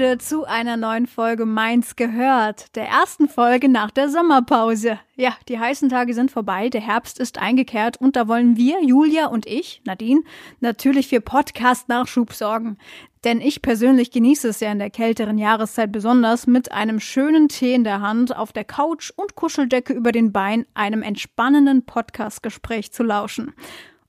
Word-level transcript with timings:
Gude 0.00 0.16
zu 0.16 0.46
einer 0.46 0.78
neuen 0.78 1.06
Folge 1.06 1.44
Mainz 1.44 1.94
gehört, 1.94 2.74
der 2.74 2.88
ersten 2.88 3.28
Folge 3.28 3.68
nach 3.68 3.90
der 3.90 4.08
Sommerpause. 4.08 4.98
Ja, 5.14 5.36
die 5.46 5.58
heißen 5.58 5.90
Tage 5.90 6.14
sind 6.14 6.30
vorbei, 6.30 6.70
der 6.70 6.80
Herbst 6.80 7.20
ist 7.20 7.36
eingekehrt 7.36 7.98
und 7.98 8.16
da 8.16 8.26
wollen 8.26 8.56
wir, 8.56 8.82
Julia 8.82 9.26
und 9.26 9.44
ich, 9.44 9.82
Nadine, 9.84 10.22
natürlich 10.60 11.08
für 11.08 11.20
Podcast-Nachschub 11.20 12.32
sorgen. 12.32 12.78
Denn 13.24 13.42
ich 13.42 13.60
persönlich 13.60 14.10
genieße 14.10 14.48
es 14.48 14.60
ja 14.60 14.72
in 14.72 14.78
der 14.78 14.88
kälteren 14.88 15.36
Jahreszeit 15.36 15.92
besonders, 15.92 16.46
mit 16.46 16.72
einem 16.72 16.98
schönen 16.98 17.48
Tee 17.48 17.74
in 17.74 17.84
der 17.84 18.00
Hand, 18.00 18.34
auf 18.34 18.54
der 18.54 18.64
Couch 18.64 19.12
und 19.14 19.34
Kuscheldecke 19.34 19.92
über 19.92 20.12
den 20.12 20.32
Beinen 20.32 20.64
einem 20.72 21.02
entspannenden 21.02 21.84
Podcast-Gespräch 21.84 22.90
zu 22.90 23.02
lauschen. 23.02 23.52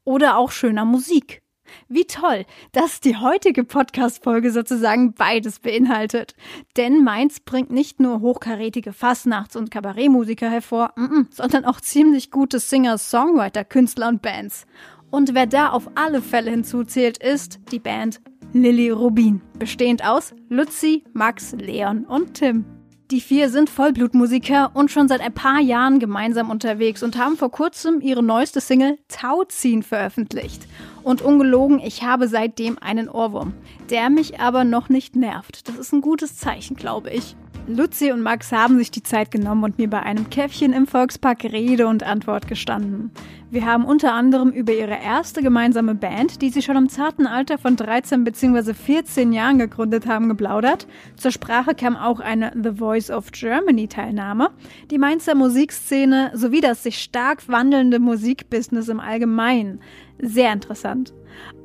Oder 0.06 0.38
auch 0.38 0.52
schöner 0.52 0.86
Musik. 0.86 1.41
Wie 1.88 2.06
toll, 2.06 2.46
dass 2.72 3.00
die 3.00 3.18
heutige 3.18 3.64
Podcast-Folge 3.64 4.52
sozusagen 4.52 5.14
beides 5.14 5.60
beinhaltet. 5.60 6.36
Denn 6.78 7.04
Mainz 7.04 7.40
bringt 7.40 7.72
nicht 7.72 8.00
nur 8.00 8.22
hochkarätige 8.22 8.94
Fastnachts- 8.94 9.56
und 9.56 9.72
Kabarettmusiker 9.72 10.50
hervor, 10.50 10.94
sondern 11.30 11.66
auch 11.66 11.82
ziemlich 11.82 12.32
gute 12.32 12.60
Singer, 12.60 12.98
Songwriter, 12.98 13.64
Künstler 13.64 14.08
und 14.08 14.22
Bands. 14.22 14.66
Und 15.10 15.34
wer 15.34 15.46
da 15.46 15.70
auf 15.70 15.90
alle 15.96 16.22
Fälle 16.22 16.52
hinzuzählt, 16.52 17.18
ist 17.18 17.60
die 17.72 17.80
Band 17.80 18.22
Lilly 18.54 18.90
Rubin, 18.90 19.42
bestehend 19.60 20.06
aus 20.06 20.34
Luzi, 20.50 21.04
Max, 21.14 21.54
Leon 21.54 22.06
und 22.06 22.34
Tim. 22.34 22.81
Die 23.12 23.20
vier 23.20 23.50
sind 23.50 23.70
Vollblutmusiker 23.70 24.72
und 24.74 24.90
schon 24.90 25.10
seit 25.10 25.20
ein 25.20 25.34
paar 25.34 25.60
Jahren 25.60 26.00
gemeinsam 26.00 26.50
unterwegs 26.50 27.04
und 27.04 27.18
haben 27.18 27.36
vor 27.36 27.52
kurzem 27.52 28.00
ihre 28.00 28.24
neueste 28.24 28.62
Single 28.62 29.00
Tauziehen 29.10 29.84
veröffentlicht. 29.84 30.66
Und 31.04 31.22
ungelogen, 31.22 31.80
ich 31.80 32.04
habe 32.04 32.30
seitdem 32.30 32.78
einen 32.80 33.10
Ohrwurm, 33.10 33.52
der 33.90 34.10
mich 34.10 34.40
aber 34.40 34.64
noch 34.64 34.88
nicht 34.88 35.18
nervt. 35.18 35.68
Das 35.68 35.76
ist 35.76 35.92
ein 35.92 36.00
gutes 36.00 36.38
Zeichen, 36.38 36.78
glaube 36.78 37.10
ich. 37.10 37.36
Luzi 37.68 38.14
und 38.14 38.22
Max 38.22 38.54
haben 38.54 38.78
sich 38.78 38.92
die 38.92 39.04
Zeit 39.04 39.30
genommen 39.30 39.66
und 39.66 39.78
mir 39.78 39.90
bei 39.90 40.02
einem 40.02 40.30
Käffchen 40.30 40.72
im 40.72 40.88
Volkspark 40.88 41.44
Rede 41.44 41.88
und 41.88 42.04
Antwort 42.04 42.48
gestanden. 42.48 43.12
Wir 43.52 43.66
haben 43.66 43.84
unter 43.84 44.14
anderem 44.14 44.52
über 44.52 44.72
ihre 44.72 44.98
erste 45.04 45.42
gemeinsame 45.44 45.94
Band, 45.94 46.42
die 46.42 46.52
sie 46.52 46.62
schon 46.62 46.78
im 46.78 46.88
zarten 46.88 47.28
Alter 47.28 47.58
von 47.58 47.76
13 47.76 48.24
bzw. 48.24 48.74
14 48.74 49.34
Jahren 49.34 49.60
gegründet 49.60 50.08
haben, 50.08 50.30
geplaudert. 50.30 50.88
Zur 51.18 51.32
Sprache 51.32 51.76
kam 51.76 51.98
auch 51.98 52.22
eine 52.22 52.54
The 52.56 52.78
Voice 52.78 53.12
of 53.12 53.34
Germany 53.34 53.90
Teilnahme, 53.90 54.52
die 54.90 54.98
Mainzer 54.98 55.36
Musikszene 55.36 56.32
sowie 56.34 56.62
das 56.62 56.84
sich 56.84 57.00
stark 57.00 57.50
wandelnde 57.50 58.00
Musikbusiness 58.00 58.88
im 58.88 59.02
Allgemeinen. 59.02 59.82
Sehr 60.18 60.54
interessant. 60.54 61.14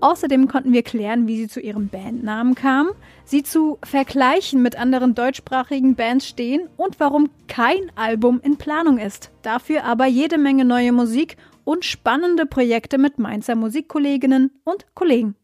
Außerdem 0.01 0.49
konnten 0.49 0.73
wir 0.73 0.83
klären, 0.83 1.29
wie 1.29 1.37
sie 1.37 1.49
zu 1.49 1.61
ihrem 1.61 1.87
Bandnamen 1.87 2.57
kam, 2.57 2.89
sie 3.25 3.45
zu 3.45 3.79
vergleichen 3.85 4.61
mit 4.61 4.77
anderen 4.77 5.15
deutschsprachigen 5.15 5.95
Bands 5.95 6.27
stehen 6.27 6.69
und 6.77 6.99
warum 6.99 7.31
kein 7.47 7.93
Album 7.95 8.41
in 8.43 8.57
Planung 8.57 8.99
ist. 8.99 9.31
Dafür 9.43 9.85
aber 9.85 10.07
jede 10.07 10.37
Menge 10.37 10.65
neue 10.65 10.91
Musik 10.91 11.37
und 11.67 11.85
spannende 11.85 12.47
Projekte 12.47 12.97
mit 12.97 13.19
Mainzer 13.19 13.57
Musikkolleginnen 13.57 14.53
und 14.65 14.87
Kollegen. 14.95 15.35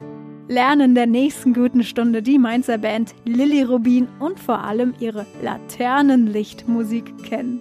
Lernen 0.49 0.91
in 0.91 0.95
der 0.95 1.07
nächsten 1.07 1.53
guten 1.53 1.83
Stunde 1.83 2.23
die 2.23 2.39
Mainzer 2.39 2.79
Band 2.79 3.15
Lilly 3.25 3.63
Rubin 3.63 4.09
und 4.21 4.39
vor 4.39 4.63
allem 4.63 4.95
ihre 5.01 5.27
Laternenlichtmusik 5.43 7.25
kennen. 7.25 7.61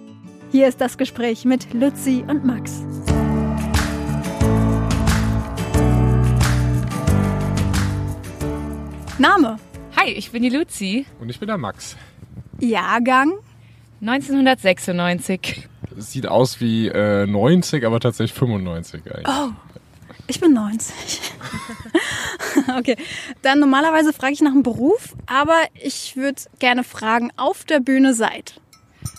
Hier 0.52 0.68
ist 0.68 0.80
das 0.80 0.96
Gespräch 0.96 1.44
mit 1.44 1.74
Luzi 1.74 2.24
und 2.28 2.44
Max. 2.44 2.84
Name? 9.18 9.58
Hi, 9.96 10.10
ich 10.10 10.30
bin 10.30 10.42
die 10.42 10.50
Luzi. 10.50 11.06
Und 11.20 11.30
ich 11.30 11.40
bin 11.40 11.48
der 11.48 11.58
Max. 11.58 11.96
Jahrgang? 12.60 13.32
1996. 14.00 15.68
Sieht 15.96 16.26
aus 16.26 16.60
wie 16.60 16.88
äh, 16.88 17.26
90, 17.26 17.84
aber 17.84 18.00
tatsächlich 18.00 18.38
95 18.38 19.02
eigentlich. 19.06 19.26
Oh, 19.28 19.50
ich 20.26 20.40
bin 20.40 20.52
90. 20.52 21.20
okay, 22.78 22.96
dann 23.42 23.58
normalerweise 23.58 24.12
frage 24.12 24.32
ich 24.32 24.40
nach 24.40 24.52
einem 24.52 24.62
Beruf, 24.62 25.14
aber 25.26 25.58
ich 25.74 26.16
würde 26.16 26.42
gerne 26.58 26.84
fragen, 26.84 27.30
auf 27.36 27.64
der 27.64 27.80
Bühne 27.80 28.14
seid. 28.14 28.60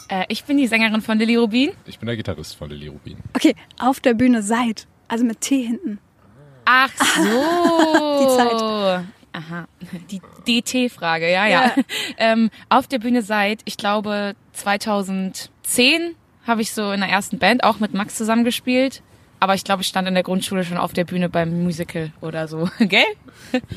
Äh, 0.07 0.25
ich 0.29 0.45
bin 0.45 0.57
die 0.57 0.67
Sängerin 0.67 1.01
von 1.01 1.17
Lilly 1.17 1.35
Rubin. 1.35 1.72
Ich 1.85 2.00
bin 2.00 2.07
der 2.07 2.16
Gitarrist 2.16 2.56
von 2.56 2.69
Lilly 2.69 2.88
Rubin. 2.88 3.17
Okay, 3.35 3.55
auf 3.79 4.00
der 4.00 4.13
Bühne 4.13 4.41
seid. 4.44 4.88
Also 5.07 5.25
mit 5.25 5.41
T 5.41 5.61
hinten. 5.61 6.00
Ach 6.66 6.91
so. 7.16 8.22
Die 8.22 8.38
Zeit. 8.38 9.05
Aha, 9.35 9.67
die 10.11 10.22
DT-Frage, 10.47 11.31
ja, 11.31 11.47
ja. 11.47 11.73
ja. 11.75 11.84
Ähm, 12.17 12.51
auf 12.69 12.88
der 12.88 13.00
Bühne 13.00 13.23
seit, 13.23 13.61
ich 13.66 13.78
glaube, 13.78 14.35
2010 14.53 16.16
habe 16.45 16.61
ich 16.61 16.73
so 16.73 16.91
in 16.91 17.01
der 17.01 17.09
ersten 17.09 17.39
Band 17.39 17.63
auch 17.63 17.79
mit 17.79 17.93
Max 17.93 18.15
zusammengespielt. 18.15 19.01
Aber 19.39 19.55
ich 19.55 19.65
glaube, 19.65 19.81
ich 19.81 19.89
stand 19.89 20.07
in 20.07 20.13
der 20.13 20.23
Grundschule 20.23 20.63
schon 20.63 20.77
auf 20.77 20.93
der 20.93 21.03
Bühne 21.03 21.27
beim 21.27 21.63
Musical 21.63 22.11
oder 22.21 22.47
so, 22.47 22.69
gell? 22.79 23.03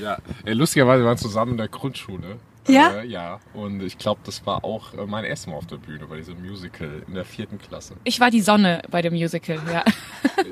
Ja, 0.00 0.18
Ey, 0.44 0.54
lustigerweise 0.54 1.04
waren 1.04 1.14
wir 1.14 1.20
zusammen 1.20 1.52
in 1.52 1.56
der 1.58 1.68
Grundschule. 1.68 2.38
Ja? 2.68 3.00
Äh, 3.00 3.06
ja, 3.06 3.40
und 3.54 3.82
ich 3.82 3.98
glaube, 3.98 4.20
das 4.24 4.44
war 4.46 4.64
auch 4.64 4.94
äh, 4.94 5.06
mein 5.06 5.24
erstes 5.24 5.48
Mal 5.48 5.56
auf 5.56 5.66
der 5.66 5.76
Bühne 5.76 6.06
bei 6.06 6.16
diesem 6.16 6.40
Musical 6.44 7.02
in 7.06 7.14
der 7.14 7.24
vierten 7.24 7.58
Klasse. 7.58 7.94
Ich 8.04 8.20
war 8.20 8.30
die 8.30 8.40
Sonne 8.40 8.82
bei 8.90 9.02
dem 9.02 9.14
Musical, 9.14 9.58
ja. 9.72 9.84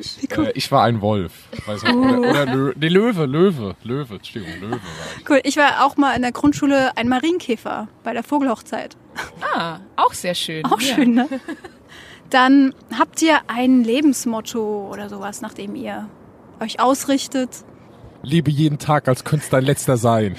Ich, 0.00 0.30
äh, 0.36 0.50
ich 0.54 0.70
war 0.72 0.84
ein 0.84 1.00
Wolf. 1.00 1.32
Weiß 1.66 1.82
nicht, 1.82 1.94
oder, 1.94 2.18
oder 2.18 2.46
Lö 2.46 2.72
nee, 2.76 2.88
Löwe, 2.88 3.26
Löwe, 3.26 3.76
Löwe, 3.84 4.14
Entschuldigung, 4.14 4.60
Löwe 4.60 4.72
war 4.72 4.80
ich. 5.18 5.28
Cool, 5.28 5.40
ich 5.44 5.56
war 5.56 5.84
auch 5.84 5.96
mal 5.96 6.14
in 6.14 6.22
der 6.22 6.32
Grundschule 6.32 6.96
ein 6.96 7.08
Marienkäfer 7.08 7.88
bei 8.02 8.12
der 8.12 8.22
Vogelhochzeit. 8.22 8.96
Ah, 9.54 9.78
auch 9.96 10.12
sehr 10.12 10.34
schön. 10.34 10.64
Auch 10.64 10.80
ja. 10.80 10.94
schön, 10.94 11.14
ne? 11.14 11.28
Dann 12.30 12.74
habt 12.98 13.22
ihr 13.22 13.38
ein 13.48 13.84
Lebensmotto 13.84 14.88
oder 14.90 15.08
sowas, 15.08 15.40
nach 15.40 15.54
dem 15.54 15.74
ihr 15.76 16.08
euch 16.60 16.80
ausrichtet. 16.80 17.50
Lebe 18.22 18.50
jeden 18.50 18.78
Tag, 18.78 19.06
als 19.08 19.24
könnte 19.24 19.44
es 19.44 19.50
dein 19.50 19.64
letzter 19.64 19.96
sein. 19.96 20.36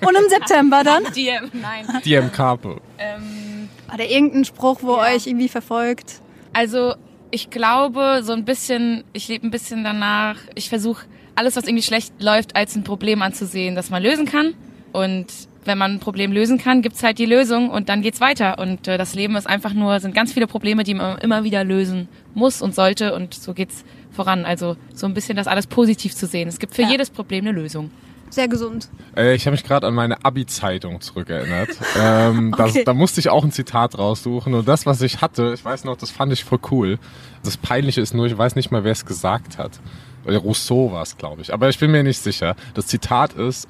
Und 0.00 0.16
im 0.16 0.28
September 0.28 0.82
dann? 0.84 1.04
DM, 1.12 1.50
nein. 1.60 1.86
DM 2.04 2.30
Carpe. 2.30 2.80
Ähm, 2.98 3.68
Oder 3.92 4.08
irgendein 4.08 4.44
Spruch, 4.44 4.78
wo 4.82 4.96
Ja. 4.96 5.14
euch 5.14 5.26
irgendwie 5.26 5.48
verfolgt? 5.48 6.20
Also 6.52 6.94
ich 7.32 7.50
glaube 7.50 8.20
so 8.22 8.32
ein 8.32 8.44
bisschen, 8.44 9.02
ich 9.12 9.26
lebe 9.28 9.46
ein 9.46 9.50
bisschen 9.50 9.82
danach, 9.82 10.36
ich 10.54 10.68
versuche 10.68 11.06
alles, 11.34 11.56
was 11.56 11.64
irgendwie 11.64 11.82
schlecht 11.82 12.14
läuft, 12.22 12.54
als 12.56 12.76
ein 12.76 12.84
Problem 12.84 13.20
anzusehen, 13.20 13.74
das 13.74 13.90
man 13.90 14.02
lösen 14.02 14.24
kann. 14.26 14.54
Und 14.92 15.26
wenn 15.66 15.78
man 15.78 15.92
ein 15.92 16.00
Problem 16.00 16.32
lösen 16.32 16.58
kann, 16.58 16.82
gibt's 16.82 17.02
halt 17.02 17.18
die 17.18 17.26
Lösung 17.26 17.70
und 17.70 17.88
dann 17.88 18.02
geht's 18.02 18.20
weiter. 18.20 18.58
Und 18.58 18.86
äh, 18.88 18.98
das 18.98 19.14
Leben 19.14 19.36
ist 19.36 19.46
einfach 19.46 19.72
nur, 19.74 19.98
sind 20.00 20.14
ganz 20.14 20.32
viele 20.32 20.46
Probleme, 20.46 20.84
die 20.84 20.94
man 20.94 21.18
immer 21.18 21.44
wieder 21.44 21.64
lösen 21.64 22.08
muss 22.34 22.62
und 22.62 22.74
sollte 22.74 23.14
und 23.14 23.34
so 23.34 23.54
geht's 23.54 23.84
voran. 24.12 24.44
Also 24.44 24.76
so 24.94 25.06
ein 25.06 25.14
bisschen 25.14 25.36
das 25.36 25.46
alles 25.46 25.66
positiv 25.66 26.14
zu 26.14 26.26
sehen. 26.26 26.48
Es 26.48 26.58
gibt 26.58 26.74
für 26.74 26.82
Ja. 26.82 26.90
jedes 26.90 27.10
Problem 27.10 27.46
eine 27.46 27.52
Lösung. 27.58 27.90
Sehr 28.28 28.48
gesund. 28.48 28.88
Äh, 29.16 29.34
ich 29.36 29.46
habe 29.46 29.52
mich 29.52 29.62
gerade 29.62 29.86
an 29.86 29.94
meine 29.94 30.24
Abi-Zeitung 30.24 31.00
zurückerinnert. 31.00 31.68
ähm, 32.00 32.52
das, 32.58 32.70
Okay. 32.70 32.82
Da 32.84 32.92
musste 32.92 33.20
ich 33.20 33.28
auch 33.28 33.44
ein 33.44 33.52
Zitat 33.52 33.96
raussuchen. 33.98 34.52
Und 34.54 34.66
das, 34.66 34.84
was 34.84 35.00
ich 35.02 35.20
hatte, 35.20 35.52
ich 35.54 35.64
weiß 35.64 35.84
noch, 35.84 35.96
das 35.96 36.10
fand 36.10 36.32
ich 36.32 36.42
voll 36.44 36.58
cool. 36.70 36.98
Das 37.44 37.56
Peinliche 37.56 38.00
ist 38.00 38.14
nur, 38.14 38.26
ich 38.26 38.36
weiß 38.36 38.56
nicht 38.56 38.70
mal, 38.72 38.82
wer 38.84 38.92
es 38.92 39.06
gesagt 39.06 39.58
hat. 39.58 39.78
Äh, 40.26 40.34
Rousseau 40.34 40.90
war 40.90 41.02
es, 41.02 41.16
glaube 41.16 41.42
ich. 41.42 41.54
Aber 41.54 41.68
ich 41.68 41.78
bin 41.78 41.92
mir 41.92 42.02
nicht 42.02 42.18
sicher. 42.18 42.56
Das 42.74 42.88
Zitat 42.88 43.32
ist, 43.34 43.68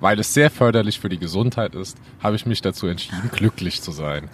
weil 0.00 0.18
es 0.20 0.32
sehr 0.34 0.50
förderlich 0.50 1.00
für 1.00 1.08
die 1.08 1.18
Gesundheit 1.18 1.74
ist, 1.74 1.96
habe 2.22 2.36
ich 2.36 2.46
mich 2.46 2.60
dazu 2.62 2.86
entschieden, 2.86 3.30
glücklich 3.32 3.82
zu 3.82 3.92
sein. 3.92 4.28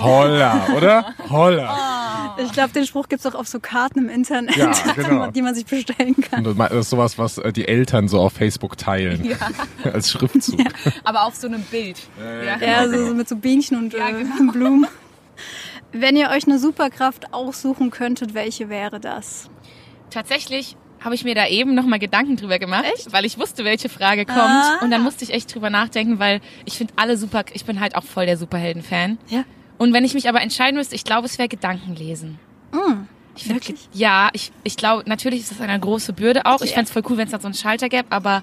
Holla, 0.00 0.68
oder? 0.76 1.14
Holla. 1.30 2.36
Ich 2.38 2.52
glaube, 2.52 2.72
den 2.72 2.86
Spruch 2.86 3.08
gibt's 3.08 3.26
auch 3.26 3.34
auf 3.34 3.46
so 3.46 3.60
Karten 3.60 4.00
im 4.00 4.08
Internet, 4.08 4.56
Ja, 4.56 4.72
genau. 4.96 5.30
die 5.30 5.42
man 5.42 5.54
sich 5.54 5.66
bestellen 5.66 6.16
kann. 6.16 6.46
Und 6.46 6.58
das 6.58 6.72
ist 6.72 6.90
sowas, 6.90 7.18
was 7.18 7.38
äh, 7.38 7.52
die 7.52 7.68
Eltern 7.68 8.08
so 8.08 8.20
auf 8.20 8.32
Facebook 8.32 8.76
teilen. 8.76 9.36
Als 9.84 10.10
Schriftzug. 10.10 10.60
Aber 11.04 11.24
auf 11.26 11.34
so 11.34 11.46
einem 11.46 11.62
Bild. 11.62 11.98
ja, 12.18 12.56
Ja, 12.56 12.84
genau. 12.86 12.96
so, 12.98 13.06
so 13.08 13.14
mit 13.14 13.28
so 13.28 13.36
Bienchen 13.36 13.76
und 13.78 13.92
Ja, 13.92 14.08
äh, 14.08 14.12
genau. 14.12 14.52
Blumen. 14.52 14.86
Wenn 15.92 16.16
ihr 16.16 16.30
euch 16.30 16.46
eine 16.46 16.58
Superkraft 16.58 17.32
aussuchen 17.32 17.90
könntet, 17.90 18.34
welche 18.34 18.68
wäre 18.68 18.98
das? 18.98 19.48
Tatsächlich 20.10 20.76
habe 21.04 21.14
ich 21.14 21.22
mir 21.24 21.34
da 21.34 21.46
eben 21.46 21.74
nochmal 21.74 21.98
Gedanken 21.98 22.36
drüber 22.36 22.58
gemacht, 22.58 22.86
Echt? 22.94 23.12
weil 23.12 23.24
ich 23.24 23.38
wusste, 23.38 23.64
welche 23.64 23.88
Frage 23.88 24.24
kommt. 24.24 24.38
Ah. 24.38 24.78
Und 24.82 24.90
dann 24.90 25.02
musste 25.02 25.22
ich 25.24 25.32
echt 25.32 25.54
drüber 25.54 25.68
nachdenken, 25.70 26.18
weil 26.18 26.40
ich 26.64 26.74
finde 26.78 26.94
alle 26.96 27.16
super, 27.16 27.44
ich 27.52 27.64
bin 27.66 27.78
halt 27.78 27.94
auch 27.94 28.04
voll 28.04 28.26
der 28.26 28.36
Superhelden-Fan. 28.38 29.18
Ja. 29.28 29.44
Und 29.78 29.92
wenn 29.92 30.04
ich 30.04 30.14
mich 30.14 30.28
aber 30.28 30.40
entscheiden 30.40 30.76
müsste, 30.78 30.94
ich 30.94 31.04
glaube, 31.04 31.26
es 31.26 31.36
wäre 31.38 31.48
Gedankenlesen. 31.48 32.38
ich 33.36 33.42
find, 33.44 33.54
Mm. 33.54 33.56
wirklich? 33.56 33.88
Ja, 33.92 34.30
ich, 34.32 34.50
ich 34.64 34.76
glaube, 34.76 35.02
natürlich 35.06 35.40
ist 35.40 35.50
das 35.50 35.60
eine 35.60 35.78
große 35.78 36.12
Bürde 36.12 36.46
auch. 36.46 36.62
Ich 36.62 36.70
Ja. 36.70 36.76
fänd's 36.76 36.90
voll 36.90 37.02
cool, 37.10 37.16
wenn 37.18 37.26
es 37.26 37.32
da 37.32 37.38
so 37.40 37.46
einen 37.48 37.54
Schalter 37.54 37.88
gäbe, 37.88 38.06
aber 38.10 38.42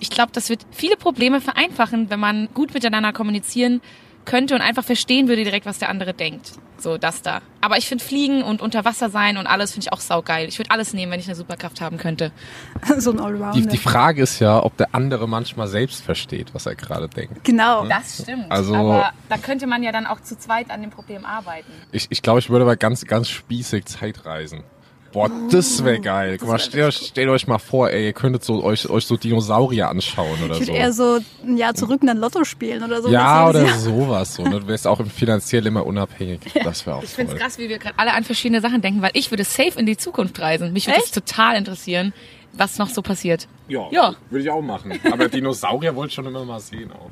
ich 0.00 0.10
glaube, 0.10 0.32
das 0.32 0.50
wird 0.50 0.66
viele 0.72 0.96
Probleme 0.96 1.40
vereinfachen, 1.40 2.10
wenn 2.10 2.20
man 2.20 2.48
gut 2.52 2.74
miteinander 2.74 3.12
kommunizieren 3.12 3.80
könnte 4.24 4.54
und 4.54 4.60
einfach 4.60 4.84
verstehen 4.84 5.28
würde 5.28 5.44
direkt, 5.44 5.66
was 5.66 5.78
der 5.78 5.88
andere 5.88 6.14
denkt. 6.14 6.52
So, 6.76 6.98
das 6.98 7.22
da. 7.22 7.40
Aber 7.60 7.78
ich 7.78 7.86
finde 7.88 8.04
Fliegen 8.04 8.42
und 8.42 8.60
unter 8.60 8.84
Wasser 8.84 9.08
sein 9.08 9.36
und 9.38 9.46
alles 9.46 9.72
finde 9.72 9.86
ich 9.86 9.92
auch 9.92 10.00
saugeil. 10.00 10.48
Ich 10.48 10.58
würde 10.58 10.70
alles 10.70 10.92
nehmen, 10.92 11.12
wenn 11.12 11.20
ich 11.20 11.26
eine 11.26 11.36
Superkraft 11.36 11.80
haben 11.80 11.96
könnte. 11.96 12.32
so 12.98 13.10
ein 13.12 13.16
Die, 13.16 13.22
Allrounder. 13.22 13.70
die 13.70 13.78
Frage 13.78 14.22
ist 14.22 14.40
ja, 14.40 14.62
ob 14.62 14.76
der 14.76 14.88
andere 14.92 15.28
manchmal 15.28 15.68
selbst 15.68 16.02
versteht, 16.04 16.52
was 16.52 16.66
er 16.66 16.74
gerade 16.74 17.08
denkt. 17.08 17.44
genau. 17.44 17.86
Das 17.86 18.22
stimmt. 18.22 18.50
Also- 18.50 18.74
aber 18.74 19.12
da 19.28 19.38
könnte 19.38 19.66
man 19.66 19.82
ja 19.82 19.92
dann 19.92 20.06
auch 20.06 20.20
zu 20.20 20.36
zweit 20.36 20.70
an 20.70 20.80
dem 20.82 20.90
Problem 20.90 21.24
arbeiten. 21.24 21.70
Ich, 21.92 22.06
ich 22.10 22.20
glaube, 22.22 22.40
ich 22.40 22.50
würde 22.50 22.64
aber 22.64 22.76
ganz, 22.76 23.04
ganz 23.06 23.28
spießig 23.30 23.86
Zeitreisen. 23.86 24.64
Boah, 25.14 25.30
das 25.50 25.82
wäre 25.84 26.00
geil. 26.00 26.36
Guck 26.38 26.48
mal, 26.50 26.58
stellt 26.58 26.84
euch, 26.88 26.96
stellt 26.96 27.28
euch 27.30 27.46
mal 27.46 27.58
vor, 27.58 27.88
ey, 27.88 28.04
ihr 28.06 28.12
könntet 28.12 28.44
so, 28.44 28.62
euch, 28.62 28.90
euch 28.90 29.06
so 29.06 29.16
Dinosaurier 29.16 29.88
anschauen 29.88 30.36
oder 30.44 30.54
ich 30.54 30.60
würde 30.60 30.66
so. 30.66 30.72
eher 30.72 30.92
so 30.92 31.18
ein 31.44 31.56
Jahr 31.56 31.74
zurück 31.74 32.02
und 32.02 32.08
dann 32.08 32.18
Lotto 32.18 32.44
spielen 32.44 32.82
oder 32.82 33.00
so. 33.00 33.08
ja, 33.08 33.48
oder 33.48 33.64
Jahr. 33.64 33.78
sowas 33.78 34.34
so. 34.34 34.42
Ne? 34.42 34.60
Du 34.60 34.66
wärst 34.68 34.86
auch 34.86 35.00
finanziell 35.06 35.64
immer 35.66 35.86
unabhängig. 35.86 36.40
Das 36.62 36.84
wäre 36.84 36.96
auch 36.96 37.02
Ich 37.04 37.10
finde 37.10 37.32
es 37.32 37.38
krass, 37.38 37.58
wie 37.58 37.68
wir 37.70 37.78
gerade 37.78 37.98
alle 37.98 38.12
an 38.12 38.24
verschiedene 38.24 38.60
Sachen 38.60 38.82
denken, 38.82 39.00
weil 39.00 39.12
ich 39.14 39.30
würde 39.30 39.44
safe 39.44 39.78
in 39.78 39.86
die 39.86 39.96
Zukunft 39.96 40.38
reisen. 40.40 40.72
Mich 40.72 40.86
würde 40.88 40.98
das 40.98 41.06
Echt? 41.06 41.14
total 41.14 41.56
interessieren, 41.56 42.12
was 42.52 42.78
noch 42.78 42.88
so 42.90 43.00
passiert. 43.00 43.46
Ja, 43.68 43.86
Ja. 43.92 44.14
würde 44.30 44.44
ich 44.44 44.50
auch 44.50 44.60
machen. 44.62 44.98
Aber 45.10 45.28
Dinosaurier 45.28 45.94
wollte 45.96 46.08
ich 46.10 46.14
schon 46.14 46.26
immer 46.26 46.44
mal 46.44 46.58
sehen 46.60 46.90
auch. 46.92 47.10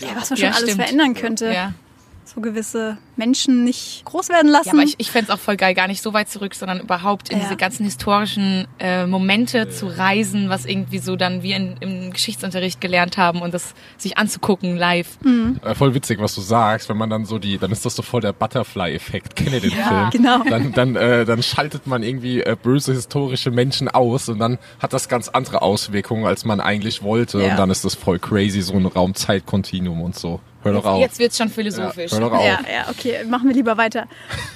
Ja, 0.00 0.08
was 0.14 0.30
man 0.30 0.36
schon 0.36 0.46
Ja, 0.48 0.50
alles 0.54 0.70
stimmt. 0.70 0.82
verändern 0.82 1.14
könnte. 1.14 1.52
Ja. 1.52 1.72
So 2.34 2.42
gewisse 2.42 2.98
Menschen 3.16 3.64
nicht 3.64 4.04
groß 4.04 4.28
werden 4.28 4.50
lassen. 4.50 4.68
Ja, 4.68 4.72
aber 4.74 4.82
ich, 4.82 4.96
ich 4.98 5.10
fänd's 5.10 5.30
auch 5.30 5.38
voll 5.38 5.56
geil, 5.56 5.72
gar 5.74 5.88
nicht 5.88 6.02
so 6.02 6.12
weit 6.12 6.28
zurück, 6.28 6.54
sondern 6.54 6.78
überhaupt 6.78 7.30
in 7.30 7.38
Ja. 7.38 7.44
diese 7.44 7.56
ganzen 7.56 7.84
historischen 7.84 8.68
äh, 8.78 9.06
Momente 9.06 9.70
zu 9.70 9.86
reisen, 9.86 10.50
was 10.50 10.66
irgendwie 10.66 10.98
so 10.98 11.16
dann 11.16 11.42
wir 11.42 11.56
in, 11.56 11.76
im 11.80 12.12
Geschichtsunterricht 12.12 12.82
gelernt 12.82 13.16
haben 13.16 13.40
und 13.40 13.54
das 13.54 13.72
sich 13.96 14.18
anzugucken 14.18 14.76
live. 14.76 15.18
Äh, 15.64 15.74
voll 15.74 15.94
witzig, 15.94 16.20
was 16.20 16.34
du 16.34 16.42
sagst, 16.42 16.90
wenn 16.90 16.98
man 16.98 17.08
dann 17.08 17.24
so 17.24 17.38
die, 17.38 17.56
dann 17.56 17.72
ist 17.72 17.86
das 17.86 17.96
so 17.96 18.02
voll 18.02 18.20
der 18.20 18.34
Butterfly-Effekt. 18.34 19.34
Kennt 19.34 19.52
ihr 19.52 19.60
den 19.60 19.70
Film? 19.70 20.10
genau. 20.10 20.42
Dann, 20.48 20.72
dann, 20.74 20.96
äh, 20.96 21.24
dann 21.24 21.42
schaltet 21.42 21.86
man 21.86 22.02
irgendwie 22.02 22.42
äh, 22.42 22.56
böse 22.62 22.92
historische 22.92 23.50
Menschen 23.50 23.88
aus 23.88 24.28
und 24.28 24.38
dann 24.38 24.58
hat 24.80 24.92
das 24.92 25.08
ganz 25.08 25.28
andere 25.30 25.62
Auswirkungen, 25.62 26.26
als 26.26 26.44
man 26.44 26.60
eigentlich 26.60 27.02
wollte. 27.02 27.40
Ja. 27.42 27.52
Und 27.52 27.56
dann 27.56 27.70
ist 27.70 27.86
das 27.86 27.94
voll 27.94 28.18
crazy, 28.18 28.60
so 28.60 28.74
ein 28.74 28.84
Raum-Zeit-Kontinuum 28.84 30.02
und 30.02 30.14
so. 30.14 30.40
Hör 30.62 30.72
doch 30.72 30.84
auf. 30.84 31.00
Jetzt 31.00 31.18
wird's 31.18 31.36
schon 31.36 31.48
ja, 31.48 31.54
philosophisch. 31.54 32.12
hör 32.12 32.20
doch 32.20 32.32
auf. 32.32 32.44
Ja, 32.44 32.60
ja, 32.72 32.88
okay, 32.90 33.24
machen 33.24 33.48
wir 33.48 33.54
lieber 33.54 33.76
weiter. 33.76 34.06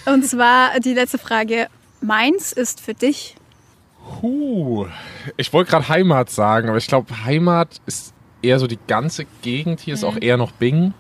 Und 0.07 0.25
zwar 0.27 0.81
die 0.81 0.95
letzte 0.95 1.19
Frage. 1.19 1.69
Mainz 2.01 2.51
ist 2.51 2.81
für 2.81 2.95
dich 2.95 3.37
Puh. 4.21 4.87
Ich 5.37 5.53
wollte 5.53 5.71
gerade 5.71 5.89
Heimat 5.89 6.31
sagen, 6.31 6.69
aber 6.69 6.79
ich 6.79 6.87
glaube, 6.87 7.25
Heimat 7.25 7.81
ist 7.87 8.15
eher 8.43 8.59
so 8.59 8.67
die 8.67 8.79
ganze 8.87 9.27
Gegend. 9.43 9.81
Hier 9.81 9.95
ist 9.95 10.05
auch 10.05 10.17
eher 10.21 10.37
noch 10.37 10.53
Bing. 10.53 10.95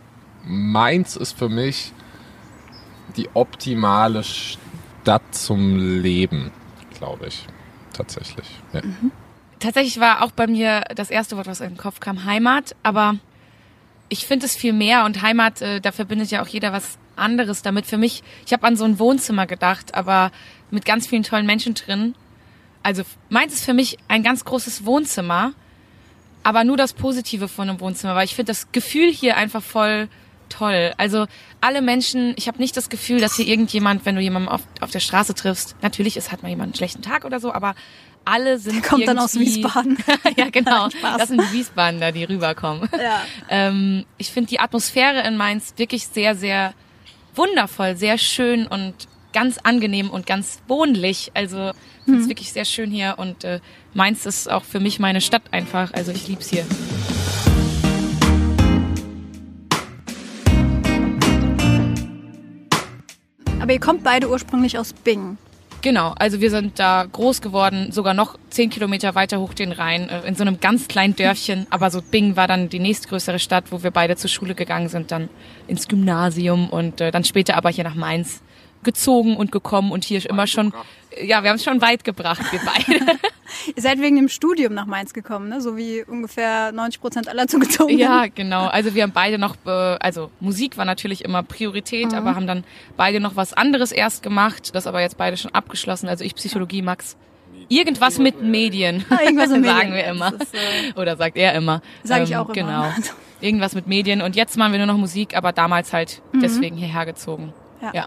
Mainz 0.44 1.16
ist 1.16 1.37
für 1.37 1.49
mich 1.49 1.93
die 3.16 3.28
optimale 3.34 4.22
Stadt 4.25 5.22
zum 5.32 5.76
Leben, 6.02 6.50
glaube 6.96 7.26
ich. 7.26 7.46
Tatsächlich. 7.93 8.49
Ja. 8.72 8.81
Tatsächlich 9.58 10.00
war 10.00 10.22
auch 10.22 10.32
bei 10.32 10.46
mir 10.46 10.82
das 10.94 11.10
erste 11.10 11.37
Wort, 11.37 11.46
was 11.46 11.60
in 11.60 11.70
den 11.70 11.76
Kopf 11.76 12.00
kam, 12.00 12.25
Heimat. 12.25 12.75
Aber 12.82 13.16
ich 14.12 14.26
finde 14.26 14.44
es 14.44 14.55
viel 14.55 14.75
mehr 14.75 15.06
und 15.06 15.23
Heimat, 15.23 15.62
äh, 15.62 15.81
da 15.81 15.91
verbindet 15.91 16.31
ja 16.31 16.43
auch 16.43 16.47
jeder 16.47 16.70
was 16.70 16.99
anderes 17.17 17.62
damit. 17.62 17.87
Für 17.87 17.97
mich, 17.97 18.23
ich 18.44 18.53
habe 18.53 18.67
an 18.67 18.76
so 18.76 18.85
ein 18.85 18.99
Wohnzimmer 18.99 19.47
gedacht, 19.47 19.94
aber 19.94 20.31
mit 20.70 20.85
ganz 20.85 21.06
vielen 21.06 21.23
tollen 21.23 21.47
Menschen 21.47 21.73
drin. 21.73 22.14
Also 22.82 23.05
meins 23.31 23.55
ist 23.55 23.64
für 23.64 23.73
mich 23.73 23.97
ein 24.09 24.23
ganz 24.23 24.44
großes 24.44 24.85
Wohnzimmer, 24.85 25.55
aber 26.43 26.62
nur 26.64 26.76
das 26.76 26.93
Positive 26.93 27.49
von 27.49 27.70
einem 27.70 27.81
Wohnzimmer, 27.81 28.14
weil 28.14 28.26
ich 28.26 28.35
finde 28.35 28.50
das 28.50 28.70
Gefühl 28.70 29.11
hier 29.11 29.38
einfach 29.38 29.62
voll 29.62 30.09
toll. 30.50 30.93
Also 30.99 31.26
alle 31.62 31.81
Menschen, 31.81 32.35
ich 32.37 32.49
habe 32.49 32.59
nicht 32.59 32.76
das 32.76 32.91
Gefühl, 32.91 33.19
dass 33.19 33.37
hier 33.37 33.47
irgendjemand, 33.47 34.05
wenn 34.05 34.17
du 34.17 34.20
jemanden 34.20 34.49
auf, 34.49 34.61
auf 34.82 34.91
der 34.91 35.00
Straße 35.00 35.35
triffst, 35.35 35.76
natürlich 35.81 36.19
ist 36.19 36.31
hat 36.31 36.43
mal 36.43 36.50
jemand 36.50 36.67
einen 36.67 36.75
schlechten 36.75 37.00
Tag 37.00 37.25
oder 37.25 37.41
so, 37.41 37.55
aber 37.55 37.75
alle 38.25 38.59
sind 38.59 38.83
Kommt 38.83 39.07
dann 39.07 39.19
aus 39.19 39.39
Wiesbaden. 39.39 39.99
ja, 40.37 40.51
genau. 40.51 40.91
Spaß. 40.91 41.19
Das 41.19 41.29
sind 41.29 41.41
die 41.41 41.53
Wiesbadener, 41.53 42.13
die 42.13 42.25
rüberkommen. 42.25 42.89
Ja. 42.93 43.23
Ähm, 43.49 44.05
ich 44.19 44.31
finde 44.31 44.51
die 44.51 44.61
Atmosphäre 44.61 45.27
in 45.27 45.37
Mainz 45.37 45.75
wirklich 45.77 46.07
sehr, 46.07 46.35
sehr 46.35 46.75
wundervoll, 47.35 47.97
sehr 47.97 48.19
schön 48.19 48.67
und 48.67 48.95
ganz 49.33 49.59
angenehm 49.59 50.11
und 50.11 50.27
ganz 50.27 50.61
wohnlich. 50.69 51.31
Also 51.35 51.71
ich 51.71 52.05
finde 52.05 52.21
es 52.21 52.29
wirklich 52.29 52.53
sehr 52.53 52.65
schön 52.65 52.91
hier 52.91 53.15
und 53.19 53.45
äh, 53.45 53.61
Mainz 53.95 54.27
ist 54.27 54.51
auch 54.51 54.65
für 54.65 54.81
mich 54.81 54.99
meine 54.99 55.21
Stadt 55.21 55.43
einfach. 55.51 55.93
Also 55.93 56.13
ich 56.13 56.29
lieb's 56.29 56.51
hier. 56.51 56.67
Aber 63.61 63.73
ihr 63.73 63.81
kommt 63.81 64.03
beide 64.03 64.29
ursprünglich 64.29 64.77
aus 64.79 64.93
Bingen. 64.93 65.39
Genau, 65.82 66.14
also 66.17 66.40
wir 66.40 66.50
sind 66.50 66.79
da 66.79 67.05
groß 67.11 67.40
geworden, 67.40 67.90
sogar 67.90 68.14
noch 68.14 68.38
zehn 68.50 68.70
Kilometer 68.70 69.17
weiter 69.17 69.40
hoch 69.40 69.52
den 69.52 69.73
Rhein, 69.73 70.08
äh, 70.08 70.20
in 70.29 70.37
so 70.37 70.43
einem 70.43 70.61
ganz 70.61 70.87
kleinen 70.87 71.17
Dörfchen. 71.17 71.67
Aber 71.70 71.90
so 71.90 72.00
Bing 72.00 72.37
war 72.37 72.46
dann 72.46 72.69
die 72.69 72.79
nächstgrößere 72.79 73.40
Stadt, 73.40 73.64
wo 73.70 73.82
wir 73.82 73.90
beide 73.90 74.14
zur 74.14 74.31
Schule 74.31 74.55
gegangen 74.55 74.88
sind, 74.88 75.11
dann 75.11 75.29
ins 75.67 75.88
Gymnasium 75.88 76.70
und 76.70 77.00
äh, 77.00 77.11
dann 77.11 77.25
später 77.25 77.56
aber 77.56 77.69
hier 77.70 77.82
nach 77.82 77.96
Mainz 77.96 78.43
gezogen 78.84 79.37
und 79.37 79.52
gekommen 79.52 79.93
und 79.93 80.05
hier 80.05 80.25
immer 80.29 80.46
schon, 80.46 80.73
ja, 81.23 81.43
wir 81.43 81.50
haben 81.50 81.56
es 81.56 81.64
schon 81.64 81.81
weit 81.81 82.05
gebracht, 82.05 82.43
wir 82.50 82.61
beide. 82.64 83.19
Ihr 83.76 83.82
seid 83.82 84.00
wegen 84.00 84.17
dem 84.17 84.29
Studium 84.29 84.75
nach 84.75 84.87
Mainz 84.87 85.12
gekommen, 85.12 85.49
ne? 85.49 85.61
So 85.61 85.76
wie 85.76 86.02
ungefähr 86.05 86.73
90 86.73 87.00
Prozent 87.00 87.29
aller 87.29 87.46
zugezogen 87.46 87.99
ja, 87.99 88.26
genau. 88.26 88.67
Also 88.67 88.94
wir 88.94 89.02
haben 89.02 89.12
beide 89.12 89.38
noch, 89.38 89.56
äh, 89.67 89.70
also 90.00 90.31
Musik 90.40 90.76
war 90.76 90.84
natürlich 90.84 91.25
immer 91.25 91.43
Priorität, 91.43 92.14
aber 92.14 92.34
haben 92.34 92.46
dann 92.46 92.64
beide 92.96 93.20
noch 93.20 93.37
was 93.37 93.52
anderes 93.52 93.93
erst 93.93 94.23
gemacht, 94.23 94.75
das 94.75 94.87
aber 94.87 95.00
jetzt 95.00 95.17
beide 95.19 95.37
schon 95.37 95.55
abgeschlossen. 95.55 96.08
Also 96.08 96.25
ich 96.25 96.35
Psychologie, 96.35 96.82
Max. 96.82 97.17
Irgendwas 97.69 98.19
mit 98.19 98.43
Medien. 98.43 99.05
Ah, 99.08 99.23
irgendwas 99.23 99.50
mit 99.50 99.64
sagen 99.64 99.90
Medien. 99.90 99.94
wir 99.94 100.05
immer. 100.06 100.32
Ist, 100.35 100.55
äh, 100.55 100.99
Oder 101.00 101.17
sagt 101.17 101.37
er 101.37 101.55
immer. 101.55 101.81
Sag 102.02 102.23
ich 102.23 102.32
Ähm, 102.32 102.38
auch 102.38 102.49
immer. 102.50 102.55
Genau. 102.55 103.08
Irgendwas 103.40 103.75
mit 103.75 103.87
Medien. 103.87 104.21
Und 104.23 104.37
jetzt 104.37 104.57
machen 104.57 104.73
wir 104.73 104.78
nur 104.78 104.87
noch 104.87 104.99
Musik, 104.99 105.37
aber 105.37 105.52
damals 105.52 105.92
halt 105.92 106.23
deswegen 106.35 106.76
hierher 106.76 107.07
gezogen. 107.07 107.52
Ja. 107.80 107.90
Ja. 107.95 108.07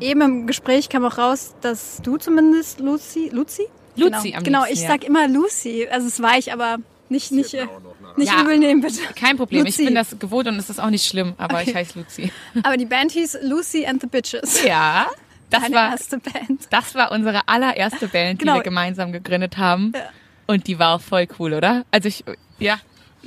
Eben 0.00 0.20
im 0.22 0.46
Gespräch 0.46 0.88
kam 0.88 1.04
auch 1.04 1.18
raus, 1.18 1.54
dass 1.60 2.00
du 2.02 2.16
zumindest 2.16 2.80
Lucy, 2.80 3.30
Lucy? 3.32 3.66
Lucy 3.96 4.30
genau. 4.30 4.38
am 4.38 4.44
Genau, 4.44 4.58
liebsten, 4.64 4.74
ich 4.74 4.82
ja. 4.82 4.88
sag 4.88 5.04
immer 5.04 5.28
Lucy. 5.28 5.86
Also 5.90 6.06
es 6.08 6.20
war 6.22 6.38
ich, 6.38 6.52
aber 6.52 6.78
nicht, 7.08 7.32
nicht, 7.32 7.52
äh, 7.54 7.66
nicht 8.16 8.32
Ja. 8.32 8.40
übel 8.40 8.58
nehmen, 8.58 8.80
bitte. 8.80 9.00
Kein 9.14 9.36
Problem. 9.36 9.64
Lucy. 9.64 9.82
Ich 9.82 9.86
bin 9.88 9.94
das 9.94 10.18
gewohnt 10.18 10.46
und 10.48 10.56
es 10.56 10.70
ist 10.70 10.80
auch 10.80 10.90
nicht 10.90 11.06
schlimm, 11.06 11.34
aber 11.38 11.62
ich 11.62 11.74
heiße 11.74 11.98
Lucy. 11.98 12.32
Aber 12.62 12.76
die 12.76 12.86
Band 12.86 13.12
hieß 13.12 13.38
Lucy 13.42 13.84
and 13.86 14.00
the 14.00 14.06
Bitches. 14.06 14.62
Ja. 14.64 15.06
Das 15.50 15.62
Deine 15.62 15.74
war, 15.74 15.90
erste 15.90 16.18
Band. 16.18 16.68
das 16.70 16.94
war 16.94 17.10
unsere 17.10 17.48
allererste 17.48 18.06
Band, 18.06 18.38
Genau. 18.38 18.52
die 18.54 18.58
wir 18.60 18.62
gemeinsam 18.62 19.10
gegründet 19.10 19.58
haben. 19.58 19.92
Ja. 19.94 20.02
Und 20.46 20.68
die 20.68 20.78
war 20.78 20.94
auch 20.94 21.00
voll 21.00 21.26
cool, 21.40 21.52
oder? 21.54 21.84
Also 21.90 22.06
ich, 22.08 22.24
ja. 22.60 22.78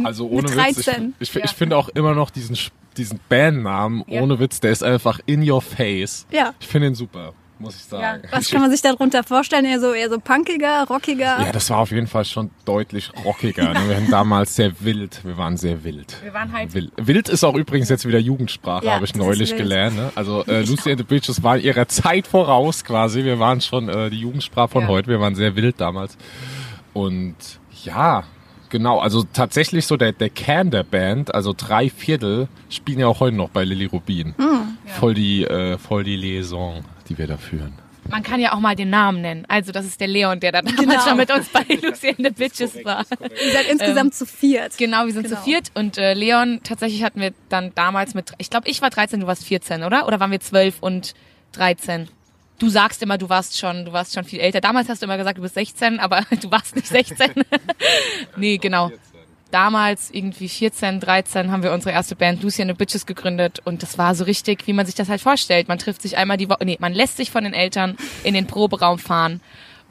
Also 0.04 0.28
ohne 0.30 0.44
Witz, 0.56 0.78
ich, 0.80 0.86
13. 0.86 1.14
ich, 1.20 1.34
Ja. 1.34 1.42
ich 1.44 1.52
finde 1.52 1.76
auch 1.78 1.90
immer 1.90 2.14
noch 2.16 2.30
diesen, 2.32 2.58
diesen 2.98 3.20
Bandnamen, 3.30 4.04
Ja. 4.08 4.22
ohne 4.22 4.40
Witz, 4.40 4.60
der 4.60 4.72
ist 4.72 4.84
einfach 4.84 5.20
in 5.26 5.50
your 5.50 5.62
face. 5.62 6.26
Ja. 6.32 6.54
Ich 6.60 6.68
finde 6.68 6.88
ihn 6.88 6.96
super, 6.96 7.34
muss 7.60 7.76
ich 7.76 7.84
sagen. 7.84 8.24
Was 8.32 8.46
ich, 8.46 8.52
kann 8.52 8.62
man 8.62 8.72
sich 8.72 8.82
darunter 8.82 9.24
vorstellen? 9.24 9.66
Eher 9.66 9.80
so, 9.80 9.94
eher 9.94 10.10
so 10.10 10.20
punkiger, 10.20 10.86
rockiger? 10.90 11.40
ja, 11.46 11.52
das 11.52 11.70
war 11.70 11.78
auf 11.80 11.92
jeden 11.92 12.08
Fall 12.08 12.26
schon 12.26 12.52
deutlich 12.66 13.12
rockiger. 13.26 13.74
ne? 13.74 13.80
Wir 13.88 13.96
waren 13.96 14.10
damals 14.12 14.56
sehr 14.56 14.72
wild. 14.82 15.24
Wir 15.24 15.38
waren 15.38 15.56
sehr 15.58 15.84
wild. 15.84 16.16
Wir 16.24 16.34
waren 16.34 16.52
halt 16.52 16.74
Wild. 16.74 16.92
Wild 16.98 17.30
ist 17.30 17.44
auch 17.44 17.56
übrigens 17.56 17.90
jetzt 17.90 18.08
wieder 18.08 18.20
Jugendsprache, 18.20 18.86
Ja, 18.86 18.94
habe 18.96 19.06
ich 19.06 19.16
neulich 19.16 19.56
gelernt. 19.56 19.96
Ne? 19.96 20.12
Also 20.16 20.44
äh, 20.46 20.62
Lucy 20.64 20.92
and 20.92 21.00
the 21.00 21.04
Bitches 21.06 21.42
waren 21.44 21.60
ihrer 21.62 21.88
Zeit 21.88 22.28
voraus 22.28 22.84
quasi. 22.84 23.24
Wir 23.24 23.40
waren 23.40 23.62
schon 23.62 23.90
äh, 23.90 24.10
die 24.10 24.20
Jugendsprache 24.20 24.70
von 24.70 24.82
Ja. 24.84 24.88
heute. 24.90 25.08
Wir 25.10 25.20
waren 25.20 25.36
sehr 25.36 25.56
wild 25.56 25.80
damals. 25.80 26.18
Und 26.94 27.36
ja, 27.84 28.24
genau. 28.74 29.00
Also 29.00 29.24
tatsächlich 29.24 29.86
so 29.86 29.96
der, 29.96 30.12
der 30.12 30.30
Kern 30.30 30.70
der 30.72 30.84
Band, 30.84 31.34
also 31.34 31.54
drei 31.56 31.90
Viertel, 31.90 32.50
spielen 32.70 33.00
ja 33.00 33.08
auch 33.08 33.22
heute 33.22 33.38
noch 33.38 33.50
bei 33.50 33.64
Lilly 33.64 33.86
Rubin. 33.86 34.36
Hm. 34.38 34.78
Voll 35.00 35.14
die, 35.14 35.46
äh, 35.46 35.78
voll 35.78 36.04
die 36.04 36.18
Liaison, 36.18 36.84
die 37.08 37.18
wir 37.18 37.28
da 37.28 37.38
führen. 37.38 37.74
Man 38.10 38.22
kann 38.22 38.42
ja 38.42 38.52
auch 38.54 38.60
mal 38.60 38.76
den 38.76 38.90
Namen 38.90 39.22
nennen. 39.22 39.46
Also 39.48 39.72
das 39.72 39.86
ist 39.86 40.02
der 40.02 40.10
Leon, 40.10 40.42
der 40.42 40.52
da 40.52 40.62
damals 40.62 40.78
Genau. 40.82 41.00
schon 41.08 41.16
mit 41.16 41.32
uns 41.32 41.48
bei 41.48 41.64
Lucy 41.82 42.10
and 42.10 42.18
the 42.18 42.32
Bitches 42.32 42.84
war. 42.84 43.06
Ihr 43.22 43.52
seid 43.54 43.72
insgesamt 43.72 44.14
zu 44.14 44.26
viert. 44.26 44.78
Genau, 44.78 45.06
wir 45.06 45.14
sind 45.14 45.24
Genau. 45.24 45.38
zu 45.38 45.44
viert 45.44 45.72
und 45.74 45.98
äh, 45.98 46.14
Leon, 46.14 46.60
tatsächlich 46.64 47.04
hatten 47.04 47.22
wir 47.22 47.32
dann 47.48 47.72
damals 47.76 48.14
mit, 48.14 48.34
ich 48.40 48.50
glaube, 48.50 48.68
ich 48.68 48.82
war 48.82 48.90
13, 48.90 49.22
du 49.22 49.28
warst 49.28 49.46
14, 49.46 49.84
oder? 49.84 50.06
Oder 50.06 50.20
waren 50.20 50.32
wir 50.32 50.42
12 50.42 50.80
und 50.82 51.14
13? 51.54 52.10
Du 52.60 52.70
sagst 52.70 53.02
immer, 53.02 53.18
du 53.18 53.30
warst 53.30 53.58
schon, 53.58 53.86
du 53.86 53.94
warst 53.94 54.14
schon 54.14 54.24
viel 54.24 54.40
älter. 54.40 54.62
Damals 54.62 54.90
hast 54.90 55.02
du 55.02 55.06
immer 55.06 55.18
gesagt, 55.18 55.38
du 55.38 55.42
bist 55.42 55.56
16, 55.56 56.00
aber 56.00 56.22
du 56.42 56.52
warst 56.52 56.76
nicht 56.76 56.88
16. 56.88 57.32
nee, 58.38 58.58
genau. 58.58 58.92
Damals, 59.52 60.10
irgendwie 60.12 60.50
14, 60.50 61.00
13, 61.00 61.52
haben 61.52 61.62
wir 61.62 61.74
unsere 61.74 61.94
erste 61.94 62.16
Band 62.16 62.42
Lucy 62.42 62.64
and 62.64 62.72
the 62.72 62.76
Bitches 62.76 63.06
gegründet 63.06 63.60
und 63.64 63.84
das 63.84 64.00
war 64.00 64.16
so 64.16 64.24
richtig, 64.24 64.66
wie 64.66 64.74
man 64.74 64.88
sich 64.88 64.96
das 64.96 65.10
halt 65.10 65.22
vorstellt. 65.22 65.68
Man 65.68 65.78
trifft 65.78 66.02
sich 66.02 66.18
einmal 66.18 66.38
die 66.38 66.50
Woche, 66.50 66.66
nee, 66.66 66.78
man 66.80 66.94
lässt 66.94 67.18
sich 67.18 67.30
von 67.30 67.44
den 67.44 67.54
Eltern 67.54 67.96
in 68.24 68.34
den 68.34 68.48
Proberaum 68.48 68.98
fahren 68.98 69.42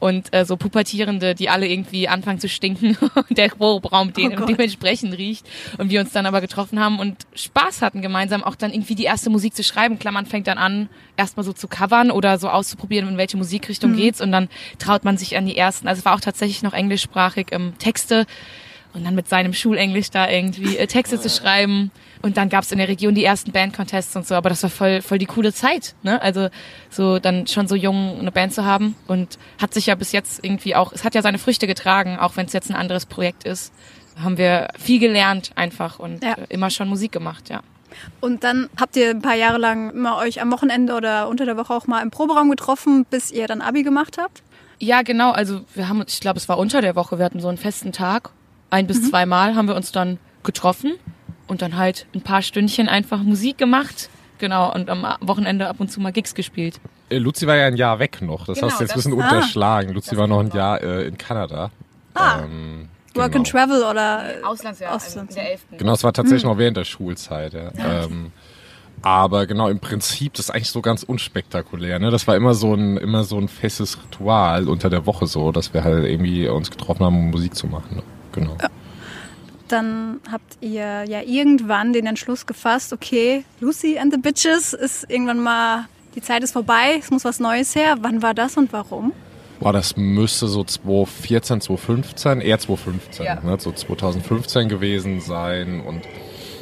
und 0.03 0.33
äh, 0.33 0.43
so 0.43 0.57
Pubertierende, 0.57 1.33
die 1.33 1.47
alle 1.47 1.65
irgendwie 1.65 2.09
anfangen 2.09 2.37
zu 2.37 2.49
stinken 2.49 2.97
und 3.15 3.37
der 3.37 3.47
Proberaum 3.47 4.11
de 4.11 4.37
Oh 4.37 4.45
dementsprechend 4.45 5.17
riecht 5.17 5.47
und 5.77 5.89
wir 5.89 6.01
uns 6.01 6.11
dann 6.11 6.25
aber 6.25 6.41
getroffen 6.41 6.77
haben 6.77 6.99
und 6.99 7.15
Spaß 7.35 7.81
hatten 7.81 8.01
gemeinsam 8.01 8.43
auch 8.43 8.55
dann 8.55 8.73
irgendwie 8.73 8.95
die 8.95 9.05
erste 9.05 9.29
Musik 9.29 9.55
zu 9.55 9.63
schreiben. 9.63 9.99
Klar, 9.99 10.11
man 10.11 10.25
fängt 10.25 10.47
dann 10.47 10.57
an, 10.57 10.89
erstmal 11.15 11.45
so 11.45 11.53
zu 11.53 11.69
covern 11.69 12.11
oder 12.11 12.37
so 12.37 12.49
auszuprobieren, 12.49 13.07
in 13.07 13.17
welche 13.17 13.37
Musikrichtung 13.37 13.95
geht's 13.95 14.19
und 14.19 14.33
dann 14.33 14.49
traut 14.77 15.05
man 15.05 15.15
sich 15.15 15.37
an 15.37 15.45
die 15.45 15.55
ersten. 15.55 15.87
Also 15.87 15.99
es 15.99 16.05
war 16.05 16.15
auch 16.15 16.21
tatsächlich 16.21 16.63
noch 16.63 16.73
englischsprachig 16.73 17.47
ähm, 17.51 17.73
Texte 17.79 18.25
und 18.93 19.05
dann 19.05 19.15
mit 19.15 19.29
seinem 19.29 19.53
Schulenglisch 19.53 20.09
da 20.09 20.29
irgendwie 20.29 20.75
äh, 20.75 20.87
Texte 20.87 21.17
zu 21.17 21.29
schreiben. 21.29 21.91
Und 22.23 22.37
dann 22.37 22.47
gab's 22.49 22.71
in 22.71 22.77
der 22.79 22.87
Region 22.87 23.13
die 23.13 23.23
ersten 23.25 23.51
Bandcontests 23.51 24.15
und 24.15 24.25
so, 24.25 24.33
aber 24.35 24.47
das 24.49 24.63
war 24.63 24.69
voll, 24.69 25.01
voll 25.01 25.17
die 25.17 25.25
coole 25.25 25.53
Zeit, 25.53 25.93
ne? 26.03 26.21
Also 26.21 26.47
so 26.89 27.19
dann 27.19 27.45
schon 27.47 27.67
so 27.67 27.75
jung 27.75 28.17
eine 28.19 28.31
Band 28.31 28.53
zu 28.53 28.63
haben 28.65 28.95
und 29.07 29.37
hat 29.61 29.73
sich 29.73 29.87
ja 29.87 29.95
bis 29.95 30.13
jetzt 30.13 30.43
irgendwie 30.43 30.73
auch, 30.73 30.93
es 30.93 31.03
hat 31.03 31.13
ja 31.15 31.21
seine 31.21 31.37
Früchte 31.37 31.67
getragen, 31.67 32.17
auch 32.17 32.37
wenn 32.37 32.45
es 32.45 32.53
jetzt 32.53 32.69
ein 32.71 32.75
anderes 32.77 33.05
Projekt 33.05 33.43
ist, 33.43 33.73
haben 34.21 34.37
wir 34.37 34.69
viel 34.79 34.99
gelernt 34.99 35.51
einfach 35.55 35.99
und 35.99 36.23
Ja. 36.23 36.33
äh, 36.35 36.45
immer 36.47 36.69
schon 36.69 36.87
Musik 36.87 37.11
gemacht, 37.11 37.49
ja. 37.49 37.61
Und 38.21 38.43
dann 38.45 38.69
habt 38.79 38.95
ihr 38.95 39.09
ein 39.09 39.21
paar 39.21 39.35
Jahre 39.35 39.57
lang 39.57 39.91
immer 39.91 40.17
euch 40.17 40.41
am 40.41 40.49
Wochenende 40.51 40.95
oder 40.95 41.27
unter 41.27 41.45
der 41.45 41.57
Woche 41.57 41.73
auch 41.73 41.87
mal 41.87 42.01
im 42.01 42.09
Proberaum 42.09 42.49
getroffen, 42.49 43.05
bis 43.09 43.31
ihr 43.31 43.47
dann 43.47 43.61
Abi 43.61 43.83
gemacht 43.83 44.17
habt? 44.17 44.41
Ja, 44.79 45.01
genau. 45.01 45.31
Also 45.31 45.61
wir 45.75 45.89
haben, 45.89 45.99
uns- 45.99 46.13
ich 46.13 46.19
glaube, 46.21 46.37
es 46.39 46.47
war 46.49 46.57
unter 46.57 46.81
der 46.81 46.95
Woche. 46.95 47.17
Wir 47.19 47.25
hatten 47.25 47.39
so 47.41 47.49
einen 47.49 47.57
festen 47.57 47.91
Tag. 47.91 48.29
Ein 48.69 48.87
bis 48.87 49.09
zweimal 49.09 49.55
haben 49.55 49.67
wir 49.67 49.75
uns 49.75 49.91
dann 49.91 50.17
getroffen 50.41 50.93
und 51.47 51.61
dann 51.61 51.77
halt 51.77 52.05
ein 52.15 52.21
paar 52.21 52.41
Stündchen 52.41 52.87
einfach 52.89 53.21
Musik 53.23 53.57
gemacht. 53.57 54.09
Genau. 54.39 54.73
Und 54.73 54.89
am 54.89 55.05
Wochenende 55.21 55.67
ab 55.67 55.77
und 55.79 55.91
zu 55.91 56.01
mal 56.01 56.11
Gigs 56.11 56.35
gespielt. 56.35 56.79
Äh, 57.09 57.17
Luzi 57.17 57.47
war 57.47 57.55
ja 57.55 57.65
ein 57.67 57.77
Jahr 57.77 57.99
weg 57.99 58.21
noch. 58.21 58.45
Das 58.45 58.57
Genau, 58.59 58.69
hast 58.71 58.79
du 58.79 58.83
jetzt 58.83 58.91
ein 58.91 58.95
bisschen 58.97 59.13
Ah. 59.13 59.15
unterschlagen. 59.29 59.93
Luzi 59.93 60.17
war 60.17 60.27
noch 60.27 60.39
ein 60.39 60.51
Jahr 60.51 60.81
äh, 60.81 61.07
in 61.07 61.17
Kanada. 61.17 61.71
Ah. 62.13 62.39
Ähm, 62.43 62.89
Work 63.15 63.31
genau. 63.31 63.37
and 63.41 63.47
Travel 63.49 63.83
oder 63.83 64.23
Auslandsjahr 64.43 64.95
Auslands- 64.95 65.35
der 65.35 65.51
11. 65.51 65.61
Genau, 65.77 65.93
es 65.93 66.03
war 66.03 66.13
tatsächlich 66.13 66.43
noch 66.45 66.57
während 66.57 66.77
der 66.77 66.83
Schulzeit. 66.83 67.53
Ja. 67.53 67.71
Ähm, 68.05 68.31
aber 69.03 69.45
genau, 69.45 69.67
im 69.69 69.79
Prinzip, 69.79 70.33
das 70.33 70.45
ist 70.47 70.49
eigentlich 70.51 70.69
so 70.71 70.81
ganz 70.81 71.03
unspektakulär. 71.03 71.99
Ne? 71.99 72.09
Das 72.09 72.25
war 72.27 72.35
immer 72.35 72.53
so 72.55 72.73
ein 72.73 72.97
immer 72.97 73.23
so 73.23 73.37
ein 73.37 73.47
festes 73.49 73.97
Ritual 74.01 74.67
unter 74.67 74.89
der 74.89 75.05
Woche 75.05 75.27
so, 75.27 75.51
dass 75.51 75.73
wir 75.73 75.83
halt 75.83 76.05
irgendwie 76.05 76.47
uns 76.47 76.71
getroffen 76.71 77.05
haben, 77.05 77.17
um 77.17 77.29
Musik 77.31 77.53
zu 77.55 77.67
machen. 77.67 77.97
Ne? 77.97 78.03
Genau. 78.31 78.57
Dann 79.67 80.19
habt 80.31 80.57
ihr 80.61 81.03
ja 81.05 81.21
irgendwann 81.25 81.93
den 81.93 82.05
Entschluss 82.05 82.45
gefasst, 82.45 82.93
okay, 82.93 83.43
Lucy 83.59 83.97
and 83.97 84.13
the 84.13 84.19
Bitches 84.19 84.73
ist 84.73 85.09
irgendwann 85.09 85.39
mal, 85.39 85.85
die 86.15 86.21
Zeit 86.21 86.43
ist 86.43 86.51
vorbei, 86.51 86.97
es 86.99 87.09
muss 87.11 87.25
was 87.25 87.39
Neues 87.39 87.75
her. 87.75 87.95
Wann 88.01 88.21
war 88.21 88.33
das 88.33 88.57
und 88.57 88.71
warum? 88.73 89.13
Boah, 89.59 89.71
das 89.73 89.95
müsste 89.95 90.47
so 90.47 90.63
2014, 90.63 91.61
2015, 91.61 92.41
eher 92.41 92.59
2015, 92.59 93.25
Ja. 93.25 93.39
ne? 93.41 93.57
so 93.59 93.71
2015 93.71 94.67
gewesen 94.67 95.21
sein. 95.21 95.79
Und 95.81 96.01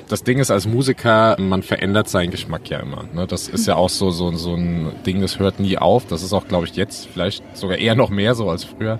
das 0.07 0.23
Ding 0.23 0.39
ist, 0.39 0.51
als 0.51 0.67
Musiker, 0.67 1.35
man 1.39 1.63
verändert 1.63 2.09
seinen 2.09 2.31
Geschmack 2.31 2.69
ja 2.69 2.79
immer. 2.79 3.05
Ne? 3.13 3.25
Das 3.27 3.47
ist 3.47 3.65
ja 3.65 3.75
auch 3.75 3.89
so, 3.89 4.11
so, 4.11 4.31
so 4.33 4.53
ein 4.55 4.91
Ding, 5.05 5.21
das 5.21 5.39
hört 5.39 5.59
nie 5.59 5.77
auf. 5.77 6.05
Das 6.05 6.21
ist 6.21 6.33
auch, 6.33 6.47
glaube 6.47 6.65
ich, 6.67 6.75
jetzt 6.75 7.07
vielleicht 7.07 7.43
sogar 7.57 7.77
eher 7.77 7.95
noch 7.95 8.09
mehr 8.09 8.35
so 8.35 8.49
als 8.49 8.63
früher. 8.65 8.99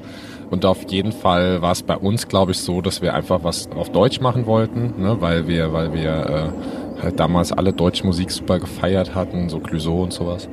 Und 0.52 0.66
auf 0.66 0.84
jeden 0.92 1.14
Fall 1.14 1.62
war 1.62 1.72
es 1.72 1.82
bei 1.82 1.96
uns, 1.96 2.28
glaube 2.28 2.52
ich, 2.52 2.60
so, 2.60 2.82
dass 2.82 3.02
wir 3.02 3.14
einfach 3.14 3.44
was 3.44 3.70
auf 3.72 3.90
Deutsch 3.90 4.20
machen 4.20 4.46
wollten, 4.46 5.02
ne? 5.02 5.16
weil 5.22 5.48
wir, 5.48 5.72
weil 5.72 5.94
wir 5.94 6.52
äh, 7.00 7.02
halt 7.02 7.20
damals 7.20 7.54
alle 7.54 7.72
deutsche 7.72 8.06
Musik 8.06 8.30
super 8.32 8.60
gefeiert 8.60 9.16
hatten, 9.16 9.48
so 9.48 9.60
Clouseau 9.60 10.04
und 10.04 10.12
sowas. 10.12 10.50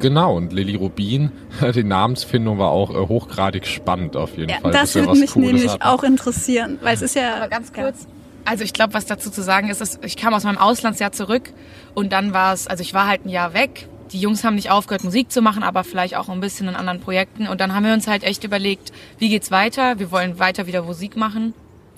Genau, 0.00 0.34
und 0.34 0.52
Lilly 0.54 0.76
Rubin, 0.76 1.30
die 1.74 1.84
Namensfindung 1.84 2.58
war 2.58 2.70
auch 2.70 2.90
äh, 2.90 3.06
hochgradig 3.06 3.66
spannend 3.66 4.16
auf 4.16 4.36
jeden 4.36 4.48
Ja, 4.50 4.60
Fall. 4.60 4.72
das 4.72 4.94
würde 4.94 5.08
was 5.08 5.18
mich 5.18 5.32
Cooles 5.32 5.46
nämlich 5.52 5.70
hatten. 5.72 5.82
auch 5.82 6.02
interessieren, 6.02 6.78
weil 6.82 6.94
es 6.94 7.02
ist 7.02 7.14
ja... 7.14 7.36
Aber 7.36 7.48
ganz 7.48 7.70
ja. 7.76 7.82
kurz. 7.82 8.06
Also 8.46 8.64
ich 8.64 8.72
glaube, 8.72 8.94
was 8.94 9.04
dazu 9.04 9.30
zu 9.30 9.42
sagen 9.42 9.68
ist, 9.68 9.82
ist, 9.82 10.02
ich 10.04 10.16
kam 10.16 10.32
aus 10.32 10.44
meinem 10.44 10.58
Auslandsjahr 10.58 11.12
zurück 11.12 11.52
und 11.94 12.12
dann 12.12 12.32
war 12.32 12.54
es, 12.54 12.66
also 12.66 12.82
ich 12.82 12.94
war 12.94 13.06
halt 13.06 13.26
ein 13.26 13.30
Jahr 13.30 13.52
weg. 13.54 13.88
Die 14.12 14.20
Jungs 14.20 14.44
haben 14.44 14.54
nicht 14.54 14.70
aufgehört, 14.70 15.04
Musik 15.04 15.32
zu 15.32 15.42
machen, 15.42 15.62
aber 15.62 15.84
vielleicht 15.84 16.16
auch 16.16 16.28
ein 16.28 16.40
bisschen 16.40 16.68
in 16.68 16.76
anderen 16.76 17.00
Projekten. 17.00 17.48
Und 17.48 17.60
dann 17.60 17.74
haben 17.74 17.84
wir 17.84 17.92
uns 17.92 18.06
halt 18.06 18.22
echt 18.22 18.44
überlegt, 18.44 18.92
wie 19.18 19.28
geht's 19.28 19.50
weiter? 19.50 19.98
Wir 19.98 20.10
wollen 20.10 20.38
weiter 20.38 20.66
wieder 20.66 20.82
Musik 20.82 21.16
machen. 21.16 21.54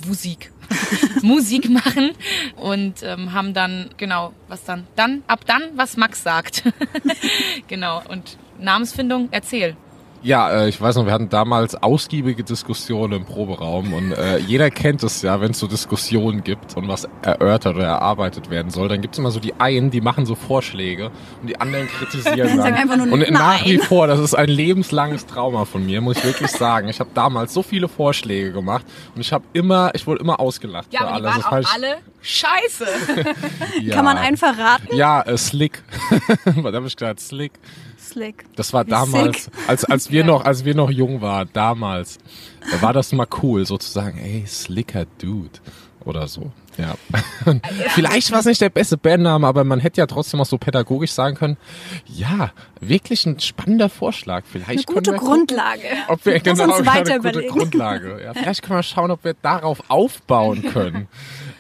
Musik. 0.07 0.51
Musik 1.23 1.71
machen 1.71 2.11
und 2.57 3.03
ähm, 3.03 3.33
haben 3.33 3.55
dann, 3.55 3.91
genau, 3.97 4.33
was 4.49 4.65
dann? 4.65 4.87
Dann, 4.97 5.23
ab 5.27 5.41
dann, 5.47 5.63
was 5.75 5.97
Max 5.97 6.23
sagt. 6.23 6.65
genau, 7.69 8.03
und 8.09 8.37
Namensfindung, 8.59 9.29
erzähl. 9.31 9.77
Ja, 10.27 10.51
äh, 10.51 10.69
ich 10.69 10.81
weiß 10.81 10.97
noch, 10.97 11.07
wir 11.07 11.13
hatten 11.13 11.29
damals 11.29 11.81
ausgiebige 11.81 12.43
Diskussionen 12.43 13.13
im 13.13 13.25
Proberaum 13.25 13.93
und 13.93 14.11
äh, 14.11 14.39
jeder 14.39 14.71
kennt 14.71 15.05
es 15.05 15.23
ja, 15.23 15.41
wenn 15.41 15.53
es 15.53 15.61
so 15.61 15.69
Diskussionen 15.69 16.43
gibt 16.43 16.77
und 16.77 16.89
was 16.89 17.09
erörtert 17.23 17.77
oder 17.77 17.85
erarbeitet 17.85 18.51
werden 18.51 18.73
soll, 18.73 18.89
dann 18.89 19.03
gibt's 19.03 19.19
immer 19.19 19.31
so 19.31 19.39
die 19.39 19.55
einen, 19.61 19.93
die 19.93 20.01
machen 20.01 20.27
so 20.27 20.35
Vorschläge 20.35 21.13
und 21.41 21.47
die 21.49 21.61
anderen 21.61 21.87
kritisieren 21.87 22.57
dann. 22.57 22.75
einfach 22.75 22.97
nur 22.97 23.13
und 23.13 23.31
nach 23.31 23.65
wie 23.67 23.77
nein. 23.77 23.87
vor, 23.87 24.09
das 24.09 24.19
ist 24.19 24.35
ein 24.35 24.49
lebenslanges 24.49 25.27
Trauma 25.27 25.65
von 25.65 25.87
mir, 25.87 26.01
muss 26.01 26.19
ich 26.19 26.25
wirklich 26.25 26.51
sagen. 26.51 26.89
Ich 26.89 26.99
habe 26.99 27.11
damals 27.15 27.55
so 27.55 27.63
viele 27.63 27.87
Vorschläge 27.87 28.51
gemacht 28.51 28.85
und 29.15 29.21
ich 29.21 29.33
habe 29.33 29.45
immer, 29.53 29.93
ich 29.95 30.09
wurde 30.09 30.19
immer 30.23 30.41
ausgelacht 30.41 30.93
Ja, 30.93 31.03
für 31.03 31.07
aber 31.07 31.21
die 31.21 31.27
alles. 31.29 31.45
waren 31.45 31.65
auch 31.65 31.73
alle 31.73 31.97
scheiße. 32.23 32.87
ja. 33.81 33.95
Kann 33.95 34.05
man 34.05 34.19
einen 34.19 34.37
verraten? 34.37 34.89
Ja, 34.97 35.23
äh, 35.23 35.39
Slick. 35.39 35.85
Was 36.57 36.75
habe 36.75 36.89
ich 36.89 36.97
gesagt? 36.97 37.21
Slick. 37.21 37.53
Slick. 38.17 38.45
Das 38.57 38.73
war 38.73 38.87
Wie 38.87 38.91
damals, 38.91 39.45
sick. 39.45 39.53
als, 39.67 39.85
als 39.85 40.11
wir 40.11 40.25
noch, 40.33 40.45
als 40.47 40.65
wir 40.65 40.75
noch 40.75 40.91
jung 40.91 41.21
waren, 41.21 41.51
damals, 41.53 42.17
da 42.71 42.81
war 42.81 42.95
das 42.95 43.13
mal 43.13 43.27
cool, 43.43 43.67
sozusagen, 43.67 44.19
ey, 44.19 44.45
slicker 44.47 45.05
Dude 45.19 45.59
oder 46.03 46.27
so. 46.27 46.51
Ja. 46.79 46.95
Vielleicht 47.91 48.33
war 48.33 48.41
es 48.41 48.47
nicht 48.47 48.61
der 48.61 48.71
beste 48.71 48.97
Bandname, 48.97 49.47
aber 49.47 49.65
man 49.65 49.81
hätte 49.81 50.01
ja 50.01 50.07
trotzdem 50.07 50.41
auch 50.41 50.47
so 50.47 50.57
pädagogisch 50.57 51.11
sagen 51.13 51.37
können, 51.37 51.57
ja, 52.07 52.53
wirklich 52.81 53.27
ein 53.27 53.39
spannender 53.41 53.89
Vorschlag. 53.91 54.45
Eine 54.55 54.65
Vielleicht 54.65 54.87
gute 54.87 55.11
können 55.13 55.21
wir 55.21 55.27
Grundlage. 55.27 55.89
ob 56.09 56.25
wir 56.25 56.35
Lass 56.35 56.43
genau 56.59 56.65
uns 56.79 56.87
weiter 56.87 57.15
eine 57.15 57.23
gute. 57.23 57.47
Grundlage. 57.47 58.23
Ja, 58.23 58.33
vielleicht 58.35 58.63
können 58.63 58.79
wir 58.79 58.83
schauen, 58.83 59.11
ob 59.11 59.25
wir 59.25 59.35
darauf 59.35 59.83
aufbauen 59.89 60.63
können. 60.63 61.09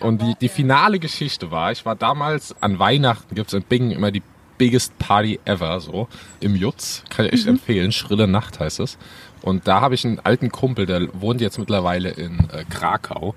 Und 0.00 0.22
die, 0.22 0.34
die 0.40 0.48
finale 0.48 0.98
Geschichte 0.98 1.50
war, 1.50 1.72
ich 1.72 1.84
war 1.84 1.96
damals 1.96 2.54
an 2.62 2.78
Weihnachten, 2.78 3.34
gibt's 3.34 3.52
in 3.52 3.62
Bingen 3.62 3.90
immer 3.92 4.10
die 4.10 4.22
biggest 4.58 4.98
Party 4.98 5.38
ever, 5.44 5.80
so 5.80 6.08
im 6.40 6.54
Jutz, 6.54 7.04
kann 7.10 7.26
ich 7.26 7.32
echt 7.32 7.46
empfehlen. 7.46 7.92
Schrille 7.92 8.26
Nacht 8.26 8.60
heißt 8.60 8.80
es. 8.80 8.98
Und 9.42 9.68
da 9.68 9.80
habe 9.80 9.94
ich 9.94 10.04
einen 10.04 10.18
alten 10.18 10.50
Kumpel, 10.50 10.86
der 10.86 11.08
wohnt 11.20 11.40
jetzt 11.40 11.58
mittlerweile 11.58 12.10
in 12.10 12.48
äh, 12.50 12.64
Krakau, 12.68 13.34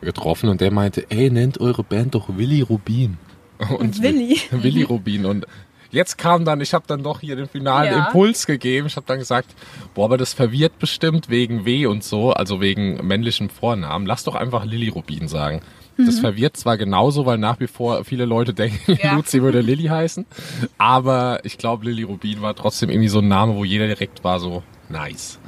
getroffen 0.00 0.48
und 0.48 0.60
der 0.60 0.70
meinte, 0.72 1.06
ey, 1.10 1.30
nennt 1.30 1.60
eure 1.60 1.84
Band 1.84 2.14
doch 2.14 2.36
Willy 2.36 2.60
Rubin. 2.62 3.18
Und 3.78 4.02
Willi? 4.02 4.40
Willy 4.50 4.82
Rubin. 4.82 5.24
Und 5.24 5.46
jetzt 5.92 6.18
kam 6.18 6.44
dann, 6.44 6.60
ich 6.60 6.74
habe 6.74 6.84
dann 6.88 7.04
doch 7.04 7.20
hier 7.20 7.36
den 7.36 7.46
finalen 7.46 7.92
Ja. 7.92 8.06
Impuls 8.06 8.46
gegeben. 8.46 8.88
Ich 8.88 8.96
habe 8.96 9.06
dann 9.06 9.20
gesagt, 9.20 9.54
boah, 9.94 10.06
aber 10.06 10.18
das 10.18 10.32
verwirrt 10.32 10.80
bestimmt 10.80 11.28
wegen 11.28 11.64
W 11.64 11.86
und 11.86 12.02
so, 12.02 12.32
also 12.32 12.60
wegen 12.60 13.06
männlichem 13.06 13.48
Vornamen. 13.48 14.04
Lass 14.04 14.24
doch 14.24 14.34
einfach 14.34 14.64
Lilly 14.64 14.88
Rubin 14.88 15.28
sagen. 15.28 15.60
Das 15.98 16.18
verwirrt 16.20 16.56
zwar 16.56 16.76
genauso, 16.78 17.26
weil 17.26 17.38
nach 17.38 17.60
wie 17.60 17.66
vor 17.66 18.04
viele 18.04 18.24
Leute 18.24 18.54
denken, 18.54 18.98
Ja. 19.02 19.12
Luzi 19.16 19.42
würde 19.42 19.60
Lilly 19.60 19.84
heißen. 19.84 20.24
Aber 20.78 21.40
ich 21.44 21.58
glaube, 21.58 21.84
Lilly 21.84 22.02
Rubin 22.02 22.40
war 22.42 22.54
trotzdem 22.54 22.90
irgendwie 22.90 23.08
so 23.08 23.18
ein 23.20 23.28
Name, 23.28 23.54
wo 23.54 23.64
jeder 23.64 23.86
direkt 23.86 24.24
war 24.24 24.40
so, 24.40 24.62
nice. 24.88 25.38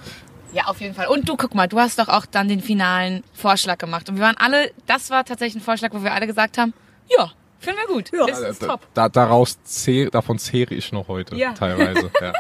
Ja, 0.53 0.67
auf 0.67 0.81
jeden 0.81 0.95
Fall. 0.95 1.09
Und 1.09 1.29
du, 1.29 1.37
guck 1.37 1.55
mal, 1.55 1.67
du 1.67 1.79
hast 1.81 1.99
doch 1.99 2.09
auch 2.09 2.27
dann 2.27 2.47
den 2.49 2.61
finalen 2.61 3.25
Vorschlag 3.33 3.79
gemacht. 3.79 4.09
Und 4.09 4.17
wir 4.17 4.23
waren 4.23 4.37
alle, 4.37 4.71
das 4.87 5.11
war 5.11 5.25
tatsächlich 5.25 5.63
ein 5.63 5.65
Vorschlag, 5.65 5.91
wo 5.93 6.03
wir 6.05 6.13
alle 6.15 6.27
gesagt 6.29 6.59
haben, 6.59 6.73
ja, 7.19 7.33
finden 7.59 7.81
wir 7.89 7.95
gut. 7.95 8.13
Ja. 8.13 8.27
Ist, 8.29 8.39
ist 8.39 8.63
Da, 8.63 8.67
top. 8.69 8.81
da, 8.95 9.09
daraus 9.09 9.59
zehr, 9.65 10.11
davon 10.11 10.39
zehre 10.39 10.75
ich 10.75 10.93
noch 10.93 11.09
heute 11.09 11.35
Ja. 11.37 11.53
teilweise. 11.55 12.11
Ja. 12.21 12.33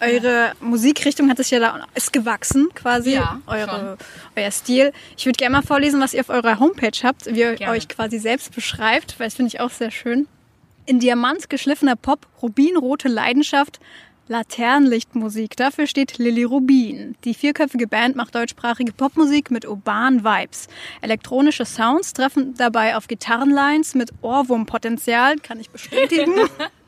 Eure 0.00 0.52
Musikrichtung 0.60 1.30
hat 1.30 1.38
sich 1.38 1.50
ja 1.50 1.58
da, 1.58 1.86
ist 1.94 2.12
gewachsen 2.12 2.68
quasi, 2.74 3.14
Ja, 3.14 3.40
eure, 3.46 3.96
euer 4.36 4.50
Stil. 4.50 4.92
Ich 5.16 5.24
würde 5.24 5.38
gerne 5.38 5.56
mal 5.56 5.62
vorlesen, 5.62 6.00
was 6.00 6.12
ihr 6.12 6.20
auf 6.20 6.28
eurer 6.28 6.60
Homepage 6.60 6.98
habt, 7.02 7.26
wie 7.26 7.40
ihr 7.40 7.54
Gerne. 7.54 7.72
euch 7.72 7.88
quasi 7.88 8.18
selbst 8.18 8.54
beschreibt, 8.54 9.18
weil 9.18 9.26
das 9.28 9.34
finde 9.34 9.48
ich 9.48 9.60
auch 9.60 9.70
sehr 9.70 9.90
schön. 9.90 10.28
In 10.84 11.00
Diamant 11.00 11.48
geschliffener 11.48 11.96
Pop, 11.96 12.26
rubinrote 12.42 13.08
Leidenschaft, 13.08 13.80
Laternenlichtmusik. 14.28 15.56
Dafür 15.56 15.86
steht 15.86 16.18
Lilly 16.18 16.44
Rubin. 16.44 17.16
Die 17.24 17.34
vierköpfige 17.34 17.86
Band 17.86 18.16
macht 18.16 18.34
deutschsprachige 18.34 18.92
Popmusik 18.92 19.50
mit 19.50 19.66
urbanen 19.66 20.24
Vibes. 20.24 20.66
Elektronische 21.00 21.64
Sounds 21.64 22.12
treffen 22.12 22.54
dabei 22.56 22.96
auf 22.96 23.06
Gitarrenlines 23.06 23.94
mit 23.94 24.10
Ohrwurmpotenzial, 24.22 25.36
kann 25.36 25.60
ich 25.60 25.70
bestätigen. 25.70 26.32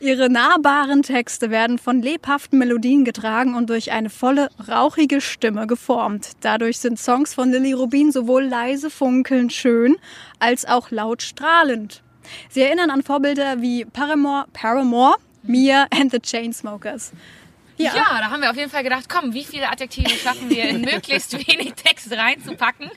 Ihre 0.00 0.30
nahbaren 0.30 1.02
Texte 1.02 1.50
werden 1.50 1.78
von 1.78 2.02
lebhaften 2.02 2.58
Melodien 2.58 3.04
getragen 3.04 3.54
und 3.54 3.68
durch 3.68 3.90
eine 3.90 4.10
volle, 4.10 4.48
rauchige 4.68 5.20
Stimme 5.20 5.66
geformt. 5.66 6.32
Dadurch 6.40 6.78
sind 6.78 6.98
Songs 7.00 7.34
von 7.34 7.50
Lily 7.50 7.72
Rubin 7.72 8.12
sowohl 8.12 8.44
leise 8.44 8.90
funkelnd 8.90 9.52
schön 9.52 9.96
als 10.38 10.66
auch 10.66 10.90
laut 10.90 11.22
strahlend. 11.22 12.02
Sie 12.48 12.60
erinnern 12.60 12.90
an 12.90 13.02
Vorbilder 13.02 13.60
wie 13.60 13.84
Paramore, 13.84 14.46
Paramore 14.52 15.16
Mia 15.42 15.86
and 15.90 16.12
the 16.12 16.20
Chainsmokers. 16.20 17.12
Ja. 17.78 17.94
ja, 17.94 18.18
da 18.18 18.30
haben 18.30 18.42
wir 18.42 18.50
auf 18.50 18.56
jeden 18.56 18.70
Fall 18.70 18.82
gedacht, 18.82 19.08
komm, 19.08 19.34
wie 19.34 19.44
viele 19.44 19.70
Adjektive 19.70 20.10
schaffen 20.10 20.50
wir 20.50 20.64
in 20.64 20.80
möglichst 20.82 21.32
wenig 21.32 21.74
Text 21.74 22.10
reinzupacken? 22.10 22.90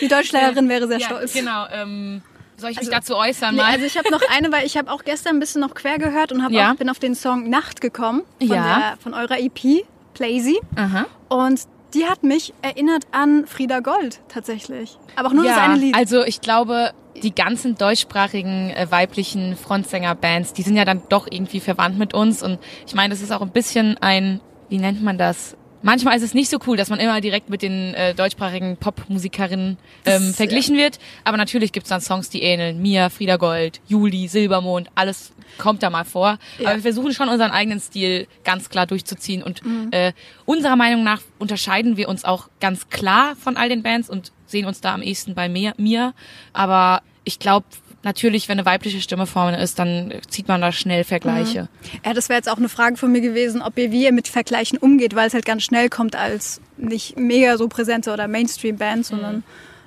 Die 0.00 0.08
Deutschlehrerin 0.08 0.68
wäre 0.68 0.88
sehr 0.88 0.98
ja, 0.98 1.06
stolz. 1.06 1.32
Genau. 1.34 1.66
Ähm, 1.72 2.22
soll 2.56 2.70
ich 2.70 2.78
mich 2.78 2.88
also, 2.88 2.90
dazu 2.90 3.16
äußern? 3.16 3.54
Nee, 3.54 3.62
also 3.62 3.84
ich 3.84 3.96
habe 3.96 4.10
noch 4.10 4.22
eine, 4.30 4.52
weil 4.52 4.66
ich 4.66 4.76
habe 4.76 4.90
auch 4.90 5.04
gestern 5.04 5.36
ein 5.36 5.40
bisschen 5.40 5.60
noch 5.60 5.74
quer 5.74 5.98
gehört 5.98 6.32
und 6.32 6.50
ja. 6.52 6.72
auch, 6.72 6.76
bin 6.76 6.88
auf 6.88 6.98
den 6.98 7.14
Song 7.14 7.48
Nacht 7.48 7.80
gekommen 7.80 8.22
von, 8.38 8.48
ja. 8.48 8.78
der, 8.78 8.96
von 9.00 9.14
eurer 9.14 9.38
EP, 9.38 9.84
Plazy. 10.14 10.58
Aha. 10.76 11.06
Und 11.28 11.62
die 11.94 12.06
hat 12.06 12.22
mich 12.22 12.52
erinnert 12.62 13.04
an 13.12 13.46
Frieda 13.46 13.80
Gold 13.80 14.20
tatsächlich. 14.28 14.98
Aber 15.16 15.28
auch 15.28 15.32
nur 15.32 15.44
ja, 15.44 15.54
das 15.54 15.60
eine 15.60 15.76
Lied. 15.76 15.96
Also 15.96 16.24
ich 16.24 16.40
glaube, 16.40 16.92
die 17.22 17.34
ganzen 17.34 17.76
deutschsprachigen 17.76 18.70
äh, 18.70 18.90
weiblichen 18.90 19.56
Frontsänger-Bands, 19.56 20.52
die 20.52 20.62
sind 20.62 20.76
ja 20.76 20.84
dann 20.84 21.02
doch 21.08 21.26
irgendwie 21.30 21.60
verwandt 21.60 21.98
mit 21.98 22.14
uns. 22.14 22.42
Und 22.42 22.58
ich 22.86 22.94
meine, 22.94 23.14
das 23.14 23.22
ist 23.22 23.32
auch 23.32 23.42
ein 23.42 23.50
bisschen 23.50 23.96
ein, 23.98 24.40
wie 24.68 24.78
nennt 24.78 25.02
man 25.02 25.18
das? 25.18 25.56
Manchmal 25.84 26.16
ist 26.16 26.22
es 26.22 26.32
nicht 26.32 26.48
so 26.48 26.58
cool, 26.66 26.78
dass 26.78 26.88
man 26.88 26.98
immer 26.98 27.20
direkt 27.20 27.50
mit 27.50 27.60
den 27.60 27.92
äh, 27.92 28.14
deutschsprachigen 28.14 28.78
Popmusikerinnen 28.78 29.76
ähm, 30.06 30.32
verglichen 30.32 30.78
wird. 30.78 30.98
Aber 31.24 31.36
natürlich 31.36 31.72
gibt's 31.72 31.90
dann 31.90 32.00
Songs, 32.00 32.30
die 32.30 32.42
ähneln. 32.42 32.80
Mia, 32.80 33.10
Frieda 33.10 33.36
Gold, 33.36 33.82
Juli, 33.86 34.26
Silbermond, 34.26 34.88
alles 34.94 35.34
kommt 35.58 35.82
da 35.82 35.90
mal 35.90 36.06
vor. 36.06 36.38
Ja. 36.58 36.68
Aber 36.68 36.76
wir 36.76 36.82
versuchen 36.82 37.12
schon 37.12 37.28
unseren 37.28 37.50
eigenen 37.50 37.80
Stil 37.80 38.26
ganz 38.44 38.70
klar 38.70 38.86
durchzuziehen. 38.86 39.42
Und 39.42 39.62
mhm. 39.62 39.88
äh, 39.90 40.14
unserer 40.46 40.76
Meinung 40.76 41.04
nach 41.04 41.20
unterscheiden 41.38 41.98
wir 41.98 42.08
uns 42.08 42.24
auch 42.24 42.48
ganz 42.60 42.88
klar 42.88 43.36
von 43.36 43.58
all 43.58 43.68
den 43.68 43.82
Bands 43.82 44.08
und 44.08 44.32
sehen 44.46 44.64
uns 44.64 44.80
da 44.80 44.94
am 44.94 45.02
ehesten 45.02 45.34
bei 45.34 45.50
Mia. 45.50 46.14
Aber 46.54 47.02
ich 47.24 47.38
glaube, 47.38 47.66
natürlich, 48.04 48.48
wenn 48.48 48.58
eine 48.58 48.66
weibliche 48.66 49.00
Stimme 49.00 49.26
vorne 49.26 49.60
ist, 49.60 49.78
dann 49.78 50.12
zieht 50.28 50.48
man 50.48 50.60
da 50.60 50.72
schnell 50.72 51.04
Vergleiche. 51.04 51.62
Mhm. 51.62 52.00
Ja, 52.04 52.14
das 52.14 52.28
wäre 52.28 52.38
jetzt 52.38 52.48
auch 52.48 52.58
eine 52.58 52.68
Frage 52.68 52.96
von 52.96 53.10
mir 53.12 53.20
gewesen, 53.20 53.62
ob 53.62 53.78
ihr 53.78 53.90
wie 53.90 54.04
ihr 54.04 54.12
mit 54.12 54.28
Vergleichen 54.28 54.78
umgeht, 54.78 55.14
weil 55.14 55.26
es 55.26 55.34
halt 55.34 55.44
ganz 55.44 55.62
schnell 55.62 55.88
kommt 55.88 56.16
als 56.16 56.60
nicht 56.76 57.18
mega 57.18 57.56
so 57.56 57.68
präsente 57.68 58.12
oder 58.12 58.28
Mainstream-Band, 58.28 59.06
sondern... 59.06 59.42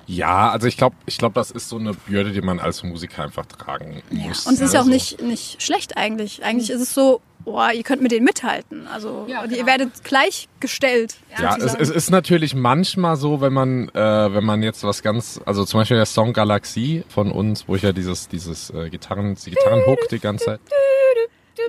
Ja, 0.08 0.50
also 0.50 0.66
ich 0.66 0.78
glaube, 0.78 0.96
ich 1.04 1.18
glaube, 1.18 1.34
das 1.34 1.50
ist 1.50 1.68
so 1.68 1.76
eine 1.76 1.92
Bürde, 1.92 2.32
die 2.32 2.40
man 2.40 2.60
als 2.60 2.82
Musiker 2.82 3.24
einfach 3.24 3.44
tragen 3.44 4.02
muss. 4.10 4.44
Ja. 4.44 4.50
Und 4.50 4.54
es 4.54 4.60
ist 4.62 4.72
ja 4.72 4.80
auch 4.80 4.84
also 4.84 4.90
nicht, 4.90 5.20
nicht 5.20 5.62
schlecht 5.62 5.98
eigentlich. 5.98 6.42
Eigentlich 6.42 6.70
ist 6.70 6.80
es 6.80 6.94
so, 6.94 7.20
boah, 7.44 7.72
ihr 7.72 7.82
könnt 7.82 8.00
mit 8.00 8.10
denen 8.10 8.24
mithalten. 8.24 8.86
Also 8.86 9.26
ja, 9.28 9.44
genau. 9.44 9.54
ihr 9.54 9.66
werdet 9.66 10.04
gleichgestellt. 10.04 11.16
Ja, 11.38 11.56
es, 11.56 11.74
es, 11.74 11.90
ist 11.90 12.10
natürlich 12.10 12.54
manchmal 12.54 13.16
so, 13.16 13.42
wenn 13.42 13.52
man, 13.52 13.90
äh, 13.90 14.34
wenn 14.34 14.44
man 14.44 14.62
jetzt 14.62 14.82
was 14.82 15.02
ganz, 15.02 15.40
also 15.44 15.66
zum 15.66 15.80
Beispiel 15.80 15.98
der 15.98 16.06
Song 16.06 16.32
Galaxie 16.32 17.04
von 17.10 17.30
uns, 17.30 17.68
wo 17.68 17.74
ich 17.74 17.82
ja 17.82 17.92
dieses, 17.92 18.28
dieses 18.28 18.70
äh, 18.70 18.88
Gitarren, 18.88 19.34
die 19.34 19.50
Gitarrenhook 19.50 20.08
die 20.10 20.20
ganze 20.20 20.44
Zeit. 20.46 20.60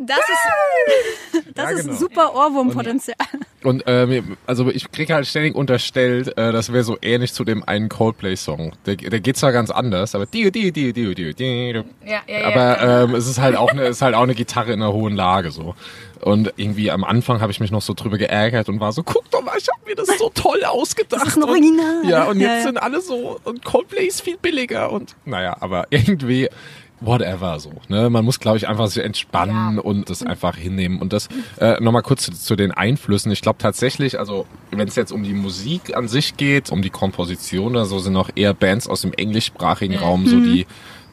Das 0.02 0.18
ist, 0.18 1.46
das 1.56 1.72
ja, 1.72 1.78
genau. 1.78 1.94
ist 1.94 2.00
super 2.00 2.36
Ohrwurmpotenzial. 2.36 3.16
Und, 3.64 3.86
und 3.86 3.88
äh, 3.88 4.24
also 4.46 4.70
ich 4.70 4.92
kriege 4.92 5.14
halt 5.14 5.28
ständig 5.28 5.56
unterstellt, 5.56 6.38
äh, 6.38 6.52
das 6.52 6.72
wäre 6.72 6.84
so 6.84 6.98
ähnlich 7.02 7.34
zu 7.34 7.44
dem 7.44 7.64
einen 7.64 7.90
Coldplay-Song. 7.90 8.74
Der, 8.86 8.96
der 8.96 9.20
geht 9.20 9.38
zwar 9.38 9.52
ganz 9.52 9.70
anders, 9.70 10.16
aber 10.16 10.26
die, 10.26 10.52
die, 10.52 10.72
die, 10.72 10.94
die, 10.94 11.16
die, 11.16 11.34
die. 11.34 11.84
Ja, 12.06 12.22
ja, 12.28 12.48
aber 12.48 12.82
ja. 12.82 13.04
Ähm, 13.04 13.16
es 13.16 13.28
ist 13.28 13.40
halt 13.40 13.56
auch 13.56 13.70
eine, 13.70 13.88
ist 13.88 14.02
halt 14.02 14.16
auch 14.16 14.24
eine 14.24 14.36
Gitarre 14.36 14.72
in 14.74 14.82
einer 14.82 14.94
hohen 14.94 15.16
Lage 15.16 15.52
so. 15.52 15.76
Und 16.22 16.54
irgendwie 16.58 16.92
am 16.92 17.04
Anfang 17.04 17.40
habe 17.40 17.52
ich 17.52 17.60
mich 17.60 17.72
noch 17.72 17.82
so 17.82 17.94
drüber 17.94 18.18
geärgert 18.18 18.68
und 18.68 18.80
war 18.80 18.92
so, 18.92 19.04
guck 19.04 19.30
doch 19.32 19.42
mal, 19.42 19.58
ich 19.58 19.68
habe 19.70 19.80
mir 19.86 19.96
das 19.96 20.08
so 20.18 20.30
toll 20.34 20.64
ausgedacht. 20.66 21.22
Das 21.22 21.30
ist 21.30 21.38
ein 21.38 21.44
Original. 21.44 22.02
Und, 22.04 22.10
ja, 22.10 22.24
und 22.26 22.40
jetzt 22.40 22.64
sind 22.64 22.78
alle 22.78 23.02
so, 23.02 23.40
und 23.44 23.64
Coldplay 23.64 24.06
ist 24.06 24.22
viel 24.22 24.38
billiger 24.38 24.92
und 24.92 25.16
naja, 25.26 25.56
aber 25.60 25.88
irgendwie 25.90 26.50
whatever 27.02 27.60
so. 27.60 27.72
Ne? 27.88 28.10
Man 28.10 28.26
muss, 28.26 28.40
glaube 28.40 28.58
ich, 28.58 28.68
einfach 28.68 28.88
sich 28.88 29.04
entspannen 29.04 29.76
ja. 29.76 29.82
und 29.82 30.10
das 30.10 30.24
einfach 30.24 30.56
hinnehmen. 30.56 31.00
Und 31.00 31.14
das 31.14 31.30
äh, 31.60 31.80
nochmal 31.82 32.02
kurz 32.02 32.24
zu, 32.24 32.32
zu, 32.32 32.56
den 32.56 32.72
Einflüssen. 32.72 33.32
Ich 33.32 33.42
glaube 33.42 33.58
tatsächlich, 33.60 34.20
also 34.20 34.46
wenn 34.72 34.88
es 34.88 34.96
jetzt 34.96 35.12
um 35.12 35.24
die 35.24 35.34
Musik 35.34 35.96
an 35.96 36.08
sich 36.08 36.38
geht, 36.38 36.72
um 36.72 36.82
die 36.82 36.90
Komposition 36.90 37.72
oder 37.72 37.86
so, 37.86 38.00
sind 38.00 38.16
auch 38.16 38.30
eher 38.36 38.54
Bands 38.54 38.88
aus 38.88 39.02
dem 39.02 39.14
englischsprachigen 39.14 39.98
mhm. 39.98 40.04
Raum 40.04 40.28
so 40.28 40.40
die 40.40 40.66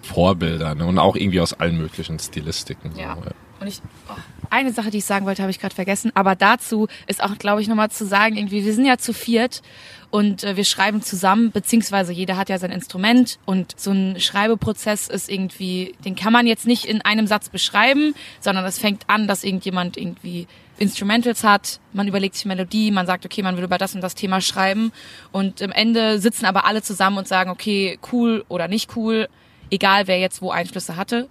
Vorbilder 0.02 0.74
ne? 0.74 0.86
und 0.86 0.98
auch 0.98 1.16
irgendwie 1.16 1.40
aus 1.40 1.52
allen 1.52 1.78
möglichen 1.78 2.18
Stilistiken. 2.18 2.92
So, 2.94 3.00
ja. 3.00 3.16
Und 3.60 3.66
ich, 3.68 3.80
oh, 4.08 4.14
eine 4.50 4.72
Sache, 4.72 4.90
die 4.90 4.98
ich 4.98 5.04
sagen 5.04 5.26
wollte, 5.26 5.42
habe 5.42 5.50
ich 5.50 5.58
gerade 5.58 5.74
vergessen. 5.74 6.12
Aber 6.14 6.34
dazu 6.34 6.88
ist 7.06 7.22
auch, 7.22 7.36
glaube 7.38 7.62
ich, 7.62 7.68
nochmal 7.68 7.90
zu 7.90 8.06
sagen, 8.06 8.36
irgendwie, 8.36 8.64
wir 8.64 8.74
sind 8.74 8.84
ja 8.84 8.98
zu 8.98 9.12
viert 9.12 9.62
und 10.10 10.44
äh, 10.44 10.56
wir 10.56 10.64
schreiben 10.64 11.02
zusammen, 11.02 11.50
beziehungsweise 11.50 12.12
jeder 12.12 12.36
hat 12.36 12.48
ja 12.48 12.58
sein 12.58 12.70
Instrument 12.70 13.38
und 13.44 13.78
so 13.78 13.90
ein 13.90 14.20
Schreibeprozess 14.20 15.08
ist 15.08 15.30
irgendwie, 15.30 15.94
den 16.04 16.14
kann 16.14 16.32
man 16.32 16.46
jetzt 16.46 16.66
nicht 16.66 16.84
in 16.84 17.02
einem 17.02 17.26
Satz 17.26 17.48
beschreiben, 17.48 18.14
sondern 18.40 18.64
es 18.64 18.78
fängt 18.78 19.08
an, 19.08 19.26
dass 19.26 19.44
irgendjemand 19.44 19.96
irgendwie 19.96 20.46
Instrumentals 20.78 21.42
hat, 21.42 21.80
man 21.92 22.06
überlegt 22.06 22.34
sich 22.34 22.44
Melodie, 22.44 22.90
man 22.90 23.06
sagt, 23.06 23.24
okay, 23.24 23.42
man 23.42 23.56
will 23.56 23.64
über 23.64 23.78
das 23.78 23.94
und 23.94 24.02
das 24.02 24.14
Thema 24.14 24.40
schreiben 24.40 24.92
und 25.32 25.62
am 25.62 25.72
Ende 25.72 26.18
sitzen 26.20 26.44
aber 26.44 26.66
alle 26.66 26.82
zusammen 26.82 27.18
und 27.18 27.26
sagen, 27.26 27.50
okay, 27.50 27.98
cool 28.12 28.44
oder 28.48 28.68
nicht 28.68 28.94
cool, 28.96 29.28
egal 29.70 30.06
wer 30.06 30.20
jetzt 30.20 30.42
wo 30.42 30.50
Einflüsse 30.50 30.96
hatte. 30.96 31.28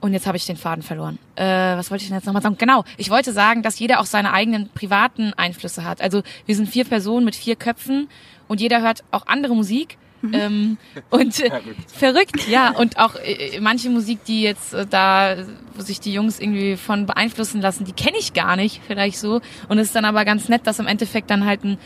Und 0.00 0.14
jetzt 0.14 0.26
habe 0.26 0.36
ich 0.36 0.46
den 0.46 0.56
Faden 0.56 0.82
verloren. 0.82 1.18
Äh, 1.36 1.44
was 1.44 1.90
wollte 1.90 2.02
ich 2.02 2.08
denn 2.08 2.16
jetzt 2.16 2.26
nochmal 2.26 2.42
sagen? 2.42 2.56
Genau, 2.58 2.84
ich 2.96 3.10
wollte 3.10 3.32
sagen, 3.32 3.62
dass 3.62 3.78
jeder 3.78 4.00
auch 4.00 4.06
seine 4.06 4.32
eigenen 4.32 4.70
privaten 4.70 5.34
Einflüsse 5.34 5.84
hat. 5.84 6.00
Also 6.00 6.22
wir 6.46 6.56
sind 6.56 6.68
vier 6.68 6.84
Personen 6.84 7.24
mit 7.24 7.36
vier 7.36 7.56
Köpfen 7.56 8.08
und 8.48 8.60
jeder 8.60 8.80
hört 8.80 9.04
auch 9.10 9.26
andere 9.26 9.54
Musik. 9.54 9.98
Mhm. 10.22 10.34
Ähm, 10.34 10.78
und 11.10 11.40
äh, 11.40 11.50
verrückt, 11.86 12.48
ja. 12.48 12.70
Und 12.70 12.98
auch 12.98 13.16
äh, 13.16 13.60
manche 13.60 13.90
Musik, 13.90 14.24
die 14.24 14.42
jetzt 14.42 14.72
äh, 14.74 14.86
da, 14.86 15.36
wo 15.74 15.82
sich 15.82 16.00
die 16.00 16.12
Jungs 16.12 16.40
irgendwie 16.40 16.76
von 16.76 17.06
beeinflussen 17.06 17.60
lassen, 17.60 17.84
die 17.84 17.92
kenne 17.92 18.18
ich 18.18 18.32
gar 18.32 18.56
nicht, 18.56 18.80
vielleicht 18.86 19.18
so. 19.18 19.40
Und 19.68 19.78
es 19.78 19.88
ist 19.88 19.96
dann 19.96 20.04
aber 20.04 20.24
ganz 20.24 20.48
nett, 20.48 20.66
dass 20.66 20.78
im 20.78 20.86
Endeffekt 20.86 21.30
dann 21.30 21.44
halt 21.44 21.64
ein 21.64 21.78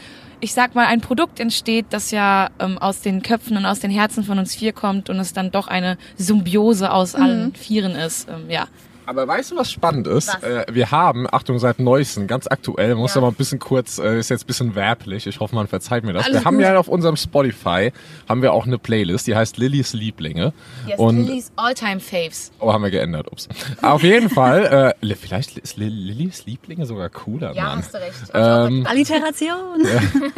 ich 0.44 0.52
sag 0.52 0.74
mal, 0.74 0.86
ein 0.86 1.00
Produkt 1.00 1.40
entsteht, 1.40 1.86
das 1.88 2.10
ja 2.10 2.50
ähm, 2.60 2.76
aus 2.76 3.00
den 3.00 3.22
Köpfen 3.22 3.56
und 3.56 3.64
aus 3.64 3.80
den 3.80 3.90
Herzen 3.90 4.24
von 4.24 4.38
uns 4.38 4.54
vier 4.54 4.74
kommt 4.74 5.08
und 5.08 5.18
es 5.18 5.32
dann 5.32 5.50
doch 5.50 5.68
eine 5.68 5.96
Symbiose 6.18 6.92
aus 6.92 7.16
mhm. 7.16 7.22
allen 7.22 7.54
Vieren 7.54 7.92
ist. 7.92 8.28
Ähm, 8.28 8.50
ja. 8.50 8.68
Aber 9.06 9.28
weißt 9.28 9.52
du, 9.52 9.56
was 9.56 9.70
spannend 9.70 10.06
ist? 10.06 10.28
Äh, 10.42 10.64
wir 10.70 10.90
haben, 10.90 11.26
Achtung, 11.30 11.58
seit 11.58 11.78
neuesten, 11.78 12.26
ganz 12.26 12.46
aktuell, 12.46 12.94
muss 12.94 13.14
ja. 13.14 13.20
aber 13.20 13.28
ein 13.28 13.34
bisschen 13.34 13.58
kurz, 13.58 13.98
äh, 13.98 14.18
ist 14.18 14.30
jetzt 14.30 14.44
ein 14.44 14.46
bisschen 14.46 14.74
werblich, 14.74 15.26
ich 15.26 15.40
hoffe, 15.40 15.54
man 15.54 15.66
verzeiht 15.66 16.04
mir 16.04 16.12
das. 16.12 16.24
Alles 16.24 16.40
wir 16.40 16.44
haben 16.44 16.60
ja 16.60 16.78
auf 16.78 16.88
unserem 16.88 17.16
Spotify, 17.16 17.92
haben 18.28 18.42
wir 18.42 18.52
auch 18.52 18.66
eine 18.66 18.78
Playlist, 18.78 19.26
die 19.26 19.36
heißt 19.36 19.56
Lillys 19.58 19.92
Lieblinge. 19.92 20.52
Yes, 20.86 20.98
und 20.98 21.26
Lillys 21.26 21.52
Alltime 21.56 22.00
Faves. 22.00 22.52
Oh, 22.58 22.72
haben 22.72 22.82
wir 22.82 22.90
geändert, 22.90 23.30
ups. 23.30 23.48
auf 23.82 24.02
jeden 24.02 24.30
Fall, 24.30 24.94
äh, 25.02 25.14
vielleicht 25.14 25.58
ist 25.58 25.76
Lillys 25.76 26.46
Lieblinge 26.46 26.86
sogar 26.86 27.08
cooler, 27.10 27.54
ja, 27.54 27.62
Mann. 27.64 27.78
Ja, 27.78 27.84
hast 27.84 27.94
du 27.94 27.98
recht. 27.98 28.14
Ähm, 28.32 28.86
Alliteration. 28.86 29.86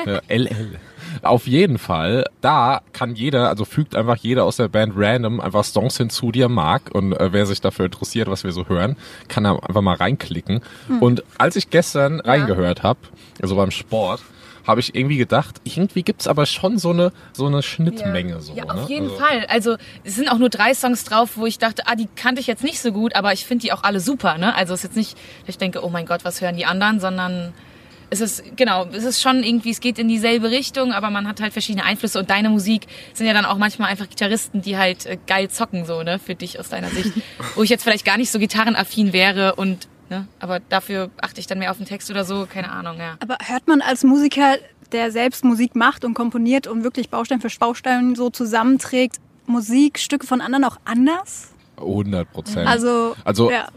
Ja, 0.07 0.21
LL. 0.29 0.79
Auf 1.23 1.47
jeden 1.47 1.79
Fall, 1.79 2.25
da 2.41 2.81
kann 2.93 3.15
jeder, 3.15 3.49
also 3.49 3.65
fügt 3.65 3.97
einfach 3.97 4.17
jeder 4.17 4.45
aus 4.45 4.57
der 4.57 4.69
Band 4.69 4.95
random 4.97 5.41
einfach 5.41 5.65
Songs 5.65 5.97
hinzu, 5.97 6.33
die 6.33 6.41
er 6.41 6.49
mag. 6.49 6.95
Und 6.95 7.13
äh, 7.13 7.33
wer 7.33 7.47
sich 7.47 7.61
dafür 7.61 7.87
interessiert, 7.87 8.29
was 8.29 8.45
wir 8.45 8.53
so 8.53 8.69
hören, 8.69 8.97
kann 9.29 9.45
da 9.45 9.57
einfach 9.57 9.83
mal 9.83 9.97
reinklicken. 9.97 10.61
Hm. 10.89 11.03
Und 11.03 11.25
als 11.39 11.57
ich 11.57 11.71
gestern 11.71 12.19
ja. 12.19 12.33
reingehört 12.33 12.83
habe, 12.83 12.99
also 13.41 13.57
beim 13.57 13.71
Sport, 13.71 14.21
habe 14.67 14.81
ich 14.81 14.95
irgendwie 14.95 15.17
gedacht, 15.17 15.61
irgendwie 15.65 16.03
gibt's 16.03 16.27
aber 16.27 16.45
schon 16.45 16.79
so 16.79 16.91
eine 16.91 17.13
so 17.33 17.47
eine 17.47 17.63
Schnittmenge 17.63 18.33
ja. 18.33 18.41
so. 18.41 18.55
Ja, 18.55 18.65
auf 18.65 18.75
ne? 18.75 18.87
jeden 18.89 19.11
also. 19.11 19.17
Fall. 19.17 19.47
Also 19.49 19.77
es 20.03 20.17
sind 20.17 20.29
auch 20.29 20.39
nur 20.39 20.49
drei 20.49 20.75
Songs 20.75 21.05
drauf, 21.05 21.37
wo 21.37 21.47
ich 21.47 21.59
dachte, 21.59 21.85
ah, 21.87 21.95
die 21.95 22.09
kannte 22.17 22.41
ich 22.41 22.47
jetzt 22.47 22.65
nicht 22.65 22.81
so 22.81 22.93
gut, 22.93 23.15
aber 23.15 23.33
ich 23.33 23.47
finde 23.47 23.63
die 23.63 23.73
auch 23.73 23.85
alle 23.85 24.01
super. 24.01 24.39
Ne? 24.39 24.55
Also 24.55 24.75
es 24.75 24.81
ist 24.81 24.85
jetzt 24.85 24.97
nicht, 24.97 25.17
ich 25.47 25.59
denke, 25.59 25.85
oh 25.85 25.89
mein 25.89 26.07
Gott, 26.07 26.25
was 26.25 26.41
hören 26.41 26.57
die 26.57 26.67
anderen, 26.67 26.99
sondern 26.99 27.55
es 28.11 28.21
ist, 28.21 28.57
genau, 28.57 28.87
es 28.87 29.05
ist 29.05 29.21
schon 29.21 29.43
irgendwie, 29.43 29.71
es 29.71 29.81
geht 29.81 29.99
in 29.99 30.09
dieselbe 30.09 30.51
Richtung, 30.51 30.93
aber 30.93 31.11
man 31.11 31.27
hat 31.27 31.41
halt 31.41 31.53
verschiedene 31.53 31.85
Einflüsse 31.85 32.19
und 32.19 32.31
deine 32.31 32.51
Musik 32.51 32.87
sind 33.15 33.27
ja 33.27 33.33
dann 33.33 33.45
auch 33.45 33.59
manchmal 33.59 33.91
einfach 33.91 34.09
Gitarristen, 34.09 34.63
die 34.63 34.77
halt 34.77 35.07
äh, 35.07 35.19
geil 35.27 35.51
zocken, 35.51 35.85
so, 35.85 36.03
ne, 36.03 36.19
für 36.19 36.35
dich 36.35 36.61
aus 36.61 36.69
deiner 36.69 36.89
Sicht. 36.89 37.13
Wo 37.55 37.63
ich 37.63 37.71
jetzt 37.71 37.83
vielleicht 37.83 38.05
gar 38.05 38.17
nicht 38.17 38.31
so 38.31 38.39
gitarrenaffin 38.39 39.13
wäre 39.13 39.57
und, 39.57 39.89
ne, 40.09 40.27
aber 40.39 40.61
dafür 40.61 41.11
achte 41.21 41.41
ich 41.41 41.47
dann 41.47 41.59
mehr 41.59 41.71
auf 41.71 41.79
den 41.79 41.87
Text 41.87 42.11
oder 42.11 42.25
so, 42.25 42.47
keine 42.47 42.71
Ahnung, 42.71 42.99
ja. 42.99 43.17
Aber 43.21 43.39
hört 43.45 43.67
man 43.67 43.81
als 43.81 44.05
Musiker, 44.05 44.57
der 44.93 45.11
selbst 45.11 45.45
Musik 45.45 45.75
macht 45.75 46.05
und 46.05 46.15
komponiert 46.15 46.67
und 46.67 46.85
wirklich 46.85 47.11
Baustein 47.11 47.41
für 47.41 47.51
Baustein 47.59 48.15
so 48.15 48.31
zusammenträgt, 48.31 49.17
Musikstücke 49.47 50.27
von 50.27 50.41
anderen 50.41 50.65
auch 50.65 50.79
anders? 50.85 51.53
100 51.79 52.33
Prozent. 52.33 52.69
Also, 52.69 53.15
also 53.25 53.51
ja. 53.51 53.69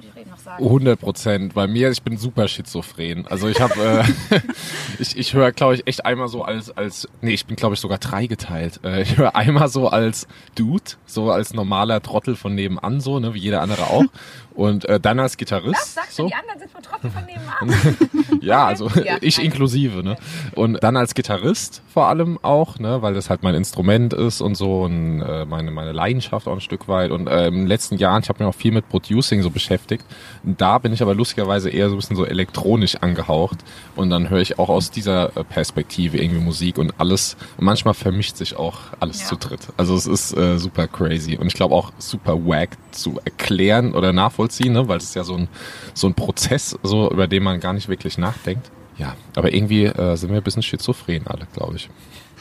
Sagen. 0.49 0.63
100 0.63 0.99
Prozent. 0.99 1.53
Bei 1.53 1.67
mir, 1.67 1.91
ich 1.91 2.01
bin 2.01 2.17
super 2.17 2.47
schizophren. 2.47 3.27
Also 3.27 3.47
ich 3.47 3.61
habe, 3.61 4.03
äh, 4.31 4.39
ich, 4.99 5.17
ich 5.17 5.33
höre, 5.33 5.51
glaube 5.51 5.75
ich, 5.75 5.87
echt 5.87 6.05
einmal 6.05 6.27
so 6.27 6.43
als, 6.43 6.75
als, 6.75 7.07
nee, 7.21 7.33
ich 7.33 7.45
bin, 7.45 7.55
glaube 7.55 7.75
ich, 7.75 7.79
sogar 7.79 7.99
dreigeteilt. 7.99 8.79
Äh, 8.83 9.03
ich 9.03 9.17
höre 9.17 9.35
einmal 9.35 9.67
so 9.67 9.89
als 9.89 10.27
Dude, 10.55 10.83
so 11.05 11.31
als 11.31 11.53
normaler 11.53 12.01
Trottel 12.01 12.35
von 12.35 12.55
nebenan, 12.55 12.99
so, 12.99 13.19
ne, 13.19 13.33
wie 13.33 13.39
jeder 13.39 13.61
andere 13.61 13.83
auch. 13.83 14.05
Und 14.59 14.85
äh, 14.85 14.99
dann 14.99 15.19
als 15.19 15.37
Gitarrist. 15.37 15.75
Das 15.79 15.93
sagst 15.93 16.15
so. 16.15 16.23
du, 16.23 16.29
die 16.29 16.35
anderen 16.35 16.59
sind 16.59 16.69
Trottel 16.83 17.09
von 17.11 17.23
nebenan. 17.25 18.39
Ja, 18.41 18.65
also 18.67 18.89
Ja. 19.03 19.17
ich 19.21 19.43
inklusive, 19.43 20.01
ne? 20.03 20.15
Und 20.55 20.81
dann 20.83 20.95
als 20.95 21.13
Gitarrist 21.13 21.81
vor 21.93 22.07
allem 22.07 22.39
auch, 22.41 22.79
ne, 22.79 23.01
weil 23.01 23.13
das 23.13 23.29
halt 23.29 23.43
mein 23.43 23.53
Instrument 23.53 24.13
ist 24.13 24.39
und 24.41 24.55
so 24.55 24.83
und 24.83 25.21
äh, 25.21 25.45
meine 25.45 25.71
meine 25.71 25.91
Leidenschaft 25.91 26.47
auch 26.47 26.53
ein 26.53 26.61
Stück 26.61 26.87
weit. 26.87 27.11
Und 27.11 27.27
äh, 27.27 27.47
im 27.47 27.67
letzten 27.67 27.97
Jahren, 27.97 28.21
ich 28.23 28.29
habe 28.29 28.41
mich 28.43 28.53
auch 28.53 28.57
viel 28.57 28.71
mit 28.71 28.87
Producing 28.87 29.41
so 29.41 29.49
beschäftigt. 29.49 30.05
Da 30.43 30.77
bin 30.77 30.93
ich 30.93 31.01
aber 31.01 31.13
lustigerweise 31.15 31.69
eher 31.69 31.89
so 31.89 31.95
ein 31.95 31.99
bisschen 31.99 32.15
so 32.15 32.25
elektronisch 32.25 32.95
angehaucht 32.95 33.59
und 33.95 34.09
dann 34.09 34.29
höre 34.29 34.39
ich 34.41 34.57
auch 34.57 34.69
aus 34.69 34.89
dieser 34.89 35.35
äh, 35.37 35.43
Perspektive 35.43 36.17
irgendwie 36.17 36.39
Musik 36.41 36.77
und 36.77 36.93
alles. 36.97 37.35
Und 37.57 37.65
manchmal 37.65 37.93
vermischt 37.93 38.37
sich 38.37 38.55
auch 38.55 38.77
alles 38.99 39.21
Ja. 39.21 39.27
zu 39.27 39.35
dritt. 39.35 39.67
Also 39.77 39.95
es 39.95 40.05
ist 40.07 40.35
äh, 40.37 40.57
super 40.59 40.87
crazy 40.87 41.37
und 41.37 41.47
ich 41.47 41.53
glaube 41.55 41.75
auch 41.75 41.91
super 41.97 42.35
wack 42.45 42.69
zu 42.91 43.19
erklären 43.25 43.93
oder 43.93 44.13
nachvollziehen, 44.13 44.48
ne, 44.57 44.87
weil 44.87 44.97
es 44.97 45.05
ist 45.05 45.15
ja 45.15 45.23
so 45.23 45.35
ein 45.35 45.47
so 45.93 46.07
ein 46.07 46.13
Prozess, 46.13 46.77
so 46.83 47.09
über 47.09 47.27
den 47.27 47.43
man 47.43 47.59
gar 47.59 47.73
nicht 47.73 47.87
wirklich 47.87 48.17
nachdenkt. 48.17 48.71
Ja, 48.97 49.15
aber 49.35 49.53
irgendwie 49.53 49.85
äh, 49.85 50.15
sind 50.17 50.29
wir 50.29 50.37
ein 50.37 50.43
bisschen 50.43 50.63
schizophren 50.63 51.25
alle, 51.27 51.47
glaube 51.53 51.77
ich. 51.77 51.89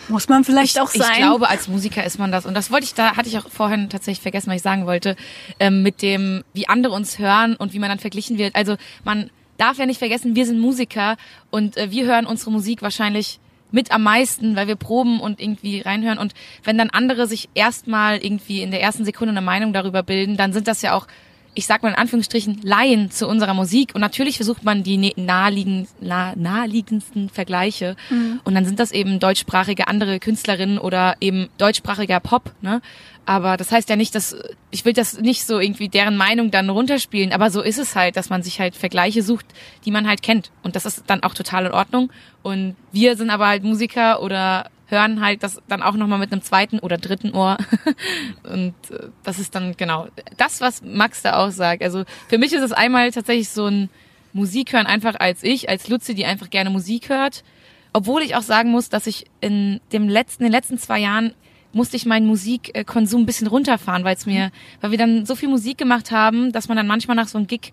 Muss 0.09 0.29
man 0.29 0.42
vielleicht 0.42 0.81
auch 0.81 0.92
ich 0.92 1.03
sein. 1.03 1.18
glaube, 1.18 1.49
als 1.49 1.68
Musiker 1.68 2.03
ist 2.03 2.18
man 2.18 2.33
das. 2.33 2.47
Und 2.47 2.55
das 2.55 2.71
wollte 2.71 2.85
ich, 2.85 2.94
da 2.94 3.16
hatte 3.16 3.29
ich 3.29 3.38
auch 3.38 3.49
vorhin 3.49 3.90
tatsächlich 3.90 4.23
vergessen, 4.23 4.49
was 4.49 4.57
ich 4.57 4.62
sagen 4.62 4.87
wollte, 4.87 5.16
ähm, 5.61 5.83
mit 5.83 6.03
dem, 6.03 6.44
wie 6.55 6.68
andere 6.68 6.94
uns 6.94 7.18
hören 7.18 7.57
und 7.57 7.75
wie 7.75 7.79
man 7.79 7.90
dann 7.90 7.99
verglichen 7.99 8.38
wird. 8.38 8.57
Also 8.57 8.77
man 9.05 9.31
darf 9.59 9.79
ja 9.79 9.87
nicht 9.87 9.99
vergessen, 9.99 10.35
wir 10.35 10.47
sind 10.47 10.61
Musiker 10.61 11.16
und 11.51 11.77
äh, 11.77 11.90
wir 11.90 12.07
hören 12.07 12.27
unsere 12.27 12.51
Musik 12.51 12.81
wahrscheinlich 12.81 13.38
mit 13.71 13.92
am 13.92 14.03
meisten, 14.03 14.57
weil 14.57 14.66
wir 14.66 14.77
proben 14.77 15.21
und 15.21 15.40
irgendwie 15.40 15.81
reinhören. 15.81 16.18
Und 16.18 16.33
wenn 16.64 16.79
dann 16.79 16.90
andere 16.90 17.27
sich 17.27 17.51
erstmal 17.55 18.16
irgendwie 18.25 18.62
in 18.62 18.71
der 18.71 18.81
ersten 18.81 19.05
Sekunde 19.05 19.33
eine 19.33 19.42
Meinung 19.42 19.73
darüber 19.73 20.03
bilden, 20.03 20.37
dann 20.37 20.55
sind 20.55 20.68
das 20.68 20.81
ja 20.81 20.94
auch, 20.94 21.07
ich 21.54 21.66
sag 21.66 21.82
mal 21.82 21.88
in 21.88 21.94
Anführungsstrichen, 21.96 22.61
Laien 22.62 23.11
zu 23.11 23.26
unserer 23.26 23.54
Musik. 23.54 23.94
Und 23.94 24.00
natürlich 24.00 24.37
versucht 24.37 24.62
man 24.64 24.82
die 24.82 24.96
ne- 24.96 25.12
naheliegen, 25.16 25.88
na, 26.00 26.34
naheliegendsten 26.37 27.28
Vergleiche. 27.30 27.96
Und 28.44 28.54
dann 28.54 28.64
sind 28.64 28.78
das 28.78 28.92
eben 28.92 29.18
deutschsprachige 29.18 29.88
andere 29.88 30.20
Künstlerinnen 30.20 30.78
oder 30.78 31.16
eben 31.20 31.48
deutschsprachiger 31.58 32.20
Pop. 32.20 32.52
Ne? 32.61 32.80
Aber 33.26 33.56
das 33.56 33.72
heißt 33.72 33.88
ja 33.90 33.96
nicht, 33.96 34.14
dass 34.14 34.37
ich 34.70 34.84
will 34.84 34.92
das 34.92 35.18
nicht 35.20 35.44
so 35.46 35.58
irgendwie 35.58 35.88
deren 35.88 36.16
Meinung 36.16 36.50
dann 36.50 36.70
runterspielen. 36.70 37.32
Aber 37.32 37.50
so 37.50 37.61
ist 37.61 37.78
es 37.78 37.96
halt, 37.96 38.16
dass 38.16 38.30
man 38.30 38.42
sich 38.42 38.61
halt 38.61 38.76
Vergleiche 38.76 39.22
sucht, 39.22 39.46
die 39.84 39.90
man 39.90 40.06
halt 40.06 40.22
kennt. 40.22 40.50
Und 40.62 40.76
das 40.76 40.87
ist 40.87 41.04
dann 41.08 41.22
auch 41.22 41.34
total 41.34 41.66
in 41.66 41.72
Ordnung. 41.72 42.12
Und 42.42 42.76
wir 42.92 43.16
sind 43.16 43.30
aber 43.30 43.48
halt 43.48 43.64
Musiker 43.64 44.22
oder 44.22 44.70
hören 44.88 45.20
halt 45.20 45.42
das 45.42 45.61
dann 45.68 45.83
auch 45.83 45.94
nochmal 45.94 46.18
mit 46.18 46.33
einem 46.33 46.42
zweiten 46.42 46.79
oder 46.79 46.98
dritten 46.98 47.33
Ohr. 47.33 47.59
Und 48.42 48.74
äh, 48.90 49.09
das 49.22 49.38
ist 49.38 49.55
dann 49.55 49.77
genau 49.77 50.09
das, 50.37 50.61
was 50.61 50.83
Max 50.83 51.22
da 51.22 51.37
auch 51.37 51.51
sagt. 51.51 51.83
Also 51.83 52.05
für 52.29 52.38
mich 52.38 52.53
ist 52.53 52.62
es 52.62 52.72
einmal 52.72 53.11
tatsächlich 53.11 53.51
so 53.51 53.66
ein 53.66 53.90
Musik 54.33 54.72
hören 54.72 54.87
einfach 54.87 55.14
als 55.18 55.42
ich, 55.42 55.68
als 55.68 55.88
Luzi, 55.88 56.14
die 56.14 56.27
einfach 56.27 56.51
gerne 56.51 56.70
Musik 56.70 57.09
hört. 57.09 57.44
Obwohl 57.92 58.22
ich 58.22 58.37
auch 58.37 58.42
sagen 58.42 58.70
muss, 58.70 58.88
dass 58.88 59.07
ich 59.07 59.27
in 59.40 59.81
dem 59.92 60.09
letzten, 60.09 60.44
in 60.44 60.48
den 60.48 60.53
letzten 60.53 60.79
zwei 60.79 60.98
Jahren 60.98 61.35
musste 61.72 61.96
ich 61.96 62.07
meinen 62.07 62.27
Musikkonsum 62.27 63.22
ein 63.22 63.27
bisschen 63.27 63.46
runterfahren, 63.46 64.05
weil 64.05 64.16
es 64.16 64.27
mir, 64.27 64.51
weil 64.81 64.90
wir 64.90 64.98
dann 64.98 65.27
so 65.27 65.35
viel 65.35 65.48
Musik 65.48 65.79
gemacht 65.79 66.11
haben, 66.11 66.53
dass 66.53 66.68
man 66.68 66.77
dann 66.77 66.87
manchmal 66.87 67.16
nach 67.16 67.29
so 67.29 67.38
einem 67.38 67.46
Gig 67.46 67.72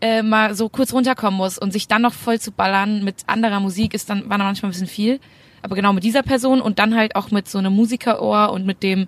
äh, 0.00 0.22
mal 0.22 0.54
so 0.54 0.68
kurz 0.68 0.92
runterkommen 0.92 1.38
muss 1.38 1.58
und 1.58 1.72
sich 1.72 1.86
dann 1.86 2.02
noch 2.02 2.12
voll 2.12 2.40
zu 2.40 2.50
ballern 2.50 3.04
mit 3.04 3.22
anderer 3.26 3.60
Musik 3.60 3.94
ist 3.94 4.10
dann 4.10 4.28
war 4.28 4.38
dann 4.38 4.46
manchmal 4.46 4.70
ein 4.70 4.72
bisschen 4.72 4.88
viel. 4.88 5.20
Aber 5.62 5.76
genau 5.76 5.92
mit 5.92 6.04
dieser 6.04 6.22
Person 6.22 6.60
und 6.60 6.78
dann 6.78 6.96
halt 6.96 7.16
auch 7.16 7.30
mit 7.30 7.48
so 7.48 7.58
einem 7.58 7.72
Musikerohr 7.72 8.50
und 8.52 8.66
mit 8.66 8.82
dem 8.82 9.06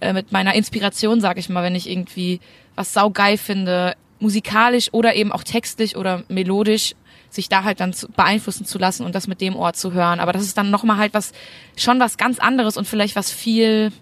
äh, 0.00 0.12
mit 0.12 0.32
meiner 0.32 0.54
Inspiration, 0.54 1.20
sag 1.20 1.38
ich 1.38 1.48
mal, 1.48 1.62
wenn 1.62 1.74
ich 1.74 1.88
irgendwie 1.88 2.40
was 2.74 2.92
saugeil 2.92 3.38
finde, 3.38 3.94
musikalisch 4.20 4.92
oder 4.92 5.14
eben 5.14 5.32
auch 5.32 5.44
textlich 5.44 5.96
oder 5.96 6.24
melodisch, 6.28 6.94
sich 7.30 7.48
da 7.48 7.64
halt 7.64 7.80
dann 7.80 7.92
zu, 7.92 8.08
beeinflussen 8.08 8.66
zu 8.66 8.78
lassen 8.78 9.04
und 9.04 9.14
das 9.14 9.26
mit 9.26 9.40
dem 9.40 9.56
Ohr 9.56 9.72
zu 9.72 9.92
hören. 9.92 10.20
Aber 10.20 10.32
das 10.32 10.42
ist 10.42 10.56
dann 10.58 10.70
nochmal 10.70 10.98
halt 10.98 11.14
was, 11.14 11.32
schon 11.76 12.00
was 12.00 12.16
ganz 12.16 12.38
anderes 12.38 12.76
und 12.76 12.86
vielleicht 12.86 13.16
was 13.16 13.30
viel, 13.30 13.92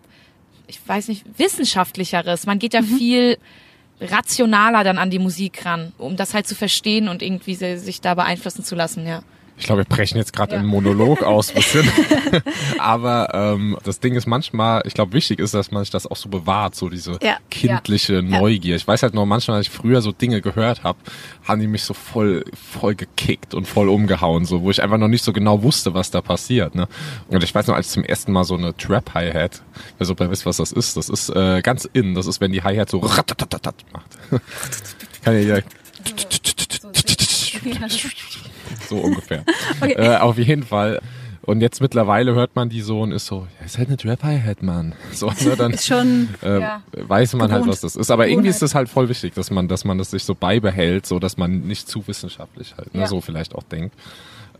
ich 0.66 0.80
weiß 0.86 1.08
nicht, 1.08 1.24
wissenschaftlicheres. 1.38 2.46
Man 2.46 2.58
geht 2.58 2.74
ja 2.74 2.82
viel 2.82 3.38
rationaler 4.00 4.84
dann 4.84 4.98
an 4.98 5.10
die 5.10 5.18
Musik 5.18 5.64
ran, 5.64 5.92
um 5.98 6.16
das 6.16 6.34
halt 6.34 6.46
zu 6.46 6.54
verstehen 6.54 7.08
und 7.08 7.22
irgendwie 7.22 7.54
sich 7.54 8.00
da 8.00 8.14
beeinflussen 8.14 8.64
zu 8.64 8.74
lassen, 8.74 9.06
ja. 9.06 9.22
Ich 9.58 9.66
glaube, 9.66 9.82
wir 9.82 9.84
brechen 9.96 10.16
jetzt 10.18 10.32
gerade 10.32 10.54
Ja. 10.54 10.58
einen 10.58 10.66
Monolog 10.68 11.22
aus, 11.22 11.52
bisschen. 11.52 11.88
Aber 12.78 13.28
ähm, 13.32 13.76
das 13.84 14.00
Ding 14.00 14.14
ist 14.16 14.26
manchmal, 14.26 14.82
ich 14.86 14.94
glaube, 14.94 15.12
wichtig 15.12 15.38
ist, 15.38 15.54
dass 15.54 15.70
man 15.70 15.84
sich 15.84 15.90
das 15.90 16.06
auch 16.06 16.16
so 16.16 16.28
bewahrt, 16.28 16.74
so 16.74 16.88
diese 16.88 17.18
Ja. 17.22 17.36
kindliche 17.50 18.22
Neugier. 18.22 18.74
Ich 18.76 18.86
weiß 18.88 19.02
halt 19.04 19.14
noch 19.14 19.24
manchmal, 19.26 19.58
als 19.58 19.66
ich 19.68 19.72
früher 19.72 20.02
so 20.02 20.10
Dinge 20.10 20.40
gehört 20.40 20.82
habe, 20.82 20.98
haben 21.44 21.60
die 21.60 21.66
mich 21.68 21.84
so 21.84 21.94
voll, 21.94 22.44
voll 22.54 22.94
gekickt 22.96 23.54
und 23.54 23.66
voll 23.68 23.88
umgehauen, 23.88 24.44
so 24.46 24.62
wo 24.62 24.70
ich 24.70 24.82
einfach 24.82 24.98
noch 24.98 25.08
nicht 25.08 25.22
so 25.22 25.32
genau 25.32 25.62
wusste, 25.62 25.94
was 25.94 26.10
da 26.10 26.20
passiert. 26.22 26.74
Ne? 26.74 26.88
Und 27.28 27.44
ich 27.44 27.54
weiß 27.54 27.66
noch, 27.68 27.76
als 27.76 27.86
ich 27.88 27.92
zum 27.92 28.04
ersten 28.04 28.32
Mal 28.32 28.44
so 28.44 28.56
eine 28.56 28.76
Trap 28.76 29.14
Hi-Hat, 29.14 29.62
wer 29.98 30.06
so 30.06 30.18
wisst, 30.18 30.44
was 30.46 30.56
das 30.56 30.72
ist, 30.72 30.96
das 30.96 31.08
ist 31.08 31.28
äh, 31.28 31.60
ganz 31.62 31.88
in, 31.92 32.14
das 32.14 32.26
ist, 32.26 32.40
wenn 32.40 32.52
die 32.52 32.62
Hi-Hat 32.62 32.88
so 32.90 33.00
macht. 33.00 33.26
Kann 35.22 35.34
ja 35.34 35.40
jeder 35.40 35.62
so 38.96 38.96
ungefähr. 39.04 39.44
Okay. 39.80 39.92
Äh, 39.94 40.16
auf 40.18 40.38
jeden 40.38 40.62
Fall. 40.62 41.00
Und 41.44 41.60
jetzt 41.60 41.80
mittlerweile 41.80 42.34
hört 42.36 42.54
man 42.54 42.68
die 42.68 42.82
so 42.82 43.00
und 43.00 43.10
ist 43.10 43.26
so, 43.26 43.48
ja, 43.58 43.66
ist 43.66 43.76
halt 43.76 43.88
eine 43.88 43.96
Trap 43.96 44.22
Hi-Hat, 44.22 44.62
Mann. 44.62 44.94
So, 45.12 45.26
ne, 45.26 45.56
dann 45.58 45.72
Ist 45.72 45.86
schon 45.88 46.28
äh, 46.42 46.60
Ja. 46.60 46.82
weiß 46.92 47.32
man 47.34 47.50
halt, 47.50 47.62
Gewohnt. 47.62 47.72
was 47.72 47.80
das 47.80 47.96
ist. 47.96 48.10
Aber 48.12 48.26
irgendwie 48.28 48.42
Gewohnheit. 48.48 48.56
ist 48.56 48.62
es 48.62 48.74
halt 48.76 48.88
voll 48.88 49.08
wichtig, 49.08 49.34
dass 49.34 49.50
man, 49.50 49.66
dass 49.66 49.84
man 49.84 49.98
das 49.98 50.12
sich 50.12 50.22
so 50.22 50.36
beibehält, 50.36 51.04
so 51.04 51.18
dass 51.18 51.36
man 51.36 51.62
nicht 51.62 51.88
zu 51.88 52.06
wissenschaftlich 52.06 52.74
halt, 52.76 52.94
ne, 52.94 53.00
Ja. 53.02 53.06
so 53.08 53.20
vielleicht 53.20 53.56
auch 53.56 53.64
denkt. 53.64 53.96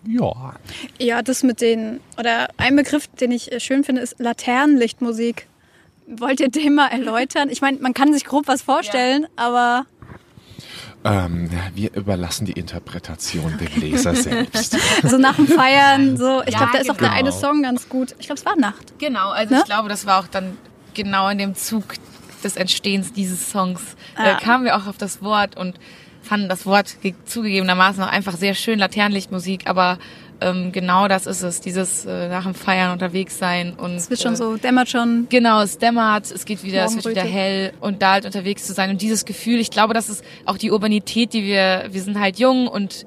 Ja. 0.09 0.55
Ja, 0.99 1.23
das 1.23 1.45
mit 1.45 1.61
den, 1.61 2.01
oder 2.19 2.49
ein 2.57 2.75
Begriff, 2.75 3.07
den 3.07 3.31
ich 3.31 3.53
äh, 3.53 3.61
schön 3.61 3.85
finde, 3.85 4.03
ist 4.03 4.19
Laternenlichtmusik. 4.19 5.47
Wollt 6.09 6.41
ihr 6.41 6.49
den 6.51 6.75
mal 6.75 6.89
erläutern? 6.89 7.49
Ich 7.49 7.61
meine, 7.61 7.79
man 7.79 7.95
kann 7.95 8.13
sich 8.13 8.25
grob 8.25 8.49
was 8.49 8.61
vorstellen, 8.63 9.27
aber 9.37 9.87
Ähm, 11.05 11.51
wir 11.75 11.93
überlassen 11.95 12.45
die 12.47 12.53
Interpretation 12.53 13.59
dem 13.59 13.81
Leser 13.81 14.15
selbst. 14.15 14.77
so 15.03 15.19
nach 15.19 15.35
dem 15.37 15.49
Feiern, 15.49 16.17
so, 16.17 16.43
ich 16.47 16.53
Ja, 16.53 16.59
glaube, 16.59 16.73
da 16.75 16.79
ist 16.79 16.91
auch 16.91 16.97
der 16.97 17.09
genau. 17.09 17.19
eine 17.21 17.33
Song 17.33 17.63
ganz 17.63 17.89
gut. 17.89 18.15
Ich 18.21 18.27
glaube, 18.27 18.39
es 18.39 18.47
war 18.47 18.57
Nacht. 18.57 18.99
Genau, 18.99 19.31
also 19.31 19.55
Ne? 19.55 19.61
ich 19.61 19.67
glaube, 19.67 19.89
das 19.89 20.07
war 20.07 20.21
auch 20.21 20.29
dann 20.29 20.57
genau 20.95 21.29
in 21.29 21.39
dem 21.39 21.55
Zug 21.57 21.95
des 22.45 22.57
Entstehens 22.57 23.13
dieses 23.13 23.51
Songs. 23.51 23.81
Ja. 24.17 24.25
Da 24.25 24.35
kamen 24.35 24.65
wir 24.65 24.77
auch 24.77 24.87
auf 24.87 24.97
das 24.99 25.23
Wort 25.23 25.57
und 25.57 25.75
fanden 26.23 26.49
das 26.49 26.67
Wort 26.67 27.01
ge- 27.03 27.15
zugegebenermaßen 27.25 28.03
auch 28.05 28.09
einfach 28.09 28.37
sehr 28.37 28.55
schön, 28.55 28.79
Laternenlichtmusik, 28.79 29.69
aber 29.69 29.99
ähm, 30.43 30.73
genau 30.73 31.09
das 31.09 31.27
ist 31.27 31.43
es, 31.43 31.61
dieses 31.61 32.05
äh, 32.05 32.29
nach 32.29 32.45
dem 32.45 32.55
Feiern 32.55 32.93
unterwegs 32.93 33.39
sein 33.39 33.75
und 33.75 33.97
Es 33.97 34.11
wird 34.11 34.21
schon 34.21 34.35
äh, 34.35 34.37
so, 34.37 34.57
dämmert 34.57 34.89
schon. 34.89 35.27
Genau, 35.29 35.61
es 35.63 35.79
dämmert, 35.79 36.31
es 36.31 36.45
geht 36.45 36.63
wieder, 36.63 36.85
es 36.85 36.95
wird 36.95 37.07
wieder 37.07 37.23
hell 37.23 37.73
und 37.81 38.03
da 38.03 38.13
halt 38.13 38.27
unterwegs 38.27 38.67
zu 38.67 38.73
sein 38.73 38.91
und 38.91 39.03
dieses 39.03 39.25
Gefühl, 39.25 39.59
ich 39.59 39.71
glaube, 39.71 39.95
das 39.95 40.09
ist 40.09 40.25
auch 40.45 40.59
die 40.59 40.71
Urbanität, 40.71 41.33
die 41.33 41.45
wir, 41.45 41.87
wir 41.91 42.03
sind 42.03 42.19
halt 42.19 42.39
jung 42.39 42.69
und 42.69 43.07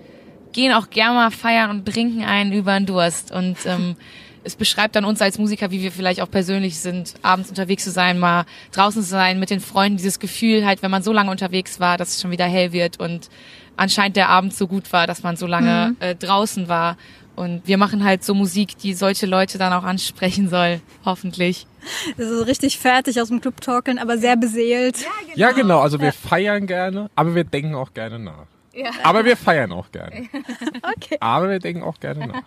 gehen 0.52 0.74
auch 0.74 0.90
gerne 0.90 1.16
mal 1.16 1.32
feiern 1.32 1.70
und 1.70 1.86
trinken 1.86 2.24
einen 2.24 2.54
über 2.54 2.74
den 2.74 2.86
Durst 2.86 3.32
und 3.32 3.58
ähm, 3.66 3.96
es 4.46 4.56
beschreibt 4.56 4.96
dann 4.96 5.06
uns 5.06 5.22
als 5.22 5.40
Musiker, 5.40 5.72
wie 5.72 5.82
wir 5.82 5.92
vielleicht 5.92 6.22
auch 6.22 6.30
persönlich 6.30 6.80
sind, 6.80 7.16
abends 7.24 7.50
unterwegs 7.50 7.84
zu 7.84 7.92
sein, 7.92 8.20
mal 8.20 8.46
draußen 8.72 9.02
zu 9.02 9.10
sein 9.10 9.40
mit 9.40 9.50
den 9.50 9.60
Freunden, 9.60 9.98
dieses 9.98 10.20
Gefühl 10.20 10.66
halt, 10.66 10.84
wenn 10.84 10.92
man 10.92 11.02
so 11.02 11.12
lange 11.12 11.32
unterwegs 11.32 11.80
war, 11.80 11.98
dass 11.98 12.10
es 12.10 12.22
schon 12.22 12.32
wieder 12.32 12.46
hell 12.46 12.72
wird 12.72 13.00
und 13.00 13.30
anscheinend 13.76 14.16
der 14.16 14.30
Abend 14.30 14.54
so 14.54 14.68
gut 14.68 14.94
war, 14.94 15.08
dass 15.08 15.24
man 15.24 15.36
so 15.36 15.48
lange 15.48 15.96
äh, 16.00 16.16
draußen 16.16 16.68
war. 16.68 16.98
Und 17.36 17.62
wir 17.66 17.78
machen 17.78 18.04
halt 18.04 18.24
so 18.24 18.34
Musik, 18.34 18.78
die 18.78 18.94
solche 18.94 19.26
Leute 19.26 19.58
dann 19.58 19.74
auch 19.74 19.84
ansprechen 19.84 20.50
soll, 20.50 20.80
hoffentlich. 21.04 21.68
Das 22.18 22.28
ist 22.30 22.48
richtig 22.48 22.80
fertig 22.80 23.22
aus 23.22 23.28
dem 23.28 23.42
Club 23.42 23.62
torkeln, 23.62 24.00
aber 24.00 24.18
sehr 24.18 24.38
beseelt. 24.38 24.98
Ja, 25.36 25.52
genau. 25.52 25.82
Also 25.82 26.00
wir 26.00 26.14
feiern 26.14 26.66
gerne, 26.66 27.10
aber 27.16 27.36
wir 27.36 27.44
denken 27.44 27.76
auch 27.76 27.94
gerne 27.94 28.20
nach. 28.20 28.46
Ja. 28.74 28.90
Aber 29.04 29.24
wir 29.24 29.38
feiern 29.38 29.72
auch 29.72 29.92
gerne. 29.92 30.28
Okay. 30.98 31.18
Aber 31.20 31.50
wir 31.50 31.60
denken 31.60 31.84
auch 31.84 32.00
gerne 32.00 32.28
nach. 32.28 32.42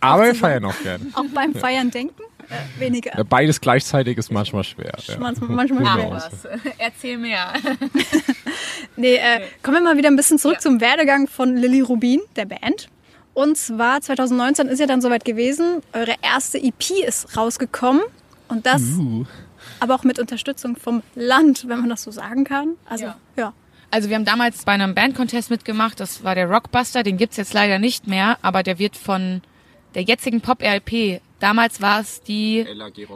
Aber 0.00 0.24
wir 0.24 0.34
feiern 0.34 0.64
auch 0.64 0.78
gerne. 0.82 1.06
Auch 1.14 1.24
beim 1.34 1.54
Feiern 1.54 1.90
denken? 1.90 2.22
Äh, 2.48 2.80
weniger. 2.80 3.16
Ja, 3.16 3.22
Beides 3.24 3.60
gleichzeitig 3.60 4.18
ist 4.18 4.30
manchmal 4.30 4.64
schwer. 4.64 4.92
Ja. 5.06 5.18
Manchmal, 5.18 5.50
manchmal 5.50 5.80
Who 5.82 5.86
schwer. 5.86 6.06
knows? 6.06 6.72
Erzähl 6.78 7.18
mehr. 7.18 7.52
Nee, 8.96 9.14
äh, 9.14 9.40
kommen 9.62 9.76
wir 9.76 9.82
mal 9.82 9.96
wieder 9.96 10.08
ein 10.08 10.16
bisschen 10.16 10.38
zurück 10.38 10.60
zum 10.60 10.80
Werdegang 10.80 11.28
von 11.28 11.56
Lilly 11.56 11.82
Rubin, 11.82 12.20
der 12.34 12.46
Band. 12.46 12.88
Und 13.38 13.56
zwar 13.56 14.00
2019 14.00 14.66
ist 14.66 14.80
ja 14.80 14.86
dann 14.88 15.00
soweit 15.00 15.24
gewesen, 15.24 15.80
eure 15.92 16.16
erste 16.22 16.58
EP 16.58 16.90
ist 17.06 17.36
rausgekommen. 17.36 18.02
Und 18.48 18.66
das 18.66 18.82
Uh. 18.82 19.26
aber 19.78 19.94
auch 19.94 20.02
mit 20.02 20.18
Unterstützung 20.18 20.74
vom 20.74 21.04
Land, 21.14 21.68
wenn 21.68 21.78
man 21.78 21.88
das 21.88 22.02
so 22.02 22.10
sagen 22.10 22.42
kann. 22.42 22.74
Also, 22.84 23.04
Ja. 23.04 23.16
ja. 23.36 23.52
Also 23.92 24.08
wir 24.08 24.16
haben 24.16 24.24
damals 24.24 24.64
bei 24.64 24.72
einem 24.72 24.92
Bandcontest 24.92 25.50
mitgemacht, 25.50 26.00
das 26.00 26.24
war 26.24 26.34
der 26.34 26.50
Rockbuster, 26.50 27.04
den 27.04 27.16
gibt's 27.16 27.36
jetzt 27.36 27.54
leider 27.54 27.78
nicht 27.78 28.08
mehr, 28.08 28.38
aber 28.42 28.64
der 28.64 28.80
wird 28.80 28.96
von 28.96 29.40
der 29.94 30.02
jetzigen 30.02 30.40
Pop-RLP, 30.40 31.20
damals 31.38 31.80
war 31.80 32.00
es 32.00 32.20
die 32.20 32.66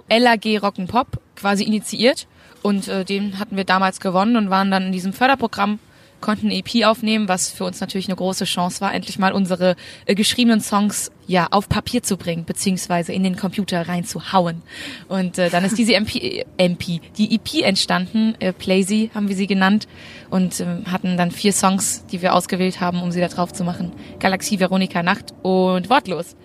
LAG 0.09 0.45
Rock'n'Pop, 0.61 1.19
quasi 1.35 1.65
initiiert 1.65 2.29
und 2.63 2.87
äh, 2.87 3.05
den 3.05 3.41
hatten 3.41 3.57
wir 3.57 3.65
damals 3.65 3.99
gewonnen 3.99 4.37
und 4.37 4.51
waren 4.51 4.71
dann 4.71 4.85
in 4.85 4.93
diesem 4.93 5.13
Förderprogramm 5.13 5.81
konnten 6.23 6.47
eine 6.47 6.57
EP 6.57 6.87
aufnehmen, 6.87 7.29
was 7.29 7.51
für 7.51 7.65
uns 7.65 7.81
natürlich 7.81 8.09
eine 8.09 8.17
große 8.17 8.47
Chance 8.47 8.81
war, 8.81 8.95
endlich 8.95 9.19
mal 9.19 9.33
unsere 9.33 9.77
äh, 10.07 10.15
geschriebenen 10.15 10.63
Songs 10.63 11.11
ja 11.27 11.49
auf 11.51 11.69
Papier 11.69 12.03
zu 12.03 12.17
bringen, 12.17 12.47
beziehungsweise 12.47 13.13
in 13.13 13.23
den 13.23 13.37
Computer 13.37 13.87
reinzuhauen. 13.87 14.63
Und 15.09 15.37
äh, 15.39 15.51
dann 15.51 15.65
ist 15.65 15.77
diese 15.77 15.95
MP, 15.95 16.19
äh, 16.19 16.45
MP, 16.57 17.01
die 17.19 17.35
EP 17.35 17.63
entstanden, 17.63 18.35
äh, 18.41 18.55
Playsy 18.55 19.11
haben 19.15 19.29
wir 19.29 19.37
sie 19.37 19.47
genannt, 19.47 19.87
und 20.33 20.61
äh, 20.61 20.65
hatten 20.91 21.19
dann 21.19 21.31
vier 21.31 21.53
Songs, 21.53 22.07
die 22.07 22.23
wir 22.23 22.35
ausgewählt 22.35 22.81
haben, 22.81 23.03
um 23.03 23.13
sie 23.13 23.21
da 23.21 23.29
drauf 23.29 23.53
zu 23.53 23.65
machen. 23.65 23.93
Galaxie, 24.19 24.59
Veronika, 24.59 25.03
Nacht 25.03 25.35
und 25.43 25.91
Wortlos. 25.91 26.37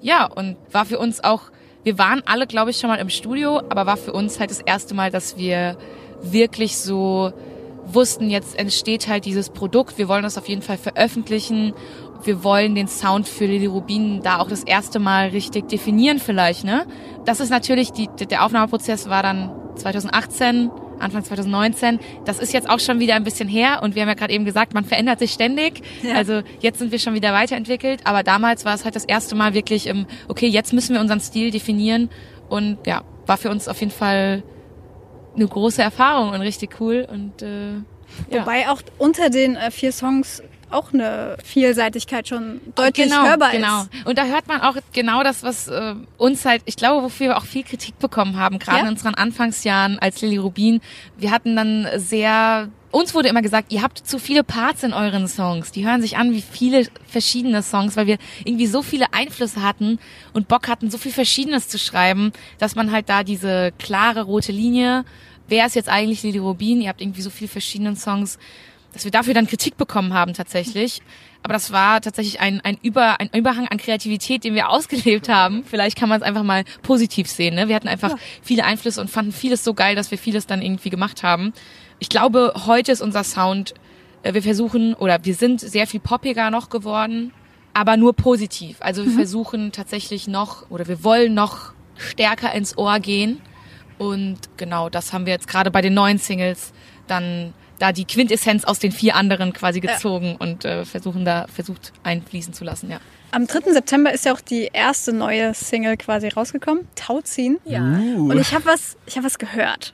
Ja, 0.00 0.24
und 0.24 0.56
war 0.72 0.86
für 0.86 0.98
uns 0.98 1.22
auch, 1.22 1.42
wir 1.84 1.98
waren 1.98 2.22
alle, 2.24 2.46
glaube 2.46 2.70
ich, 2.70 2.78
schon 2.78 2.88
mal 2.88 2.98
im 2.98 3.10
Studio, 3.10 3.58
aber 3.68 3.84
war 3.84 3.98
für 3.98 4.14
uns 4.14 4.40
halt 4.40 4.50
das 4.50 4.60
erste 4.60 4.94
Mal, 4.94 5.10
dass 5.10 5.36
wir 5.36 5.76
wirklich 6.22 6.78
so 6.78 7.34
wussten, 7.94 8.30
jetzt 8.30 8.58
entsteht 8.58 9.08
halt 9.08 9.24
dieses 9.24 9.50
Produkt, 9.50 9.98
wir 9.98 10.08
wollen 10.08 10.22
das 10.22 10.38
auf 10.38 10.48
jeden 10.48 10.62
Fall 10.62 10.78
veröffentlichen. 10.78 11.74
Wir 12.24 12.42
wollen 12.42 12.74
den 12.74 12.88
Sound 12.88 13.28
für 13.28 13.46
Lili 13.46 13.66
Rubin 13.66 14.22
da 14.22 14.40
auch 14.40 14.48
das 14.48 14.64
erste 14.64 14.98
Mal 14.98 15.28
richtig 15.28 15.68
definieren 15.68 16.18
vielleicht, 16.18 16.64
ne? 16.64 16.84
Das 17.24 17.38
ist 17.38 17.50
natürlich, 17.50 17.92
die, 17.92 18.08
der 18.08 18.44
Aufnahmeprozess 18.44 19.08
war 19.08 19.22
dann 19.22 19.52
2018, 19.76 20.70
Anfang 20.98 21.24
2019. 21.24 22.00
Das 22.24 22.38
ist 22.38 22.52
jetzt 22.52 22.68
auch 22.68 22.80
schon 22.80 22.98
wieder 22.98 23.14
ein 23.14 23.24
bisschen 23.24 23.48
her 23.48 23.80
und 23.82 23.94
wir 23.94 24.02
haben 24.02 24.08
ja 24.08 24.14
gerade 24.14 24.32
eben 24.32 24.44
gesagt, 24.44 24.74
man 24.74 24.84
verändert 24.84 25.18
sich 25.18 25.32
ständig. 25.32 25.82
Ja. 26.02 26.14
Also 26.14 26.42
jetzt 26.60 26.78
sind 26.78 26.92
wir 26.92 26.98
schon 26.98 27.14
wieder 27.14 27.32
weiterentwickelt, 27.32 28.00
aber 28.04 28.22
damals 28.22 28.64
war 28.64 28.74
es 28.74 28.84
halt 28.84 28.96
das 28.96 29.04
erste 29.04 29.34
Mal 29.34 29.54
wirklich 29.54 29.86
im, 29.86 30.06
okay, 30.28 30.48
jetzt 30.48 30.72
müssen 30.72 30.94
wir 30.94 31.00
unseren 31.00 31.20
Stil 31.20 31.50
definieren 31.50 32.10
und 32.48 32.78
ja, 32.86 33.02
war 33.26 33.36
für 33.36 33.50
uns 33.50 33.68
auf 33.68 33.80
jeden 33.80 33.92
Fall 33.92 34.42
eine 35.34 35.46
große 35.46 35.82
Erfahrung 35.82 36.30
und 36.30 36.40
richtig 36.40 36.80
cool. 36.80 37.06
Und, 37.10 37.42
äh, 37.42 37.74
ja. 37.74 37.82
Wobei 38.40 38.68
auch 38.70 38.80
unter 38.98 39.30
den 39.30 39.56
äh, 39.56 39.70
vier 39.70 39.92
Songs 39.92 40.42
auch 40.70 40.92
eine 40.92 41.36
Vielseitigkeit 41.44 42.28
schon 42.28 42.60
deutlich 42.74 43.08
genau, 43.08 43.24
hörbar 43.24 43.52
genau. 43.52 43.82
ist. 43.82 43.92
Genau. 43.92 44.08
Und 44.08 44.18
da 44.18 44.24
hört 44.24 44.48
man 44.48 44.60
auch 44.60 44.76
genau 44.92 45.22
das, 45.22 45.42
was 45.42 45.68
äh, 45.68 45.94
uns 46.16 46.44
halt, 46.44 46.62
ich 46.66 46.76
glaube, 46.76 47.02
wofür 47.02 47.28
wir 47.28 47.36
auch 47.36 47.44
viel 47.44 47.64
Kritik 47.64 47.98
bekommen 47.98 48.36
haben, 48.36 48.58
gerade 48.58 48.78
ja? 48.78 48.84
in 48.84 48.90
unseren 48.90 49.14
Anfangsjahren 49.14 49.98
als 49.98 50.20
Lily 50.20 50.36
Rubin. 50.36 50.80
Wir 51.16 51.30
hatten 51.30 51.56
dann 51.56 51.86
sehr 51.96 52.68
uns 52.90 53.14
wurde 53.14 53.28
immer 53.28 53.42
gesagt, 53.42 53.70
ihr 53.70 53.82
habt 53.82 53.98
zu 53.98 54.18
viele 54.18 54.42
Parts 54.42 54.82
in 54.82 54.94
euren 54.94 55.28
Songs. 55.28 55.72
Die 55.72 55.86
hören 55.86 56.00
sich 56.00 56.16
an 56.16 56.32
wie 56.32 56.40
viele 56.40 56.86
verschiedene 57.06 57.62
Songs, 57.62 57.96
weil 57.96 58.06
wir 58.06 58.16
irgendwie 58.44 58.66
so 58.66 58.80
viele 58.80 59.12
Einflüsse 59.12 59.62
hatten 59.62 59.98
und 60.32 60.48
Bock 60.48 60.68
hatten, 60.68 60.90
so 60.90 60.96
viel 60.96 61.12
Verschiedenes 61.12 61.68
zu 61.68 61.78
schreiben, 61.78 62.32
dass 62.58 62.76
man 62.76 62.90
halt 62.90 63.10
da 63.10 63.24
diese 63.24 63.72
klare 63.78 64.22
rote 64.22 64.52
Linie 64.52 65.04
wer 65.48 65.66
ist 65.66 65.74
jetzt 65.74 65.88
eigentlich 65.88 66.22
Lili 66.22 66.38
Rubin? 66.38 66.80
Ihr 66.80 66.88
habt 66.88 67.00
irgendwie 67.00 67.22
so 67.22 67.30
viele 67.30 67.48
verschiedene 67.48 67.96
Songs, 67.96 68.38
dass 68.98 69.04
wir 69.04 69.12
dafür 69.12 69.34
dann 69.34 69.46
Kritik 69.46 69.76
bekommen 69.76 70.12
haben 70.12 70.34
tatsächlich. 70.34 71.00
Aber 71.42 71.52
das 71.52 71.72
war 71.72 72.00
tatsächlich 72.00 72.40
ein, 72.40 72.60
ein, 72.62 72.76
Über, 72.82 73.20
ein 73.20 73.30
Überhang 73.32 73.68
an 73.68 73.78
Kreativität, 73.78 74.44
den 74.44 74.54
wir 74.54 74.68
ausgelebt 74.70 75.28
haben. 75.28 75.64
Vielleicht 75.64 75.96
kann 75.96 76.08
man 76.08 76.20
es 76.20 76.26
einfach 76.26 76.42
mal 76.42 76.64
positiv 76.82 77.28
sehen. 77.28 77.54
Ne? 77.54 77.68
Wir 77.68 77.76
hatten 77.76 77.88
einfach 77.88 78.10
ja. 78.10 78.16
viele 78.42 78.64
Einflüsse 78.64 79.00
und 79.00 79.08
fanden 79.08 79.32
vieles 79.32 79.62
so 79.62 79.72
geil, 79.72 79.94
dass 79.94 80.10
wir 80.10 80.18
vieles 80.18 80.46
dann 80.46 80.62
irgendwie 80.62 80.90
gemacht 80.90 81.22
haben. 81.22 81.52
Ich 82.00 82.08
glaube, 82.08 82.54
heute 82.66 82.92
ist 82.92 83.00
unser 83.00 83.24
Sound, 83.24 83.74
äh, 84.22 84.34
wir 84.34 84.42
versuchen 84.42 84.94
oder 84.94 85.24
wir 85.24 85.34
sind 85.34 85.60
sehr 85.60 85.86
viel 85.86 86.00
poppiger 86.00 86.50
noch 86.50 86.68
geworden, 86.68 87.32
aber 87.72 87.96
nur 87.96 88.14
positiv. 88.14 88.78
Also 88.80 89.04
wir 89.04 89.12
mhm. 89.12 89.16
versuchen 89.16 89.72
tatsächlich 89.72 90.26
noch 90.26 90.68
oder 90.70 90.88
wir 90.88 91.04
wollen 91.04 91.34
noch 91.34 91.72
stärker 91.96 92.52
ins 92.52 92.76
Ohr 92.76 92.98
gehen 92.98 93.40
und 93.98 94.38
genau, 94.56 94.88
das 94.88 95.12
haben 95.12 95.26
wir 95.26 95.32
jetzt 95.32 95.48
gerade 95.48 95.70
bei 95.70 95.82
den 95.82 95.94
neuen 95.94 96.18
Singles 96.18 96.72
dann 97.06 97.52
da 97.78 97.92
die 97.92 98.04
Quintessenz 98.04 98.64
aus 98.64 98.78
den 98.78 98.92
vier 98.92 99.14
anderen 99.14 99.52
quasi 99.52 99.80
gezogen 99.80 100.32
ja. 100.32 100.36
und 100.38 100.64
äh, 100.64 100.84
versuchen 100.84 101.24
da 101.24 101.46
versucht 101.52 101.92
einfließen 102.02 102.52
zu 102.52 102.64
lassen, 102.64 102.90
ja. 102.90 103.00
Am 103.30 103.46
3. 103.46 103.72
September 103.72 104.12
ist 104.12 104.24
ja 104.24 104.32
auch 104.32 104.40
die 104.40 104.70
erste 104.72 105.12
neue 105.12 105.52
Single 105.52 105.98
quasi 105.98 106.28
rausgekommen, 106.28 106.88
Tauziehen. 106.94 107.58
Ja. 107.66 107.82
Uh. 107.82 108.30
Und 108.30 108.40
ich 108.40 108.54
habe 108.54 108.64
was, 108.64 108.96
ich 109.06 109.16
habe 109.16 109.26
was 109.26 109.38
gehört. 109.38 109.92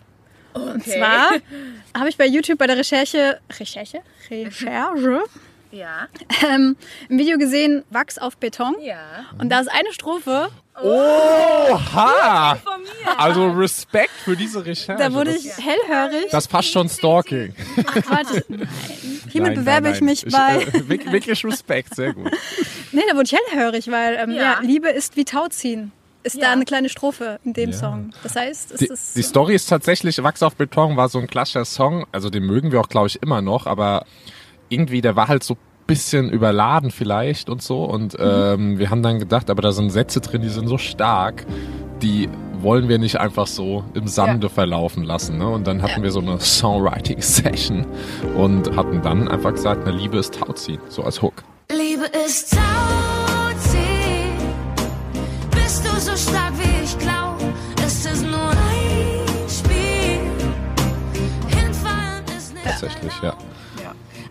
Okay. 0.53 0.71
Und 0.73 0.85
zwar 0.85 1.31
habe 1.99 2.09
ich 2.09 2.17
bei 2.17 2.27
YouTube 2.27 2.59
bei 2.59 2.69
der 2.69 2.77
Recherche, 2.77 3.41
Recherche, 3.59 4.03
Recherche, 4.31 5.23
ja. 5.75 6.09
ähm, 6.43 6.77
im 7.09 7.19
Video 7.19 7.39
gesehen, 7.39 7.85
Wachs 7.91 8.19
auf 8.19 8.37
Beton. 8.37 8.77
Ja. 8.81 9.27
Und 9.39 9.51
da 9.51 9.61
ist 9.61 9.69
eine 9.69 9.93
Strophe, 9.93 10.51
Oha! 10.83 12.59
Also 13.17 13.49
Respekt 13.51 14.11
für 14.25 14.37
diese 14.37 14.67
Recherche. 14.67 15.01
Da 15.01 15.13
wurde 15.13 15.31
ich 15.31 15.57
hellhörig. 15.57 16.31
Das 16.33 16.49
passt 16.49 16.73
schon 16.73 16.89
Stalking. 16.89 17.55
Ach 17.87 17.95
nein. 18.11 18.69
Hiermit 19.31 19.55
nein, 19.55 19.55
bewerbe 19.55 19.91
nein, 19.91 19.99
nein. 20.01 20.13
ich 20.13 20.25
mich 20.25 20.33
bei... 20.33 20.65
äh, 20.65 21.13
wirklich 21.13 21.45
Respekt, 21.45 21.95
sehr 21.95 22.13
gut. 22.13 22.31
Nee, 22.91 23.03
da 23.09 23.15
wurde 23.15 23.27
ich 23.27 23.39
hellhörig, 23.39 23.91
weil 23.91 24.17
ähm, 24.17 24.31
ja. 24.33 24.43
ja. 24.43 24.61
Liebe 24.63 24.89
ist 24.89 25.17
wie 25.17 25.25
Tauziehen. 25.25 25.93
Ist 26.25 26.37
ja. 26.37 26.47
da 26.47 26.53
eine 26.53 26.65
kleine 26.65 26.89
Strophe 26.89 27.39
in 27.45 27.53
dem 27.53 27.71
ja. 27.71 27.77
Song. 27.77 28.11
Das 28.23 28.35
heißt, 28.35 28.73
es 28.73 28.79
die, 28.79 28.87
ist... 28.87 29.17
Die 29.17 29.23
Story 29.23 29.55
ist 29.55 29.67
tatsächlich, 29.67 30.23
Wachs 30.23 30.43
auf 30.43 30.57
Beton 30.57 30.97
war 30.97 31.09
so 31.09 31.19
ein 31.19 31.27
klassischer 31.27 31.67
Song. 31.67 32.07
Also 32.11 32.31
den 32.31 32.45
mögen 32.45 32.73
wir 32.73 32.81
auch, 32.81 32.89
glaube 32.89 33.07
ich, 33.07 33.23
immer 33.23 33.43
noch. 33.43 33.67
Aber 33.67 34.07
irgendwie, 34.75 35.01
der 35.01 35.17
war 35.17 35.29
halt 35.29 35.43
so 35.43 35.57
bisschen 35.87 36.31
überladen 36.31 36.91
vielleicht 36.91 37.49
und 37.49 37.63
so. 37.63 37.85
Und 37.85 38.17
ähm, 38.19 38.79
wir 38.79 38.91
haben 38.91 39.03
dann 39.03 39.19
gedacht, 39.19 39.51
aber 39.51 39.63
da 39.63 39.73
sind 39.73 39.91
Sätze 39.91 40.21
drin, 40.21 40.43
die 40.43 40.49
sind 40.49 40.67
so 40.67 40.79
stark, 40.79 41.47
die 42.03 42.29
wollen 42.61 42.89
wir 42.89 42.99
nicht 42.99 43.21
einfach 43.21 43.47
so 43.47 43.85
im 43.95 44.09
Sande 44.09 44.47
ja. 44.47 44.53
verlaufen 44.53 45.05
lassen. 45.05 45.39
Ne? 45.39 45.49
Und 45.49 45.67
dann 45.67 45.83
hatten 45.83 46.03
wir 46.03 46.11
so 46.11 46.21
eine 46.21 46.41
Songwriting-Session 46.41 47.87
und 48.37 48.75
hatten 48.77 49.03
dann 49.03 49.29
einfach 49.29 49.53
gesagt, 49.53 49.87
eine 49.87 49.97
Liebe 49.97 50.17
ist 50.17 50.35
Tauziehen, 50.35 50.81
so 50.89 51.03
als 51.03 51.21
Hook. 51.21 51.45
Liebe 51.71 52.05
ist 52.27 52.53
Tauziehen, 52.53 54.33
bist 55.51 55.85
du 55.85 56.01
so 56.01 56.17
stark 56.17 56.53
wie 56.59 56.85
ich 56.85 56.99
glaub, 56.99 57.39
ist 57.87 58.07
es 58.07 58.23
nur 58.23 58.51
ein 58.51 59.49
Spiel. 59.49 60.21
Hinfallen 61.49 62.25
ist 62.37 62.55
nicht 62.55 62.65
Tatsächlich, 62.65 63.13
ja. 63.23 63.35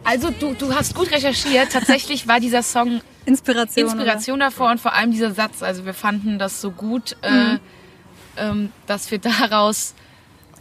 Also 0.04 0.32
du, 0.32 0.54
du 0.54 0.74
hast 0.76 0.96
gut 0.96 1.12
recherchiert. 1.12 1.72
Tatsächlich 1.72 2.28
war 2.28 2.40
dieser 2.40 2.64
Song 2.64 3.02
Inspiration, 3.26 3.86
Inspiration 3.86 4.40
davor 4.40 4.72
und 4.72 4.82
vor 4.82 4.94
allem 4.94 5.12
dieser 5.12 5.32
Satz. 5.32 5.64
Also 5.64 5.86
wir 5.86 5.94
fanden 5.94 6.40
das 6.40 6.62
so 6.62 6.72
gut, 6.72 7.16
äh, 7.22 7.32
mhm. 7.32 7.60
äh, 8.36 8.50
ähm, 8.50 8.72
dass 8.86 9.12
wir 9.12 9.20
daraus 9.20 9.94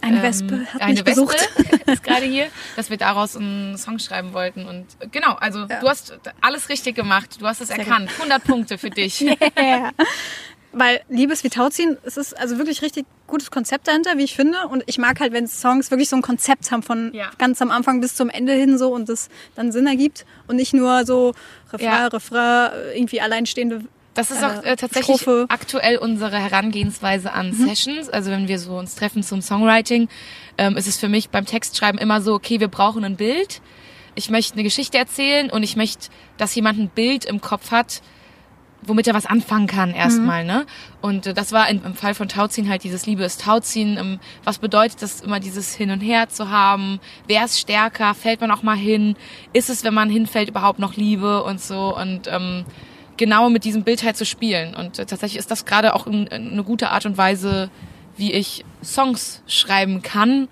eine 0.01 0.17
ähm, 0.17 0.23
Wespe 0.23 0.65
hat 0.73 0.81
eine 0.81 0.93
mich 0.93 1.03
besucht. 1.03 1.35
Wespe 1.57 1.91
ist 1.91 2.03
gerade 2.03 2.25
hier, 2.25 2.47
dass 2.75 2.89
wir 2.89 2.97
daraus 2.97 3.35
einen 3.35 3.77
Song 3.77 3.99
schreiben 3.99 4.33
wollten 4.33 4.65
und 4.65 4.85
genau, 5.11 5.33
also 5.35 5.65
ja. 5.65 5.79
du 5.79 5.87
hast 5.87 6.19
alles 6.41 6.69
richtig 6.69 6.95
gemacht, 6.95 7.37
du 7.39 7.47
hast 7.47 7.61
es 7.61 7.69
Sehr 7.69 7.79
erkannt, 7.79 8.09
gut. 8.09 8.31
100 8.31 8.43
Punkte 8.43 8.77
für 8.77 8.89
dich. 8.89 9.25
Yeah. 9.55 9.91
Weil 10.73 11.01
Liebes 11.07 11.43
wie 11.43 11.49
Tauziehen, 11.49 11.97
es 12.03 12.17
ist 12.17 12.37
also 12.37 12.57
wirklich 12.57 12.81
richtig 12.81 13.05
gutes 13.27 13.51
Konzept 13.51 13.87
dahinter, 13.87 14.17
wie 14.17 14.23
ich 14.23 14.35
finde. 14.35 14.67
Und 14.67 14.83
ich 14.87 14.97
mag 14.97 15.19
halt, 15.19 15.31
wenn 15.31 15.47
Songs 15.47 15.91
wirklich 15.91 16.09
so 16.09 16.15
ein 16.15 16.21
Konzept 16.21 16.71
haben 16.71 16.83
von 16.83 17.11
ja. 17.13 17.29
ganz 17.37 17.61
am 17.61 17.71
Anfang 17.71 18.01
bis 18.01 18.15
zum 18.15 18.29
Ende 18.29 18.53
hin 18.53 18.77
so 18.77 18.93
und 18.93 19.07
das 19.07 19.29
dann 19.55 19.71
Sinn 19.71 19.87
ergibt 19.87 20.25
und 20.47 20.55
nicht 20.55 20.73
nur 20.73 21.05
so 21.05 21.33
Refrain, 21.71 21.85
ja. 21.85 22.07
Refrain, 22.07 22.71
irgendwie 22.95 23.21
alleinstehende 23.21 23.85
das 24.13 24.29
ist 24.29 24.43
auch 24.43 24.63
äh, 24.63 24.75
tatsächlich 24.75 25.21
Strophe. 25.21 25.45
aktuell 25.49 25.97
unsere 25.97 26.37
Herangehensweise 26.37 27.33
an 27.33 27.47
mhm. 27.47 27.67
Sessions. 27.67 28.09
Also 28.09 28.29
wenn 28.29 28.47
wir 28.47 28.59
so 28.59 28.77
uns 28.77 28.95
treffen 28.95 29.23
zum 29.23 29.41
Songwriting, 29.41 30.07
ähm, 30.57 30.77
ist 30.77 30.87
es 30.87 30.99
für 30.99 31.09
mich 31.09 31.29
beim 31.29 31.45
Textschreiben 31.45 31.99
immer 31.99 32.21
so, 32.21 32.33
okay, 32.33 32.59
wir 32.59 32.67
brauchen 32.67 33.03
ein 33.03 33.15
Bild. 33.15 33.61
Ich 34.15 34.29
möchte 34.29 34.53
eine 34.53 34.63
Geschichte 34.63 34.99
erzählen 34.99 35.49
und 35.49 35.63
ich 35.63 35.75
möchte, 35.75 36.09
dass 36.37 36.53
jemand 36.53 36.77
ein 36.77 36.89
Bild 36.89 37.25
im 37.25 37.41
Kopf 37.41 37.71
hat, 37.71 38.01
womit 38.87 39.07
er 39.07 39.13
was 39.13 39.25
anfangen 39.25 39.67
kann 39.67 39.93
erstmal, 39.93 40.43
mhm. 40.43 40.47
ne? 40.47 40.65
Und 41.01 41.27
äh, 41.27 41.33
das 41.33 41.51
war 41.51 41.69
in, 41.69 41.83
im 41.83 41.95
Fall 41.95 42.13
von 42.13 42.27
Tauziehen 42.27 42.69
halt 42.69 42.83
dieses 42.83 43.05
Liebe 43.05 43.23
ist 43.23 43.41
Tauziehen. 43.41 43.97
Ähm, 43.97 44.19
was 44.43 44.59
bedeutet 44.59 45.01
das 45.01 45.21
immer 45.21 45.39
dieses 45.39 45.73
Hin 45.73 45.91
und 45.91 46.01
Her 46.01 46.29
zu 46.29 46.49
haben? 46.49 46.99
Wer 47.27 47.45
ist 47.45 47.59
stärker? 47.59 48.13
Fällt 48.13 48.41
man 48.41 48.51
auch 48.51 48.63
mal 48.63 48.77
hin? 48.77 49.15
Ist 49.53 49.69
es, 49.69 49.83
wenn 49.83 49.93
man 49.93 50.09
hinfällt, 50.09 50.49
überhaupt 50.49 50.79
noch 50.79 50.95
Liebe 50.95 51.43
und 51.43 51.61
so? 51.61 51.95
Und 51.95 52.27
ähm, 52.27 52.65
genau 53.17 53.49
mit 53.49 53.63
diesem 53.63 53.83
Bild 53.83 54.03
halt 54.03 54.17
zu 54.17 54.25
spielen. 54.25 54.75
Und 54.75 54.99
äh, 54.99 55.05
tatsächlich 55.05 55.39
ist 55.39 55.51
das 55.51 55.65
gerade 55.65 55.95
auch 55.95 56.07
in, 56.07 56.27
in 56.27 56.51
eine 56.51 56.63
gute 56.63 56.89
Art 56.89 57.05
und 57.05 57.17
Weise, 57.17 57.69
wie 58.17 58.31
ich 58.31 58.63
Songs 58.83 59.41
schreiben 59.47 60.01
kann, 60.01 60.47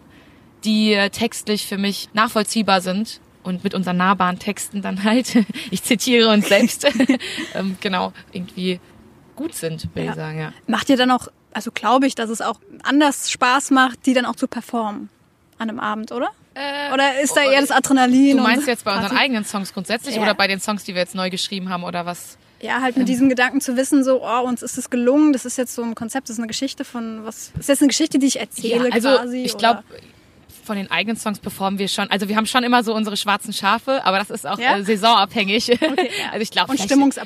die 0.64 0.94
äh, 0.94 1.10
textlich 1.10 1.66
für 1.66 1.78
mich 1.78 2.10
nachvollziehbar 2.14 2.82
sind 2.82 3.20
und 3.44 3.64
mit 3.64 3.74
unseren 3.74 3.98
nahbaren 3.98 4.40
Texten 4.40 4.82
dann 4.82 5.04
halt, 5.04 5.36
ich 5.72 5.84
zitiere 5.84 6.30
uns 6.30 6.48
selbst, 6.48 6.86
ähm, 7.56 7.78
genau, 7.82 8.14
irgendwie 8.32 8.80
gut 9.36 9.56
sind, 9.56 9.88
will 9.96 10.06
ja. 10.06 10.12
ich 10.12 10.16
sagen, 10.16 10.40
ja. 10.40 10.54
Macht 10.68 10.90
ihr 10.90 10.98
dann 10.98 11.12
auch, 11.12 11.28
also 11.54 11.72
glaube 11.72 12.08
ich, 12.08 12.16
dass 12.16 12.30
es 12.30 12.42
auch 12.42 12.60
anders 12.84 13.32
Spaß 13.32 13.72
macht, 13.72 14.06
die 14.06 14.14
dann 14.14 14.26
auch 14.26 14.36
zu 14.36 14.48
performen 14.48 15.10
an 15.58 15.70
einem 15.70 15.80
Abend, 15.80 16.12
oder? 16.12 16.30
Oder 16.94 17.22
ist 17.22 17.36
da 17.38 17.44
eher 17.44 17.62
das 17.62 17.72
Adrenalin? 17.72 18.36
Du 18.36 18.44
meinst 18.44 18.68
jetzt 18.68 18.84
bei 18.84 18.92
unseren 18.92 19.12
Party? 19.12 19.24
eigenen 19.24 19.46
Songs 19.46 19.74
grundsätzlich 19.74 20.18
Ja. 20.18 20.24
oder 20.24 20.34
bei 20.34 20.48
den 20.48 20.60
Songs, 20.60 20.84
die 20.84 20.94
wir 20.94 21.02
jetzt 21.02 21.16
neu 21.16 21.30
geschrieben 21.30 21.70
haben 21.70 21.84
oder 21.86 22.06
was? 22.06 22.38
Ja, 22.62 22.82
halt 22.82 22.98
mit 22.98 23.08
diesem 23.08 23.30
Gedanken 23.30 23.62
zu 23.62 23.76
wissen, 23.78 24.04
so, 24.04 24.22
oh, 24.22 24.42
uns 24.42 24.62
ist 24.62 24.78
es 24.78 24.90
gelungen, 24.90 25.34
das 25.34 25.46
ist 25.46 25.58
jetzt 25.58 25.74
so 25.74 25.82
ein 25.82 25.96
Konzept, 25.96 26.30
das 26.30 26.36
ist 26.36 26.40
eine 26.40 26.48
Geschichte 26.48 26.84
von, 26.84 27.26
was, 27.26 27.52
das 27.54 27.62
ist 27.62 27.68
jetzt 27.70 27.82
eine 27.82 27.88
Geschichte, 27.88 28.20
die 28.20 28.28
ich 28.28 28.40
erzähle 28.40 28.92
also 28.92 29.10
quasi. 29.10 29.44
ich 29.44 29.58
glaube, 29.58 29.84
von 30.72 30.78
den 30.78 30.90
eigenen 30.90 31.18
Songs 31.18 31.40
performen 31.40 31.80
wir 31.80 31.90
schon. 31.90 32.10
Also 32.10 32.30
wir 32.30 32.38
haben 32.38 32.46
schon 32.46 32.64
immer 32.64 32.82
so 32.82 32.96
unsere 32.96 33.18
schwarzen 33.18 33.52
Schafe, 33.52 34.06
aber 34.06 34.20
das 34.20 34.30
ist 34.30 34.48
auch 34.48 34.58
Ja? 34.58 34.78
äh, 34.78 34.84
saisonabhängig. 34.86 35.68
ja. 35.68 35.76
Also 36.32 36.44
ich 36.44 36.52
glaube, 36.52 36.74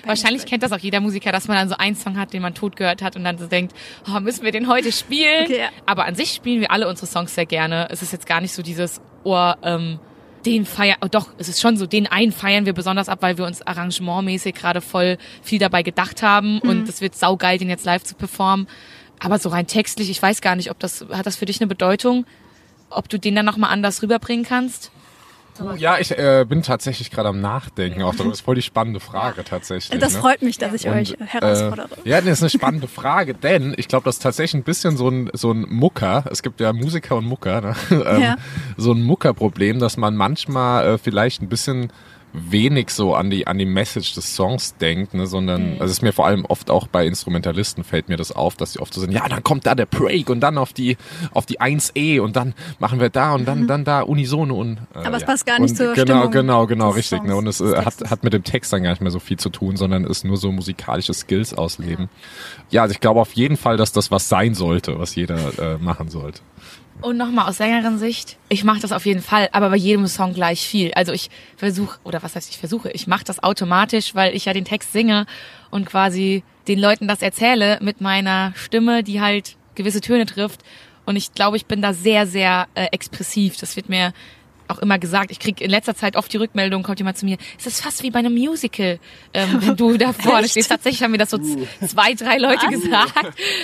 Wahrscheinlich 0.06 0.46
kennt 0.48 0.64
das 0.64 0.72
auch 0.72 0.80
jeder 0.80 1.00
Musiker, 1.00 1.32
dass 1.32 1.48
man 1.48 1.58
dann 1.58 1.70
so 1.70 1.76
einen 1.78 1.96
Song 1.96 2.18
hat, 2.18 2.34
den 2.34 2.42
man 2.42 2.56
tot 2.56 2.76
gehört 2.76 3.04
hat 3.04 3.16
und 3.16 3.24
dann 3.24 3.38
so 3.38 3.46
denkt, 3.46 3.76
oh, 4.12 4.20
müssen 4.20 4.44
wir 4.44 4.52
den 4.52 4.68
heute 4.68 4.92
spielen? 4.92 5.44
Okay, 5.44 5.60
ja. 5.60 5.70
Aber 5.86 6.06
an 6.06 6.16
sich 6.16 6.32
spielen 6.32 6.60
wir 6.60 6.72
alle 6.72 6.88
unsere 6.88 7.06
Songs 7.06 7.36
sehr 7.36 7.46
gerne. 7.46 7.88
Es 7.92 8.02
ist 8.02 8.12
jetzt 8.12 8.26
gar 8.26 8.42
nicht 8.42 8.54
so 8.54 8.64
dieses 8.64 9.00
Ohr, 9.24 9.58
ähm, 9.62 10.00
den 10.46 10.66
feiern, 10.66 10.98
oh 11.04 11.08
doch, 11.10 11.28
es 11.38 11.48
ist 11.48 11.62
schon 11.62 11.78
so, 11.78 11.86
den 11.86 12.08
einen 12.08 12.32
feiern 12.32 12.66
wir 12.66 12.74
besonders 12.74 13.10
ab, 13.10 13.20
weil 13.22 13.38
wir 13.38 13.46
uns 13.46 13.62
arrangementmäßig 13.62 14.56
gerade 14.56 14.82
voll 14.82 15.18
viel 15.44 15.60
dabei 15.60 15.84
gedacht 15.84 16.22
haben 16.24 16.56
Mhm. 16.64 16.70
und 16.70 16.90
es 16.90 17.00
wird 17.02 17.16
saugeil, 17.16 17.58
den 17.60 17.70
jetzt 17.70 17.86
live 17.86 18.04
zu 18.04 18.16
performen. 18.16 18.68
Aber 19.20 19.40
so 19.40 19.50
rein 19.50 19.66
textlich, 19.68 20.10
ich 20.10 20.22
weiß 20.22 20.42
gar 20.42 20.56
nicht, 20.56 20.70
ob 20.72 20.80
das, 20.80 21.06
hat 21.12 21.26
das 21.26 21.36
für 21.36 21.46
dich 21.46 21.60
eine 21.62 21.68
Bedeutung? 21.68 22.26
Ob 22.96 23.10
du 23.10 23.20
den 23.20 23.36
dann 23.36 23.46
nochmal 23.46 23.72
anders 23.72 24.02
rüberbringen 24.02 24.46
kannst? 24.46 24.92
Ja, 25.78 25.98
ich 26.00 26.12
äh, 26.12 26.46
bin 26.48 26.64
tatsächlich 26.64 27.12
gerade 27.12 27.30
am 27.30 27.40
Nachdenken. 27.40 28.02
Auch 28.04 28.14
darüber 28.14 28.34
ist 28.34 28.42
voll 28.42 28.56
die 28.56 28.62
spannende 28.62 29.00
Frage 29.00 29.44
tatsächlich. 29.46 30.00
das 30.02 30.14
ne? 30.14 30.20
freut 30.20 30.42
mich, 30.42 30.58
dass 30.58 30.74
ich 30.74 30.86
Und, 30.86 30.94
euch 30.94 31.16
herausfordere. 31.20 31.88
Äh, 32.04 32.10
ja, 32.10 32.20
das 32.20 32.30
ist 32.40 32.42
eine 32.42 32.50
spannende 32.50 32.88
Frage, 32.90 33.34
denn 33.34 33.74
ich 33.78 33.88
glaube, 33.88 34.04
das 34.04 34.16
ist 34.16 34.22
tatsächlich 34.24 34.62
ein 34.62 34.64
bisschen 34.64 34.98
so 34.98 35.08
ein, 35.08 35.30
so 35.34 35.52
ein 35.52 35.66
Mucker. 35.70 36.26
Es 36.30 36.44
gibt 36.44 36.60
ja 36.60 36.74
Musiker 36.74 37.16
und 37.16 37.26
Mucker, 37.26 37.62
ne? 37.62 37.76
ähm, 38.06 38.22
Ja. 38.22 38.36
so 38.76 38.92
ein 38.92 39.02
Muckerproblem, 39.04 39.80
dass 39.80 39.96
man 39.96 40.16
manchmal 40.18 40.88
äh, 40.88 40.98
vielleicht 40.98 41.42
ein 41.42 41.48
bisschen 41.48 41.90
wenig 42.50 42.90
so 42.90 43.16
an 43.16 43.30
die 43.30 43.48
an 43.48 43.58
die 43.58 43.66
Message 43.66 44.14
des 44.16 44.36
Songs 44.36 44.76
denkt, 44.78 45.14
ne, 45.14 45.28
sondern 45.28 45.74
also 45.74 45.86
es 45.86 45.92
ist 45.92 46.02
mir 46.02 46.12
vor 46.12 46.26
allem 46.26 46.46
oft 46.46 46.70
auch 46.70 46.88
bei 46.88 47.06
Instrumentalisten 47.06 47.84
fällt 47.84 48.10
mir 48.10 48.18
das 48.18 48.32
auf, 48.32 48.56
dass 48.56 48.74
die 48.74 48.80
oft 48.80 48.94
so 48.94 49.02
sind, 49.02 49.12
ja, 49.12 49.28
dann 49.30 49.44
kommt 49.44 49.66
da 49.66 49.76
der 49.76 49.86
Break 49.86 50.30
und 50.30 50.42
dann 50.42 50.58
auf 50.58 50.74
die 50.74 50.98
auf 51.32 51.46
die 51.46 51.62
1E 51.62 52.20
und 52.20 52.36
dann 52.36 52.54
machen 52.80 53.00
wir 53.00 53.10
da 53.10 53.34
und 53.34 53.46
dann 53.48 53.68
dann 53.68 53.86
da 53.86 54.02
unisono 54.02 54.56
und 54.56 54.78
äh, 54.94 55.06
Mhm. 55.06 55.08
Aber 55.08 55.18
es 55.18 55.22
ja. 55.22 55.28
passt 55.28 55.46
gar 55.46 55.60
nicht 55.60 55.72
und 55.72 55.78
zur 55.78 55.94
genau, 55.94 56.04
Stimmung 56.04 56.32
genau, 56.32 56.68
genau, 56.68 56.88
des 56.90 56.98
richtig, 56.98 57.24
ne, 57.24 57.34
Songs, 57.34 57.62
und 57.62 57.68
es 57.68 57.74
äh, 57.74 57.86
hat 57.86 58.10
hat 58.10 58.24
mit 58.24 58.34
dem 58.34 58.44
Text 58.44 58.74
dann 58.74 58.84
gar 58.84 58.92
nicht 58.92 59.02
mehr 59.02 59.12
so 59.12 59.20
viel 59.20 59.38
zu 59.38 59.50
tun, 59.50 59.78
sondern 59.78 60.04
ist 60.04 60.26
nur 60.26 60.38
so 60.38 60.52
musikalische 60.52 61.14
Skills 61.14 61.54
ausleben. 61.54 62.10
Ja, 62.72 62.84
also 62.84 62.94
ich 62.94 63.00
glaube 63.00 63.22
auf 63.22 63.34
jeden 63.34 63.58
Fall, 63.58 63.78
dass 63.78 63.92
das 63.92 64.12
was 64.12 64.30
sein 64.30 64.54
sollte, 64.54 65.00
was 65.00 65.16
jeder 65.16 65.38
äh, 65.60 65.78
machen 65.78 66.10
sollte. 66.10 66.42
Und 67.06 67.18
nochmal 67.18 67.48
aus 67.48 67.58
Sängerin-Sicht, 67.58 68.36
ich 68.50 68.64
mache 68.64 68.80
das 68.80 68.92
auf 68.92 69.06
jeden 69.06 69.22
Fall, 69.22 69.48
aber 69.52 69.70
bei 69.70 69.76
jedem 69.76 70.08
Song 70.08 70.34
gleich 70.34 70.68
viel. 70.68 70.92
Also 70.96 71.14
ich 71.14 71.30
versuche, 71.56 72.00
oder 72.04 72.24
was 72.24 72.36
heißt 72.36 72.50
ich 72.50 72.58
versuche, 72.58 72.90
ich 72.90 73.06
mache 73.06 73.24
das 73.24 73.44
automatisch, 73.44 74.16
weil 74.16 74.36
ich 74.36 74.46
ja 74.46 74.54
den 74.54 74.66
Text 74.66 74.92
singe 74.92 75.28
und 75.70 75.86
quasi 75.86 76.42
den 76.68 76.80
Leuten 76.80 77.08
das 77.08 77.22
erzähle 77.22 77.78
mit 77.80 78.02
meiner 78.02 78.54
Stimme, 78.56 79.04
die 79.04 79.22
halt 79.22 79.56
gewisse 79.76 80.02
Töne 80.02 80.26
trifft. 80.26 80.62
Und 81.06 81.16
ich 81.16 81.32
glaube, 81.36 81.58
ich 81.58 81.68
bin 81.68 81.80
da 81.80 81.94
sehr, 81.94 82.26
sehr 82.26 82.66
äh, 82.74 82.88
expressiv. 82.92 83.56
Das 83.58 83.76
wird 83.76 83.88
mir 83.88 84.12
auch 84.68 84.80
immer 84.80 84.98
gesagt. 85.00 85.32
Ich 85.32 85.40
krieg 85.40 85.62
in 85.62 85.70
letzter 85.70 85.96
Zeit 85.96 86.16
oft 86.16 86.32
die 86.34 86.38
Rückmeldung, 86.38 86.84
kommt 86.84 87.00
jemand 87.00 87.18
zu 87.18 87.26
mir, 87.26 87.38
es 87.60 87.66
ist 87.68 87.82
fast 87.82 88.02
wie 88.04 88.12
bei 88.12 88.20
einem 88.20 88.34
Musical, 88.34 89.00
ähm, 89.34 89.58
wenn 89.62 89.76
du 89.76 89.98
da 89.98 90.12
vorne 90.14 90.48
stehst. 90.50 90.70
Tatsächlich 90.70 91.04
haben 91.04 91.12
mir 91.12 91.18
das 91.20 91.30
so 91.30 91.38
z- 91.38 91.68
zwei, 91.88 92.14
drei 92.14 92.38
Leute 92.38 92.68
gesagt. 92.68 93.14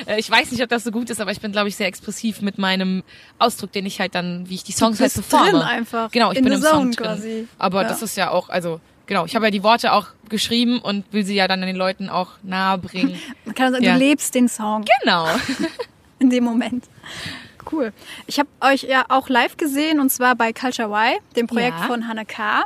Äh, 0.05 0.19
ich 0.19 0.29
weiß 0.29 0.51
nicht, 0.51 0.61
ob 0.61 0.69
das 0.69 0.83
so 0.83 0.91
gut 0.91 1.09
ist, 1.09 1.19
aber 1.21 1.31
ich 1.31 1.41
bin, 1.41 1.51
glaube 1.51 1.69
ich, 1.69 1.75
sehr 1.75 1.87
expressiv 1.87 2.41
mit 2.41 2.57
meinem 2.57 3.03
Ausdruck, 3.39 3.71
den 3.71 3.85
ich 3.85 3.99
halt 3.99 4.15
dann, 4.15 4.47
wie 4.49 4.55
ich 4.55 4.63
die 4.63 4.71
Songs 4.73 4.99
halt 4.99 5.13
bist 5.13 5.27
performe. 5.29 5.51
drin 5.51 5.61
einfach, 5.61 6.11
Genau, 6.11 6.31
ich 6.31 6.37
in 6.37 6.43
bin 6.43 6.53
im 6.53 6.61
Song 6.61 6.91
drin. 6.91 7.05
quasi. 7.05 7.47
Aber 7.57 7.81
Ja. 7.83 7.87
das 7.87 8.01
ist 8.01 8.15
ja 8.17 8.29
auch, 8.31 8.49
also 8.49 8.79
genau, 9.07 9.25
ich 9.25 9.35
habe 9.35 9.45
ja 9.45 9.51
die 9.51 9.63
Worte 9.63 9.93
auch 9.93 10.07
geschrieben 10.29 10.79
und 10.79 11.03
will 11.11 11.25
sie 11.25 11.35
ja 11.35 11.47
dann 11.47 11.61
den 11.61 11.75
Leuten 11.75 12.09
auch 12.09 12.29
nahe 12.43 12.77
bringen. 12.77 13.19
Man 13.45 13.55
kann 13.55 13.71
sagen, 13.73 13.83
Ja. 13.83 13.93
du 13.93 13.99
lebst 13.99 14.35
den 14.35 14.47
Song 14.47 14.85
Genau. 15.01 15.27
in 16.19 16.29
dem 16.29 16.43
Moment. 16.43 16.85
Cool. 17.69 17.93
Ich 18.27 18.39
habe 18.39 18.49
euch 18.61 18.83
ja 18.83 19.05
auch 19.09 19.29
live 19.29 19.57
gesehen 19.57 19.99
und 19.99 20.09
zwar 20.11 20.35
bei 20.35 20.53
Culture 20.53 20.89
Y, 20.89 21.19
dem 21.35 21.47
Projekt 21.47 21.79
Ja. 21.79 21.87
von 21.87 22.07
Hannah 22.07 22.25
K. 22.25 22.63